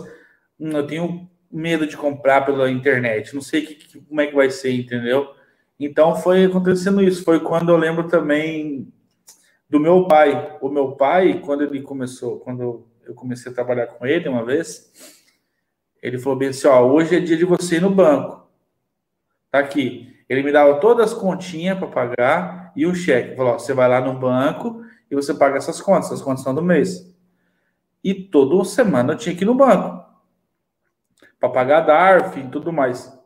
hum, 0.58 0.72
eu 0.72 0.88
tenho 0.88 1.30
medo 1.52 1.86
de 1.86 1.98
comprar 1.98 2.46
pela 2.46 2.72
internet, 2.72 3.36
não 3.36 3.42
sei 3.42 3.64
que, 3.64 4.00
como 4.00 4.22
é 4.22 4.28
que 4.28 4.36
vai 4.36 4.50
ser, 4.50 4.72
entendeu? 4.72 5.30
Então 5.78 6.16
foi 6.16 6.46
acontecendo 6.46 7.04
isso. 7.04 7.22
Foi 7.26 7.42
quando 7.42 7.70
eu 7.70 7.76
lembro 7.76 8.08
também 8.08 8.88
do 9.72 9.80
meu 9.80 10.06
pai. 10.06 10.58
O 10.60 10.70
meu 10.70 10.92
pai, 10.92 11.40
quando 11.40 11.64
ele 11.64 11.82
começou, 11.82 12.42
quando 12.42 12.86
eu 13.06 13.16
comecei 13.16 13.50
a 13.50 13.56
trabalhar 13.56 13.88
com 13.88 14.06
ele 14.06 14.28
uma 14.28 14.44
vez, 14.44 14.92
ele 16.04 16.20
falou 16.20 16.38
bem 16.38 16.50
assim: 16.50 16.68
ó, 16.68 16.82
hoje 16.82 17.16
é 17.16 17.20
dia 17.22 17.38
de 17.38 17.46
você 17.46 17.78
ir 17.78 17.82
no 17.82 17.90
banco. 17.90 18.46
Tá 19.50 19.60
aqui. 19.60 20.14
Ele 20.28 20.44
me 20.44 20.52
dava 20.52 20.80
todas 20.80 21.12
as 21.12 21.18
continhas 21.18 21.78
para 21.80 21.88
pagar 21.88 22.74
e 22.76 22.86
o 22.86 22.94
cheque. 22.94 23.36
Falou: 23.36 23.54
ó, 23.54 23.60
você 23.60 23.74
vai 23.74 23.88
lá 23.88 24.02
no 24.02 24.20
banco 24.20 24.84
e 25.10 25.16
você 25.16 25.34
paga 25.34 25.58
essas 25.58 25.82
contas, 25.82 26.12
as 26.12 26.22
contas 26.22 26.44
são 26.44 26.54
do 26.54 26.62
mês. 26.62 27.10
E 28.04 28.14
toda 28.14 28.66
semana 28.66 29.14
eu 29.14 29.18
tinha 29.18 29.34
que 29.34 29.44
ir 29.44 29.46
no 29.46 29.56
banco 29.56 30.06
para 31.40 31.50
pagar 31.50 31.82
DARF 31.82 32.40
e 32.40 32.50
tudo 32.50 32.74
mais. 32.74 33.18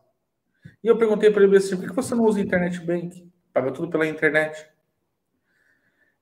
E 0.83 0.87
eu 0.87 0.97
perguntei 0.97 1.31
para 1.31 1.43
ele 1.43 1.57
assim: 1.57 1.75
por 1.75 1.87
que 1.87 1.95
você 1.95 2.13
não 2.13 2.23
usa 2.23 2.39
internet 2.39 2.79
bank? 2.81 3.27
Paga 3.51 3.71
tudo 3.71 3.89
pela 3.89 4.05
internet. 4.05 4.74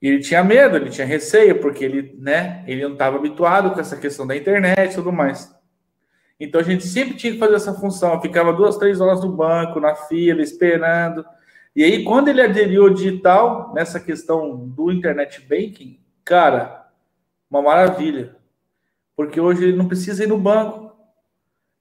E 0.04 0.08
ele 0.10 0.20
tinha 0.20 0.44
medo, 0.44 0.76
ele 0.76 0.90
tinha 0.90 1.08
receio, 1.08 1.62
porque 1.62 1.86
ele, 1.86 2.14
né, 2.20 2.62
ele 2.68 2.84
não 2.84 2.92
estava 2.92 3.16
habituado 3.16 3.72
com 3.72 3.80
essa 3.80 3.96
questão 3.96 4.28
da 4.28 4.36
internet 4.36 4.92
e 4.92 4.96
tudo 4.96 5.14
mais. 5.14 5.50
Então 6.38 6.60
a 6.60 6.64
gente 6.64 6.86
sempre 6.86 7.16
tinha 7.16 7.32
que 7.32 7.40
fazer 7.40 7.56
essa 7.56 7.74
função. 7.74 8.20
Ficava 8.20 8.52
duas, 8.52 8.78
três 8.78 9.00
horas 9.00 9.24
no 9.24 9.32
banco, 9.32 9.80
na 9.80 9.96
fila, 9.96 10.42
esperando. 10.42 11.24
E 11.74 11.86
aí, 11.86 12.04
quando 12.04 12.28
ele 12.28 12.42
aderiu 12.42 12.84
ao 12.84 12.90
digital, 12.90 13.72
nessa 13.74 13.98
questão 13.98 14.68
do 14.68 14.92
internet 14.92 15.40
banking, 15.40 15.98
cara, 16.26 16.86
uma 17.50 17.62
maravilha. 17.62 18.36
Porque 19.16 19.40
hoje 19.40 19.64
ele 19.64 19.78
não 19.78 19.88
precisa 19.88 20.26
ir 20.26 20.28
no 20.28 20.38
banco. 20.38 20.92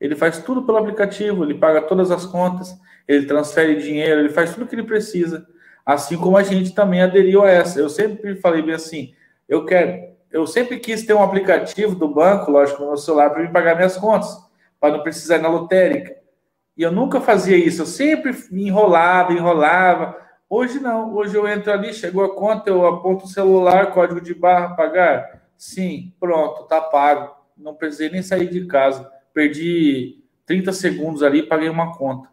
Ele 0.01 0.15
faz 0.15 0.39
tudo 0.39 0.63
pelo 0.63 0.79
aplicativo, 0.79 1.43
ele 1.43 1.55
paga 1.55 1.83
todas 1.83 2.13
as 2.13 2.25
contas, 2.25 2.73
ele 3.09 3.27
transfere 3.27 3.83
dinheiro, 3.83 4.21
ele 4.21 4.29
faz 4.29 4.55
tudo 4.55 4.65
o 4.65 4.69
que 4.69 4.77
ele 4.77 4.85
precisa. 4.85 5.45
Assim 5.85 6.17
como 6.17 6.37
a 6.37 6.43
gente 6.43 6.75
também 6.75 7.03
aderiu 7.03 7.43
a 7.43 7.51
essa. 7.51 7.79
Eu 7.79 7.89
sempre 7.89 8.37
falei 8.37 8.63
bem 8.63 8.75
assim, 8.75 9.13
eu 9.49 9.65
quero, 9.65 10.13
eu 10.31 10.47
sempre 10.47 10.79
quis 10.79 11.05
ter 11.05 11.15
um 11.15 11.23
aplicativo 11.23 11.95
do 11.95 12.09
banco, 12.09 12.51
lógico, 12.51 12.81
no 12.81 12.89
meu 12.89 12.97
celular, 12.97 13.31
para 13.31 13.43
me 13.43 13.53
pagar 13.53 13.77
minhas 13.77 13.97
contas, 13.97 14.35
para 14.81 14.95
não 14.97 15.03
precisar 15.03 15.37
ir 15.37 15.43
na 15.43 15.49
lotérica. 15.49 16.17
E 16.77 16.83
eu 16.83 16.91
nunca 16.91 17.21
fazia 17.21 17.57
isso, 17.57 17.83
eu 17.83 17.87
sempre 17.87 18.35
me 18.51 18.67
enrolava, 18.67 19.33
enrolava. 19.33 20.17
Hoje 20.49 20.81
não, 20.81 21.15
hoje 21.15 21.37
eu 21.37 21.47
entro 21.47 21.73
ali, 21.73 21.93
chegou 21.93 22.25
a 22.25 22.35
conta, 22.35 22.71
eu 22.71 22.87
aponto 22.87 23.27
o 23.27 23.29
celular, 23.29 23.93
código 23.93 24.21
de 24.21 24.35
barra, 24.35 24.75
pagar. 24.75 25.43
Sim, 25.57 26.13
pronto, 26.19 26.65
tá 26.65 26.81
pago. 26.81 27.35
Não 27.57 27.75
precisei 27.75 28.11
nem 28.11 28.23
sair 28.23 28.49
de 28.49 28.67
casa. 28.67 29.11
Perdi 29.35 30.23
30 30.47 30.73
segundos 30.73 31.23
ali 31.23 31.41
e 31.41 31.47
paguei 31.47 31.69
uma 31.69 31.97
conta. 31.97 32.32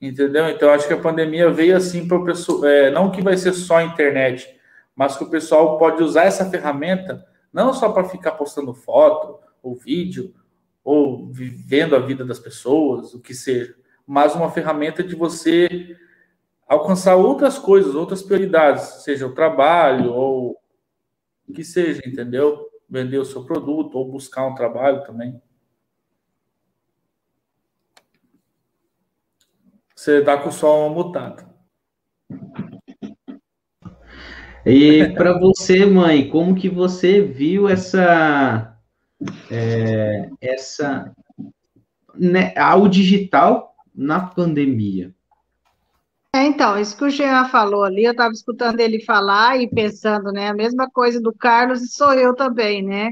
Entendeu? 0.00 0.48
Então, 0.48 0.70
acho 0.70 0.88
que 0.88 0.94
a 0.94 1.00
pandemia 1.00 1.50
veio 1.50 1.76
assim 1.76 2.08
para 2.08 2.16
o 2.16 2.24
pessoal. 2.24 2.64
É, 2.64 2.90
não 2.90 3.10
que 3.10 3.20
vai 3.20 3.36
ser 3.36 3.52
só 3.52 3.76
a 3.76 3.84
internet, 3.84 4.48
mas 4.96 5.16
que 5.16 5.24
o 5.24 5.30
pessoal 5.30 5.78
pode 5.78 6.02
usar 6.02 6.24
essa 6.24 6.48
ferramenta 6.48 7.24
não 7.52 7.72
só 7.72 7.90
para 7.90 8.08
ficar 8.08 8.32
postando 8.32 8.72
foto 8.72 9.38
ou 9.62 9.74
vídeo, 9.74 10.32
ou 10.82 11.30
vivendo 11.30 11.94
a 11.94 11.98
vida 11.98 12.24
das 12.24 12.38
pessoas, 12.38 13.12
o 13.14 13.20
que 13.20 13.34
seja, 13.34 13.74
mas 14.06 14.34
uma 14.34 14.50
ferramenta 14.50 15.02
de 15.02 15.14
você 15.14 15.96
alcançar 16.66 17.16
outras 17.16 17.58
coisas, 17.58 17.94
outras 17.94 18.22
prioridades, 18.22 19.02
seja 19.04 19.26
o 19.26 19.34
trabalho 19.34 20.12
ou 20.12 20.56
o 21.48 21.52
que 21.52 21.64
seja, 21.64 22.00
entendeu? 22.06 22.66
Vender 22.88 23.18
o 23.18 23.24
seu 23.24 23.44
produto 23.44 23.96
ou 23.96 24.10
buscar 24.10 24.46
um 24.46 24.54
trabalho 24.54 25.04
também. 25.04 25.40
Você 30.00 30.20
está 30.20 30.38
com 30.38 30.48
o 30.48 30.52
som 30.52 30.88
mutado. 30.88 31.44
E 34.64 35.12
para 35.12 35.38
você, 35.38 35.84
mãe, 35.84 36.26
como 36.30 36.54
que 36.54 36.70
você 36.70 37.20
viu 37.20 37.68
essa 37.68 38.74
é, 39.50 40.30
essa 40.40 41.14
né, 42.14 42.54
ao 42.56 42.88
digital 42.88 43.76
na 43.94 44.20
pandemia? 44.20 45.14
É, 46.34 46.46
então, 46.46 46.80
isso 46.80 46.96
que 46.96 47.04
o 47.04 47.10
Jean 47.10 47.44
falou 47.50 47.84
ali, 47.84 48.04
eu 48.04 48.12
estava 48.12 48.32
escutando 48.32 48.80
ele 48.80 49.04
falar 49.04 49.60
e 49.60 49.68
pensando, 49.68 50.32
né, 50.32 50.48
a 50.48 50.54
mesma 50.54 50.88
coisa 50.90 51.20
do 51.20 51.34
Carlos 51.34 51.82
e 51.82 51.88
sou 51.88 52.14
eu 52.14 52.34
também, 52.34 52.82
né? 52.82 53.10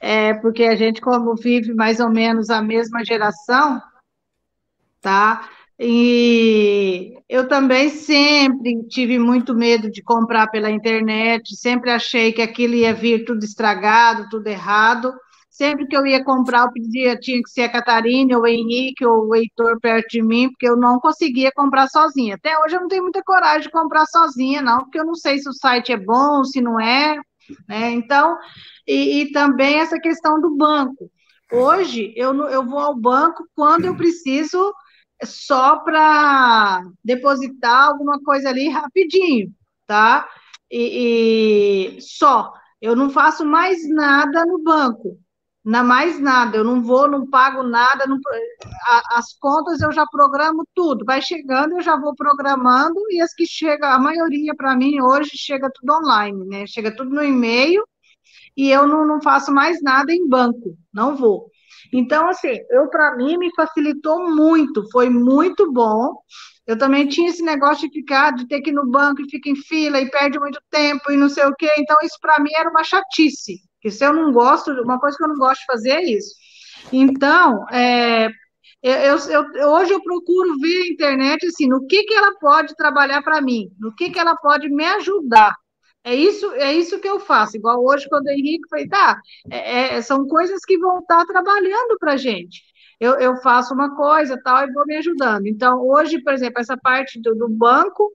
É, 0.00 0.34
porque 0.34 0.64
a 0.64 0.74
gente, 0.74 1.00
como 1.00 1.36
vive 1.36 1.72
mais 1.72 2.00
ou 2.00 2.10
menos 2.10 2.50
a 2.50 2.60
mesma 2.60 3.04
geração, 3.04 3.80
tá? 5.00 5.50
E 5.78 7.12
eu 7.28 7.48
também 7.48 7.90
sempre 7.90 8.82
tive 8.88 9.18
muito 9.18 9.54
medo 9.54 9.90
de 9.90 10.02
comprar 10.02 10.46
pela 10.48 10.70
internet, 10.70 11.54
sempre 11.54 11.90
achei 11.90 12.32
que 12.32 12.40
aquilo 12.40 12.74
ia 12.74 12.94
vir 12.94 13.24
tudo 13.24 13.44
estragado, 13.44 14.28
tudo 14.30 14.46
errado. 14.46 15.12
Sempre 15.50 15.86
que 15.86 15.96
eu 15.96 16.06
ia 16.06 16.22
comprar, 16.22 16.64
eu 16.64 16.72
pedia, 16.72 17.18
tinha 17.18 17.42
que 17.42 17.48
ser 17.50 17.62
a 17.62 17.72
Catarina, 17.72 18.36
ou 18.36 18.42
o 18.42 18.46
Henrique, 18.46 19.06
ou 19.06 19.28
o 19.28 19.34
Heitor 19.34 19.80
perto 19.80 20.08
de 20.08 20.22
mim, 20.22 20.50
porque 20.50 20.68
eu 20.68 20.76
não 20.76 20.98
conseguia 21.00 21.50
comprar 21.54 21.88
sozinha. 21.88 22.34
Até 22.34 22.58
hoje 22.58 22.76
eu 22.76 22.80
não 22.82 22.88
tenho 22.88 23.02
muita 23.02 23.22
coragem 23.24 23.62
de 23.62 23.70
comprar 23.70 24.04
sozinha, 24.06 24.60
não, 24.60 24.80
porque 24.80 25.00
eu 25.00 25.06
não 25.06 25.14
sei 25.14 25.38
se 25.38 25.48
o 25.48 25.54
site 25.54 25.92
é 25.92 25.96
bom, 25.96 26.44
se 26.44 26.60
não 26.60 26.78
é, 26.78 27.16
né? 27.68 27.90
Então, 27.92 28.36
e, 28.86 29.22
e 29.22 29.32
também 29.32 29.78
essa 29.78 29.98
questão 29.98 30.40
do 30.40 30.54
banco. 30.56 31.10
Hoje 31.50 32.12
eu, 32.16 32.34
eu 32.48 32.64
vou 32.66 32.78
ao 32.78 32.94
banco 32.94 33.44
quando 33.54 33.86
eu 33.86 33.96
preciso 33.96 34.74
só 35.24 35.78
para 35.78 36.82
depositar 37.04 37.88
alguma 37.88 38.20
coisa 38.22 38.48
ali 38.48 38.68
rapidinho, 38.68 39.52
tá? 39.86 40.28
E, 40.70 41.96
e, 41.98 42.00
só. 42.00 42.52
Eu 42.80 42.94
não 42.94 43.10
faço 43.10 43.44
mais 43.44 43.88
nada 43.88 44.44
no 44.44 44.62
banco. 44.62 45.18
Não 45.64 45.84
mais 45.84 46.20
nada. 46.20 46.56
Eu 46.56 46.64
não 46.64 46.82
vou, 46.82 47.08
não 47.08 47.28
pago 47.28 47.62
nada. 47.62 48.06
Não, 48.06 48.18
a, 48.88 49.18
as 49.18 49.32
contas 49.38 49.80
eu 49.80 49.92
já 49.92 50.06
programo 50.06 50.64
tudo. 50.74 51.04
Vai 51.04 51.20
chegando, 51.22 51.76
eu 51.76 51.82
já 51.82 51.96
vou 51.98 52.14
programando. 52.14 53.00
E 53.10 53.20
as 53.20 53.34
que 53.34 53.46
chegam, 53.46 53.88
a 53.90 53.98
maioria 53.98 54.54
para 54.54 54.76
mim 54.76 55.00
hoje 55.00 55.30
chega 55.34 55.70
tudo 55.72 55.92
online, 55.94 56.46
né? 56.46 56.66
Chega 56.66 56.94
tudo 56.94 57.10
no 57.10 57.24
e-mail. 57.24 57.82
E 58.56 58.70
eu 58.70 58.86
não, 58.86 59.06
não 59.06 59.20
faço 59.20 59.52
mais 59.52 59.82
nada 59.82 60.12
em 60.12 60.28
banco. 60.28 60.76
Não 60.92 61.16
vou. 61.16 61.50
Então, 61.92 62.28
assim, 62.28 62.58
eu 62.70 62.88
para 62.88 63.16
mim 63.16 63.36
me 63.36 63.50
facilitou 63.54 64.30
muito, 64.34 64.88
foi 64.90 65.08
muito 65.08 65.72
bom. 65.72 66.14
Eu 66.66 66.76
também 66.76 67.06
tinha 67.06 67.28
esse 67.28 67.42
negócio 67.42 67.88
de 67.88 67.94
ficar, 67.94 68.32
de 68.32 68.46
ter 68.48 68.60
que 68.60 68.70
ir 68.70 68.72
no 68.72 68.90
banco 68.90 69.22
e 69.22 69.30
fica 69.30 69.48
em 69.48 69.56
fila 69.56 70.00
e 70.00 70.10
perde 70.10 70.38
muito 70.38 70.60
tempo 70.70 71.12
e 71.12 71.16
não 71.16 71.28
sei 71.28 71.44
o 71.44 71.54
quê. 71.54 71.70
Então, 71.78 71.96
isso 72.02 72.18
para 72.20 72.42
mim 72.42 72.50
era 72.54 72.68
uma 72.68 72.82
chatice. 72.82 73.60
Que 73.80 73.90
se 73.90 74.04
eu 74.04 74.12
não 74.12 74.32
gosto, 74.32 74.72
uma 74.82 74.98
coisa 74.98 75.16
que 75.16 75.24
eu 75.24 75.28
não 75.28 75.36
gosto 75.36 75.60
de 75.60 75.66
fazer 75.66 75.90
é 75.90 76.04
isso. 76.04 76.34
Então, 76.92 77.64
é, 77.70 78.28
eu, 78.82 79.16
eu, 79.16 79.70
hoje 79.70 79.92
eu 79.92 80.02
procuro 80.02 80.58
ver 80.58 80.82
a 80.82 80.92
internet 80.92 81.46
assim, 81.46 81.66
no 81.68 81.86
que, 81.86 82.04
que 82.04 82.14
ela 82.14 82.32
pode 82.38 82.74
trabalhar 82.76 83.22
para 83.22 83.40
mim, 83.40 83.68
no 83.78 83.94
que, 83.94 84.10
que 84.10 84.18
ela 84.18 84.36
pode 84.36 84.68
me 84.68 84.84
ajudar. 84.84 85.54
É 86.06 86.14
isso, 86.14 86.52
é 86.52 86.72
isso 86.72 87.00
que 87.00 87.08
eu 87.08 87.18
faço. 87.18 87.56
Igual 87.56 87.84
hoje, 87.84 88.08
quando 88.08 88.26
o 88.26 88.30
Henrique 88.30 88.68
foi, 88.70 88.86
tá, 88.86 89.20
é, 89.50 89.96
é, 89.96 90.02
são 90.02 90.24
coisas 90.28 90.64
que 90.64 90.78
vão 90.78 91.00
estar 91.00 91.18
tá 91.18 91.26
trabalhando 91.26 91.98
para 91.98 92.12
a 92.12 92.16
gente. 92.16 92.62
Eu, 93.00 93.14
eu 93.18 93.36
faço 93.38 93.74
uma 93.74 93.96
coisa 93.96 94.40
tal 94.44 94.64
e 94.64 94.72
vou 94.72 94.86
me 94.86 94.96
ajudando. 94.98 95.46
Então, 95.48 95.84
hoje, 95.84 96.22
por 96.22 96.32
exemplo, 96.32 96.60
essa 96.60 96.76
parte 96.76 97.20
do, 97.20 97.34
do 97.34 97.48
banco, 97.48 98.12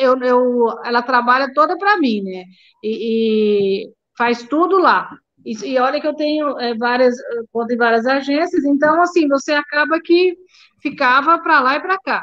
eu, 0.00 0.18
eu, 0.20 0.66
ela 0.84 1.00
trabalha 1.00 1.52
toda 1.54 1.78
para 1.78 1.96
mim, 1.98 2.22
né? 2.22 2.44
E, 2.82 3.84
e, 3.86 3.92
faz 4.18 4.42
tudo 4.42 4.78
lá. 4.78 5.08
E, 5.46 5.52
e 5.74 5.78
olha 5.78 6.00
que 6.00 6.06
eu 6.08 6.16
tenho 6.16 6.58
é, 6.58 6.74
várias 6.74 7.14
conta 7.52 7.74
em 7.74 7.76
várias 7.76 8.06
agências, 8.06 8.64
então 8.64 9.00
assim 9.00 9.28
você 9.28 9.52
acaba 9.52 10.00
que 10.00 10.36
ficava 10.80 11.38
para 11.38 11.60
lá 11.60 11.76
e 11.76 11.80
para 11.80 11.98
cá. 12.00 12.22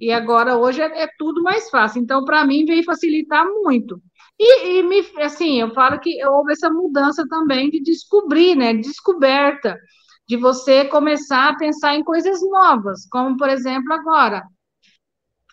E 0.00 0.12
agora 0.12 0.56
hoje 0.56 0.82
é, 0.82 1.02
é 1.04 1.08
tudo 1.18 1.42
mais 1.42 1.70
fácil. 1.70 2.02
Então 2.02 2.24
para 2.24 2.44
mim 2.44 2.64
veio 2.64 2.84
facilitar 2.84 3.44
muito. 3.46 4.00
E, 4.42 4.78
e, 4.78 4.82
me, 4.82 5.04
assim, 5.22 5.60
eu 5.60 5.74
falo 5.74 6.00
que 6.00 6.24
houve 6.24 6.52
essa 6.52 6.70
mudança 6.70 7.26
também 7.28 7.68
de 7.68 7.82
descobrir, 7.82 8.56
né? 8.56 8.72
Descoberta, 8.72 9.78
de 10.26 10.38
você 10.38 10.86
começar 10.86 11.50
a 11.50 11.56
pensar 11.58 11.94
em 11.94 12.02
coisas 12.02 12.40
novas, 12.40 13.06
como, 13.10 13.36
por 13.36 13.50
exemplo, 13.50 13.92
agora, 13.92 14.42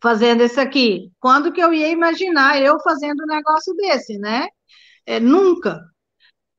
fazendo 0.02 0.42
isso 0.42 0.62
aqui. 0.62 1.12
Quando 1.20 1.52
que 1.52 1.62
eu 1.62 1.74
ia 1.74 1.90
imaginar 1.90 2.62
eu 2.62 2.80
fazendo 2.80 3.24
um 3.24 3.28
negócio 3.28 3.76
desse, 3.76 4.18
né? 4.20 4.48
É, 5.06 5.20
nunca. 5.20 5.82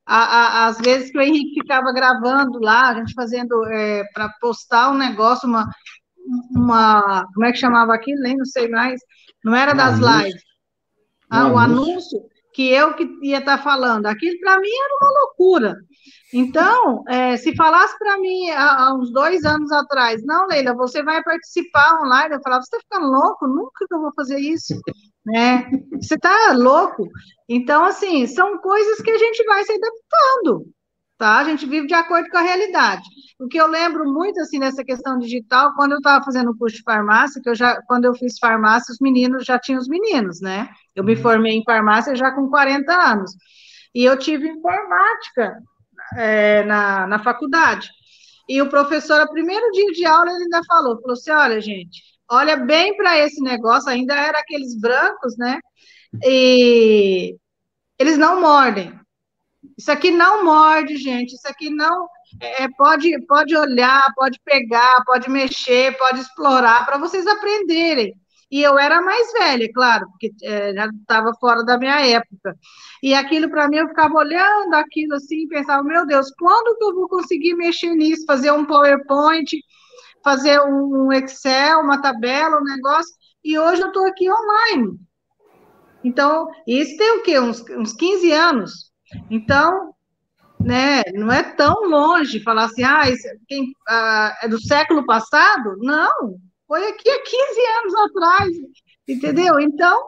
A, 0.07 0.19
a, 0.19 0.67
às 0.67 0.79
vezes 0.79 1.11
que 1.11 1.19
o 1.19 1.23
Henrique 1.23 1.63
ficava 1.63 1.93
gravando 1.95 2.59
lá, 2.61 2.91
a 2.91 2.95
gente 2.95 3.15
fazendo 3.15 3.65
é, 3.69 4.05
para 4.13 4.29
postar 4.39 4.91
um 4.91 4.99
negócio, 4.99 5.49
uma, 5.49 5.67
uma. 6.51 7.27
Como 7.35 7.47
é 7.47 7.53
que 7.53 7.59
chamava 7.59 7.95
aquilo? 7.95 8.21
Nem 8.21 8.37
não 8.37 8.45
sei 8.45 8.69
mais. 8.69 9.01
Não 9.43 9.55
era 9.55 9.73
das 9.75 9.99
lives 9.99 10.48
ah, 11.31 11.49
o 11.53 11.59
anúncio 11.59 12.21
que 12.53 12.71
eu 12.71 12.95
que 12.95 13.09
ia 13.23 13.39
estar 13.39 13.59
tá 13.59 13.63
falando. 13.63 14.07
Aquilo 14.07 14.39
para 14.41 14.59
mim 14.61 14.69
era 14.69 14.97
uma 15.01 15.21
loucura. 15.21 15.77
Então, 16.33 17.05
é, 17.09 17.37
se 17.37 17.55
falasse 17.55 17.97
para 17.99 18.19
mim 18.19 18.51
há, 18.51 18.85
há, 18.85 18.95
uns 18.95 19.13
dois 19.13 19.45
anos 19.45 19.71
atrás, 19.73 20.23
não, 20.25 20.47
Leila, 20.47 20.75
você 20.75 21.03
vai 21.03 21.23
participar 21.23 22.01
online, 22.03 22.35
eu 22.35 22.43
falava, 22.43 22.63
você 22.63 22.77
está 22.77 22.81
ficando 22.81 23.11
louco? 23.11 23.47
Nunca 23.47 23.87
que 23.87 23.95
eu 23.95 24.01
vou 24.01 24.13
fazer 24.15 24.39
isso. 24.39 24.75
Né? 25.25 25.71
Você 26.01 26.15
está 26.15 26.53
louco? 26.53 27.09
Então, 27.49 27.85
assim, 27.85 28.27
são 28.27 28.59
coisas 28.59 29.01
que 29.01 29.11
a 29.11 29.19
gente 29.19 29.45
vai 29.45 29.65
se 29.65 29.73
adaptando 29.73 30.67
tá? 31.19 31.39
A 31.39 31.45
gente 31.45 31.66
vive 31.66 31.86
de 31.86 31.95
acordo 31.95 32.31
com 32.31 32.39
a 32.39 32.43
realidade. 32.43 33.03
O 33.39 33.49
que 33.49 33.59
eu 33.59 33.66
lembro 33.66 34.11
muito, 34.11 34.40
assim, 34.40 34.59
nessa 34.59 34.85
questão 34.85 35.19
digital, 35.19 35.74
quando 35.74 35.93
eu 35.93 35.99
estava 35.99 36.24
fazendo 36.24 36.53
o 36.53 36.57
curso 36.57 36.77
de 36.77 36.82
farmácia, 36.82 37.43
que 37.43 37.49
eu 37.51 37.55
já, 37.55 37.82
quando 37.82 38.05
eu 38.05 38.15
fiz 38.15 38.39
farmácia, 38.39 38.93
os 38.93 39.01
meninos, 39.01 39.45
já 39.45 39.59
tinham 39.59 39.81
os 39.81 39.89
meninos, 39.89 40.40
né? 40.40 40.69
Eu 40.95 41.05
me 41.05 41.15
uhum. 41.15 41.23
formei 41.23 41.53
em 41.53 41.65
farmácia 41.65 42.15
já 42.15 42.31
com 42.31 42.49
40 42.49 42.93
anos. 42.93 43.32
E 43.95 44.05
eu 44.05 44.16
tive 44.16 44.49
informática 44.49 45.61
é, 46.16 46.62
na, 46.65 47.07
na 47.07 47.19
faculdade. 47.19 47.90
E 48.49 48.62
o 48.62 48.69
professor, 48.69 49.20
no 49.20 49.31
primeiro 49.31 49.70
dia 49.73 49.93
de 49.93 50.07
aula, 50.07 50.31
ele 50.31 50.45
ainda 50.45 50.61
falou, 50.66 51.01
falou 51.01 51.12
assim, 51.12 51.31
olha, 51.31 51.61
gente, 51.61 52.03
olha 52.31 52.57
bem 52.57 52.97
para 52.97 53.19
esse 53.19 53.43
negócio, 53.43 53.90
ainda 53.90 54.15
era 54.15 54.39
aqueles 54.39 54.78
brancos, 54.78 55.36
né? 55.36 55.59
E 56.24 57.36
eles 57.99 58.16
não 58.16 58.40
mordem. 58.40 58.99
Isso 59.79 59.93
aqui 59.93 60.11
não 60.11 60.45
morde, 60.45 60.97
gente. 60.97 61.35
Isso 61.35 61.47
aqui 61.47 61.71
não 61.71 62.09
é, 62.41 62.69
pode 62.77 63.11
pode 63.27 63.57
olhar, 63.57 64.03
pode 64.17 64.41
pegar, 64.45 65.03
pode 65.07 65.31
mexer, 65.31 65.97
pode 65.97 66.21
explorar 66.21 66.85
para 66.85 66.99
vocês 66.99 67.27
aprenderem. 67.27 68.13
E 68.51 68.63
eu 68.63 68.79
era 68.79 69.03
mais 69.03 69.31
velha, 69.33 69.71
claro, 69.73 70.09
porque 70.11 70.33
é, 70.43 70.73
já 70.73 70.87
estava 70.87 71.33
fora 71.39 71.63
da 71.65 71.79
minha 71.79 72.01
época. 72.01 72.57
E 73.03 73.15
aquilo 73.15 73.51
para 73.51 73.69
mim 73.69 73.77
eu 73.77 73.89
ficava 73.89 74.15
olhando 74.15 74.75
aquilo 74.75 75.15
assim, 75.15 75.47
pensava, 75.49 75.83
meu 75.85 76.07
Deus, 76.07 76.31
quando 76.39 76.77
que 76.77 76.85
eu 76.85 76.95
vou 76.95 77.09
conseguir 77.09 77.55
mexer 77.55 77.95
nisso, 77.95 78.25
fazer 78.27 78.51
um 78.51 78.65
PowerPoint, 78.65 79.55
fazer 80.25 80.61
um 80.63 81.13
Excel, 81.13 81.81
uma 81.81 82.01
tabela, 82.01 82.59
um 82.59 82.65
negócio? 82.65 83.15
E 83.45 83.59
hoje 83.59 83.83
eu 83.83 83.89
estou 83.89 84.07
aqui 84.07 84.27
online. 84.31 84.99
Então, 86.03 86.49
isso 86.67 86.97
tem 86.97 87.19
o 87.19 87.23
quê? 87.23 87.39
Uns, 87.39 87.63
uns 87.71 87.93
15 87.93 88.33
anos. 88.33 88.88
Então, 89.30 89.94
né, 90.60 91.02
não 91.14 91.32
é 91.32 91.43
tão 91.43 91.89
longe 91.89 92.40
falar 92.40 92.64
assim, 92.64 92.82
ah, 92.82 93.09
isso, 93.09 93.26
quem, 93.47 93.72
ah, 93.89 94.39
é 94.43 94.48
do 94.48 94.60
século 94.60 95.06
passado? 95.06 95.76
Não, 95.78 96.36
foi 96.66 96.89
aqui 96.89 97.09
há 97.09 97.22
15 97.22 97.60
anos 97.80 97.94
atrás, 97.94 98.56
entendeu? 99.06 99.59
Então, 99.60 100.02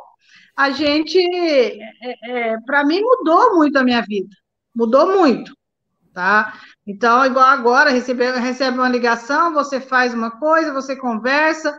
a 0.57 0.71
gente, 0.71 1.19
é, 1.19 2.53
é, 2.53 2.57
para 2.67 2.85
mim, 2.85 3.01
mudou 3.01 3.57
muito 3.57 3.77
a 3.77 3.85
minha 3.85 4.03
vida, 4.03 4.35
mudou 4.75 5.17
muito, 5.17 5.57
tá? 6.13 6.53
Então, 6.87 7.25
igual 7.25 7.47
agora, 7.47 7.91
recebe, 7.91 8.31
recebe 8.33 8.77
uma 8.77 8.89
ligação, 8.89 9.55
você 9.55 9.81
faz 9.81 10.13
uma 10.13 10.33
coisa, 10.33 10.73
você 10.73 10.97
conversa, 10.97 11.79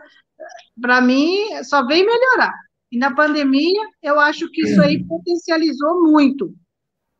para 0.80 1.00
mim, 1.00 1.62
só 1.62 1.86
vem 1.86 2.04
melhorar. 2.04 2.52
E 2.90 2.98
na 2.98 3.14
pandemia, 3.14 3.80
eu 4.02 4.18
acho 4.18 4.50
que 4.50 4.62
isso 4.62 4.80
aí 4.80 5.04
potencializou 5.04 6.02
muito, 6.02 6.54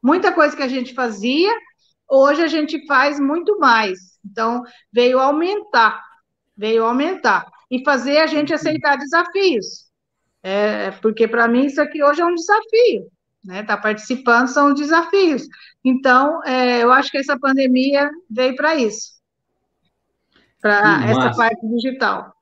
muita 0.02 0.32
coisa 0.32 0.56
que 0.56 0.62
a 0.62 0.68
gente 0.68 0.94
fazia, 0.94 1.52
hoje 2.08 2.42
a 2.42 2.48
gente 2.48 2.84
faz 2.86 3.20
muito 3.20 3.58
mais. 3.58 3.98
Então, 4.24 4.62
veio 4.92 5.18
aumentar, 5.18 6.02
veio 6.56 6.84
aumentar. 6.84 7.46
E 7.70 7.82
fazer 7.84 8.18
a 8.18 8.26
gente 8.26 8.52
aceitar 8.52 8.96
desafios. 8.96 9.90
É, 10.42 10.90
porque 10.90 11.26
para 11.28 11.46
mim 11.46 11.66
isso 11.66 11.80
aqui 11.80 12.02
hoje 12.02 12.20
é 12.20 12.24
um 12.24 12.34
desafio. 12.34 13.08
Né? 13.44 13.62
Tá 13.62 13.76
participando 13.76 14.48
são 14.48 14.74
desafios. 14.74 15.42
Então, 15.84 16.42
é, 16.44 16.82
eu 16.82 16.92
acho 16.92 17.10
que 17.10 17.18
essa 17.18 17.38
pandemia 17.38 18.10
veio 18.30 18.54
para 18.56 18.76
isso. 18.76 19.12
Para 20.60 21.04
essa 21.06 21.32
parte 21.34 21.66
digital. 21.66 22.32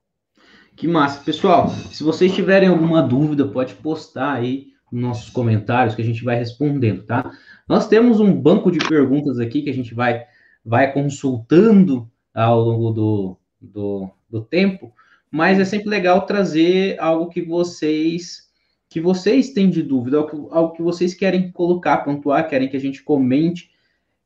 Que 0.76 0.88
massa. 0.88 1.22
Pessoal, 1.22 1.68
se 1.68 2.02
vocês 2.02 2.34
tiverem 2.34 2.68
alguma 2.68 3.02
dúvida, 3.02 3.46
pode 3.46 3.74
postar 3.74 4.32
aí 4.32 4.68
nossos 4.90 5.30
comentários 5.30 5.94
que 5.94 6.02
a 6.02 6.04
gente 6.04 6.24
vai 6.24 6.36
respondendo, 6.36 7.02
tá? 7.02 7.30
Nós 7.68 7.86
temos 7.86 8.20
um 8.20 8.32
banco 8.32 8.70
de 8.70 8.78
perguntas 8.78 9.38
aqui 9.38 9.62
que 9.62 9.70
a 9.70 9.74
gente 9.74 9.94
vai, 9.94 10.24
vai 10.64 10.92
consultando 10.92 12.10
ao 12.34 12.60
longo 12.60 12.90
do, 12.90 13.36
do, 13.60 14.10
do 14.28 14.42
tempo, 14.42 14.92
mas 15.30 15.60
é 15.60 15.64
sempre 15.64 15.88
legal 15.88 16.26
trazer 16.26 16.98
algo 16.98 17.28
que 17.28 17.42
vocês 17.42 18.48
que 18.88 19.00
vocês 19.00 19.50
têm 19.50 19.70
de 19.70 19.84
dúvida, 19.84 20.16
algo, 20.16 20.48
algo 20.50 20.74
que 20.74 20.82
vocês 20.82 21.14
querem 21.14 21.52
colocar, 21.52 21.98
pontuar, 21.98 22.48
querem 22.48 22.68
que 22.68 22.76
a 22.76 22.80
gente 22.80 23.04
comente. 23.04 23.70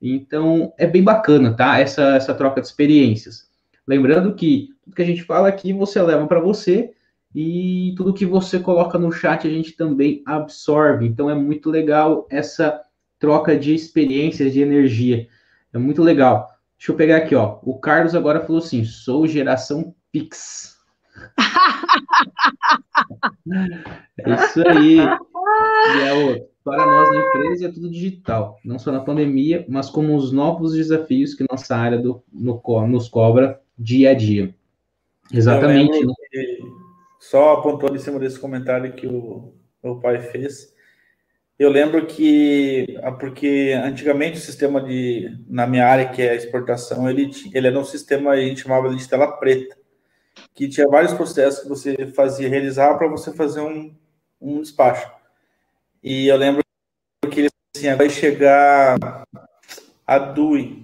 Então, 0.01 0.73
é 0.79 0.87
bem 0.87 1.03
bacana, 1.03 1.53
tá? 1.55 1.79
Essa, 1.79 2.17
essa 2.17 2.33
troca 2.33 2.63
de 2.63 2.67
experiências. 2.67 3.47
Lembrando 3.87 4.35
que 4.35 4.71
tudo 4.83 4.97
que 4.97 5.03
a 5.03 5.05
gente 5.05 5.23
fala 5.23 5.49
aqui 5.49 5.75
você 5.75 6.01
leva 6.01 6.27
para 6.27 6.41
você 6.41 6.94
e 7.35 7.95
tudo 7.97 8.15
que 8.15 8.25
você 8.25 8.61
coloca 8.61 8.99
no 8.99 9.11
chat 9.11 9.47
a 9.47 9.51
gente 9.51 9.73
também 9.73 10.23
absorve. 10.25 11.07
Então, 11.07 11.29
é 11.29 11.35
muito 11.35 11.71
legal 11.71 12.27
essa 12.31 12.81
troca 13.19 13.57
de 13.57 13.75
experiências, 13.75 14.53
de 14.53 14.61
energia. 14.61 15.27
É 15.73 15.79
muito 15.79 16.03
legal. 16.03 16.49
Deixa 16.79 16.93
eu 16.93 16.97
pegar 16.97 17.17
aqui, 17.17 17.35
ó. 17.35 17.59
O 17.63 17.79
Carlos 17.79 18.15
agora 18.15 18.45
falou 18.45 18.59
assim: 18.59 18.85
sou 18.85 19.27
geração 19.27 19.95
Pix. 20.13 20.79
é 24.19 24.35
isso 24.35 24.69
aí. 24.69 24.99
E 24.99 26.01
é 26.01 26.13
o, 26.13 26.47
para 26.63 26.85
nós 26.87 27.11
na 27.11 27.17
empresa 27.21 27.67
é 27.67 27.73
tudo 27.73 27.91
digital, 27.91 28.61
não 28.65 28.79
só 28.79 28.93
na 28.93 29.01
pandemia, 29.01 29.67
mas 29.69 29.91
como 29.91 30.17
os 30.17 30.33
novos 30.33 30.75
desafios 30.75 31.35
que 31.35 31.45
nossa 31.51 31.77
área 31.77 31.99
do, 31.99 32.23
no, 32.33 32.63
nos 32.87 33.09
cobra 33.09 33.61
dia 33.79 34.11
a 34.11 34.15
dia. 34.15 34.55
Exatamente. 35.33 36.05
Né? 36.05 36.13
Só 37.35 37.55
apontando 37.55 37.97
em 37.97 37.99
cima 37.99 38.21
desse 38.21 38.39
comentário 38.39 38.93
que 38.93 39.09
o 39.09 39.53
meu 39.83 39.99
pai 39.99 40.21
fez, 40.21 40.73
eu 41.59 41.69
lembro 41.69 42.07
que, 42.07 42.97
ah, 43.03 43.11
porque 43.11 43.73
antigamente 43.85 44.39
o 44.39 44.41
sistema 44.41 44.81
de, 44.81 45.37
na 45.49 45.67
minha 45.67 45.85
área, 45.85 46.09
que 46.09 46.23
é 46.23 46.31
a 46.31 46.37
exportação, 46.37 47.11
ele, 47.11 47.33
ele 47.53 47.67
era 47.67 47.77
um 47.77 47.85
sistema, 47.85 48.31
a 48.31 48.41
gente 48.41 48.61
chamava 48.61 48.95
de 48.95 49.09
tela 49.09 49.27
preta 49.33 49.77
que 50.55 50.69
tinha 50.69 50.87
vários 50.87 51.13
processos 51.13 51.65
que 51.65 51.69
você 51.69 52.07
fazia 52.15 52.49
realizar 52.49 52.95
para 52.97 53.09
você 53.09 53.33
fazer 53.33 53.63
um, 53.63 53.93
um 54.41 54.61
despacho. 54.61 55.11
E 56.05 56.29
eu 56.29 56.37
lembro 56.37 56.63
que 57.33 57.49
assim, 57.77 57.93
vai 57.97 58.11
chegar 58.11 58.97
a 60.07 60.19
DUI. 60.21 60.84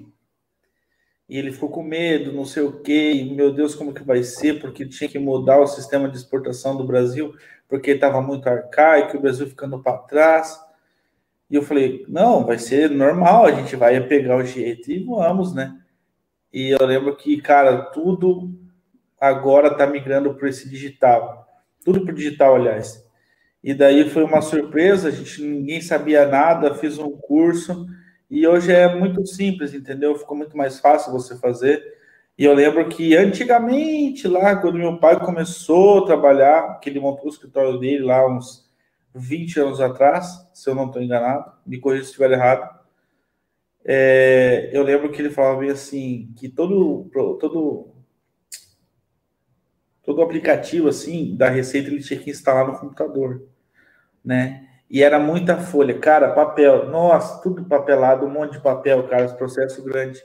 E 1.31 1.39
ele 1.39 1.53
ficou 1.53 1.69
com 1.69 1.85
medo, 1.85 2.33
não 2.33 2.45
sei 2.45 2.65
o 2.65 2.73
quê, 2.83 3.25
meu 3.33 3.53
Deus, 3.53 3.77
como 3.77 3.95
que 3.95 4.03
vai 4.03 4.21
ser, 4.25 4.61
porque 4.61 4.85
tinha 4.85 5.09
que 5.09 5.17
mudar 5.17 5.61
o 5.61 5.67
sistema 5.69 6.09
de 6.09 6.17
exportação 6.17 6.77
do 6.77 6.83
Brasil, 6.83 7.33
porque 7.69 7.93
estava 7.93 8.21
muito 8.21 8.49
arcaico, 8.49 9.17
o 9.17 9.21
Brasil 9.21 9.47
ficando 9.47 9.81
para 9.81 9.97
trás. 9.97 10.59
E 11.49 11.55
eu 11.55 11.63
falei, 11.63 12.05
não, 12.09 12.45
vai 12.45 12.59
ser 12.59 12.91
normal, 12.91 13.47
a 13.47 13.53
gente 13.53 13.77
vai 13.77 14.01
pegar 14.01 14.39
o 14.39 14.45
jeito 14.45 14.91
e 14.91 15.05
vamos, 15.05 15.55
né? 15.55 15.79
E 16.53 16.71
eu 16.71 16.85
lembro 16.85 17.15
que, 17.17 17.41
cara, 17.41 17.81
tudo 17.81 18.53
agora 19.21 19.69
está 19.69 19.87
migrando 19.87 20.35
para 20.35 20.49
esse 20.49 20.69
digital. 20.69 21.47
Tudo 21.85 22.05
para 22.05 22.13
digital, 22.13 22.57
aliás. 22.57 23.07
E 23.63 23.73
daí 23.73 24.11
foi 24.11 24.25
uma 24.25 24.43
surpresa, 24.43 25.07
a 25.07 25.13
gente 25.13 25.41
ninguém 25.45 25.81
sabia 25.81 26.27
nada, 26.27 26.75
fiz 26.75 26.99
um 26.99 27.13
curso 27.13 27.87
e 28.31 28.47
hoje 28.47 28.73
é 28.73 28.95
muito 28.95 29.27
simples, 29.27 29.75
entendeu? 29.75 30.15
Ficou 30.17 30.37
muito 30.37 30.57
mais 30.57 30.79
fácil 30.79 31.13
você 31.13 31.37
fazer. 31.37 31.83
E 32.39 32.45
eu 32.45 32.55
lembro 32.55 32.89
que 32.89 33.17
antigamente, 33.17 34.29
lá, 34.29 34.57
quando 34.57 34.79
meu 34.79 34.99
pai 34.99 35.19
começou 35.19 35.99
a 35.99 36.07
trabalhar, 36.07 36.79
que 36.81 36.89
ele 36.89 37.01
montou 37.01 37.27
o 37.27 37.29
escritório 37.29 37.79
dele 37.79 38.05
lá 38.05 38.27
uns 38.27 38.71
20 39.15 39.61
anos 39.61 39.81
atrás, 39.81 40.49
se 40.55 40.71
eu 40.71 40.75
não 40.75 40.87
estou 40.87 41.03
enganado, 41.03 41.53
me 41.67 41.79
corrija 41.79 42.05
se 42.05 42.11
estiver 42.11 42.31
errado. 42.31 42.79
É, 43.85 44.71
eu 44.73 44.83
lembro 44.83 45.11
que 45.11 45.21
ele 45.21 45.31
falava 45.31 45.65
assim, 45.65 46.33
que 46.37 46.49
todo, 46.49 47.11
todo 47.41 47.91
todo 50.03 50.23
aplicativo 50.23 50.89
assim 50.89 51.37
da 51.37 51.49
Receita 51.49 51.89
ele 51.89 52.03
tinha 52.03 52.19
que 52.19 52.31
instalar 52.31 52.67
no 52.67 52.79
computador, 52.79 53.47
né? 54.25 54.70
E 54.91 55.05
era 55.05 55.21
muita 55.21 55.57
folha, 55.57 55.97
cara, 55.97 56.33
papel, 56.33 56.89
nossa, 56.89 57.41
tudo 57.41 57.65
papelado, 57.65 58.27
um 58.27 58.31
monte 58.31 58.55
de 58.55 58.61
papel, 58.61 59.07
cara, 59.07 59.25
esse 59.25 59.37
processo 59.37 59.85
grande. 59.85 60.21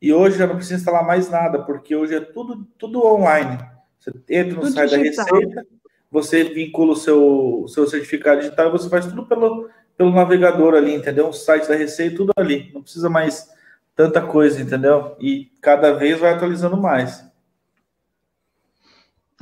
E 0.00 0.10
hoje 0.10 0.38
já 0.38 0.46
não 0.46 0.56
precisa 0.56 0.76
instalar 0.76 1.06
mais 1.06 1.28
nada, 1.28 1.62
porque 1.62 1.94
hoje 1.94 2.14
é 2.14 2.20
tudo 2.20 2.66
tudo 2.78 3.04
online. 3.04 3.58
Você 3.98 4.10
entra 4.30 4.54
no 4.54 4.60
tudo 4.62 4.72
site 4.72 4.98
digital. 4.98 5.26
da 5.26 5.32
Receita, 5.32 5.66
você 6.10 6.44
vincula 6.44 6.92
o 6.92 6.96
seu, 6.96 7.66
seu 7.68 7.86
certificado 7.86 8.40
digital 8.40 8.68
e 8.68 8.72
você 8.72 8.88
faz 8.88 9.04
tudo 9.04 9.26
pelo, 9.26 9.68
pelo 9.98 10.12
navegador 10.12 10.74
ali, 10.74 10.94
entendeu? 10.94 11.28
O 11.28 11.32
site 11.34 11.68
da 11.68 11.74
Receita, 11.74 12.16
tudo 12.16 12.32
ali. 12.38 12.70
Não 12.72 12.80
precisa 12.80 13.10
mais 13.10 13.50
tanta 13.94 14.22
coisa, 14.22 14.62
entendeu? 14.62 15.14
E 15.20 15.50
cada 15.60 15.92
vez 15.92 16.18
vai 16.18 16.32
atualizando 16.32 16.76
mais. 16.78 17.22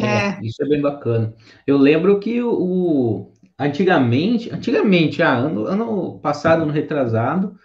É, 0.00 0.04
é, 0.06 0.40
isso 0.42 0.60
é 0.62 0.66
bem 0.68 0.80
bacana. 0.80 1.32
Eu 1.64 1.76
lembro 1.76 2.18
que 2.18 2.42
o 2.42 3.30
antigamente, 3.58 4.52
antigamente, 4.52 5.22
ah, 5.22 5.34
ano, 5.34 5.66
ano 5.66 6.18
passado, 6.18 6.62
ano 6.62 6.72
retrasado, 6.72 7.56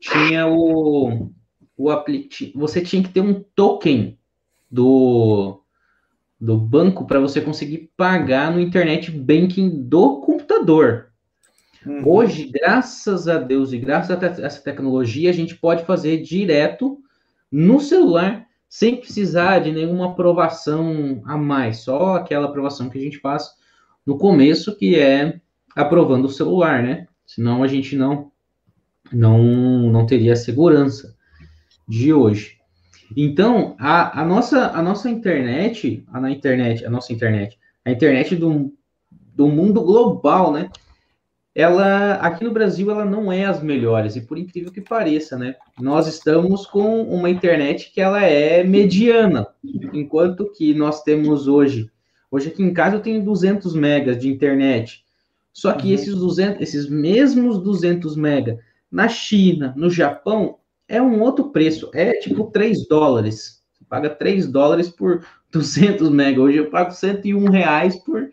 tinha 0.00 0.46
o, 0.46 1.30
o 1.76 2.04
você 2.54 2.80
tinha 2.80 3.02
que 3.02 3.08
ter 3.08 3.20
um 3.20 3.42
token 3.54 4.18
do 4.70 5.60
do 6.40 6.58
banco 6.58 7.06
para 7.06 7.20
você 7.20 7.40
conseguir 7.40 7.90
pagar 7.96 8.52
no 8.52 8.60
internet 8.60 9.10
banking 9.10 9.70
do 9.84 10.20
computador. 10.20 11.10
Uhum. 11.86 12.02
Hoje, 12.06 12.50
graças 12.52 13.28
a 13.28 13.38
Deus 13.38 13.72
e 13.72 13.78
graças 13.78 14.10
a 14.10 14.26
essa 14.26 14.60
tecnologia, 14.60 15.30
a 15.30 15.32
gente 15.32 15.54
pode 15.54 15.84
fazer 15.84 16.22
direto 16.22 16.98
no 17.50 17.80
celular 17.80 18.46
sem 18.68 18.96
precisar 18.96 19.60
de 19.60 19.72
nenhuma 19.72 20.10
aprovação 20.10 21.22
a 21.24 21.36
mais, 21.36 21.78
só 21.78 22.16
aquela 22.16 22.46
aprovação 22.46 22.90
que 22.90 22.98
a 22.98 23.00
gente 23.00 23.18
faz 23.18 23.50
no 24.06 24.18
começo, 24.18 24.76
que 24.76 24.98
é 24.98 25.40
aprovando 25.74 26.26
o 26.26 26.30
celular, 26.30 26.82
né? 26.82 27.06
Senão 27.26 27.62
a 27.62 27.66
gente 27.66 27.96
não 27.96 28.30
não 29.12 29.42
não 29.90 30.06
teria 30.06 30.32
a 30.32 30.36
segurança 30.36 31.14
de 31.86 32.12
hoje. 32.12 32.58
Então, 33.16 33.76
a, 33.78 34.22
a 34.22 34.24
nossa 34.24 34.70
a 34.70 34.82
nossa 34.82 35.08
internet, 35.10 36.04
a 36.12 36.20
na 36.20 36.30
internet, 36.30 36.84
a 36.84 36.90
nossa 36.90 37.12
internet, 37.12 37.58
a 37.84 37.90
internet 37.90 38.34
do, 38.36 38.72
do 39.34 39.48
mundo 39.48 39.82
global, 39.82 40.52
né? 40.52 40.70
ela 41.54 42.14
aqui 42.14 42.42
no 42.42 42.50
Brasil 42.50 42.90
ela 42.90 43.04
não 43.04 43.32
é 43.32 43.44
as 43.44 43.62
melhores 43.62 44.16
e 44.16 44.20
por 44.20 44.36
incrível 44.36 44.72
que 44.72 44.80
pareça, 44.80 45.38
né? 45.38 45.54
Nós 45.80 46.08
estamos 46.08 46.66
com 46.66 47.02
uma 47.02 47.30
internet 47.30 47.92
que 47.92 48.00
ela 48.00 48.22
é 48.22 48.64
mediana, 48.64 49.46
enquanto 49.92 50.50
que 50.50 50.74
nós 50.74 51.02
temos 51.04 51.46
hoje, 51.46 51.88
hoje 52.34 52.48
aqui 52.48 52.62
em 52.62 52.72
casa 52.72 52.96
eu 52.96 53.00
tenho 53.00 53.24
200 53.24 53.74
megas 53.74 54.18
de 54.18 54.28
internet. 54.28 55.04
Só 55.52 55.72
que 55.72 55.88
uhum. 55.88 55.94
esses 55.94 56.14
200, 56.14 56.60
esses 56.60 56.88
mesmos 56.88 57.62
200 57.62 58.16
mega 58.16 58.58
na 58.90 59.08
China, 59.08 59.72
no 59.76 59.88
Japão, 59.88 60.58
é 60.88 61.00
um 61.00 61.20
outro 61.20 61.50
preço, 61.50 61.90
é 61.94 62.12
tipo 62.14 62.44
3 62.50 62.88
dólares. 62.88 63.62
Você 63.72 63.84
paga 63.88 64.10
3 64.10 64.46
dólares 64.48 64.88
por 64.88 65.24
200 65.52 66.10
mega. 66.10 66.40
Hoje 66.40 66.58
eu 66.58 66.70
pago 66.70 66.90
101 66.90 67.50
reais 67.50 67.96
por 67.96 68.28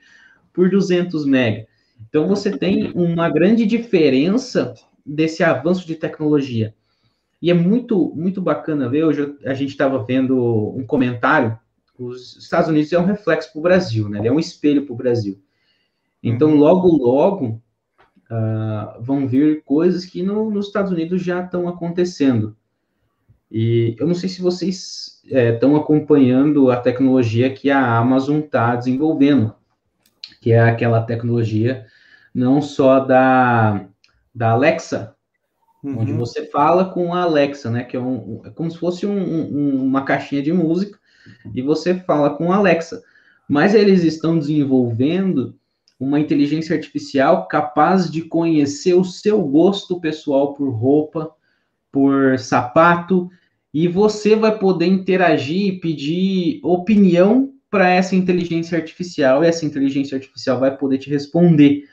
por 0.54 0.70
200 0.70 1.26
mega. 1.26 1.66
Então 2.10 2.28
você 2.28 2.58
tem 2.58 2.92
uma 2.94 3.30
grande 3.30 3.66
diferença 3.66 4.74
desse 5.06 5.44
avanço 5.44 5.88
de 5.88 5.96
tecnologia. 5.96 6.74
E 7.42 7.50
é 7.50 7.54
muito, 7.54 8.14
muito 8.16 8.42
bacana 8.42 8.90
ver. 8.90 9.04
Hoje 9.04 9.36
a 9.46 9.54
gente 9.54 9.70
estava 9.70 10.04
vendo 10.04 10.76
um 10.76 10.86
comentário. 10.86 11.58
Os 12.02 12.38
Estados 12.38 12.70
Unidos 12.70 12.92
é 12.92 13.00
um 13.00 13.06
reflexo 13.06 13.52
para 13.52 13.60
o 13.60 13.64
Brasil, 13.64 14.10
né? 14.10 14.20
Ele 14.20 14.28
é 14.28 14.32
um 14.32 14.40
espelho 14.40 14.86
para 14.86 14.94
o 14.94 14.98
Brasil. 14.98 15.42
Então, 16.24 16.50
uhum. 16.50 16.58
logo, 16.58 16.88
logo, 16.88 17.62
uh, 18.30 19.02
vão 19.02 19.28
vir 19.28 19.64
coisas 19.64 20.06
que 20.06 20.24
no, 20.24 20.50
nos 20.50 20.68
Estados 20.68 20.92
Unidos 20.92 21.22
já 21.22 21.44
estão 21.44 21.68
acontecendo. 21.68 22.56
E 23.52 23.96
eu 24.00 24.08
não 24.08 24.16
sei 24.16 24.30
se 24.30 24.42
vocês 24.42 25.22
estão 25.26 25.76
é, 25.76 25.80
acompanhando 25.80 26.72
a 26.72 26.78
tecnologia 26.78 27.54
que 27.54 27.70
a 27.70 27.98
Amazon 27.98 28.40
está 28.40 28.76
desenvolvendo, 28.76 29.54
que 30.40 30.54
é 30.54 30.60
aquela 30.62 31.02
tecnologia 31.02 31.86
não 32.34 32.62
só 32.62 33.02
da, 33.02 33.86
da 34.34 34.52
Alexa, 34.52 35.16
uhum. 35.84 36.00
onde 36.00 36.14
você 36.14 36.46
fala 36.46 36.86
com 36.86 37.14
a 37.14 37.24
Alexa, 37.24 37.70
né? 37.70 37.84
Que 37.84 37.98
é, 37.98 38.00
um, 38.00 38.42
é 38.46 38.50
como 38.50 38.72
se 38.72 38.78
fosse 38.78 39.06
um, 39.06 39.18
um, 39.18 39.84
uma 39.84 40.04
caixinha 40.04 40.42
de 40.42 40.54
música, 40.54 40.98
e 41.54 41.62
você 41.62 41.96
fala 41.96 42.32
com 42.32 42.52
Alexa. 42.52 43.02
Mas 43.48 43.74
eles 43.76 44.04
estão 44.04 44.40
desenvolvendo 44.40 45.56
uma 46.00 46.20
inteligência 46.20 46.76
artificial 46.76 47.48
capaz 47.48 48.10
de 48.10 48.24
conhecer 48.24 48.94
o 48.94 49.04
seu 49.04 49.42
gosto 49.42 50.00
pessoal 50.00 50.54
por 50.54 50.70
roupa, 50.70 51.32
por 51.92 52.40
sapato, 52.40 53.30
e 53.74 53.88
você 53.88 54.36
vai 54.36 54.58
poder 54.58 54.88
interagir 54.88 55.68
e 55.68 55.80
pedir 55.80 56.60
opinião 56.64 57.54
para 57.70 57.90
essa 57.90 58.16
inteligência 58.16 58.78
artificial, 58.78 59.44
e 59.44 59.48
essa 59.48 59.66
inteligência 59.66 60.16
artificial 60.16 60.60
vai 60.60 60.76
poder 60.76 60.98
te 60.98 61.10
responder 61.10 61.84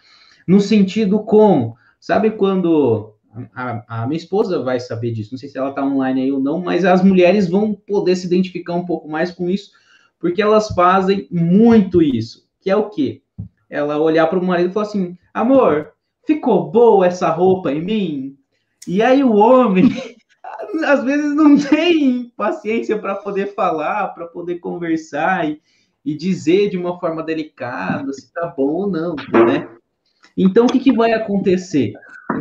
no 0.47 0.61
sentido 0.61 1.21
como, 1.21 1.77
sabe 2.01 2.31
quando 2.31 3.15
a, 3.55 4.03
a, 4.03 4.07
minha 4.07 4.19
esposa 4.19 4.63
vai 4.63 4.81
saber 4.81 5.13
disso, 5.13 5.33
não 5.33 5.39
sei 5.39 5.49
se 5.49 5.59
ela 5.59 5.71
está 5.71 5.85
online 5.85 6.23
aí 6.23 6.33
ou 6.33 6.41
não, 6.41 6.61
mas 6.61 6.85
as 6.85 7.03
mulheres 7.03 7.49
vão 7.49 7.75
poder 7.75 8.17
se 8.17 8.27
identificar 8.27 8.75
um 8.75 8.85
pouco 8.85 9.09
mais 9.09 9.31
com 9.31 9.49
isso, 9.49 9.71
porque 10.19 10.43
elas 10.43 10.69
fazem 10.69 11.27
muito 11.31 12.03
isso. 12.03 12.49
Que 12.61 12.71
é 12.71 12.77
o 12.77 12.91
quê? 12.91 13.23
Ela 13.71 13.99
olhar 13.99 14.27
para 14.27 14.39
o 14.39 14.45
marido 14.45 14.71
e 14.71 14.73
falar 14.73 14.87
assim: 14.87 15.17
amor, 15.33 15.93
ficou 16.27 16.71
boa 16.71 17.07
essa 17.07 17.31
roupa 17.31 17.73
em 17.73 17.83
mim? 17.83 18.37
E 18.87 19.03
aí 19.03 19.23
o 19.23 19.35
homem, 19.35 19.89
às 20.85 21.05
vezes, 21.05 21.35
não 21.35 21.57
tem 21.57 22.33
paciência 22.37 22.99
para 22.99 23.17
poder 23.17 23.55
falar, 23.55 24.09
para 24.09 24.27
poder 24.27 24.59
conversar 24.59 25.49
e, 25.49 25.61
e 26.05 26.17
dizer 26.17 26.71
de 26.71 26.77
uma 26.77 26.99
forma 26.99 27.23
delicada 27.23 28.13
se 28.13 28.33
tá 28.33 28.47
bom 28.47 28.69
ou 28.69 28.91
não, 28.91 29.15
né? 29.47 29.69
Então, 30.37 30.67
o 30.67 30.69
que, 30.69 30.79
que 30.79 30.93
vai 30.93 31.13
acontecer? 31.13 31.93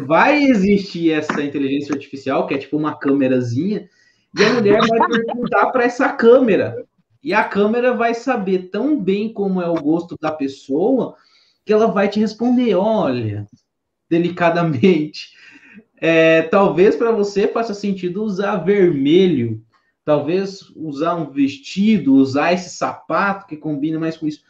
Vai 0.05 0.43
existir 0.43 1.11
essa 1.11 1.41
inteligência 1.41 1.93
artificial, 1.93 2.45
que 2.45 2.53
é 2.53 2.57
tipo 2.57 2.77
uma 2.77 2.97
câmerazinha, 2.97 3.89
e 4.37 4.43
a 4.43 4.53
mulher 4.53 4.79
vai 4.85 5.09
perguntar 5.09 5.67
para 5.67 5.83
essa 5.83 6.09
câmera. 6.09 6.85
E 7.23 7.33
a 7.33 7.43
câmera 7.43 7.93
vai 7.93 8.13
saber 8.13 8.69
tão 8.69 8.99
bem 8.99 9.33
como 9.33 9.61
é 9.61 9.67
o 9.67 9.81
gosto 9.81 10.15
da 10.21 10.31
pessoa 10.31 11.15
que 11.65 11.73
ela 11.73 11.87
vai 11.87 12.07
te 12.07 12.19
responder: 12.19 12.75
olha, 12.75 13.47
delicadamente. 14.09 15.35
É, 15.99 16.43
talvez 16.43 16.95
para 16.95 17.11
você 17.11 17.47
faça 17.47 17.73
sentido 17.73 18.23
usar 18.23 18.57
vermelho, 18.57 19.63
talvez 20.05 20.61
usar 20.75 21.15
um 21.15 21.31
vestido, 21.31 22.13
usar 22.13 22.53
esse 22.53 22.69
sapato 22.69 23.47
que 23.47 23.57
combina 23.57 23.99
mais 23.99 24.15
com 24.15 24.27
isso. 24.27 24.41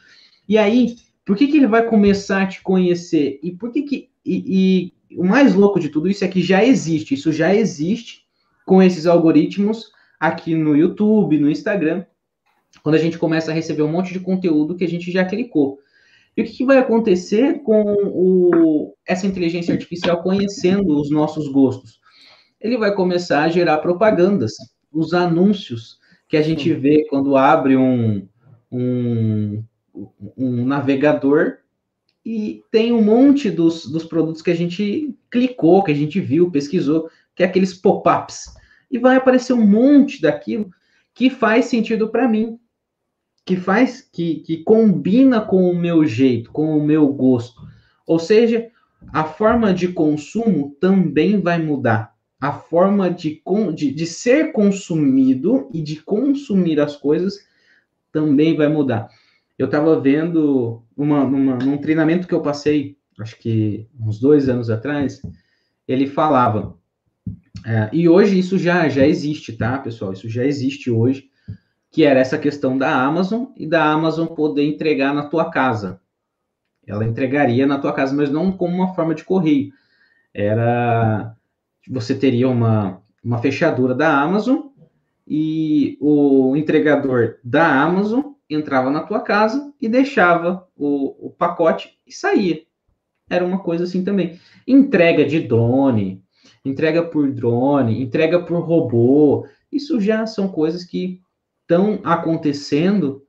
E 0.47 0.57
aí, 0.57 0.97
por 1.25 1.35
que, 1.35 1.47
que 1.47 1.57
ele 1.57 1.67
vai 1.67 1.83
começar 1.83 2.43
a 2.43 2.47
te 2.47 2.61
conhecer? 2.61 3.39
E 3.41 3.51
por 3.51 3.71
que 3.71 3.81
que. 3.83 4.09
E, 4.25 4.43
e 4.45 4.93
o 5.15 5.23
mais 5.23 5.55
louco 5.55 5.79
de 5.79 5.89
tudo 5.89 6.09
isso 6.09 6.23
é 6.25 6.27
que 6.27 6.41
já 6.41 6.63
existe, 6.63 7.13
isso 7.13 7.31
já 7.31 7.53
existe 7.53 8.25
com 8.65 8.81
esses 8.81 9.05
algoritmos 9.05 9.91
aqui 10.19 10.55
no 10.55 10.75
YouTube, 10.75 11.39
no 11.39 11.49
Instagram, 11.49 12.05
quando 12.84 12.95
a 12.95 12.99
gente 12.99 13.17
começa 13.17 13.51
a 13.51 13.53
receber 13.53 13.84
um 13.84 13.91
monte 13.91 14.11
de 14.11 14.19
conteúdo 14.19 14.75
que 14.75 14.84
a 14.84 14.89
gente 14.89 15.11
já 15.11 15.23
clicou. 15.23 15.79
E 16.35 16.41
o 16.41 16.45
que, 16.45 16.51
que 16.51 16.65
vai 16.65 16.77
acontecer 16.77 17.63
com 17.63 17.81
o, 17.81 18.95
essa 19.07 19.25
inteligência 19.25 19.73
artificial 19.73 20.21
conhecendo 20.21 20.99
os 20.99 21.09
nossos 21.09 21.47
gostos? 21.47 21.99
Ele 22.59 22.77
vai 22.77 22.93
começar 22.93 23.43
a 23.43 23.49
gerar 23.49 23.77
propagandas, 23.77 24.53
os 24.91 25.13
anúncios 25.13 25.97
que 26.27 26.38
a 26.38 26.41
gente 26.41 26.71
vê 26.73 27.05
quando 27.09 27.38
abre 27.38 27.75
um, 27.75 28.27
um, 28.71 29.63
um 30.38 30.65
navegador 30.65 31.59
e 32.29 32.61
tem 32.69 32.91
um 32.91 33.01
monte 33.01 33.49
dos, 33.49 33.85
dos 33.85 34.03
produtos 34.03 34.41
que 34.41 34.51
a 34.51 34.55
gente 34.55 35.15
clicou, 35.31 35.81
que 35.81 35.93
a 35.93 35.95
gente 35.95 36.19
viu, 36.19 36.51
pesquisou, 36.51 37.09
que 37.33 37.41
é 37.41 37.45
aqueles 37.45 37.73
pop-ups 37.73 38.53
e 38.91 38.99
vai 38.99 39.15
aparecer 39.15 39.53
um 39.53 39.65
monte 39.65 40.21
daquilo 40.21 40.69
que 41.13 41.29
faz 41.29 41.67
sentido 41.67 42.09
para 42.09 42.27
mim, 42.27 42.59
que 43.45 43.55
faz, 43.55 44.01
que, 44.01 44.41
que 44.41 44.57
combina 44.57 45.39
com 45.39 45.71
o 45.71 45.73
meu 45.73 46.05
jeito, 46.05 46.51
com 46.51 46.77
o 46.77 46.83
meu 46.83 47.07
gosto. 47.07 47.61
Ou 48.05 48.19
seja, 48.19 48.67
a 49.13 49.23
forma 49.23 49.73
de 49.73 49.87
consumo 49.87 50.75
também 50.81 51.39
vai 51.39 51.57
mudar. 51.57 52.13
A 52.41 52.51
forma 52.51 53.09
de, 53.09 53.41
de, 53.73 53.93
de 53.93 54.05
ser 54.05 54.51
consumido 54.51 55.69
e 55.73 55.81
de 55.81 56.01
consumir 56.03 56.77
as 56.81 56.97
coisas 56.97 57.39
também 58.11 58.53
vai 58.57 58.67
mudar. 58.67 59.07
Eu 59.57 59.65
estava 59.65 59.99
vendo 59.99 60.84
uma, 60.95 61.23
uma, 61.23 61.55
num 61.55 61.77
treinamento 61.77 62.27
que 62.27 62.34
eu 62.34 62.41
passei, 62.41 62.97
acho 63.19 63.38
que 63.39 63.88
uns 63.99 64.19
dois 64.19 64.47
anos 64.47 64.69
atrás, 64.69 65.21
ele 65.88 66.07
falava 66.07 66.77
é, 67.65 67.89
e 67.91 68.07
hoje 68.07 68.39
isso 68.39 68.57
já, 68.57 68.88
já 68.88 69.05
existe, 69.05 69.53
tá, 69.53 69.77
pessoal? 69.77 70.13
Isso 70.13 70.29
já 70.29 70.45
existe 70.45 70.91
hoje, 70.91 71.29
que 71.91 72.03
era 72.03 72.19
essa 72.19 72.38
questão 72.38 72.77
da 72.77 72.95
Amazon 72.95 73.47
e 73.55 73.67
da 73.67 73.84
Amazon 73.84 74.27
poder 74.27 74.63
entregar 74.63 75.13
na 75.13 75.27
tua 75.27 75.49
casa. 75.49 75.99
Ela 76.85 77.05
entregaria 77.05 77.67
na 77.67 77.79
tua 77.79 77.91
casa, 77.91 78.15
mas 78.15 78.29
não 78.29 78.51
como 78.51 78.75
uma 78.75 78.93
forma 78.93 79.13
de 79.13 79.23
correio. 79.23 79.73
Era 80.34 81.35
você 81.89 82.15
teria 82.15 82.49
uma, 82.49 83.01
uma 83.23 83.39
fechadura 83.39 83.95
da 83.95 84.21
Amazon 84.21 84.67
e 85.27 85.97
o 85.99 86.55
entregador 86.55 87.38
da 87.43 87.81
Amazon 87.81 88.34
entrava 88.49 88.89
na 88.89 89.01
tua 89.01 89.21
casa 89.21 89.73
e 89.81 89.89
deixava 89.89 90.67
o, 90.75 91.27
o 91.27 91.29
pacote 91.31 91.97
e 92.05 92.13
saía. 92.13 92.61
Era 93.29 93.45
uma 93.45 93.59
coisa 93.59 93.83
assim 93.83 94.03
também. 94.03 94.39
Entrega 94.65 95.25
de 95.25 95.39
drone, 95.39 96.23
entrega 96.63 97.03
por 97.03 97.31
drone, 97.31 98.01
entrega 98.01 98.41
por 98.41 98.59
robô. 98.61 99.45
Isso 99.71 99.99
já 99.99 100.25
são 100.25 100.47
coisas 100.47 100.83
que 100.83 101.19
estão 101.61 101.99
acontecendo, 102.03 103.23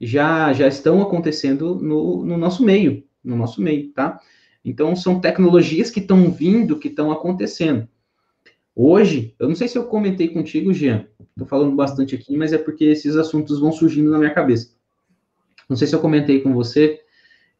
já 0.00 0.52
já 0.52 0.66
estão 0.66 1.00
acontecendo 1.00 1.76
no, 1.76 2.24
no 2.24 2.36
nosso 2.36 2.64
meio, 2.64 3.04
no 3.22 3.36
nosso 3.36 3.62
meio, 3.62 3.92
tá? 3.92 4.18
Então 4.64 4.96
são 4.96 5.20
tecnologias 5.20 5.90
que 5.90 6.00
estão 6.00 6.30
vindo, 6.30 6.78
que 6.78 6.88
estão 6.88 7.12
acontecendo. 7.12 7.88
Hoje, 8.76 9.34
eu 9.38 9.48
não 9.48 9.54
sei 9.54 9.68
se 9.68 9.78
eu 9.78 9.84
comentei 9.84 10.28
contigo, 10.28 10.72
Jean, 10.72 11.06
estou 11.30 11.46
falando 11.46 11.76
bastante 11.76 12.14
aqui, 12.14 12.36
mas 12.36 12.52
é 12.52 12.58
porque 12.58 12.84
esses 12.84 13.16
assuntos 13.16 13.60
vão 13.60 13.70
surgindo 13.70 14.10
na 14.10 14.18
minha 14.18 14.34
cabeça. 14.34 14.74
Não 15.68 15.76
sei 15.76 15.86
se 15.86 15.94
eu 15.94 16.00
comentei 16.00 16.40
com 16.40 16.52
você 16.52 17.00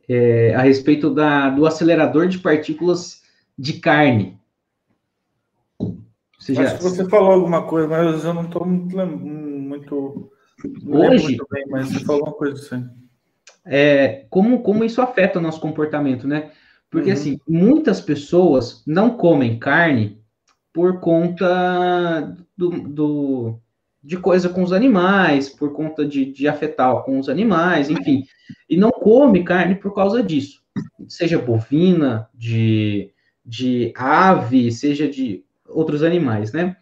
é, 0.09 0.55
a 0.55 0.63
respeito 0.63 1.15
da, 1.15 1.51
do 1.51 1.67
acelerador 1.67 2.27
de 2.27 2.39
partículas 2.39 3.23
de 3.57 3.75
carne. 3.75 4.39
Você 6.39 6.53
Acho 6.53 6.63
já... 6.63 6.77
que 6.77 6.83
você 6.83 7.09
falou 7.09 7.31
alguma 7.31 7.63
coisa, 7.63 7.89
mas 7.89 8.25
eu 8.25 8.35
não 8.35 8.45
estou 8.45 8.67
muito, 8.67 8.97
muito. 9.07 10.31
Hoje. 10.87 11.25
Muito 11.25 11.47
bem, 11.51 11.65
mas 11.71 11.89
você 11.89 12.05
falou 12.05 12.25
uma 12.25 12.33
coisa 12.33 12.61
assim. 12.61 12.89
É, 13.65 14.27
como, 14.29 14.63
como 14.63 14.85
isso 14.85 15.01
afeta 15.01 15.39
o 15.39 15.43
nosso 15.43 15.61
comportamento, 15.61 16.27
né? 16.27 16.51
Porque, 16.91 17.09
uhum. 17.09 17.15
assim, 17.15 17.41
muitas 17.49 18.01
pessoas 18.01 18.83
não 18.87 19.17
comem 19.17 19.59
carne 19.59 20.23
por 20.75 20.99
conta 20.99 22.37
do, 22.57 22.71
do, 22.71 23.61
de 24.03 24.17
coisa 24.17 24.49
com 24.49 24.65
os 24.65 24.73
animais, 24.73 25.49
por 25.49 25.73
conta 25.73 26.05
de, 26.05 26.25
de 26.27 26.49
afetar 26.49 27.05
com 27.05 27.17
os 27.21 27.29
animais, 27.29 27.89
enfim. 27.89 28.25
E 28.69 28.77
não 28.77 28.91
come 28.91 29.45
carne 29.45 29.77
por 29.77 29.95
causa 29.95 30.21
disso. 30.21 30.61
Seja 31.07 31.39
bovina, 31.39 32.29
de, 32.35 33.13
de 33.47 33.93
ave, 33.97 34.73
seja 34.73 35.09
de 35.09 35.45
outros 35.69 36.03
animais, 36.03 36.53
né? 36.53 36.77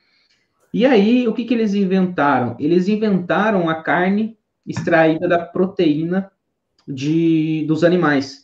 E 0.72 0.86
aí, 0.86 1.28
o 1.28 1.34
que, 1.34 1.44
que 1.44 1.52
eles 1.52 1.74
inventaram? 1.74 2.56
Eles 2.58 2.88
inventaram 2.88 3.68
a 3.68 3.82
carne 3.82 4.38
extraída 4.66 5.28
da 5.28 5.38
proteína 5.38 6.32
de, 6.88 7.66
dos 7.68 7.84
animais. 7.84 8.41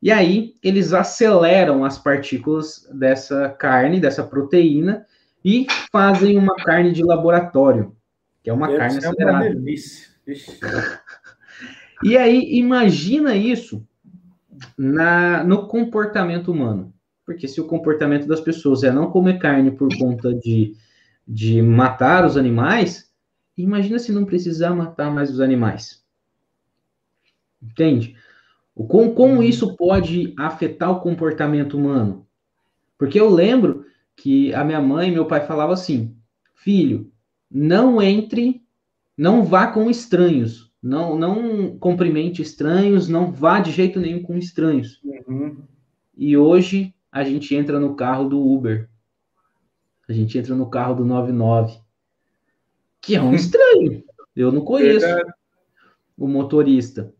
E 0.00 0.12
aí, 0.12 0.54
eles 0.62 0.92
aceleram 0.92 1.84
as 1.84 1.98
partículas 1.98 2.88
dessa 2.92 3.48
carne, 3.48 4.00
dessa 4.00 4.22
proteína, 4.22 5.04
e 5.44 5.66
fazem 5.90 6.38
uma 6.38 6.54
carne 6.56 6.92
de 6.92 7.02
laboratório, 7.02 7.96
que 8.42 8.50
é 8.50 8.52
uma 8.52 8.68
Deve 8.68 8.78
carne 8.78 8.98
acelerada. 8.98 9.44
Uma 9.46 9.54
delícia. 9.54 10.08
e 12.04 12.16
aí, 12.16 12.58
imagina 12.58 13.34
isso 13.34 13.84
na, 14.76 15.42
no 15.42 15.66
comportamento 15.66 16.52
humano. 16.52 16.92
Porque 17.24 17.46
se 17.46 17.60
o 17.60 17.66
comportamento 17.66 18.26
das 18.26 18.40
pessoas 18.40 18.84
é 18.84 18.90
não 18.90 19.10
comer 19.10 19.38
carne 19.38 19.70
por 19.70 19.88
conta 19.98 20.32
de, 20.32 20.74
de 21.26 21.60
matar 21.60 22.24
os 22.24 22.36
animais, 22.36 23.12
imagina 23.56 23.98
se 23.98 24.12
não 24.12 24.24
precisar 24.24 24.70
matar 24.70 25.10
mais 25.10 25.30
os 25.30 25.40
animais. 25.40 26.02
Entende? 27.60 28.16
Como, 28.86 29.12
como 29.14 29.42
isso 29.42 29.76
pode 29.76 30.34
afetar 30.38 30.90
o 30.90 31.00
comportamento 31.00 31.76
humano? 31.76 32.26
Porque 32.96 33.18
eu 33.18 33.28
lembro 33.28 33.84
que 34.16 34.54
a 34.54 34.62
minha 34.62 34.80
mãe 34.80 35.08
e 35.08 35.12
meu 35.12 35.26
pai 35.26 35.46
falavam 35.46 35.74
assim: 35.74 36.16
filho, 36.54 37.10
não 37.50 38.00
entre, 38.00 38.62
não 39.16 39.42
vá 39.42 39.66
com 39.66 39.90
estranhos, 39.90 40.72
não, 40.82 41.18
não 41.18 41.76
cumprimente 41.78 42.40
estranhos, 42.40 43.08
não 43.08 43.32
vá 43.32 43.60
de 43.60 43.72
jeito 43.72 43.98
nenhum 43.98 44.22
com 44.22 44.36
estranhos. 44.36 45.00
Uhum. 45.04 45.62
E 46.16 46.36
hoje 46.36 46.94
a 47.10 47.24
gente 47.24 47.54
entra 47.54 47.80
no 47.80 47.96
carro 47.96 48.28
do 48.28 48.40
Uber. 48.40 48.88
A 50.08 50.12
gente 50.12 50.38
entra 50.38 50.54
no 50.54 50.70
carro 50.70 50.94
do 50.94 51.04
99. 51.04 51.78
Que 53.00 53.16
é 53.16 53.22
um 53.22 53.34
estranho. 53.34 54.04
Eu 54.34 54.52
não 54.52 54.60
conheço 54.60 55.06
Verdade. 55.06 55.32
o 56.16 56.28
motorista. 56.28 57.12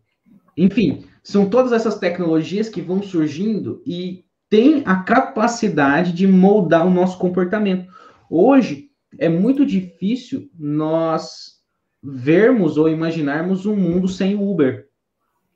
Enfim, 0.57 1.05
são 1.29 1.47
todas 1.47 1.73
essas 1.73 1.99
tecnologias 1.99 2.71
que 2.71 2.81
vão 2.81 3.03
surgindo 3.03 3.83
e 3.85 4.25
têm 4.49 4.83
a 4.87 5.03
capacidade 5.03 6.11
de 6.11 6.27
moldar 6.27 6.87
o 6.87 6.91
nosso 6.91 7.19
comportamento. 7.19 7.87
Hoje 8.31 8.89
é 9.19 9.29
muito 9.29 9.67
difícil 9.67 10.49
nós 10.59 11.59
vermos 12.03 12.79
ou 12.79 12.89
imaginarmos 12.89 13.67
um 13.67 13.77
mundo 13.77 14.09
sem 14.09 14.35
o 14.37 14.51
Uber. 14.51 14.89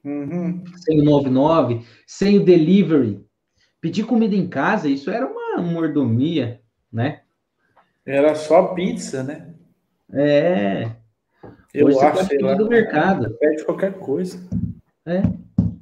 Uhum. 0.05 0.63
Sem 0.77 1.01
o 1.01 1.05
99, 1.05 1.81
sem 2.07 2.39
o 2.39 2.45
delivery. 2.45 3.25
Pedir 3.81 4.05
comida 4.05 4.37
em 4.37 4.47
casa, 4.47 4.91
isso 4.91 5.11
era 5.11 5.27
uma 5.27 5.63
mordomia, 5.63 6.61
né? 6.93 7.23
Era 8.05 8.35
só 8.35 8.75
pizza, 8.75 9.23
né? 9.23 9.55
É. 10.13 10.91
Eu 11.73 11.87
Hoje 11.87 11.99
acho, 12.01 12.27
você 12.27 12.39
pode 12.39 12.59
do 12.59 12.69
mercado. 12.69 13.35
Pede 13.39 13.65
qualquer 13.65 13.95
coisa. 13.95 14.39
É. 15.07 15.23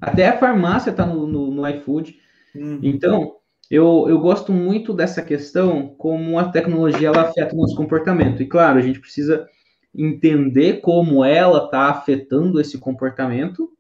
Até 0.00 0.28
a 0.28 0.38
farmácia 0.38 0.90
está 0.90 1.04
no, 1.04 1.26
no, 1.26 1.50
no, 1.50 1.68
iFood. 1.68 2.18
Hum. 2.56 2.78
Então, 2.82 3.36
eu, 3.70 4.06
eu 4.08 4.18
gosto 4.18 4.52
muito 4.52 4.94
dessa 4.94 5.22
questão, 5.22 5.94
como 5.98 6.38
a 6.38 6.48
tecnologia 6.48 7.08
ela 7.08 7.22
afeta 7.22 7.54
o 7.54 7.58
nosso 7.58 7.76
comportamento. 7.76 8.42
E 8.42 8.46
claro, 8.46 8.78
a 8.78 8.82
gente 8.82 8.98
precisa 8.98 9.46
entender 9.94 10.80
como 10.80 11.24
ela 11.24 11.64
está 11.64 11.90
afetando 11.90 12.60
esse 12.60 12.78
comportamento 12.78 13.70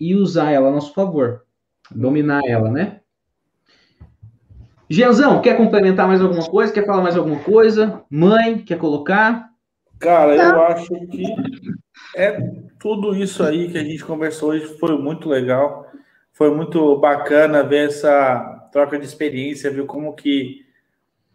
e 0.00 0.14
usar 0.14 0.50
ela 0.50 0.68
a 0.68 0.72
nosso 0.72 0.92
favor. 0.92 1.42
Dominar 1.90 2.42
ela, 2.44 2.70
né? 2.70 3.00
Gianzão, 4.90 5.40
quer 5.40 5.56
complementar 5.56 6.06
mais 6.06 6.20
alguma 6.20 6.44
coisa? 6.44 6.72
Quer 6.72 6.84
falar 6.84 7.02
mais 7.02 7.16
alguma 7.16 7.38
coisa? 7.38 8.02
Mãe, 8.10 8.58
quer 8.58 8.78
colocar? 8.78 9.51
Cara, 10.02 10.34
eu 10.34 10.62
acho 10.62 10.88
que 11.06 11.24
é 12.16 12.40
tudo 12.80 13.14
isso 13.14 13.40
aí 13.44 13.70
que 13.70 13.78
a 13.78 13.84
gente 13.84 14.04
conversou 14.04 14.50
hoje 14.50 14.66
foi 14.78 14.98
muito 14.98 15.28
legal. 15.28 15.86
Foi 16.32 16.52
muito 16.52 16.98
bacana 16.98 17.62
ver 17.62 17.88
essa 17.88 18.68
troca 18.72 18.98
de 18.98 19.04
experiência, 19.04 19.70
viu 19.70 19.86
como 19.86 20.12
que 20.14 20.66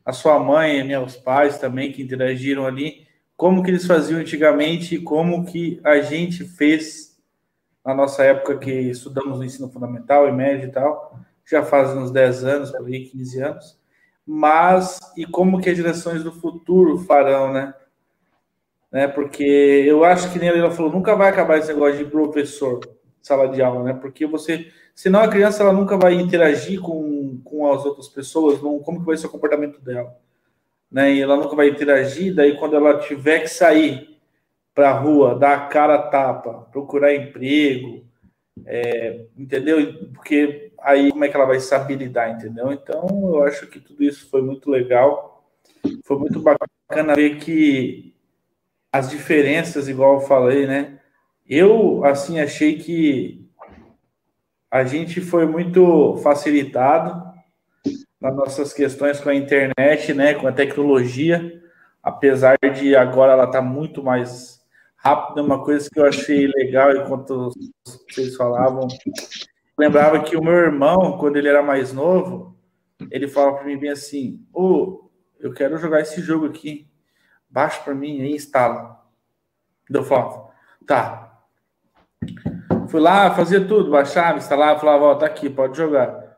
a 0.03 0.11
sua 0.11 0.37
mãe 0.37 0.79
e 0.79 0.83
meus 0.83 1.15
pais 1.15 1.57
também 1.57 1.93
que 1.93 2.01
interagiram 2.01 2.65
ali, 2.65 3.07
como 3.37 3.63
que 3.63 3.71
eles 3.71 3.87
faziam 3.87 4.19
antigamente 4.19 4.95
e 4.95 5.01
como 5.01 5.45
que 5.45 5.79
a 5.83 6.01
gente 6.01 6.43
fez 6.43 7.17
na 7.85 7.93
nossa 7.93 8.23
época 8.23 8.57
que 8.57 8.71
estudamos 8.71 9.37
no 9.37 9.45
ensino 9.45 9.69
fundamental 9.69 10.27
e 10.27 10.31
médio 10.33 10.67
e 10.67 10.71
tal, 10.73 11.17
já 11.45 11.63
faz 11.63 11.95
uns 11.95 12.11
10 12.11 12.43
anos, 12.43 12.71
por 12.71 12.85
aí, 12.85 13.05
15 13.05 13.41
anos. 13.41 13.79
Mas 14.25 14.99
e 15.15 15.25
como 15.25 15.61
que 15.61 15.69
as 15.69 15.77
gerações 15.77 16.21
do 16.21 16.33
futuro 16.33 16.97
farão, 16.97 17.53
né? 17.53 17.73
Né? 18.91 19.07
Porque 19.07 19.43
eu 19.43 20.03
acho 20.03 20.31
que 20.31 20.39
nem 20.39 20.49
ela 20.49 20.71
falou, 20.71 20.91
nunca 20.91 21.15
vai 21.15 21.29
acabar 21.29 21.57
esse 21.57 21.67
negócio 21.69 21.97
de 21.97 22.09
professor, 22.09 22.79
sala 23.21 23.47
de 23.49 23.61
aula, 23.61 23.83
né? 23.83 23.93
Porque 23.93 24.25
você, 24.25 24.71
senão 24.95 25.21
a 25.21 25.27
criança 25.27 25.63
ela 25.63 25.73
nunca 25.73 25.97
vai 25.97 26.13
interagir 26.13 26.79
com, 26.79 27.39
com 27.43 27.71
as 27.71 27.85
outras 27.85 28.07
pessoas, 28.07 28.61
não, 28.61 28.79
como 28.79 28.99
que 28.99 29.05
vai 29.05 29.17
ser 29.17 29.27
o 29.27 29.31
comportamento 29.31 29.79
dela, 29.81 30.15
né? 30.91 31.13
E 31.13 31.21
ela 31.21 31.35
nunca 31.35 31.55
vai 31.55 31.69
interagir, 31.69 32.33
daí 32.33 32.57
quando 32.57 32.75
ela 32.75 32.99
tiver 32.99 33.39
que 33.39 33.49
sair 33.49 34.17
para 34.73 34.91
a 34.91 34.99
rua, 34.99 35.35
dar 35.37 35.53
a 35.55 35.67
cara 35.67 35.97
tapa, 35.97 36.67
procurar 36.71 37.13
emprego, 37.13 38.05
é, 38.65 39.25
entendeu? 39.37 40.11
Porque 40.13 40.71
aí 40.79 41.11
como 41.11 41.25
é 41.25 41.29
que 41.29 41.35
ela 41.35 41.45
vai 41.45 41.59
saber 41.59 41.95
lidar, 41.95 42.29
entendeu? 42.31 42.71
Então 42.71 43.07
eu 43.33 43.43
acho 43.43 43.67
que 43.67 43.79
tudo 43.79 44.03
isso 44.03 44.29
foi 44.29 44.41
muito 44.41 44.69
legal, 44.69 45.45
foi 46.03 46.17
muito 46.17 46.39
bacana 46.41 47.15
ver 47.15 47.37
que 47.37 48.13
as 48.97 49.11
diferenças, 49.11 49.87
igual 49.87 50.15
eu 50.15 50.21
falei, 50.21 50.65
né? 50.65 50.99
Eu, 51.47 52.03
assim, 52.03 52.39
achei 52.39 52.79
que 52.79 53.47
a 54.71 54.83
gente 54.83 55.21
foi 55.21 55.45
muito 55.45 56.17
facilitado 56.17 57.23
nas 58.19 58.35
nossas 58.35 58.73
questões 58.73 59.19
com 59.19 59.29
a 59.29 59.35
internet, 59.35 60.15
né? 60.15 60.33
Com 60.33 60.47
a 60.47 60.51
tecnologia, 60.51 61.61
apesar 62.01 62.57
de 62.73 62.95
agora 62.95 63.33
ela 63.33 63.45
tá 63.45 63.61
muito 63.61 64.03
mais 64.03 64.59
rápida. 64.95 65.43
Uma 65.43 65.63
coisa 65.63 65.87
que 65.87 65.99
eu 65.99 66.05
achei 66.05 66.47
legal, 66.47 66.91
enquanto 66.95 67.51
vocês 68.09 68.35
falavam, 68.35 68.87
lembrava 69.77 70.23
que 70.23 70.35
o 70.35 70.43
meu 70.43 70.55
irmão, 70.55 71.19
quando 71.19 71.37
ele 71.37 71.47
era 71.47 71.61
mais 71.61 71.93
novo, 71.93 72.57
ele 73.11 73.27
falava 73.27 73.57
para 73.57 73.65
mim 73.67 73.77
bem 73.77 73.91
assim: 73.91 74.43
Ô, 74.51 74.63
oh, 74.63 75.09
eu 75.39 75.53
quero 75.53 75.77
jogar 75.77 76.01
esse 76.01 76.19
jogo 76.19 76.47
aqui 76.47 76.87
baixa 77.49 77.81
para 77.81 77.95
mim 77.95 78.19
e 78.19 78.35
instala. 78.35 79.01
Eu 79.89 80.03
falava, 80.03 80.49
tá. 80.85 81.41
Fui 82.89 82.99
lá, 82.99 83.33
fazia 83.35 83.65
tudo, 83.65 83.91
baixava, 83.91 84.37
instalava, 84.37 84.79
falava, 84.79 85.03
ó, 85.05 85.15
tá 85.15 85.25
aqui, 85.25 85.49
pode 85.49 85.77
jogar. 85.77 86.37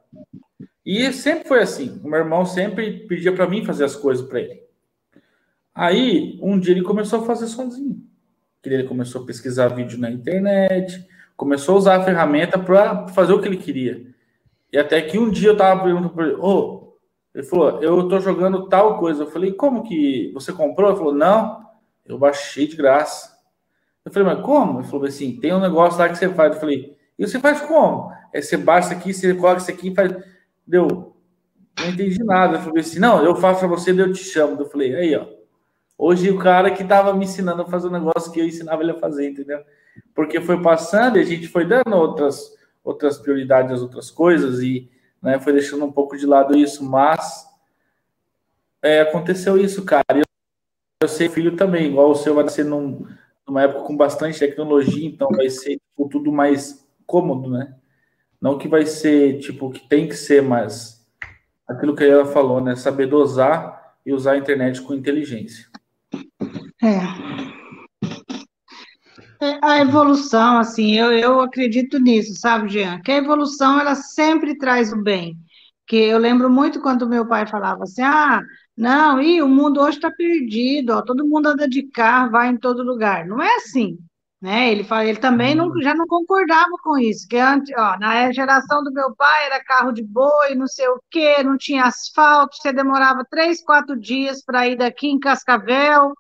E 0.85 1.11
sempre 1.13 1.47
foi 1.47 1.61
assim. 1.61 2.01
O 2.03 2.09
meu 2.09 2.19
irmão 2.19 2.45
sempre 2.45 3.05
pedia 3.07 3.33
para 3.33 3.47
mim 3.47 3.65
fazer 3.65 3.83
as 3.85 3.95
coisas 3.95 4.27
para 4.27 4.41
ele. 4.41 4.63
Aí, 5.73 6.39
um 6.41 6.59
dia 6.59 6.73
ele 6.73 6.81
começou 6.81 7.21
a 7.21 7.25
fazer 7.25 7.47
sozinho. 7.47 8.03
Ele 8.63 8.83
começou 8.83 9.23
a 9.23 9.25
pesquisar 9.25 9.69
vídeo 9.69 9.97
na 9.97 10.11
internet, 10.11 11.07
começou 11.37 11.75
a 11.75 11.77
usar 11.77 11.95
a 11.95 12.03
ferramenta 12.03 12.59
para 12.59 13.07
fazer 13.09 13.33
o 13.33 13.41
que 13.41 13.47
ele 13.47 13.57
queria. 13.57 14.05
E 14.73 14.77
até 14.77 15.01
que 15.01 15.17
um 15.17 15.29
dia 15.29 15.49
eu 15.49 15.57
tava 15.57 15.83
perguntando 15.83 16.09
para 16.09 16.25
ele, 16.25 16.35
ô, 16.35 16.41
oh, 16.41 16.78
ele 17.33 17.43
falou, 17.43 17.81
eu 17.81 18.01
estou 18.01 18.19
jogando 18.19 18.67
tal 18.67 18.97
coisa. 18.97 19.23
Eu 19.23 19.27
falei, 19.31 19.53
como 19.53 19.83
que 19.83 20.31
você 20.33 20.51
comprou? 20.51 20.89
Ele 20.89 20.97
falou, 20.97 21.13
não, 21.13 21.65
eu 22.05 22.17
baixei 22.17 22.67
de 22.67 22.75
graça. 22.75 23.37
Eu 24.03 24.11
falei, 24.11 24.33
mas 24.35 24.45
como? 24.45 24.79
Ele 24.79 24.87
falou 24.87 25.05
assim, 25.05 25.39
tem 25.39 25.53
um 25.53 25.59
negócio 25.59 25.99
lá 25.99 26.09
que 26.09 26.17
você 26.17 26.29
faz. 26.29 26.53
Eu 26.53 26.59
falei, 26.59 26.97
e 27.17 27.27
você 27.27 27.39
faz 27.39 27.61
como? 27.61 28.11
É, 28.33 28.41
você 28.41 28.57
baixa 28.57 28.93
aqui, 28.93 29.13
você 29.13 29.33
coloca 29.35 29.61
isso 29.61 29.69
aqui 29.69 29.89
e 29.89 29.95
faz. 29.95 30.11
Deu, 30.65 31.15
não 31.79 31.89
entendi 31.89 32.23
nada. 32.23 32.57
Eu 32.57 32.61
falei 32.61 32.81
assim, 32.81 32.99
não, 32.99 33.23
eu 33.23 33.35
faço 33.35 33.59
para 33.59 33.67
você, 33.67 33.91
eu 33.91 34.11
te 34.11 34.23
chamo. 34.23 34.59
Eu 34.59 34.69
falei, 34.69 34.95
aí, 34.95 35.15
ó. 35.15 35.25
Hoje 35.97 36.31
o 36.31 36.39
cara 36.39 36.71
que 36.71 36.81
estava 36.81 37.13
me 37.13 37.25
ensinando 37.25 37.61
a 37.61 37.65
fazer 37.65 37.89
um 37.89 37.91
negócio 37.91 38.31
que 38.31 38.39
eu 38.39 38.47
ensinava 38.47 38.81
ele 38.81 38.91
a 38.91 38.99
fazer, 38.99 39.29
entendeu? 39.29 39.59
Porque 40.15 40.39
foi 40.39 40.61
passando 40.61 41.17
e 41.17 41.21
a 41.21 41.25
gente 41.25 41.47
foi 41.49 41.65
dando 41.65 41.93
outras, 41.93 42.55
outras 42.83 43.17
prioridades 43.17 43.81
outras 43.81 44.09
coisas 44.09 44.61
e 44.61 44.89
né? 45.21 45.39
Foi 45.39 45.53
deixando 45.53 45.85
um 45.85 45.91
pouco 45.91 46.17
de 46.17 46.25
lado 46.25 46.57
isso, 46.57 46.83
mas 46.83 47.47
é, 48.81 49.01
aconteceu 49.01 49.57
isso, 49.57 49.83
cara. 49.85 50.03
Eu, 50.11 50.23
eu 51.01 51.07
sei 51.07 51.29
filho 51.29 51.55
também, 51.55 51.87
igual 51.87 52.09
o 52.09 52.15
seu 52.15 52.35
vai 52.35 52.47
ser 52.49 52.65
num, 52.65 53.05
numa 53.47 53.63
época 53.63 53.83
com 53.83 53.95
bastante 53.95 54.39
tecnologia, 54.39 55.07
então 55.07 55.29
vai 55.29 55.49
ser 55.49 55.77
tipo, 55.77 56.09
tudo 56.09 56.31
mais 56.31 56.87
cômodo, 57.05 57.49
né? 57.49 57.75
Não 58.41 58.57
que 58.57 58.67
vai 58.67 58.85
ser 58.85 59.39
tipo 59.39 59.69
que 59.69 59.87
tem 59.87 60.07
que 60.07 60.15
ser, 60.15 60.41
mas 60.41 61.05
aquilo 61.67 61.95
que 61.95 62.03
ela 62.03 62.25
falou, 62.25 62.61
né? 62.61 62.75
Saber 62.75 63.07
dosar 63.07 63.95
e 64.05 64.13
usar 64.13 64.33
a 64.33 64.37
internet 64.37 64.81
com 64.81 64.93
inteligência. 64.93 65.67
É. 66.81 67.48
É, 69.41 69.57
a 69.63 69.79
evolução, 69.79 70.57
assim, 70.57 70.95
eu, 70.95 71.13
eu 71.13 71.39
acredito 71.39 71.97
nisso, 71.99 72.33
sabe, 72.39 72.67
Jean? 72.69 73.01
Que 73.01 73.11
a 73.13 73.17
evolução, 73.17 73.79
ela 73.79 73.95
sempre 73.95 74.57
traz 74.57 74.91
o 74.91 75.01
bem. 75.01 75.37
Que 75.87 75.95
eu 75.95 76.17
lembro 76.17 76.49
muito 76.49 76.81
quando 76.81 77.07
meu 77.07 77.25
pai 77.27 77.47
falava 77.47 77.83
assim, 77.83 78.01
ah, 78.01 78.41
não, 78.75 79.21
e 79.21 79.41
o 79.41 79.47
mundo 79.47 79.81
hoje 79.81 79.97
está 79.97 80.11
perdido, 80.11 80.91
ó, 80.91 81.01
todo 81.01 81.27
mundo 81.27 81.47
anda 81.47 81.67
de 81.67 81.83
carro, 81.83 82.31
vai 82.31 82.49
em 82.49 82.57
todo 82.57 82.83
lugar. 82.83 83.25
Não 83.25 83.41
é 83.41 83.55
assim, 83.55 83.97
né? 84.41 84.71
Ele, 84.71 84.83
fala, 84.83 85.05
ele 85.05 85.19
também 85.19 85.55
não, 85.55 85.71
já 85.81 85.93
não 85.95 86.05
concordava 86.05 86.71
com 86.83 86.97
isso, 86.97 87.27
que 87.27 87.37
antes, 87.37 87.73
ó, 87.77 87.97
na 87.97 88.31
geração 88.33 88.83
do 88.83 88.91
meu 88.91 89.15
pai 89.15 89.45
era 89.47 89.63
carro 89.63 89.91
de 89.91 90.03
boi, 90.03 90.53
não 90.55 90.67
sei 90.67 90.87
o 90.89 91.01
quê, 91.09 91.43
não 91.43 91.57
tinha 91.57 91.85
asfalto, 91.85 92.57
você 92.57 92.73
demorava 92.73 93.25
três, 93.29 93.61
quatro 93.63 93.97
dias 93.99 94.43
para 94.43 94.67
ir 94.67 94.77
daqui 94.77 95.07
em 95.07 95.19
Cascavel, 95.19 96.13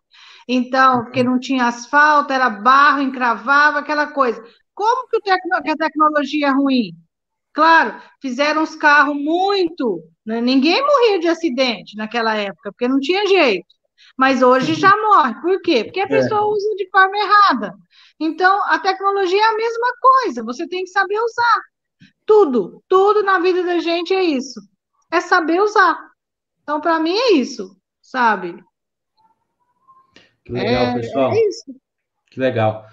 então, 0.51 1.03
porque 1.03 1.21
não 1.21 1.39
tinha 1.39 1.67
asfalto, 1.67 2.33
era 2.33 2.49
barro, 2.49 3.03
encravava, 3.03 3.77
aquela 3.77 4.07
coisa. 4.07 4.43
Como 4.73 5.07
que, 5.07 5.21
tecno, 5.21 5.61
que 5.61 5.69
a 5.69 5.77
tecnologia 5.77 6.47
é 6.47 6.51
ruim? 6.51 6.95
Claro, 7.53 8.01
fizeram 8.19 8.63
os 8.63 8.75
carros 8.75 9.15
muito. 9.15 10.01
Né? 10.25 10.41
Ninguém 10.41 10.81
morria 10.83 11.19
de 11.19 11.27
acidente 11.27 11.95
naquela 11.95 12.35
época, 12.35 12.71
porque 12.71 12.87
não 12.87 12.99
tinha 12.99 13.27
jeito. 13.27 13.67
Mas 14.17 14.41
hoje 14.41 14.73
já 14.73 14.89
morre. 14.89 15.39
Por 15.39 15.61
quê? 15.61 15.83
Porque 15.83 15.99
a 15.99 16.05
é. 16.05 16.07
pessoa 16.07 16.41
é. 16.41 16.45
usa 16.45 16.75
de 16.77 16.89
forma 16.89 17.15
errada. 17.15 17.75
Então, 18.19 18.63
a 18.65 18.79
tecnologia 18.79 19.39
é 19.39 19.49
a 19.49 19.55
mesma 19.55 19.93
coisa, 20.01 20.43
você 20.43 20.67
tem 20.67 20.83
que 20.83 20.89
saber 20.89 21.19
usar. 21.19 21.61
Tudo, 22.25 22.83
tudo 22.87 23.21
na 23.21 23.37
vida 23.37 23.61
da 23.61 23.77
gente 23.77 24.15
é 24.15 24.23
isso. 24.23 24.59
É 25.11 25.21
saber 25.21 25.61
usar. 25.61 25.95
Então, 26.63 26.81
para 26.81 26.99
mim, 26.99 27.15
é 27.15 27.33
isso, 27.33 27.77
sabe? 28.01 28.63
Que 30.49 30.53
legal, 30.53 30.83
é, 30.83 30.93
pessoal. 30.95 31.31
É 31.31 31.47
isso. 31.47 31.75
Que 32.31 32.39
legal. 32.39 32.87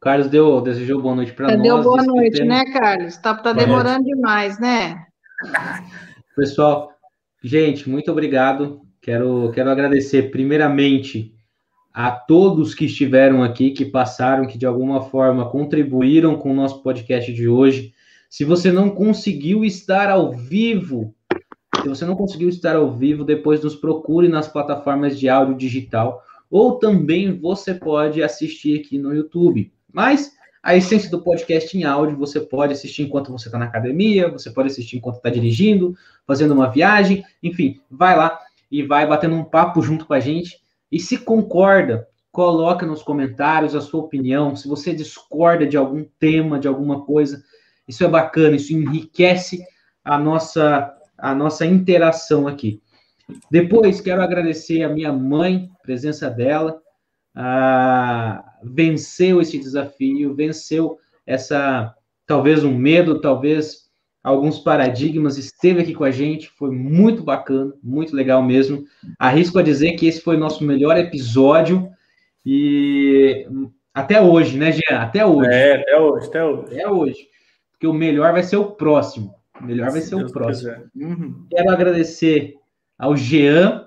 Carlos 0.00 0.30
deu, 0.30 0.62
desejou 0.62 1.02
boa 1.02 1.14
noite 1.14 1.32
para 1.34 1.48
nós. 1.48 1.62
Deu 1.62 1.82
boa 1.82 2.02
noite, 2.02 2.42
né, 2.42 2.64
Carlos? 2.72 3.18
Tá, 3.18 3.34
tá 3.34 3.52
demorando 3.52 4.04
demais, 4.04 4.58
né? 4.58 5.04
Pessoal, 6.34 6.90
gente, 7.44 7.86
muito 7.90 8.10
obrigado. 8.10 8.80
Quero, 9.02 9.50
quero 9.52 9.68
agradecer 9.68 10.30
primeiramente 10.30 11.34
a 11.92 12.10
todos 12.10 12.74
que 12.74 12.86
estiveram 12.86 13.42
aqui, 13.42 13.72
que 13.72 13.84
passaram, 13.84 14.46
que 14.46 14.56
de 14.56 14.64
alguma 14.64 15.02
forma 15.02 15.50
contribuíram 15.50 16.36
com 16.36 16.50
o 16.50 16.56
nosso 16.56 16.82
podcast 16.82 17.30
de 17.30 17.46
hoje. 17.46 17.92
Se 18.30 18.42
você 18.42 18.72
não 18.72 18.88
conseguiu 18.88 19.66
estar 19.66 20.08
ao 20.08 20.32
vivo, 20.32 21.14
se 21.82 21.88
você 21.88 22.06
não 22.06 22.16
conseguiu 22.16 22.48
estar 22.48 22.74
ao 22.74 22.90
vivo, 22.90 23.22
depois 23.22 23.62
nos 23.62 23.76
procure 23.76 24.28
nas 24.28 24.48
plataformas 24.48 25.18
de 25.18 25.28
áudio 25.28 25.56
digital 25.56 26.22
ou 26.50 26.78
também 26.78 27.38
você 27.38 27.74
pode 27.74 28.22
assistir 28.22 28.80
aqui 28.80 28.98
no 28.98 29.14
YouTube. 29.14 29.72
Mas 29.92 30.32
a 30.62 30.76
essência 30.76 31.10
do 31.10 31.22
podcast 31.22 31.76
em 31.76 31.84
áudio 31.84 32.16
você 32.16 32.40
pode 32.40 32.72
assistir 32.72 33.02
enquanto 33.02 33.30
você 33.30 33.48
está 33.48 33.58
na 33.58 33.66
academia, 33.66 34.28
você 34.28 34.50
pode 34.50 34.68
assistir 34.68 34.96
enquanto 34.96 35.16
está 35.16 35.30
dirigindo, 35.30 35.96
fazendo 36.26 36.54
uma 36.54 36.70
viagem, 36.70 37.24
enfim, 37.42 37.80
vai 37.90 38.16
lá 38.16 38.38
e 38.70 38.82
vai 38.82 39.06
batendo 39.06 39.36
um 39.36 39.44
papo 39.44 39.80
junto 39.80 40.06
com 40.06 40.14
a 40.14 40.20
gente. 40.20 40.60
E 40.90 41.00
se 41.00 41.18
concorda 41.18 42.06
coloca 42.36 42.84
nos 42.84 43.02
comentários 43.02 43.74
a 43.74 43.80
sua 43.80 44.00
opinião, 44.00 44.54
se 44.54 44.68
você 44.68 44.92
discorda 44.92 45.66
de 45.66 45.74
algum 45.74 46.04
tema, 46.20 46.58
de 46.58 46.68
alguma 46.68 47.02
coisa, 47.02 47.42
isso 47.88 48.04
é 48.04 48.08
bacana, 48.08 48.56
isso 48.56 48.74
enriquece 48.74 49.64
a 50.04 50.18
nossa, 50.18 50.94
a 51.16 51.34
nossa 51.34 51.64
interação 51.64 52.46
aqui. 52.46 52.82
Depois, 53.50 54.00
quero 54.00 54.22
agradecer 54.22 54.82
a 54.82 54.88
minha 54.88 55.12
mãe, 55.12 55.68
presença 55.82 56.30
dela, 56.30 56.80
ah, 57.34 58.44
venceu 58.62 59.40
esse 59.40 59.58
desafio, 59.58 60.34
venceu 60.34 60.98
essa, 61.26 61.94
talvez 62.26 62.64
um 62.64 62.76
medo, 62.76 63.20
talvez 63.20 63.86
alguns 64.22 64.58
paradigmas, 64.58 65.38
esteve 65.38 65.82
aqui 65.82 65.94
com 65.94 66.02
a 66.02 66.10
gente, 66.10 66.50
foi 66.50 66.70
muito 66.70 67.22
bacana, 67.22 67.72
muito 67.82 68.14
legal 68.14 68.42
mesmo. 68.42 68.84
Arrisco 69.18 69.58
a 69.58 69.62
dizer 69.62 69.92
que 69.92 70.06
esse 70.06 70.20
foi 70.20 70.36
o 70.36 70.40
nosso 70.40 70.64
melhor 70.64 70.96
episódio 70.96 71.88
e 72.44 73.46
até 73.94 74.20
hoje, 74.20 74.58
né, 74.58 74.72
Jean? 74.72 75.00
Até 75.00 75.24
hoje. 75.24 75.50
É, 75.50 75.80
até 75.80 76.00
hoje, 76.00 76.26
até 76.26 76.44
hoje. 76.44 76.64
Até 76.66 76.88
hoje. 76.88 77.28
Porque 77.70 77.86
o 77.86 77.92
melhor 77.92 78.32
vai 78.32 78.42
ser 78.42 78.56
o 78.56 78.72
próximo. 78.72 79.34
O 79.60 79.64
melhor 79.64 79.90
vai 79.90 80.00
ser 80.00 80.16
Deus 80.16 80.30
o 80.30 80.34
próximo. 80.34 80.72
Uhum. 80.94 81.46
Quero 81.50 81.70
agradecer 81.70 82.54
ao 82.98 83.16
Jean, 83.16 83.86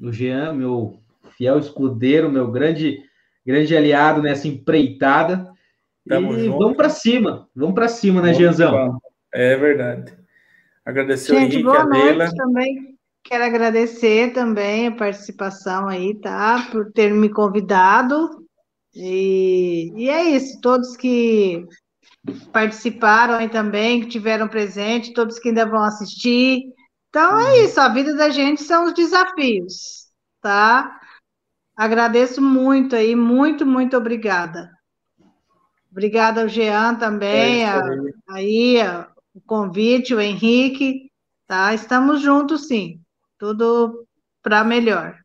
o 0.00 0.12
Jean, 0.12 0.52
meu 0.52 1.00
fiel 1.36 1.58
escudeiro, 1.58 2.30
meu 2.30 2.50
grande, 2.50 3.02
grande 3.44 3.76
aliado 3.76 4.22
nessa 4.22 4.48
empreitada. 4.48 5.50
Tamo 6.08 6.34
e 6.34 6.46
junto. 6.46 6.58
vamos 6.58 6.76
para 6.76 6.88
cima, 6.88 7.48
vamos 7.54 7.74
para 7.74 7.88
cima, 7.88 8.20
né, 8.22 8.34
Jeanzão? 8.34 9.00
É 9.32 9.56
verdade. 9.56 10.12
Agradecer 10.84 11.34
Gente, 11.34 11.54
Henrique, 11.54 11.62
boa 11.62 11.84
noite 11.84 12.34
também. 12.34 12.98
Quero 13.22 13.44
agradecer 13.44 14.32
também 14.32 14.88
a 14.88 14.96
participação 14.96 15.88
aí, 15.88 16.14
tá? 16.14 16.68
Por 16.72 16.90
ter 16.92 17.12
me 17.12 17.28
convidado. 17.28 18.28
E, 18.94 19.92
e 19.94 20.08
é 20.08 20.30
isso, 20.30 20.60
todos 20.60 20.96
que 20.96 21.64
participaram 22.52 23.34
aí 23.34 23.48
também, 23.48 24.00
que 24.00 24.08
tiveram 24.08 24.48
presente, 24.48 25.12
todos 25.12 25.38
que 25.38 25.48
ainda 25.48 25.66
vão 25.66 25.84
assistir. 25.84 26.62
Então 27.10 27.40
é 27.40 27.50
uhum. 27.50 27.64
isso, 27.64 27.80
a 27.80 27.88
vida 27.88 28.14
da 28.14 28.30
gente 28.30 28.62
são 28.62 28.84
os 28.84 28.94
desafios, 28.94 30.06
tá? 30.40 31.00
Agradeço 31.76 32.40
muito 32.40 32.94
aí, 32.94 33.16
muito, 33.16 33.66
muito 33.66 33.96
obrigada. 33.96 34.70
Obrigada 35.90 36.42
ao 36.42 36.48
Jean 36.48 36.94
também, 36.94 37.64
é 37.64 37.72
aí 38.28 38.80
a, 38.80 39.10
o 39.34 39.40
convite, 39.40 40.14
o 40.14 40.20
Henrique, 40.20 41.10
tá? 41.48 41.74
Estamos 41.74 42.22
juntos, 42.22 42.68
sim. 42.68 43.00
Tudo 43.36 44.06
para 44.40 44.62
melhor. 44.62 45.18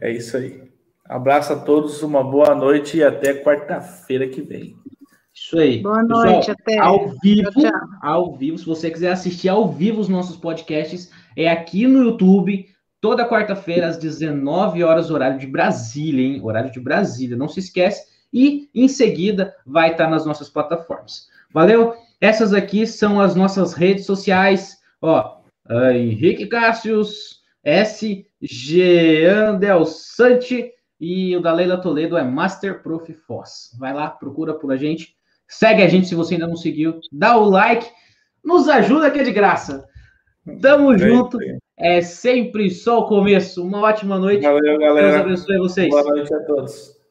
É 0.00 0.10
isso 0.10 0.36
aí. 0.36 0.72
Abraço 1.04 1.52
a 1.52 1.60
todos, 1.60 2.02
uma 2.02 2.24
boa 2.24 2.54
noite 2.54 2.96
e 2.96 3.04
até 3.04 3.34
quarta-feira 3.34 4.28
que 4.28 4.42
vem. 4.42 4.76
Isso 5.34 5.58
aí. 5.58 5.82
Boa 5.82 6.02
noite, 6.02 6.54
Pessoal, 6.54 6.56
até. 6.60 6.78
Ao 6.78 7.08
vivo, 7.22 7.50
tchau, 7.50 7.62
tchau. 7.62 7.80
ao 8.02 8.36
vivo, 8.36 8.58
se 8.58 8.66
você 8.66 8.90
quiser 8.90 9.12
assistir 9.12 9.48
ao 9.48 9.68
vivo 9.68 10.00
os 10.00 10.08
nossos 10.08 10.36
podcasts, 10.36 11.10
é 11.36 11.48
aqui 11.48 11.86
no 11.86 12.02
YouTube, 12.02 12.66
toda 13.00 13.28
quarta-feira, 13.28 13.88
às 13.88 13.96
19 13.96 14.84
horas, 14.84 15.10
horário 15.10 15.38
de 15.38 15.46
Brasília, 15.46 16.24
hein? 16.24 16.40
Horário 16.42 16.70
de 16.70 16.80
Brasília, 16.80 17.36
não 17.36 17.48
se 17.48 17.60
esquece. 17.60 18.10
E 18.32 18.68
em 18.74 18.88
seguida 18.88 19.54
vai 19.66 19.92
estar 19.92 20.08
nas 20.08 20.24
nossas 20.24 20.48
plataformas. 20.48 21.28
Valeu? 21.52 21.94
Essas 22.20 22.54
aqui 22.54 22.86
são 22.86 23.20
as 23.20 23.34
nossas 23.34 23.72
redes 23.72 24.06
sociais. 24.06 24.78
Ó, 25.00 25.38
Henrique 25.94 26.46
Cássius, 26.46 27.42
S. 27.64 28.26
Jean 28.40 29.58
Del 29.58 29.84
Sante 29.84 30.72
e 31.00 31.36
o 31.36 31.40
da 31.40 31.52
Leila 31.52 31.80
Toledo 31.80 32.16
é 32.16 32.22
Master 32.22 32.82
Prof. 32.82 33.12
Foz. 33.12 33.76
Vai 33.78 33.92
lá, 33.92 34.08
procura 34.08 34.54
por 34.54 34.72
a 34.72 34.76
gente. 34.76 35.16
Segue 35.52 35.82
a 35.82 35.88
gente 35.88 36.06
se 36.06 36.14
você 36.14 36.34
ainda 36.34 36.46
não 36.46 36.56
seguiu. 36.56 36.98
Dá 37.12 37.36
o 37.36 37.48
like. 37.48 37.86
Nos 38.42 38.68
ajuda 38.68 39.10
que 39.10 39.18
é 39.18 39.22
de 39.22 39.32
graça. 39.32 39.84
Tamo 40.62 40.96
junto. 40.96 41.38
É 41.76 42.00
sempre 42.00 42.70
só 42.70 43.00
o 43.00 43.06
começo. 43.06 43.62
Uma 43.62 43.82
ótima 43.82 44.18
noite. 44.18 44.42
Valeu, 44.42 44.78
galera. 44.78 45.10
Deus 45.10 45.20
abençoe 45.20 45.58
vocês. 45.58 45.90
Boa 45.90 46.04
noite 46.04 46.34
a 46.34 46.40
todos. 46.44 47.01